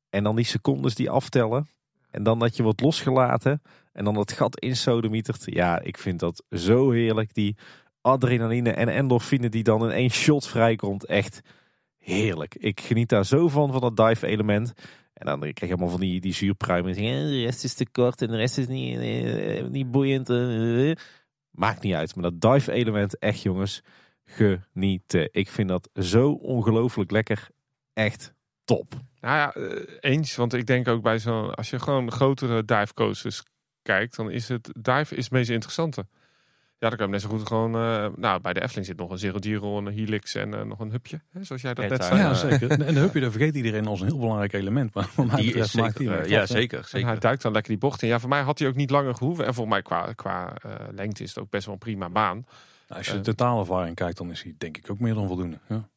[0.09, 1.67] En dan die secondes die aftellen.
[2.11, 3.61] En dan dat je wordt losgelaten.
[3.93, 5.43] En dan dat gat insodemietert.
[5.45, 7.33] Ja, ik vind dat zo heerlijk.
[7.33, 7.57] Die
[8.01, 11.05] adrenaline en endorfine die dan in één shot vrijkomt.
[11.05, 11.41] Echt
[12.01, 12.55] heerlijk.
[12.55, 14.73] Ik geniet daar zo van, van dat dive element.
[15.13, 16.93] En dan krijg je allemaal van die, die zuurpruimen.
[16.93, 20.29] De rest is te kort en de rest is niet, eh, niet boeiend.
[20.29, 20.97] eh, eh.
[21.51, 22.15] Maakt niet uit.
[22.15, 23.81] Maar dat dive element, echt jongens,
[24.25, 25.29] genieten.
[25.31, 27.49] Ik vind dat zo ongelooflijk lekker.
[27.93, 28.33] Echt
[28.63, 28.93] top.
[29.19, 29.53] Nou ja,
[29.99, 30.35] eens.
[30.35, 31.53] Want ik denk ook bij zo'n...
[31.53, 33.43] Als je gewoon grotere dive coasters
[33.81, 34.69] kijkt, dan is het...
[34.79, 36.05] Dive is het meest interessante.
[36.81, 37.75] Ja, dan kan je net zo goed gewoon...
[37.75, 40.79] eh, nou, bij de Efteling zit nog een Zero Giro, een Helix en eh, nog
[40.79, 41.21] een hupje.
[41.31, 42.19] Hè, zoals jij dat net zei.
[42.19, 42.71] Ja, zeker.
[42.71, 44.93] En de hupje, daar vergeet iedereen als een heel belangrijk element.
[44.93, 46.45] Maar wat mij Die is betreft maakt die zeker, echt ja, hè.
[46.45, 46.79] zeker.
[46.79, 47.07] En zeker.
[47.07, 48.07] hij duikt dan lekker die bocht in.
[48.07, 49.45] Ja, voor mij had hij ook niet langer gehoeven.
[49.45, 52.45] En volgens mij qua, qua eh, lengte is het ook best wel een prima baan.
[52.87, 55.57] Nou, als je de totaalervaring kijkt, dan is hij denk ik ook meer dan voldoende.
[55.67, 55.89] Ja.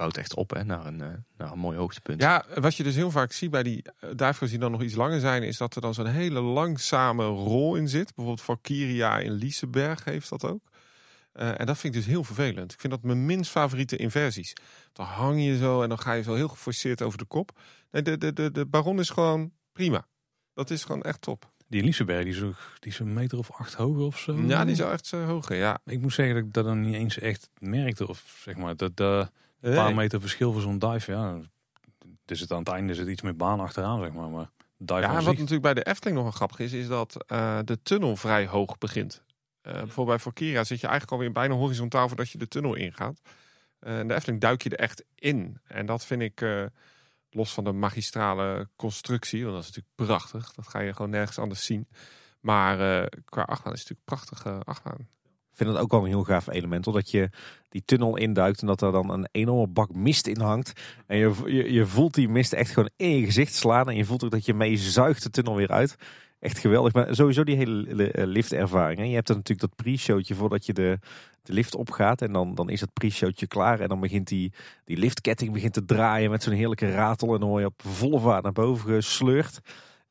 [0.00, 2.20] Bouwt echt op hè, naar, een, eh, naar een mooi hoogtepunt.
[2.22, 4.94] Ja, wat je dus heel vaak ziet bij die uh, divecoasters die dan nog iets
[4.94, 5.42] langer zijn...
[5.42, 8.04] is dat er dan zo'n hele langzame rol in zit.
[8.04, 10.70] Bijvoorbeeld Valkyria in Liseberg heeft dat ook.
[11.32, 12.72] Eh, en dat vind ik dus heel vervelend.
[12.72, 14.52] Ik vind dat mijn minst favoriete inversies.
[14.92, 17.58] Dan hang je zo en dan ga je zo heel geforceerd over de kop.
[17.90, 20.06] Nee, de, de, de, de Baron is gewoon prima.
[20.54, 21.50] Dat is gewoon echt top.
[21.68, 24.40] Die Liseberg, die is, ook- die is een meter of acht hoger of zo.
[24.46, 25.78] Ja, die is echt uh, hoger, ja.
[25.84, 28.08] Ik moet zeggen dat ik dat dan niet eens echt merkte.
[28.08, 29.26] Of zeg maar, dat eh,
[29.60, 31.12] een paar meter verschil voor zo'n dive.
[31.12, 31.40] Ja,
[32.24, 34.28] dus het aan het einde is het iets meer baan achteraan, zeg maar.
[34.30, 37.24] Maar dive Ja, zich- wat natuurlijk bij de Efteling nog een grappig is, is dat
[37.26, 39.22] eh, de tunnel vrij hoog begint.
[39.60, 43.20] Eh, bijvoorbeeld bij Valkyria zit je eigenlijk alweer bijna horizontaal voordat je de tunnel ingaat.
[43.78, 45.58] En de Efteling duik je er echt in.
[45.64, 46.44] En dat vind ik,
[47.30, 50.52] los van de magistrale constructie, want dat is natuurlijk prachtig.
[50.52, 51.88] Dat ga je gewoon nergens anders zien.
[52.40, 52.76] Maar
[53.24, 55.08] qua achtbaan is het natuurlijk prachtige achtbaan.
[55.52, 56.86] Vind het ook wel een heel gaaf element.
[56.86, 57.30] Omdat je
[57.68, 60.72] die tunnel induikt en dat er dan een enorme bak mist in hangt.
[61.06, 63.88] En je, je, voelt die mist echt gewoon in je gezicht slaan.
[63.88, 65.96] En je voelt ook dat je mee zuigt de tunnel weer uit.
[66.38, 66.92] Echt geweldig.
[66.92, 68.98] Maar sowieso die hele eh, liftervaring.
[68.98, 69.04] Hè.
[69.04, 70.98] Je hebt dan natuurlijk dat pre-showtje voordat je de,
[71.42, 72.22] de lift opgaat.
[72.22, 73.80] En dan, dan is het pre-showtje klaar.
[73.80, 74.52] En dan begint die,
[74.84, 77.34] die liftketting begint te draaien met zo'n heerlijke ratel.
[77.34, 79.60] En dan word je op volle vaart naar boven gesleurd.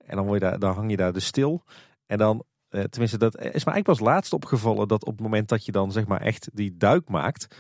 [0.06, 1.64] En dan, word je daar, dan hang je daar dus stil.
[2.06, 5.50] En dan uh, tenminste, dat is me eigenlijk pas laatst opgevallen dat op het moment
[5.50, 7.56] dat je dan zeg maar echt die duik maakt,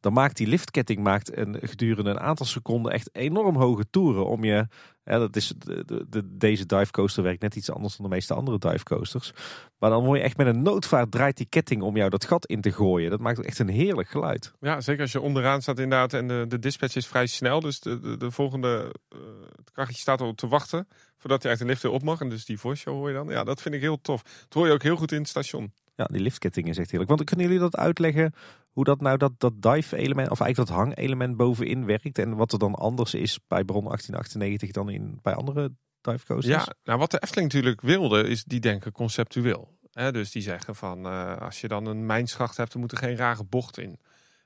[0.00, 4.44] dan maakt die liftketting maakt een, gedurende een aantal seconden echt enorm hoge toeren om
[4.44, 4.66] je.
[5.04, 8.34] Ja, dat is, de, de, de, deze divecoaster werkt net iets anders dan de meeste
[8.34, 9.32] andere divecoasters.
[9.78, 12.46] Maar dan word je echt met een noodvaart draait die ketting om jou dat gat
[12.46, 13.10] in te gooien.
[13.10, 14.52] Dat maakt echt een heerlijk geluid.
[14.60, 17.60] Ja, zeker als je onderaan staat inderdaad en de, de dispatch is vrij snel.
[17.60, 19.20] Dus de, de, de volgende uh,
[19.56, 22.20] het krachtje staat al te wachten voordat je echt de lift weer op mag.
[22.20, 23.28] En dus die voice show hoor je dan.
[23.28, 24.22] Ja, dat vind ik heel tof.
[24.22, 25.72] Dat hoor je ook heel goed in het station.
[25.96, 27.10] Ja, die liftketting is echt heerlijk.
[27.10, 28.32] Want kunnen jullie dat uitleggen
[28.72, 32.52] hoe dat nou dat, dat dive element, of eigenlijk dat hangelement bovenin werkt en wat
[32.52, 36.36] er dan anders is bij Bron 1898 dan in, bij andere dive?
[36.38, 39.78] Ja, nou wat de Efteling natuurlijk wilde is die denken conceptueel.
[39.92, 42.98] He, dus die zeggen van uh, als je dan een mijnschacht hebt, dan moet er
[42.98, 44.00] geen rare bocht in.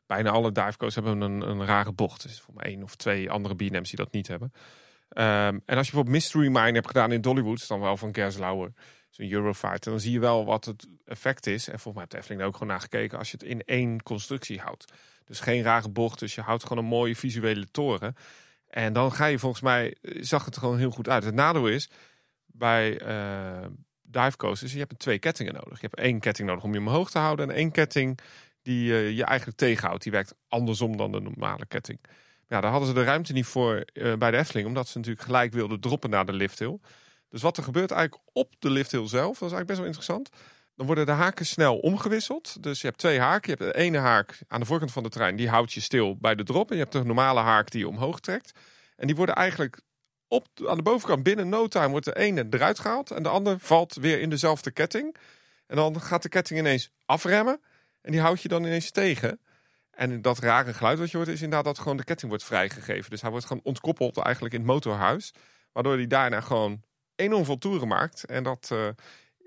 [0.07, 2.23] Bijna alle dive coasters hebben een, een rare bocht.
[2.23, 4.53] Er is voor mij één of twee andere B&M's die dat niet hebben.
[5.09, 8.73] Um, en als je bijvoorbeeld Mystery Mine hebt gedaan in Dollywood, dan wel van Gerslauer,
[9.11, 11.69] zo'n Eurofighter, dan zie je wel wat het effect is.
[11.69, 14.61] En volgens mij heeft Efteling ook gewoon naar gekeken als je het in één constructie
[14.61, 14.93] houdt.
[15.24, 18.16] Dus geen rare bocht, dus je houdt gewoon een mooie visuele toren.
[18.69, 21.24] En dan ga je volgens mij, zag het er gewoon heel goed uit.
[21.24, 21.91] Het nadeel is,
[22.47, 23.66] bij uh,
[24.03, 25.81] dive coasters, je hebt twee kettingen nodig.
[25.81, 28.19] Je hebt één ketting nodig om je omhoog te houden en één ketting
[28.62, 30.03] die uh, je eigenlijk tegenhoudt.
[30.03, 31.99] Die werkt andersom dan de normale ketting.
[32.49, 35.53] Ja, daar hadden ze de ruimte niet voor bij de Efteling, omdat ze natuurlijk gelijk
[35.53, 36.78] wilden droppen naar de lifthill.
[37.28, 40.28] Dus wat er gebeurt eigenlijk op de lifthill zelf, dat is eigenlijk best wel interessant.
[40.74, 42.62] Dan worden de haken snel omgewisseld.
[42.62, 43.51] Dus je hebt twee haken.
[43.51, 46.16] Je hebt de ene haak aan de voorkant van de trein, die houdt je stil
[46.16, 46.70] bij de drop.
[46.70, 48.59] En je hebt de normale haak die je omhoog trekt.
[48.97, 49.81] En die worden eigenlijk
[50.28, 53.11] op, aan de bovenkant binnen no time wordt de ene eruit gehaald.
[53.11, 55.16] En de andere valt weer in dezelfde ketting.
[55.66, 57.61] En dan gaat de ketting ineens afremmen.
[58.01, 59.40] En die houdt je dan ineens tegen.
[59.90, 63.11] En dat rare geluid wat je hoort is inderdaad dat gewoon de ketting wordt vrijgegeven.
[63.11, 65.32] Dus hij wordt gewoon ontkoppeld eigenlijk in het motorhuis.
[65.73, 66.82] Waardoor hij daarna gewoon
[67.16, 68.24] enorm veel toeren maakt.
[68.24, 68.88] En dat uh,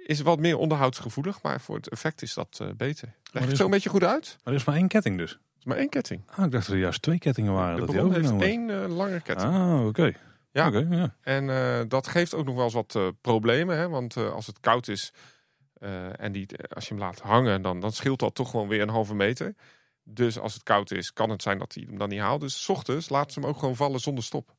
[0.05, 1.41] is wat meer onderhoudsgevoelig.
[1.41, 3.13] Maar voor het effect is dat uh, beter.
[3.31, 4.37] Leg het zo een beetje goed uit?
[4.43, 5.31] Maar er is maar één ketting dus?
[5.31, 6.23] Er is maar één ketting.
[6.25, 7.79] Ah, ik dacht dat er juist twee kettingen waren.
[7.79, 9.53] De dat bron heeft één uh, lange ketting.
[9.53, 9.87] Ah, oké.
[9.87, 10.15] Okay.
[10.51, 10.67] Ja.
[10.67, 11.15] Okay, ja.
[11.21, 13.77] En dat geeft ook nog wel eens wat problemen.
[13.77, 13.89] Hè?
[13.89, 15.13] Want als het koud is
[16.15, 18.89] en die, als je hem laat hangen, dan, dan scheelt dat toch gewoon weer een
[18.89, 19.55] halve meter.
[20.03, 22.41] Dus als het koud is, kan het zijn dat hij hem dan niet haalt.
[22.41, 24.55] Dus s ochtends laat ze hem ook gewoon vallen zonder stop.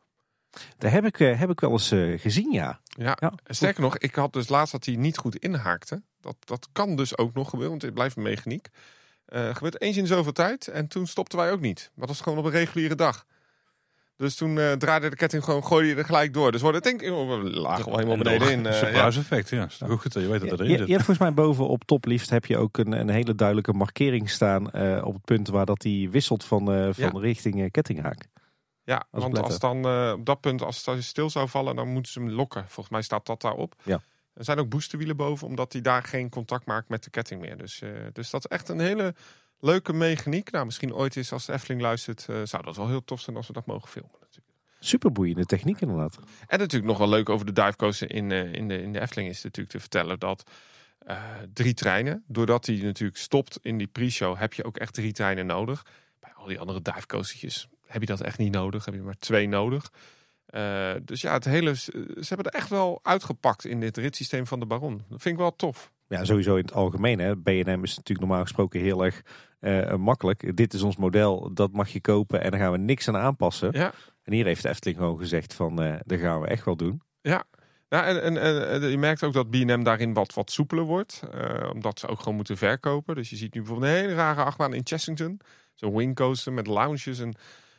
[0.79, 2.81] Daar heb ik, uh, heb ik wel eens uh, gezien, ja.
[2.85, 3.17] ja.
[3.21, 6.03] Ja, sterker nog, ik had dus laatst dat hij niet goed inhaakte.
[6.21, 8.69] Dat, dat kan dus ook nog gebeuren, want het blijft een mechaniek.
[9.29, 11.91] Uh, gebeurt eens in zoveel tijd en toen stopten wij ook niet.
[11.95, 13.27] Maar dat was gewoon op een reguliere dag.
[14.17, 16.53] Dus toen uh, draaide de ketting gewoon, gooide je er gelijk door.
[16.53, 18.65] Dus we denk ik, oh, we lagen wel helemaal beneden in.
[18.65, 19.07] Uh, Surprise ja.
[19.07, 19.69] effect, ja.
[19.87, 20.87] Goed dat je weet dat erin je, zit.
[20.87, 24.31] Je hebt volgens mij boven op toplift heb je ook een, een hele duidelijke markering
[24.31, 27.21] staan uh, op het punt waar dat die wisselt van, uh, van ja.
[27.21, 28.27] richting kettinghaak.
[28.91, 31.89] Ja, Als want als dan eh, op dat punt, als het stil zou vallen, dan
[31.89, 32.65] moeten ze hem lokken.
[32.69, 33.75] Volgens mij staat dat daarop.
[33.83, 34.01] Ja.
[34.35, 37.57] Er zijn ook boosterwielen boven, omdat hij daar geen contact maakt met de ketting meer.
[37.57, 39.15] Dus, eh, dus dat is echt een hele
[39.61, 40.51] leuke mechaniek.
[40.51, 43.37] Nou, misschien ooit eens als de Efteling luistert, eh, zou dat wel heel tof zijn
[43.37, 44.17] als we dat mogen filmen.
[44.21, 44.55] Natuurlijk.
[44.79, 46.19] Super boeiende techniek inderdaad.
[46.47, 49.43] En natuurlijk nog wel leuk over de divecoaster in, in, de, in de Efteling is
[49.43, 50.51] natuurlijk te vertellen dat
[51.53, 55.47] drie treinen, doordat hij natuurlijk stopt in die pre-show, heb je ook echt drie treinen
[55.47, 55.87] nodig.
[56.21, 59.49] Bij al die andere divecoastertjes heb je dat echt niet nodig, heb je maar twee
[59.49, 59.91] nodig.
[60.47, 64.61] Eh, dus ja, het hele, ze hebben er echt wel uitgepakt in dit ritssysteem van
[64.61, 65.03] de Baron.
[65.09, 65.93] Dat vind ik wel tof.
[66.09, 67.19] Ja, sowieso in het algemeen.
[67.19, 67.37] Hè.
[67.37, 69.23] B&M is natuurlijk normaal gesproken heel erg
[69.61, 70.57] eh, makkelijk.
[70.57, 73.73] Dit is ons model, dat mag je kopen en daar gaan we niks aan aanpassen.
[73.73, 73.93] Ja.
[74.23, 77.03] En hier heeft de Efteling gewoon gezegd van, eh dat gaan we echt wel doen.
[77.89, 81.23] Nou, en, en, en, en je merkt ook dat B&M daarin wat, wat soepeler wordt.
[81.73, 83.15] omdat ze ook gewoon moeten verkopen.
[83.15, 85.41] Dus je ziet nu bijvoorbeeld een hele rare achtbaan in Chessington.
[85.75, 87.35] Zo'n wingcoaster met lounges en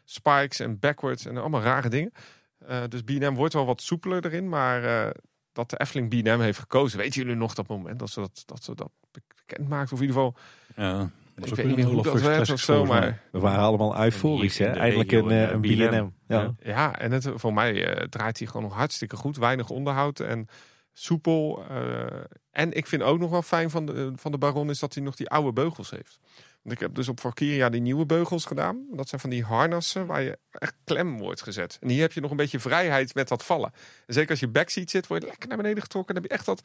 [0.05, 2.11] spikes en backwards en allemaal rare dingen.
[2.57, 4.49] Eh, dus B&M wordt wel wat soepeler erin.
[4.49, 5.11] Maar eh,
[5.51, 6.97] dat de Efteling B&M heeft gekozen.
[6.97, 9.93] Weten jullie nog dat moment dat ze dat, dat, ze dat bekend maakte?
[9.93, 10.35] Of in ieder geval,
[10.75, 12.85] Ja, ik weet niet hoe dat werd of zo.
[12.85, 14.67] Maar We waren allemaal euforisch, hè.
[14.67, 16.09] een, eh, een, een B&M.
[16.27, 16.53] Ja.
[16.63, 19.37] Ja, en het, voor mij eh, draait hij gewoon nog hartstikke goed.
[19.37, 20.47] Weinig onderhoud en
[20.93, 21.63] soepel.
[21.69, 22.05] eh,
[22.51, 25.03] en ik vind ook nog wel fijn van de, van de Baron is dat hij
[25.03, 26.19] nog die oude beugels heeft.
[26.63, 28.85] Ik heb dus op Valkyria die nieuwe beugels gedaan.
[28.91, 31.77] Dat zijn van die harnassen waar je echt klem wordt gezet.
[31.81, 33.71] En hier heb je nog een beetje vrijheid met dat vallen.
[34.05, 36.13] En zeker als je backseat zit, word je lekker naar beneden getrokken.
[36.13, 36.61] Dan heb je echt dat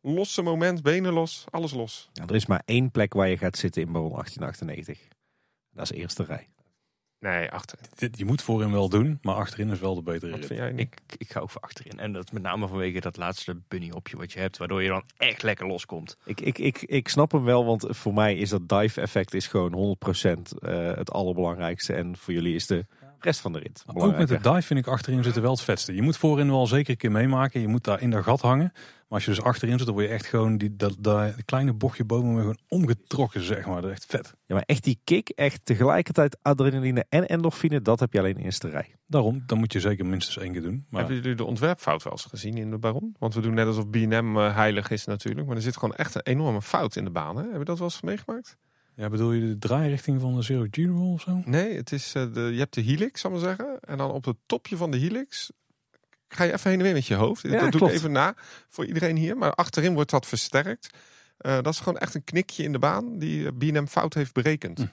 [0.00, 2.10] losse moment, benen los, alles los.
[2.26, 5.08] Er is maar één plek waar je gaat zitten in Baron 1898.
[5.70, 6.48] Dat is de eerste rij.
[7.20, 7.78] Nee, achter.
[8.10, 10.48] Je moet voorin wel doen, maar achterin is wel de betere Wat rit.
[10.48, 10.80] vind jij niet?
[10.80, 11.98] Ik, ik ga ook voor achterin.
[11.98, 14.56] En dat met name vanwege dat laatste bunny hopje wat je hebt.
[14.56, 16.16] Waardoor je dan echt lekker loskomt.
[16.24, 19.46] Ik, ik, ik, ik snap hem wel, want voor mij is dat dive effect is
[19.46, 21.94] gewoon 100% eh, het allerbelangrijkste.
[21.94, 22.86] En voor jullie is de
[23.20, 25.94] rest van de rit ook met de dive vind ik achterin zitten wel het vetste.
[25.94, 27.60] Je moet voorin wel zeker een keer meemaken.
[27.60, 28.72] Je moet daar in dat gat hangen.
[28.72, 31.72] Maar als je dus achterin zit, dan word je echt gewoon die, dat, dat kleine
[31.72, 33.80] bochtje boven me gewoon omgetrokken, zeg maar.
[33.80, 34.34] Dat is echt vet.
[34.46, 38.38] Ja, maar echt die kick, echt tegelijkertijd adrenaline en endorfine, dat heb je alleen in
[38.38, 38.94] de eerste rij.
[39.06, 40.86] Daarom, dan moet je zeker minstens één keer doen.
[40.90, 43.16] Maar Hebben jullie de ontwerpfout wel eens gezien in de Baron?
[43.18, 45.46] Want we doen net alsof B&M eh, heilig is natuurlijk.
[45.46, 47.36] Maar er zit gewoon echt een enorme fout in de baan.
[47.36, 47.42] Hè?
[47.42, 48.56] Heb je dat wel eens meegemaakt?
[48.98, 51.42] Ja, bedoel je de draairichting van de Zero G-roll of zo?
[51.44, 53.80] Nee, het is, eh, de, je hebt de helix, zal ik maar zeggen.
[53.80, 55.50] En dan op het topje van de helix
[56.28, 57.42] ga je even heen en weer met je hoofd.
[57.42, 58.34] Ja, dat doe ik even na
[58.68, 59.36] voor iedereen hier.
[59.36, 60.90] Maar achterin wordt dat versterkt.
[61.38, 64.32] Eh, dat is gewoon echt een knikje in de baan die eh, B&M fout heeft
[64.32, 64.78] berekend.
[64.78, 64.86] Hm.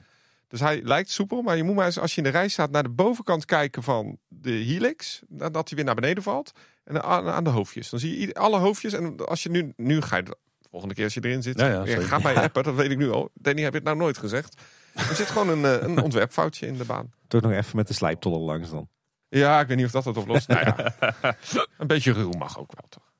[0.47, 2.71] Dus hij lijkt soepel, maar je moet maar eens als je in de rij staat
[2.71, 5.21] naar de bovenkant kijken van de helix.
[5.27, 6.51] Dat hij weer naar beneden valt.
[6.83, 7.89] En aan, de hoofdjes.
[7.89, 8.93] Dan zie je alle hoofdjes.
[8.93, 10.37] En als je nu, nu ga je,
[10.75, 12.63] volgende keer als je erin zit, Ja, ja, gaat mij appen.
[12.63, 13.29] Dat weet ik nu al.
[13.33, 14.61] Danny, heb je het nou nooit gezegd?
[14.93, 17.13] Er zit gewoon een, eh, een ontwerpfoutje in de baan.
[17.27, 18.87] Toch nog even met de slijptollen langs dan.
[19.29, 20.47] Ja, ik weet niet of dat het oplost.
[20.47, 20.95] nou ja,
[21.77, 23.11] een beetje ruw mag ook wel, toch?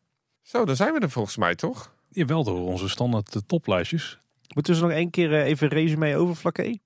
[0.42, 1.94] Zo, dan zijn we er volgens mij, toch?
[2.10, 4.20] Jawel, door onze standaard eh, toplijstjes.
[4.54, 6.78] Moeten we ze nog één keer eh, even resume over Flaké?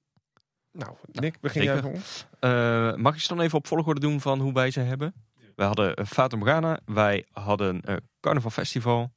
[0.71, 2.25] Nou, Nick, begin jij voor ons?
[2.39, 5.13] Eh, mag ik ze dan even op volgorde doen van hoe wij ze hebben?
[5.55, 6.79] Wij hadden uh, Fata Morgana.
[6.85, 9.11] Wij hadden eh Carnaval Festival.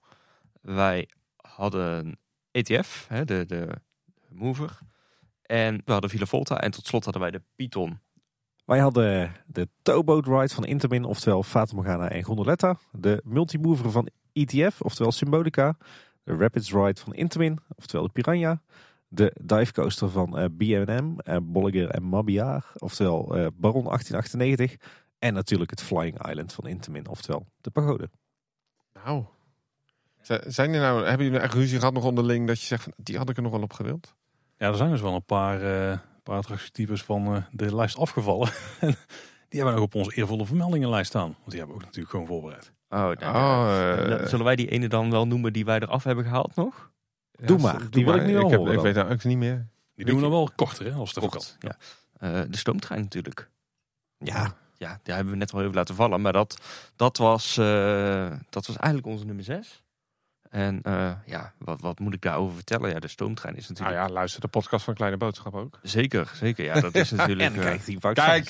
[0.60, 1.08] Wij
[1.56, 2.18] hadden
[2.50, 3.68] ETF, hè, de, de
[4.28, 4.78] mover.
[5.42, 6.60] En we hadden Villa Volta.
[6.60, 8.00] En tot slot hadden wij de Python.
[8.64, 12.78] Wij hadden de Towboat Ride van Intermin, oftewel Fata Morgana en Gondoletta.
[12.92, 15.76] De Multimover van ETF, oftewel Symbolica.
[16.24, 18.62] De Rapids Ride van Intermin, oftewel de Piranha.
[19.08, 24.76] De Dive Coaster van eh, B&M, eh, Bolliger en Mabiar, oftewel eh, Baron 1898.
[25.18, 28.10] En natuurlijk het Flying Island van Intermin, oftewel de Pagode.
[29.04, 29.24] Nou,
[30.46, 33.16] zijn er nou, hebben jullie echt ruzie gehad nog onderling dat je zegt van, die
[33.16, 34.14] had ik er nog wel op gewild?
[34.56, 38.48] Ja, er zijn dus wel een paar, eh paar attractietypes van eh, de lijst afgevallen.
[38.80, 38.88] En
[39.48, 41.36] die hebben we nog op onze eervolle vermeldingenlijst staan.
[41.38, 42.72] Want die hebben we ook natuurlijk gewoon voorbereid.
[42.88, 46.04] Oh, nou, Oh, eh, dan zullen wij die ene dan wel noemen die wij eraf
[46.04, 46.90] hebben gehaald nog?
[47.30, 49.38] ja, Doe maar, die wil ik nu wel ik heb, Ik weet nou ook niet
[49.38, 49.66] meer.
[49.94, 51.76] Die doen we dan wel korter, hè, als het even Kort, ja.
[52.18, 53.50] Eh, de stoomtrein natuurlijk.
[54.18, 56.20] Ja, Ja, daar hebben we net wel even laten vallen.
[56.20, 56.60] Maar dat,
[56.96, 59.82] dat, was, eh, dat was eigenlijk onze nummer 6.
[60.52, 62.90] En eh, ja, wat, wat moet ik daarover vertellen?
[62.90, 64.08] Ja, de stoomtrein is Nou natuurlijk...
[64.08, 65.78] ja, luister de podcast van Kleine Boodschap ook.
[65.82, 66.64] Zeker, zeker.
[66.64, 67.54] Ja, dat is natuurlijk...
[67.54, 67.98] en eh, kijk die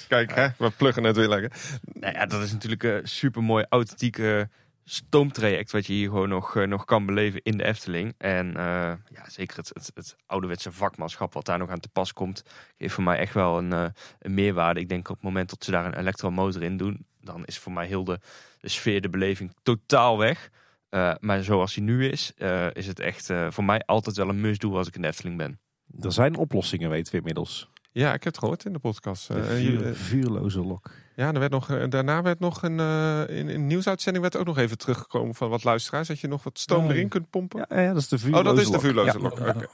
[0.09, 1.53] Kijk, hè, we pluggen het weer lekker.
[1.93, 4.49] nou ja, dat is natuurlijk een super mooi authentieke
[4.85, 5.71] stoomtraject.
[5.71, 8.15] Wat je hier gewoon nog, eh, nog kan beleven in de Efteling.
[8.19, 12.13] En eh, ja, zeker het, het, het ouderwetse vakmanschap wat daar nog aan te pas
[12.13, 12.45] komt.
[12.79, 13.85] Geeft voor mij echt wel een, eh,
[14.19, 14.81] een meerwaarde.
[14.81, 17.07] Ik denk op het moment dat ze daar een elektromotor in doen.
[17.21, 18.21] Dan is voor mij heel de,
[18.61, 20.51] de sfeer, de beleving totaal weg.
[20.93, 24.29] Eh, maar zoals hij nu is, eh, is het echt eh, voor mij altijd wel
[24.29, 25.61] een must-do als ik in de Efteling ben.
[26.01, 27.71] Er zijn oplossingen, weten we inmiddels.
[27.93, 29.29] Ja, ik heb het gehoord in de podcast.
[29.29, 30.91] De vuur- vuurloze lok.
[31.17, 34.47] ja, er werd nog, daarna werd nog een, eh, in, in een nieuwsuitzending werd ook
[34.47, 36.09] nog even teruggekomen van wat luisteraars.
[36.09, 37.67] Dat je nog wat stoom erin kunt pompen.
[37.69, 38.81] Ja, ja, dat is de vuurloze oh, dat is de lok.
[38.81, 39.23] vuurloze Ja.
[39.23, 39.41] lok.
[39.41, 39.67] Oké.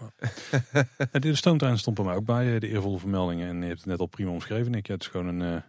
[1.12, 3.48] En de stoomtrein stond bij mij ook bij, de eervolle vermeldingen.
[3.48, 4.72] En je hebt het net al prima omschreven.
[4.72, 5.62] Ja, het is gewoon een, eh,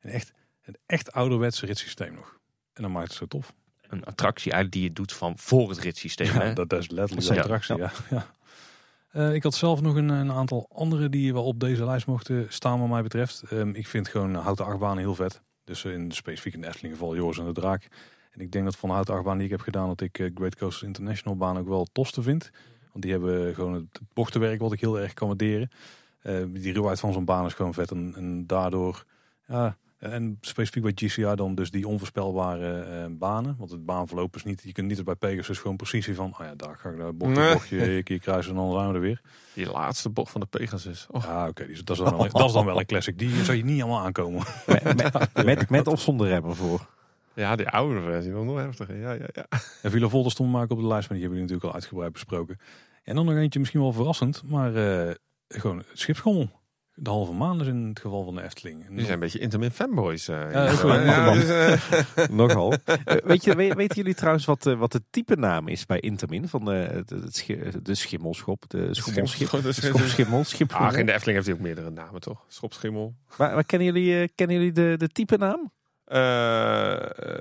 [0.00, 0.32] een, echt,
[0.64, 2.38] een echt ouderwetse ritssysteem nog.
[2.72, 3.52] En dan maakt het zo tof.
[3.88, 6.32] Een attractie eigenlijk die je doet van voor het ritssysteem.
[6.32, 6.52] hè?
[6.52, 7.92] Dat, dat is letterlijk Ja, de attractie, ja.
[8.16, 8.26] ja.
[9.10, 12.46] Eh, ik had zelf nog een, een aantal andere die wel op deze lijst mochten
[12.48, 13.42] staan wat mij betreft.
[13.50, 15.42] Ehm, ik vind gewoon houten achtbanen heel vet.
[15.64, 17.88] Dus in specifiek in de Efteling geval Joris en de Draak.
[18.30, 19.88] En ik denk dat van de houten achtbaan die ik heb gedaan...
[19.88, 22.50] dat ik eh, Great Coasters International baan ook wel het tofste vind.
[22.92, 25.70] Want die hebben gewoon het bochtenwerk wat ik heel erg kan waarderen.
[26.20, 27.90] Eh, die ruwheid van zo'n baan is gewoon vet.
[27.90, 29.04] En, en daardoor...
[29.46, 29.76] Ja,
[30.12, 33.56] en specifiek bij GCR dan dus die onvoorspelbare eh, banen.
[33.58, 34.62] Want het baanverloop is niet...
[34.64, 36.30] Je kunt niet bij Pegasus gewoon precies zien van...
[36.32, 37.52] Oh ja, daar ga ik naar bochtje, Nee.
[37.52, 39.20] bochtje, een keer kruisen en dan zijn we er weer.
[39.54, 41.06] Die laatste bocht van de Pegasus.
[41.10, 41.66] Oh, Ja, oké.
[41.66, 43.18] dat, is dan wel, dat is dan wel een classic.
[43.18, 44.42] Die zou je niet allemaal aankomen.
[44.66, 46.86] Met, met, met, met of zonder rem ervoor.
[47.34, 48.96] ja, die oude versie nog nog heftiger.
[48.96, 49.46] Ja, ja, ja.
[49.82, 51.74] En Villa Volta stond maar ook op de lijst, maar die hebben we natuurlijk al
[51.74, 52.58] uitgebreid besproken.
[53.02, 54.74] En dan nog eentje misschien wel verrassend, maar
[55.06, 55.14] eh,
[55.48, 56.50] gewoon het schipschommel.
[56.96, 58.86] De halve maan is in het geval van de Efteling.
[58.88, 60.28] Die zijn een beetje Intamin fanboys.
[60.28, 61.48] eh, Ja, dus,
[62.18, 62.72] eh, Nogal.
[62.84, 66.48] Eh, weet je, we- weten jullie trouwens wat, wat de type naam is bij Intermin?
[66.48, 69.38] Van de, het, het schi- de schimmelschop, de schommelschip.
[69.64, 70.38] De schopschimmel.
[70.86, 72.44] Ach, in de Efteling heeft hij ook meerdere namen, toch?
[72.48, 73.14] Schopschimmel.
[73.36, 75.72] Maar, maar kennen jullie, eh, kennen jullie de, de type naam?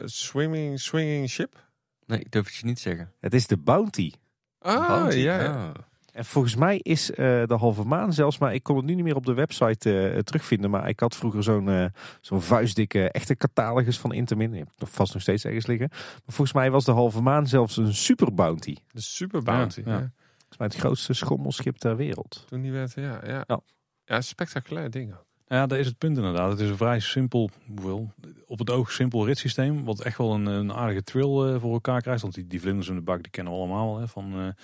[0.06, 1.66] Swimming, swinging ship.
[2.06, 3.12] Nee, ik durf het je niet zeggen.
[3.20, 4.12] Het is de Bounty.
[4.60, 5.18] Ah, Bounty.
[5.18, 5.48] ja, ja.
[5.68, 5.70] Ah.
[6.14, 9.04] En volgens mij is eh, de halve maan zelfs, maar ik kon het nu niet
[9.04, 10.70] meer op de website eh, terugvinden.
[10.70, 11.86] Maar ik had vroeger zo'n eh,
[12.22, 14.50] zo'n vuistdikke echte catalogus van Intermin.
[14.50, 15.88] Die heb ik nog vast nog steeds ergens liggen.
[15.92, 18.76] Maar volgens mij was de halve maan zelfs een super bounty.
[18.92, 19.82] De Super Bounty.
[19.86, 19.94] Ja, ja.
[19.94, 22.46] Ja, Volgens mij het grootste schommelschip ter wereld.
[22.48, 23.44] Toen die werd, ja, ja.
[23.48, 23.60] Ja.
[24.06, 25.14] Ja, spectaculair ding.
[25.14, 25.26] ook.
[25.48, 26.52] Ja, dat is het punt inderdaad.
[26.52, 28.14] Het is een vrij simpel, hoewel,
[28.46, 29.84] op het oog simpel ritssysteem.
[29.84, 32.22] Wat echt wel een, een aardige thrill eh, voor elkaar krijgt.
[32.22, 34.56] Want die, die vlinders in de bak, die kennen we allemaal wel, hè, van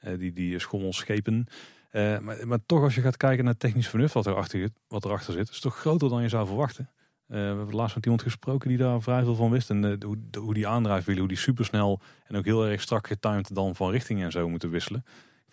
[0.00, 1.46] die, die schommelschepen.
[1.90, 5.24] Eh, maar, maar toch als je gaat kijken naar het technisch vernuft wat erachter, wat
[5.24, 5.48] zit.
[5.48, 6.90] Is toch groter dan je zou verwachten.
[7.26, 9.70] Eh, we hebben laatst met iemand gesproken die daar vrij veel van wist.
[9.70, 13.54] En eh, hoe, hoe die aandrijfwielen, hoe die supersnel en ook heel erg strak getimed
[13.54, 15.04] dan van richting en zo moeten wisselen.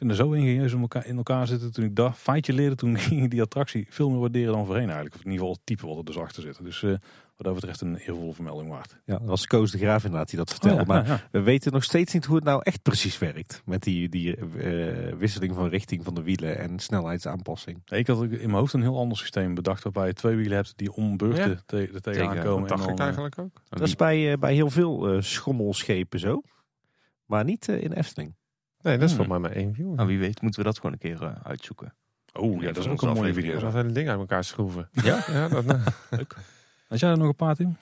[0.08, 1.72] Het zo ingenieus in elkaar, in elkaar zitten.
[1.74, 4.86] Toen ik dat feitje leerde, toen ging ik die attractie veel meer waarderen dan voorheen
[4.86, 5.16] eigenlijk.
[5.16, 6.64] Of in ieder geval het type wat er dus achter zit.
[6.64, 6.90] Dus eh,
[7.36, 8.98] wat dat betreft een eervolle vermelding waard.
[9.06, 10.82] Ja, dat was Koos de Graaf inderdaad die dat vertelde.
[10.82, 11.28] Oh ja, maar ja, ja.
[11.32, 13.62] we weten nog steeds niet hoe het nou echt precies werkt.
[13.66, 17.82] Met die, die eh, wisseling van richting van de wielen en snelheidsaanpassing.
[17.86, 19.84] Ik had ook in mijn hoofd een heel ander systeem bedacht.
[19.84, 21.62] Waarbij je twee wielen hebt die om beurten Ja.
[21.66, 22.68] te, er tegenaan Tegen- komen.
[22.68, 23.62] Dat dacht en ik dan, eh, eigenlijk ook.
[23.70, 26.42] Dat is bij, bij heel veel eh, schommelschepen zo.
[27.26, 28.36] Maar niet in Efteling.
[28.84, 29.26] Nee, dat is Hmm.
[29.26, 29.94] voor mij maar één view.
[29.94, 31.94] Nou, wie weet moeten we dat gewoon een keer eh, uitzoeken.
[32.34, 33.60] Oh ja, dat is ook een mooie video.
[33.60, 34.90] Dat hele ding uit elkaar schroeven.
[34.92, 35.24] Ja?
[35.32, 35.80] Ja, dat, nou,
[36.88, 37.78] Had jij er nog een paar, Tim?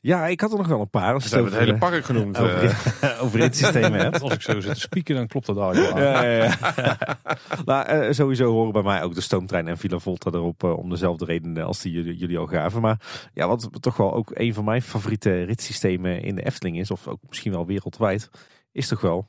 [0.00, 1.14] Ja, ik had er nog wel een paar.
[1.14, 2.36] Als we je het hebben het hele park genoemd.
[2.36, 4.20] eh, over, over dit systeem hebt.
[4.22, 6.04] Als ik zo zit te spieken, dan klopt dat eigenlijk wel.
[6.04, 7.18] Ja, ja, ja.
[7.64, 11.24] nou, eh, sowieso horen bij mij ook de stoomtrein en Villa Volta erop om dezelfde
[11.24, 12.80] reden als die jullie, jullie al gaven.
[12.80, 16.90] Maar ja, wat toch wel ook een van mijn favoriete ritssystemen in de Efteling is,
[16.90, 18.30] of ook misschien wel wereldwijd,
[18.72, 19.28] is toch wel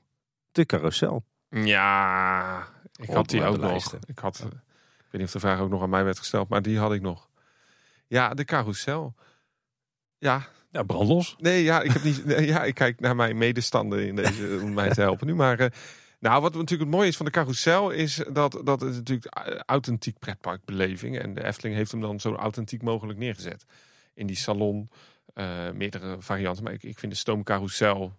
[0.57, 1.23] de carousel.
[1.49, 3.93] Ja, ik had die ook nog.
[4.05, 4.51] Ik had, ik
[5.11, 7.01] weet niet of de vraag ook nog aan mij werd gesteld, maar die had ik
[7.01, 7.29] nog.
[8.07, 9.15] Ja, de carousel.
[10.17, 11.35] Ja, Ja, brandlos.
[11.39, 12.25] nee, ja, ik heb niet.
[12.25, 15.59] nee, ja, ik kijk naar mijn medestanden in deze om mij te helpen nu, maar.
[15.59, 15.69] eh,
[16.19, 19.59] nou, wat natuurlijk het mooie is van de carousel is dat, dat het natuurlijk eh,
[19.65, 23.65] authentiek pretparkbeleving en de Efteling heeft hem dan zo authentiek mogelijk neergezet
[24.13, 24.89] in die salon.
[25.34, 28.13] eh, meerdere varianten, maar ik, ik vind de stoomcarousel,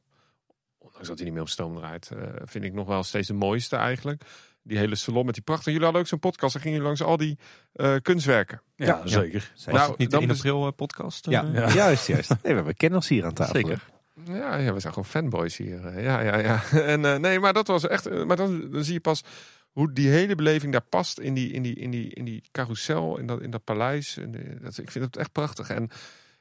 [0.88, 3.34] ondanks dat hij niet meer op stoom draait, eh, vind ik nog wel steeds de
[3.34, 4.22] mooiste eigenlijk.
[4.62, 5.68] Die hele salon met die prachtige.
[5.70, 7.38] Jullie hadden ook zo'n podcast, dan gingen jullie langs al die
[7.72, 8.62] eh, kunstwerken.
[8.76, 9.06] Ja, Ja.
[9.06, 9.52] zeker.
[9.54, 11.26] Was Nou, het niet dan de 1 bes- april eh, podcast?
[11.30, 11.72] Ja, Ja.
[11.72, 12.28] juist, juist.
[12.30, 13.54] Nee, we hebben kenners hier aan tafel.
[13.54, 13.82] Zeker.
[14.24, 16.00] Ja, ja, we zijn gewoon fanboys hier.
[16.00, 16.62] Ja, ja, ja.
[16.92, 18.24] En eh, nee, maar dat was echt.
[18.24, 19.22] Maar dan, dan zie je pas
[19.70, 23.18] hoe die hele beleving daar past in die, in die, in die, in die carousel,
[23.18, 24.16] in dat, in dat paleis.
[24.16, 25.70] En, eh, dat, ik vind het echt prachtig.
[25.70, 25.88] En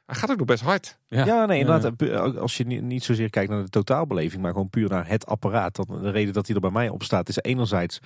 [0.07, 0.99] hij gaat ook nog best hard.
[1.07, 2.37] Ja, nee, inderdaad.
[2.37, 5.75] Als je niet, niet zozeer kijkt naar de totaalbeleving, maar gewoon puur naar het apparaat.
[5.75, 7.99] Dan de reden dat hij er bij mij op staat is enerzijds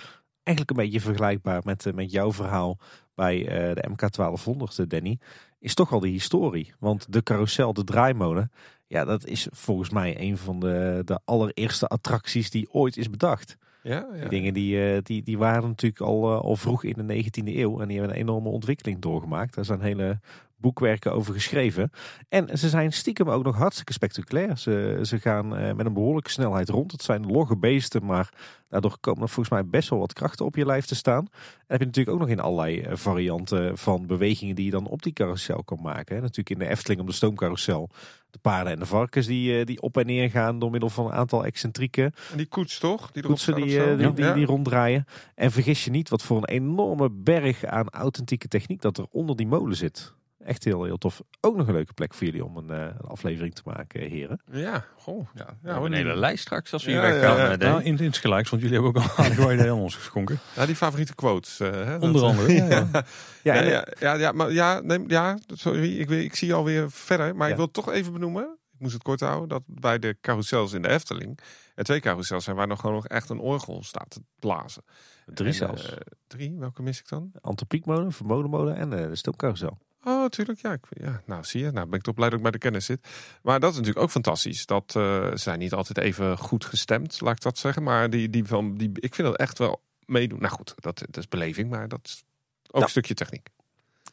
[0.44, 2.78] eigenlijk een beetje vergelijkbaar met, eh, met jouw verhaal
[3.16, 5.20] bij eh, de MK1200, eh, Danny.
[5.60, 6.74] Is toch wel de historie.
[6.80, 8.52] Want de carousel, de draaimolen,
[8.88, 13.58] ja, dat is volgens mij een van de, de allereerste attracties die ooit is bedacht.
[13.84, 14.20] Ja, ja.
[14.20, 17.80] Die dingen die, eh, die, die waren natuurlijk al, al vroeg in de 19e eeuw
[17.80, 19.56] en die hebben een enorme ontwikkeling doorgemaakt.
[19.56, 20.20] Daar zijn hele
[20.62, 21.92] boekwerken over geschreven.
[22.30, 24.58] En ze zijn stiekem ook nog hartstikke spectaculair.
[24.58, 26.92] Ze, ze gaan eh, met een behoorlijke snelheid rond.
[26.92, 28.30] Het zijn logge beesten, maar
[28.70, 31.28] daardoor komen er volgens mij best wel wat krachten op je lijf te staan.
[31.28, 34.88] En heb je natuurlijk ook nog in allerlei eh, varianten van bewegingen die je dan
[34.88, 36.16] op die carousel kan maken.
[36.16, 36.22] Hè.
[36.22, 37.90] Natuurlijk in de Efteling op de stoomcarousel.
[38.32, 41.06] De paarden en de varkens die, eh, die op en neer gaan door middel van
[41.06, 43.12] een aantal excentrieke En die koets toch?
[43.12, 43.66] Die koetsen die,
[43.96, 44.34] die, die, Ja.
[44.34, 45.06] die ronddraaien.
[45.36, 49.36] En vergis je niet wat voor een enorme berg aan authentieke techniek dat er onder
[49.36, 50.14] die molen zit.
[50.46, 51.22] Echt heel, heel tof.
[51.42, 54.42] Ook nog een leuke plek voor jullie om een, eh, een aflevering te maken, heren.
[54.52, 55.28] Ja, goh.
[55.34, 57.38] Ja, we hoor, hebben een hele lijst straks als we hier Ja, weggaan.
[57.38, 57.52] ja, ja.
[57.52, 57.58] eh.
[57.58, 60.40] Nou, in, in het gelijks, want jullie hebben ook al aardig aan ons geschonken.
[60.56, 61.60] Ja, die favoriete quotes.
[61.60, 62.54] eh, hè, dat- Onder andere.
[62.54, 62.88] Ja, ja.
[63.44, 66.48] Ja, Ja, en, ja, ja, ja, maar ja, nee, ja sorry, ik, weet- ik zie
[66.48, 67.36] je alweer verder.
[67.36, 67.52] Maar Ja.
[67.52, 68.58] ik wil toch even benoemen.
[68.74, 69.50] Ik moest het kort houden.
[69.50, 71.40] Dat bij de carousels in de Efteling
[71.76, 74.84] er twee carousels zijn waar nog gewoon nog echt een orgel staat te blazen.
[75.26, 75.94] drie En, zelfs.
[76.28, 77.32] drie, welke mis ik dan?
[77.42, 79.78] Antropiekmolen, vermodenmolen en eh, de stoomcarousel.
[80.04, 80.60] Oh, natuurlijk.
[80.60, 81.72] Ja, ik, ja, nou zie je.
[81.72, 83.08] Nou ben ik toch blij dat ik bij de kennis zit.
[83.42, 84.66] Maar dat is natuurlijk ook fantastisch.
[84.66, 87.84] Dat eh, ze zijn niet altijd even goed gestemd, laat ik dat zeggen.
[87.84, 90.40] Maar die, die van, die, ik vind dat echt wel meedoen.
[90.40, 92.24] Nou goed, dat, dat is beleving, maar dat is
[92.68, 92.82] ook Ja.
[92.84, 93.48] een stukje techniek.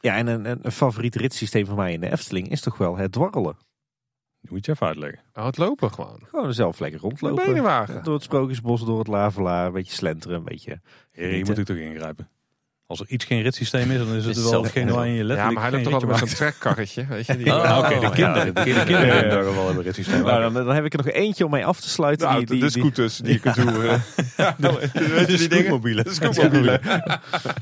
[0.01, 2.97] Ja, en een, een, een favoriet ritssysteem van mij in de Efteling is toch wel
[2.97, 3.57] het dwarrelen.
[4.41, 5.21] Moet je even uitleggen.
[5.35, 6.21] Oh, het lopen gewoon.
[6.31, 7.45] Gewoon zelf lekker rondlopen.
[7.45, 8.05] benenwagen.
[8.05, 10.81] Door het Sprookjesbos, door het Lavelaar, een beetje slenteren, een beetje...
[11.13, 11.47] Genieten.
[11.49, 12.29] moet ook toch ingrijpen.
[12.89, 15.55] Als er iets geen ritssysteem is, dan is het is wel hetgene je Ja, letterlijk
[15.55, 17.07] maar hij loopt toch altijd met zo'n trekkarretje.
[17.09, 17.47] Weet je, die.
[17.55, 18.47] Oh, Ah, Oké, de ja, kinderen.
[18.47, 18.89] de De kinderen.
[18.91, 19.35] Ja, hebben ja.
[19.45, 20.23] daar wel een ritssysteem.
[20.23, 22.29] Nou, dan, dan heb ik er nog eentje om mee af te sluiten.
[22.29, 25.49] de, die, die, de die- scooters die je kunt ja, weet je die dingen?
[25.49, 26.05] scootmobielen.
[26.05, 26.81] De scootmobielen.
[26.85, 27.01] Ja,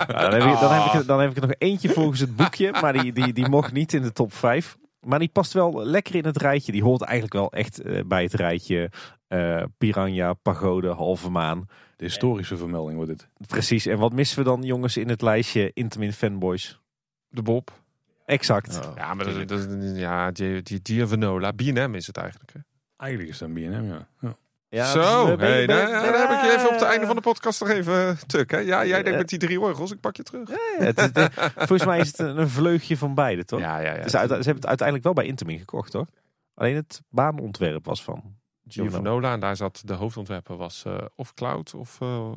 [0.07, 2.37] dan, heb ik, dan, heb ik, er- dan heb ik er nog eentje volgens het
[2.37, 4.77] boekje, maar die, die, die mocht niet in de top 5.
[5.07, 6.73] Maar die past wel lekker in het rijtje.
[6.73, 8.91] Die hoort eigenlijk wel echt eh, bij het rijtje
[9.29, 11.69] eh, Piranha, Pagode, Halve Maan.
[11.97, 13.29] De historische vermelding wordt dit.
[13.47, 13.87] Precies.
[13.87, 16.81] En wat missen we dan, jongens, in het lijstje Intamin Fanboys?
[17.29, 17.81] De Bob.
[18.27, 18.81] Exact.
[18.97, 21.51] Ja, maar dat, is- dat, ja, die, die Diavanola.
[21.53, 22.53] B&M is het eigenlijk.
[22.53, 22.61] Hè?
[22.97, 24.09] Eigenlijk is het een B&M, ja.
[24.21, 24.37] ja.
[24.69, 26.83] Ja, Zo, dus, eh, ben je- hey, je- daar, heb ik je even op het
[26.83, 28.51] einde van de podcast nog even tuk.
[28.51, 28.59] Hè?
[28.59, 30.49] Ja, jij denkt met die drie orgels, ik pak je terug.
[30.49, 33.61] Ja, het is- de- volgens mij is het een, vleugje van beide, toch?
[33.61, 34.03] Ja, ja, ja.
[34.03, 36.07] Dus uit- ze hebben het uiteindelijk wel bij Intamin gekocht, toch?
[36.55, 38.35] Alleen het baanontwerp was van.
[38.69, 42.31] Giovanola, en daar zat de hoofdontwerper was eh, of Cloud of uh,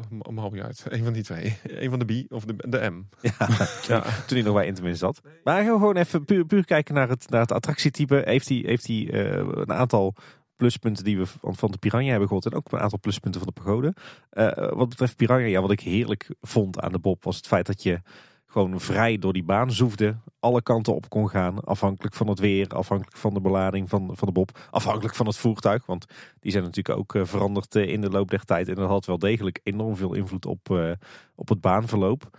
[0.64, 0.86] uit.
[0.90, 1.60] Een van die twee.
[1.84, 3.04] Een van de B of de, de M.
[3.22, 3.48] Ja,
[3.88, 4.02] Ja.
[4.02, 5.22] toen hij nog bij Intamin zat.
[5.44, 8.22] Maar gaan we gewoon even puur, puur kijken naar het, naar het attractietype.
[8.26, 10.16] Heeft hij, heeft hij eh, een aantal
[10.60, 12.46] pluspunten die we van, de Piranha hebben gehoord.
[12.46, 13.94] En ook een aantal pluspunten van de pagode.
[14.30, 17.66] Eh, wat betreft Piranha, ja, wat ik heerlijk vond aan de Bob was het feit
[17.66, 18.02] dat je
[18.46, 20.18] gewoon vrij door die baan zoefde.
[20.40, 21.64] Alle kanten op kon gaan.
[21.64, 24.68] Afhankelijk van het weer, afhankelijk van de belading van, van de Bob.
[24.72, 25.86] Afhankelijk van het voertuig.
[25.86, 26.06] Want
[26.40, 28.68] die zijn natuurlijk ook eh, veranderd eh, in de loop der tijd.
[28.68, 30.96] En dat had wel degelijk enorm veel invloed op,
[31.36, 32.38] op het baanverloop.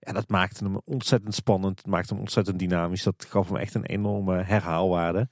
[0.00, 1.78] Ja, dat maakte hem ontzettend spannend.
[1.78, 3.02] Het maakte hem ontzettend dynamisch.
[3.02, 5.28] Dat gaf hem echt een enorme herhaalwaarde.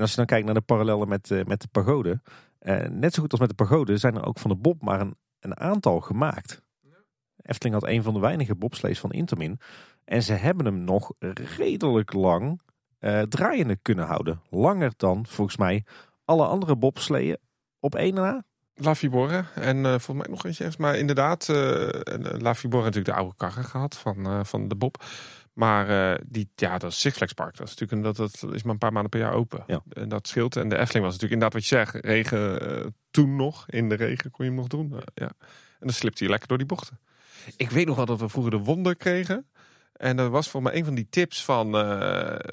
[0.00, 2.20] En als je dan kijkt naar de parallellen met, eh, met de pagode.
[2.58, 5.00] eh, net zo goed als met de pagode zijn er ook van de Bob maar
[5.00, 6.62] een, een aantal gemaakt.
[7.42, 9.60] Efteling had een van de weinige bobslees van Intermin.
[10.04, 11.12] En ze hebben hem nog
[11.56, 12.60] redelijk lang
[12.98, 14.40] eh, draaiende kunnen houden.
[14.50, 15.84] Langer dan volgens mij
[16.24, 17.38] alle andere bobsleeën
[17.78, 18.44] op één na.
[18.74, 20.70] La Fiborre en volgens mij nog eentje.
[20.78, 21.56] Maar inderdaad, eh,
[22.38, 25.04] La heeft natuurlijk de oude karren gehad van, van de Bob.
[25.60, 27.56] Maar eh, die, ja, dat is Six Flags Park.
[27.56, 29.64] Dat is natuurlijk een, dat, dat is maar een paar maanden per jaar open.
[29.66, 29.82] Ja.
[29.92, 30.56] En dat scheelt.
[30.56, 32.04] En de Efteling was natuurlijk inderdaad wat je zegt.
[32.04, 33.64] Regen eh, toen nog.
[33.68, 34.92] In de regen kon je hem nog doen.
[34.92, 35.32] Eh, ja.
[35.78, 36.98] En dan slipte hij lekker door die bochten.
[37.56, 39.46] Ik weet nog wel dat we vroeger de wonder kregen.
[39.92, 41.74] En dat was voor mij een van die tips van...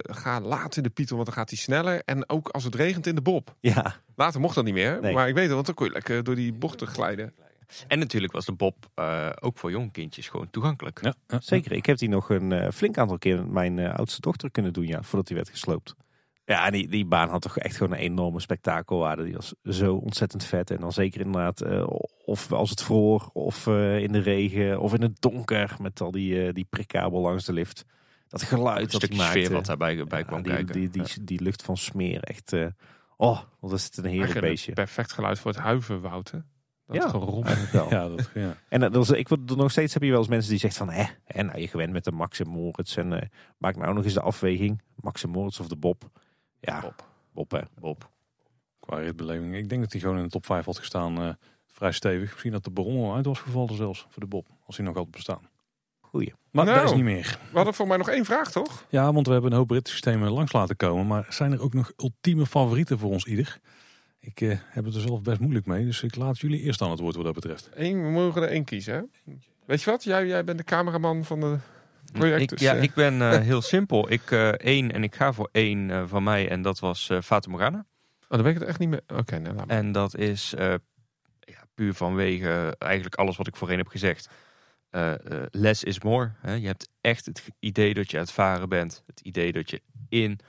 [0.01, 2.01] ga laat in de Pieter, want dan gaat hij sneller.
[2.05, 3.55] En ook als het regent in de Bob.
[3.59, 5.01] Ja, Later mocht dat niet meer.
[5.01, 5.13] Nee.
[5.13, 7.33] Maar ik weet het, want dan kon je lekker door die bochten glijden.
[7.87, 10.99] En natuurlijk was de Bob eh, ook voor jonge kindjes gewoon toegankelijk.
[11.03, 11.39] Ja, ja.
[11.41, 11.71] zeker.
[11.71, 14.73] Ik heb die nog een eh, flink aantal keer met mijn eh, oudste dochter kunnen
[14.73, 14.87] doen.
[14.87, 15.95] Ja, voordat die werd gesloopt.
[16.45, 19.23] Ja, en die, die baan had toch echt gewoon een enorme spektakelwaarde.
[19.23, 20.71] Die was zo ontzettend vet.
[20.71, 21.87] En dan zeker inderdaad, eh,
[22.25, 25.75] of als het vroor, of eh, in de regen, of in het donker.
[25.81, 27.85] Met al die, eh, die prikkabel langs de lift.
[28.27, 29.39] Dat geluid Een dat stukje die maakte.
[29.39, 30.73] sfeer wat daarbij bij Ja, kwam die, kijken.
[30.73, 32.53] Die, die, die, lucht van smeer, echt...
[32.53, 32.65] eh,
[33.17, 34.73] oh, wat is het een heerlijk beestje.
[34.73, 36.31] Perfect geluid voor het huivenwoud.
[36.31, 36.39] Hè?
[36.87, 37.09] Dat Ja.
[37.09, 37.43] gerommel.
[37.71, 37.89] Wel.
[37.95, 38.55] Ja, dat, ja.
[38.69, 40.59] En eh, dat is- ik word er nog steeds heb je wel eens mensen die
[40.59, 43.75] zeggen van, hè, hè nou je gewend met de Max en Moritz en eh, maak
[43.75, 46.09] nou nog eens de afweging, Max en Moritz of de Bob.
[46.59, 47.05] Ja, Bob.
[47.33, 47.61] Bob hè.
[47.79, 48.09] Bob.
[48.79, 49.55] Qua ritbeleving.
[49.55, 51.21] Ik denk dat hij gewoon in de top 5 had gestaan.
[51.21, 51.29] eh,
[51.65, 52.29] vrij stevig.
[52.31, 54.47] Misschien dat de Baron al uit was gevallen zelfs voor de Bob.
[54.65, 55.49] Als hij nog had bestaan.
[55.99, 56.33] Goeie.
[56.51, 56.77] Maar Nou.
[56.77, 57.39] dat is niet meer.
[57.51, 58.85] We hadden voor mij nog één vraag, toch?
[58.89, 61.07] Ja, want we hebben een hoop ritsystemen langs laten komen.
[61.07, 63.59] Maar zijn er ook nog ultieme favorieten voor ons ieder?
[64.19, 65.85] Ik eh, heb het er zelf best moeilijk mee.
[65.85, 67.69] Dus ik laat jullie eerst aan het woord wat dat betreft.
[67.73, 68.93] Eén, we mogen er één kiezen.
[68.93, 69.33] Hè?
[69.65, 70.03] Weet je wat?
[70.03, 71.57] Jij, jij bent de cameraman van de
[72.13, 72.41] project.
[72.41, 74.11] Ik, dus, ja, eh, ik ben eh, heel simpel.
[74.11, 77.49] Ik eh, één en ik ga voor één van mij en dat was eh Fata
[77.49, 77.85] Morgana.
[78.29, 79.01] Oh, dan ben ik het echt niet meer...
[79.07, 79.77] Oké, nou, laat maar.
[79.77, 80.73] En dat is eh,
[81.39, 84.29] ja, puur vanwege eigenlijk alles wat ik voorheen heb gezegd.
[84.89, 86.31] Eh, eh, less is more.
[86.41, 86.53] Hè?
[86.53, 89.03] Je hebt echt het idee dat je aan het varen bent.
[89.05, 90.39] Het idee dat je in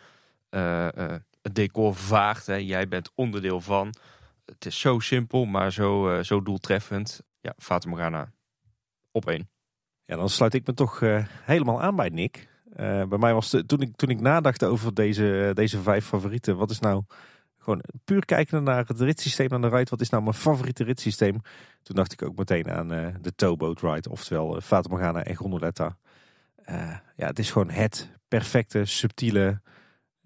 [0.48, 2.46] eh, eh, het decor vaart.
[2.46, 2.54] Hè?
[2.54, 3.94] Jij bent onderdeel van.
[4.44, 7.22] Het is zo simpel, maar zo, eh, zo doeltreffend.
[7.40, 8.32] Ja, Fata Morgana
[9.10, 9.50] op één.
[10.04, 12.48] Ja, dan sluit ik me toch eh, helemaal aan bij Nick.
[12.72, 16.56] Eh, bij mij was de, toen, ik, toen ik nadacht over deze, deze vijf favorieten,
[16.56, 17.02] wat is nou
[17.58, 21.40] gewoon puur kijken naar het ritssysteem aan de ride, wat is nou mijn favoriete ritssysteem?
[21.82, 22.88] Toen dacht ik ook meteen aan
[23.20, 25.96] de Towboat Ride, oftewel uh, Fata Morgana en Gondoletta.
[27.16, 29.60] Ja, het is gewoon het perfecte, subtiele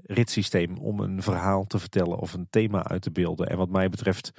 [0.02, 3.46] ritssysteem om een verhaal te vertellen of een thema uit te beelden.
[3.48, 4.32] En wat mij betreft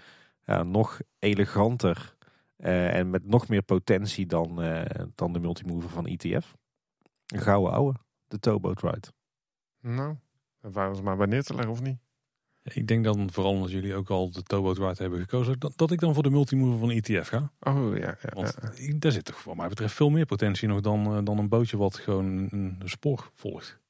[0.46, 2.16] ja, nog eleganter
[2.56, 6.56] eh, en met nog meer potentie dan, eh, dan de multimover van ETF.
[7.26, 7.94] Een gouden ouwe,
[8.28, 9.08] de Towboat Ride.
[9.82, 10.16] Nou,
[10.60, 11.98] waren ze maar bij neer te leggen, of niet?
[12.64, 15.92] Ik denk dan vooral omdat jullie ook al de Towboat Ride hebben gekozen, dat, dat
[15.92, 17.52] ik dan voor de multimover van ETF ga.
[17.60, 18.18] Oh, ja.
[18.22, 18.72] ja, Want ja.
[18.76, 21.50] ik- daar zit toch voor mij betreft veel meer potentie nog dan, eh, dan een
[21.50, 23.82] bootje wat gewoon een, een spoor volgt.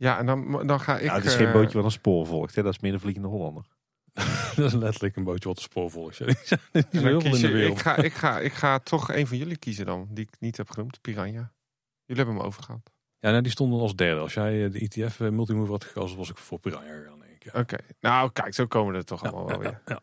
[0.00, 1.04] Ja, en dan, dan ga ik...
[1.06, 2.62] nou, het is eh, geen bootje wat een spoor volgt, hè?
[2.62, 3.64] dat is meer een vliegende Hollander.
[4.56, 6.18] dat is letterlijk een bootje wat een spoor volgt.
[6.26, 6.28] Ja,
[6.72, 10.40] je- ik, ga, ik, ga, ik ga toch een van jullie kiezen dan, die ik
[10.40, 11.00] niet heb genoemd.
[11.00, 11.52] Piranha.
[12.04, 12.90] Jullie hebben hem overgehaald.
[13.18, 14.20] Ja, nou, die stonden als derde.
[14.20, 17.18] Als jij eh, de ETF eh, multimover had gekozen, was ik voor Piranha gegaan.
[17.18, 17.52] Denk ik.
[17.52, 17.60] Ja.
[17.60, 17.76] Oké.
[18.00, 19.80] Nou, kijk, zo komen er toch Ja, allemaal wel weer.
[19.86, 20.00] ja.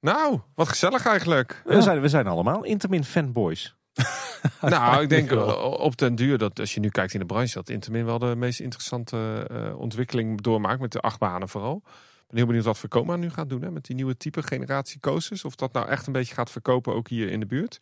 [0.00, 1.62] Nou, wat gezellig eigenlijk.
[1.64, 3.76] We, zijn, we zijn allemaal Intermin fanboys.
[4.60, 5.48] nou, ik denk wel.
[5.48, 8.18] eh, op den duur dat als je nu kijkt in de branche, dat Intermin wel
[8.18, 11.82] de meest interessante eh, ontwikkeling doormaakt met de achtbanen vooral.
[11.84, 15.00] Ik ben heel benieuwd wat Vekoma nu gaat doen hè, met die nieuwe type generatie
[15.00, 15.44] coasters.
[15.44, 17.80] Of dat nou echt een beetje gaat verkopen ook hier in de buurt.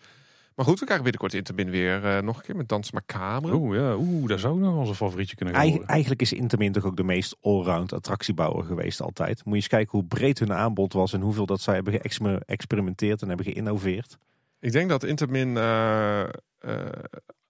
[0.56, 3.54] Maar goed, we krijgen binnenkort Intermin weer eh, nog een keer met Dans Macabre.
[3.54, 5.86] Oeh, ja, oeh, daar zou ook nog een favorietje kunnen worden.
[5.86, 9.36] eigenlijk is Intermin toch ook de meest allround attractiebouwer geweest altijd.
[9.36, 13.22] Moet je eens kijken hoe breed hun aanbod was en hoeveel dat zij hebben geëxperimenteerd
[13.22, 14.18] en hebben geïnnoveerd.
[14.60, 16.28] Ik denk dat Intermin eh, eh,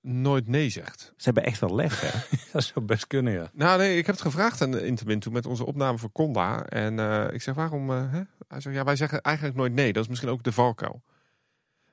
[0.00, 1.12] nooit nee zegt.
[1.16, 2.36] Ze hebben echt wel lef, hè?
[2.52, 3.50] Dat zou best kunnen, ja.
[3.52, 6.64] Nou nee, ik heb het gevraagd aan Intermin toen met onze opname voor Conda.
[6.66, 7.90] En eh, ik zeg, waarom?
[7.90, 8.20] eh, hè?
[8.48, 9.92] Hij zegt, ja, wij zeggen eigenlijk nooit nee.
[9.92, 11.02] Dat is misschien ook de valkuil.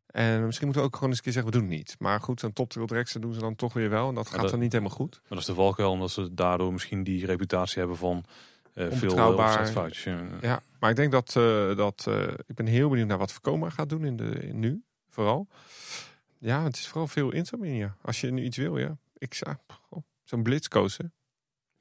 [0.08, 1.96] En misschien moeten we ook gewoon eens een keer zeggen, we doen het niet.
[2.00, 4.10] Maar goed, een top direction doen ze dan toch weer wel.
[4.10, 5.12] En dat gaat dat- dan niet helemaal goed.
[5.14, 8.26] Maar dat is de valkuil, omdat ze daardoor misschien die reputatie hebben van
[8.74, 9.60] eh veel Onbetrouwbaar.
[9.60, 10.04] opzetfoutjes.
[10.04, 10.22] Ja.
[10.42, 13.70] Ja, maar ik denk dat, eh, dat eh, ik ben heel benieuwd naar wat Vekoma
[13.70, 14.84] gaat doen in de, in nu,
[15.14, 15.48] vooral.
[16.40, 17.96] Ja, het is vooral veel Intermin, ja.
[18.02, 18.98] Als je nu iets wil, ja.
[19.18, 19.56] Ik zou,
[20.24, 21.14] zo'n blitzkozen.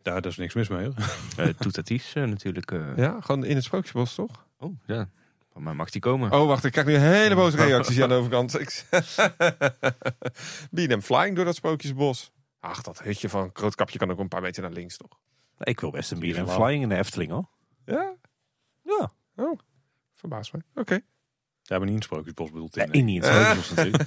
[0.03, 0.85] Daar is niks mis mee.
[0.85, 0.95] Hoor.
[1.39, 2.71] Uh, Toetatis eh, natuurlijk.
[2.71, 2.97] eh.
[2.97, 4.47] Ja, gewoon in het Sprookjesbos, toch?
[4.59, 5.11] Oh, ja.
[5.53, 6.33] Van mij mag die komen.
[6.33, 8.61] Oh, wacht, ik krijg nu hele boze reacties aan de overkant.
[8.61, 8.85] Ik...
[10.89, 12.33] Bean Flying door dat Sprookjesbos.
[12.61, 15.19] Ach, dat hutje van Krootkapje kan ook een paar meter naar links, toch?
[15.59, 17.49] Ik wil best een bier en flying in de Efteling, hoor.
[17.85, 18.15] Ja?
[18.83, 19.13] Ja.
[19.37, 19.59] Oh,
[20.15, 20.63] verbaas me.
[20.75, 21.01] Oké.
[21.69, 22.75] Hebben we niet een sprookjesbos bedoeld.
[22.75, 24.05] Ja, in, in niet in het Sprookjesbos natuurlijk.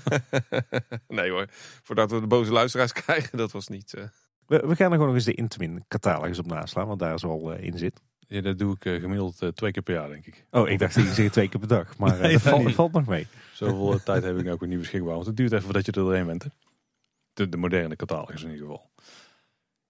[1.07, 1.45] nee hoor,
[1.83, 3.93] voordat we de boze luisteraars krijgen, dat was niet...
[3.93, 4.03] eh,
[4.45, 7.21] We, we gaan er gewoon nog eens de Intermin catalogus op naslaan, want daar is
[7.21, 8.01] wel eh, in zit.
[8.27, 10.45] Ja, dat doe ik eh, gemiddeld eh, twee keer per jaar, denk ik.
[10.51, 12.31] Oh, ik dacht dat je zegt twee keer per dag, maar eh, Nee,
[12.63, 13.27] dat valt, nog mee.
[13.53, 15.13] Zoveel eh, tijd heb ik ook weer niet beschikbaar.
[15.13, 16.43] Want het duurt even voordat je er doorheen bent.
[16.43, 16.49] Hè.
[17.33, 18.89] De, de moderne catalogus in ieder geval.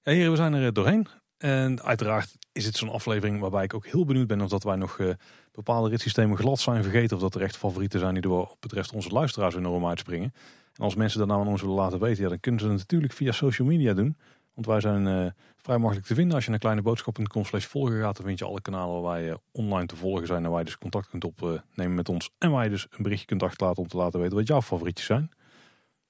[0.01, 1.07] Ja, heren, we zijn er eh, doorheen.
[1.45, 4.75] En uiteraard is dit zo'n aflevering waarbij ik ook heel benieuwd ben of dat wij
[4.75, 5.09] nog eh,
[5.51, 7.15] bepaalde ritssystemen glad zijn vergeten.
[7.15, 10.33] Of dat er echt favorieten zijn die er wat betreft onze luisteraars enorm uitspringen.
[10.73, 13.13] En als mensen dat nou aan ons willen laten weten, dan kunnen ze het natuurlijk
[13.13, 14.17] via social media doen.
[14.53, 16.35] Want wij zijn eh, vrij makkelijk te vinden.
[16.35, 19.85] Als je naar kleineboodschap.com slash volgen gaat, dan vind je alle kanalen waar je online
[19.85, 20.43] te volgen zijn.
[20.43, 22.29] En waar je dus contact kunt opnemen met ons.
[22.37, 25.05] En waar je dus een berichtje kunt achterlaten om te laten weten wat jouw favorietjes
[25.05, 25.29] zijn.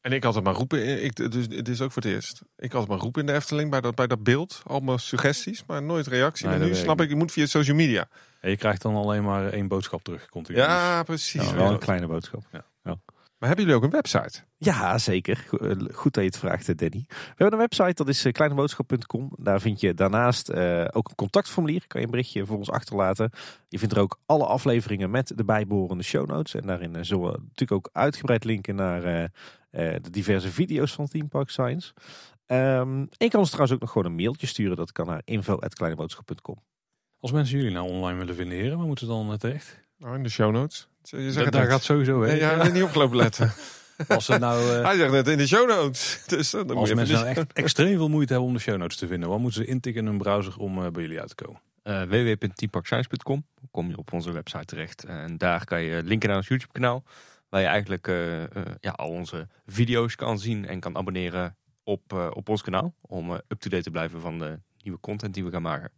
[0.05, 2.41] En ik had het maar roepen, ik, dus, het is ook voor het eerst.
[2.57, 4.61] Ik had het maar roepen in de Efteling bij dat, bij dat beeld.
[4.65, 6.47] Allemaal suggesties, maar nooit reactie.
[6.47, 8.07] Nee, maar nu snap ik ik, je moet via social media.
[8.39, 10.29] En je krijgt dan alleen maar één boodschap terug.
[10.29, 10.57] Continu.
[10.57, 11.49] Ja, precies.
[11.49, 12.43] Ja, wel een kleine boodschap.
[13.45, 14.43] Maar hebben jullie ook een website?
[14.57, 15.45] Ja, zeker.
[15.51, 17.05] Eh, Goed dat je het vraagt, eh, Danny.
[17.07, 19.31] We hebben een website, dat is eh, kleineboodschap.com.
[19.37, 21.87] Daar vind je daarnaast eh, ook een contactformulier.
[21.87, 23.31] Kan je een berichtje voor ons achterlaten.
[23.67, 26.55] Je vindt er ook alle afleveringen met de bijbehorende show notes.
[26.55, 31.07] En daarin zullen we natuurlijk ook uitgebreid linken naar eh, eh, de diverse video's van
[31.07, 31.93] Team Park Science.
[32.45, 34.77] Ehm, en je kan ons trouwens ook nog gewoon een mailtje sturen.
[34.77, 36.63] Dat kan naar info.kleineboodschap.com.
[37.19, 39.83] Als mensen jullie nou online willen vinden, heren, waar moeten ze dan terecht?
[39.97, 40.89] Nou, in de show notes.
[41.09, 41.71] Je daar net.
[41.71, 42.33] gaat sowieso hè.
[42.33, 43.53] ja, ben niet opgelopen letten.
[44.07, 46.19] Als, ze nou, eh, Hij zegt net in de show notes.
[46.27, 48.61] Dus dan moet als je even mensen nou echt extreem veel moeite hebben om de
[48.61, 51.19] show notes te vinden, wat moeten ze intikken in hun browser om eh, bij jullie
[51.19, 51.61] uit te komen?
[51.83, 55.03] Uh, www.teamparkscience.com kom je op onze website terecht.
[55.03, 57.03] En daar kan je linken naar ons YouTube kanaal.
[57.49, 62.13] Waar je eigenlijk eh, eh, ja, al onze video's kan zien en kan abonneren op,
[62.13, 62.93] eh, op ons kanaal.
[63.01, 65.91] Om up-to-date te blijven van de nieuwe content die we gaan maken.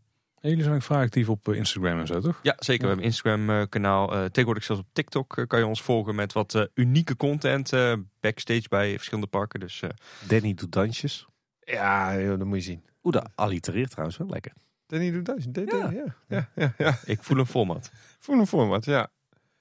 [0.47, 2.39] En jullie zijn ook vrij actief op eh, Instagram en zo, toch?
[2.43, 2.81] Ja, zeker.
[2.81, 4.13] We hebben een Instagram kanaal.
[4.13, 7.73] Eh, tegenwoordig zelfs op TikTok eh, kan je ons volgen met wat eh, unieke content
[7.73, 9.59] eh, backstage bij verschillende parken.
[9.59, 9.89] Dus eh,
[10.27, 11.27] Danny doet dansjes.
[11.59, 12.83] Ja, dat moet je zien.
[13.03, 14.53] Oeh, dat allitereert trouwens wel lekker.
[14.85, 15.47] Danny doet.
[15.51, 15.91] Ja.
[15.91, 16.97] Ja, ja, ja, ja.
[17.05, 17.91] ik voel een format.
[18.19, 19.09] Voel een format, ja.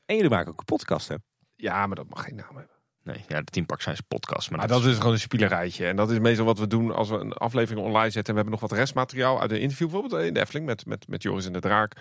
[0.04, 1.14] En jullie maken ook een podcast, hè?
[1.56, 2.75] Ja, maar dat mag geen naam hebben.
[3.06, 4.50] Nee, ja, de Team Park Science podcast.
[4.50, 5.86] Maar, Maar dat is gewoon een spielerijtje.
[5.86, 8.34] En dat is meestal wat we doen als we een aflevering online zetten.
[8.34, 9.88] En we hebben nog wat restmateriaal uit een interview.
[9.90, 11.92] Bijvoorbeeld in de Efteling met, met, met Joris en de Draak.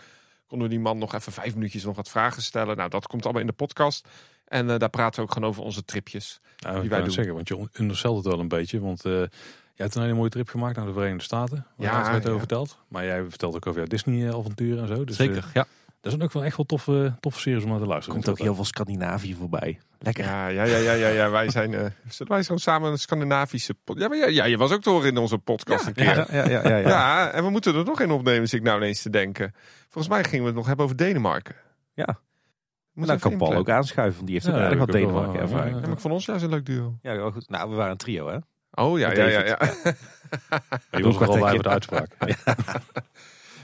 [0.47, 2.77] Konden we die man nog even vijf minuutjes nog wat vragen stellen.
[2.77, 4.07] Nou, dat komt allemaal in de podcast.
[4.45, 6.39] En eh, daar praten we ook gewoon over onze tripjes.
[6.57, 7.11] Nou, Die ik wij doen.
[7.11, 8.79] zeggen, want je understelt het wel een beetje.
[8.79, 11.67] Want eh jij hebt een hele mooie trip gemaakt naar de Verenigde Staten.
[11.75, 12.27] Waar Ja, het ja.
[12.27, 12.77] over verteld.
[12.87, 15.03] Maar jij vertelt ook over jouw Disney-avonturen en zo.
[15.03, 15.65] Dus, Zeker, eh, ja.
[16.05, 18.13] Dat zijn ook wel echt wel toffe, toffe series om naar te luisteren.
[18.15, 19.79] Komt ook heel veel Scandinavië voorbij.
[19.99, 20.23] Lekker.
[20.25, 21.29] Ja, ja, ja, ja, ja, ja.
[21.29, 21.73] wij zijn.
[21.73, 23.73] eh zullen wij zo samen een Scandinavische.
[23.73, 26.05] pod- Ja, maar ja, ja, je was ook te horen in onze podcast een keer.
[26.05, 27.31] Ja, ja, ja, ja, Ja, ja.
[27.31, 29.53] en we moeten er nog in opnemen, zit ik nou ineens te denken.
[29.89, 31.55] Volgens mij gingen we het nog hebben over Denemarken.
[31.93, 32.05] Ja.
[32.93, 35.31] Moet En dan kan Paul ook aanschuiven, want die heeft Ja, aardig wat ik Denemarken
[35.33, 35.69] wel, ervaring.
[35.69, 36.97] ja, Ja, maar ik vond ons juist een leuk duo.
[37.01, 37.49] Ja, wel goed.
[37.49, 38.37] Nou, we waren een trio, hè?
[38.83, 39.43] Oh ja, Met ja, ja.
[39.45, 39.57] Ja.
[40.91, 42.11] Je was er al bij voor de uitspraak.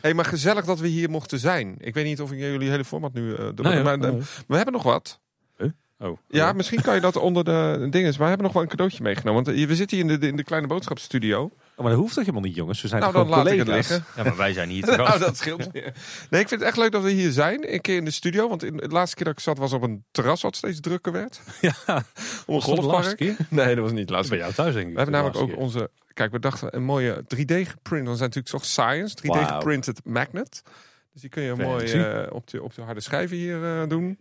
[0.02, 1.76] hey, maar gezellig dat we hier mochten zijn.
[1.78, 3.34] Ik weet niet of ik jullie hele format nu.
[3.34, 4.14] eh Nee, maar eh,
[4.48, 5.20] we hebben nog wat.
[6.00, 8.10] Oh, Ja, misschien kan je dat onder de dingen.
[8.10, 9.44] Maar we hebben nog wel een cadeautje meegenomen.
[9.44, 11.52] Want eh, we zitten hier in de, in de kleine boodschapstudio.
[11.76, 12.82] Oh, maar dat hoeft toch helemaal niet, jongens?
[12.82, 13.90] We zijn Nou, dan gewoon laat ik het collega's?
[13.90, 14.06] liggen.
[14.16, 14.96] ja, maar wij zijn hier te.
[14.96, 15.72] Nou, dat scheelt.
[15.72, 15.94] weer.
[16.30, 17.74] Nee, ik vind het echt leuk dat we hier zijn.
[17.74, 18.50] Een keer in de studio.
[18.50, 21.12] Want in, de laatste keer dat ik zat was op een terras wat steeds drukker
[21.12, 21.40] werd.
[21.62, 21.74] Ja,
[22.46, 23.20] Om een golfpark.
[23.50, 24.92] Nee, dat was niet de laatste Bij jou thuis denk ik.
[24.94, 25.58] We hebben namelijk ook keer.
[25.58, 25.90] onze.
[26.14, 28.06] Kijk, we dachten een mooie 3D geprint.
[28.06, 29.16] Dan zijn natuurlijk toch science.
[29.18, 29.46] 3D Wauw.
[29.58, 30.62] geprinted magnet.
[31.14, 34.20] Dus die kun je mooi eh, op, de, op de harde schijven hier eh, doen.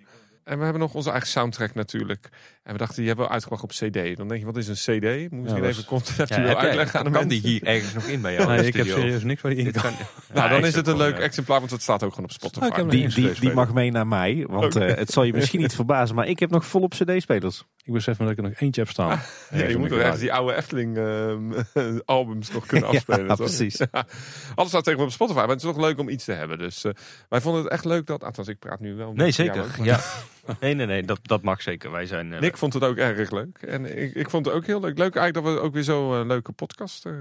[0.50, 2.28] En we hebben nog onze eigen soundtrack natuurlijk.
[2.62, 4.16] En we dachten, die hebben we uitgebracht op CD.
[4.16, 5.30] Dan denk je, wat is een CD?
[5.30, 7.42] Moet je even concept Ja, wel uitleggen aan de kan mensen.
[7.42, 8.48] die hier ergens nog in bij jou?
[8.48, 9.82] Nee, ik heb serieus niks waar die in kan.
[9.82, 9.92] kan-
[10.34, 11.22] Nou, Ja, dan is het een wel, leuk ja.
[11.22, 12.66] exemplaar, want het staat ook gewoon op Spotify.
[12.66, 15.74] Oh, hem Die, die, mag mee naar mij, want eh, het zal je misschien niet
[15.74, 17.64] verbazen, maar ik heb nog volop cd-spelers.
[17.84, 19.20] Ik besef me dat ik er nog eentje heb staan.
[19.50, 21.52] Ja, je moet er ergens die oude Efteling ehm,
[22.04, 23.36] albums nog kunnen afspelen.
[23.36, 23.76] precies.
[23.78, 23.86] Ja.
[24.54, 26.58] Alles staat tegenwoordig op Spotify, maar het is toch leuk om iets te hebben.
[26.58, 26.92] Dus eh,
[27.28, 28.24] wij vonden het echt leuk dat...
[28.24, 29.12] Althans, ik praat nu wel.
[29.12, 29.64] Nee, zeker.
[29.82, 30.00] Ja.
[30.60, 31.90] Nee, nee, nee, dat, dat mag zeker.
[31.90, 32.32] Wij zijn...
[32.32, 33.58] eh, Nick vond het ook erg leuk.
[33.62, 34.98] En ik, ik vond het ook heel leuk.
[34.98, 37.06] Leuk eigenlijk dat we ook weer zo'n leuke podcast...
[37.06, 37.12] eh,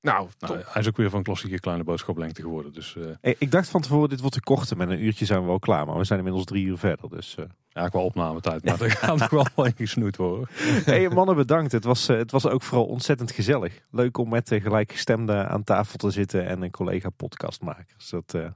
[0.00, 2.72] nou, Nou, hij is ook weer van klassieke kleine boodschaplengte geworden.
[2.72, 4.76] Dus eh, Eh, Ik dacht van tevoren, dit wordt te kort.
[4.76, 7.08] Met een uurtje zijn we wel klaar, maar we zijn inmiddels drie uur verder.
[7.10, 7.44] Dus, eh.
[7.68, 8.64] ja, qua opnametijd.
[8.64, 10.48] Maar er gaat nog wel in gesnoeid worden.
[10.84, 11.72] hey, mannen, bedankt.
[11.72, 13.80] Het was, eh, het was ook vooral ontzettend gezellig.
[13.90, 18.10] Leuk om met uh, gelijkgestemden aan tafel te zitten en een collega podcastmakers.
[18.10, 18.46] Dat eh,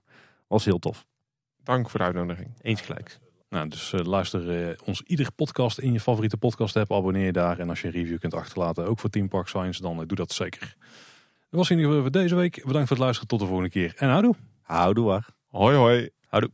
[0.46, 1.06] was heel tof.
[1.62, 2.54] Dank voor de uitnodiging.
[2.60, 3.18] Eens gelijk.
[3.48, 6.92] Nou, dus eh, luister eh, ons iedere podcast in je favoriete podcast app.
[6.92, 7.58] Abonneer je daar.
[7.58, 10.16] En als je een review kunt achterlaten, ook voor Team Park Science, dan eh, doe
[10.16, 10.76] dat zeker.
[11.50, 12.54] Dat was in ieder geval voor deze week.
[12.54, 13.28] Bedankt voor het luisteren.
[13.28, 13.94] Tot de volgende keer.
[13.96, 14.34] En houdoe.
[14.62, 15.28] Houdoe waar.
[15.46, 16.10] Hoi hoi.
[16.26, 16.50] Houdoe.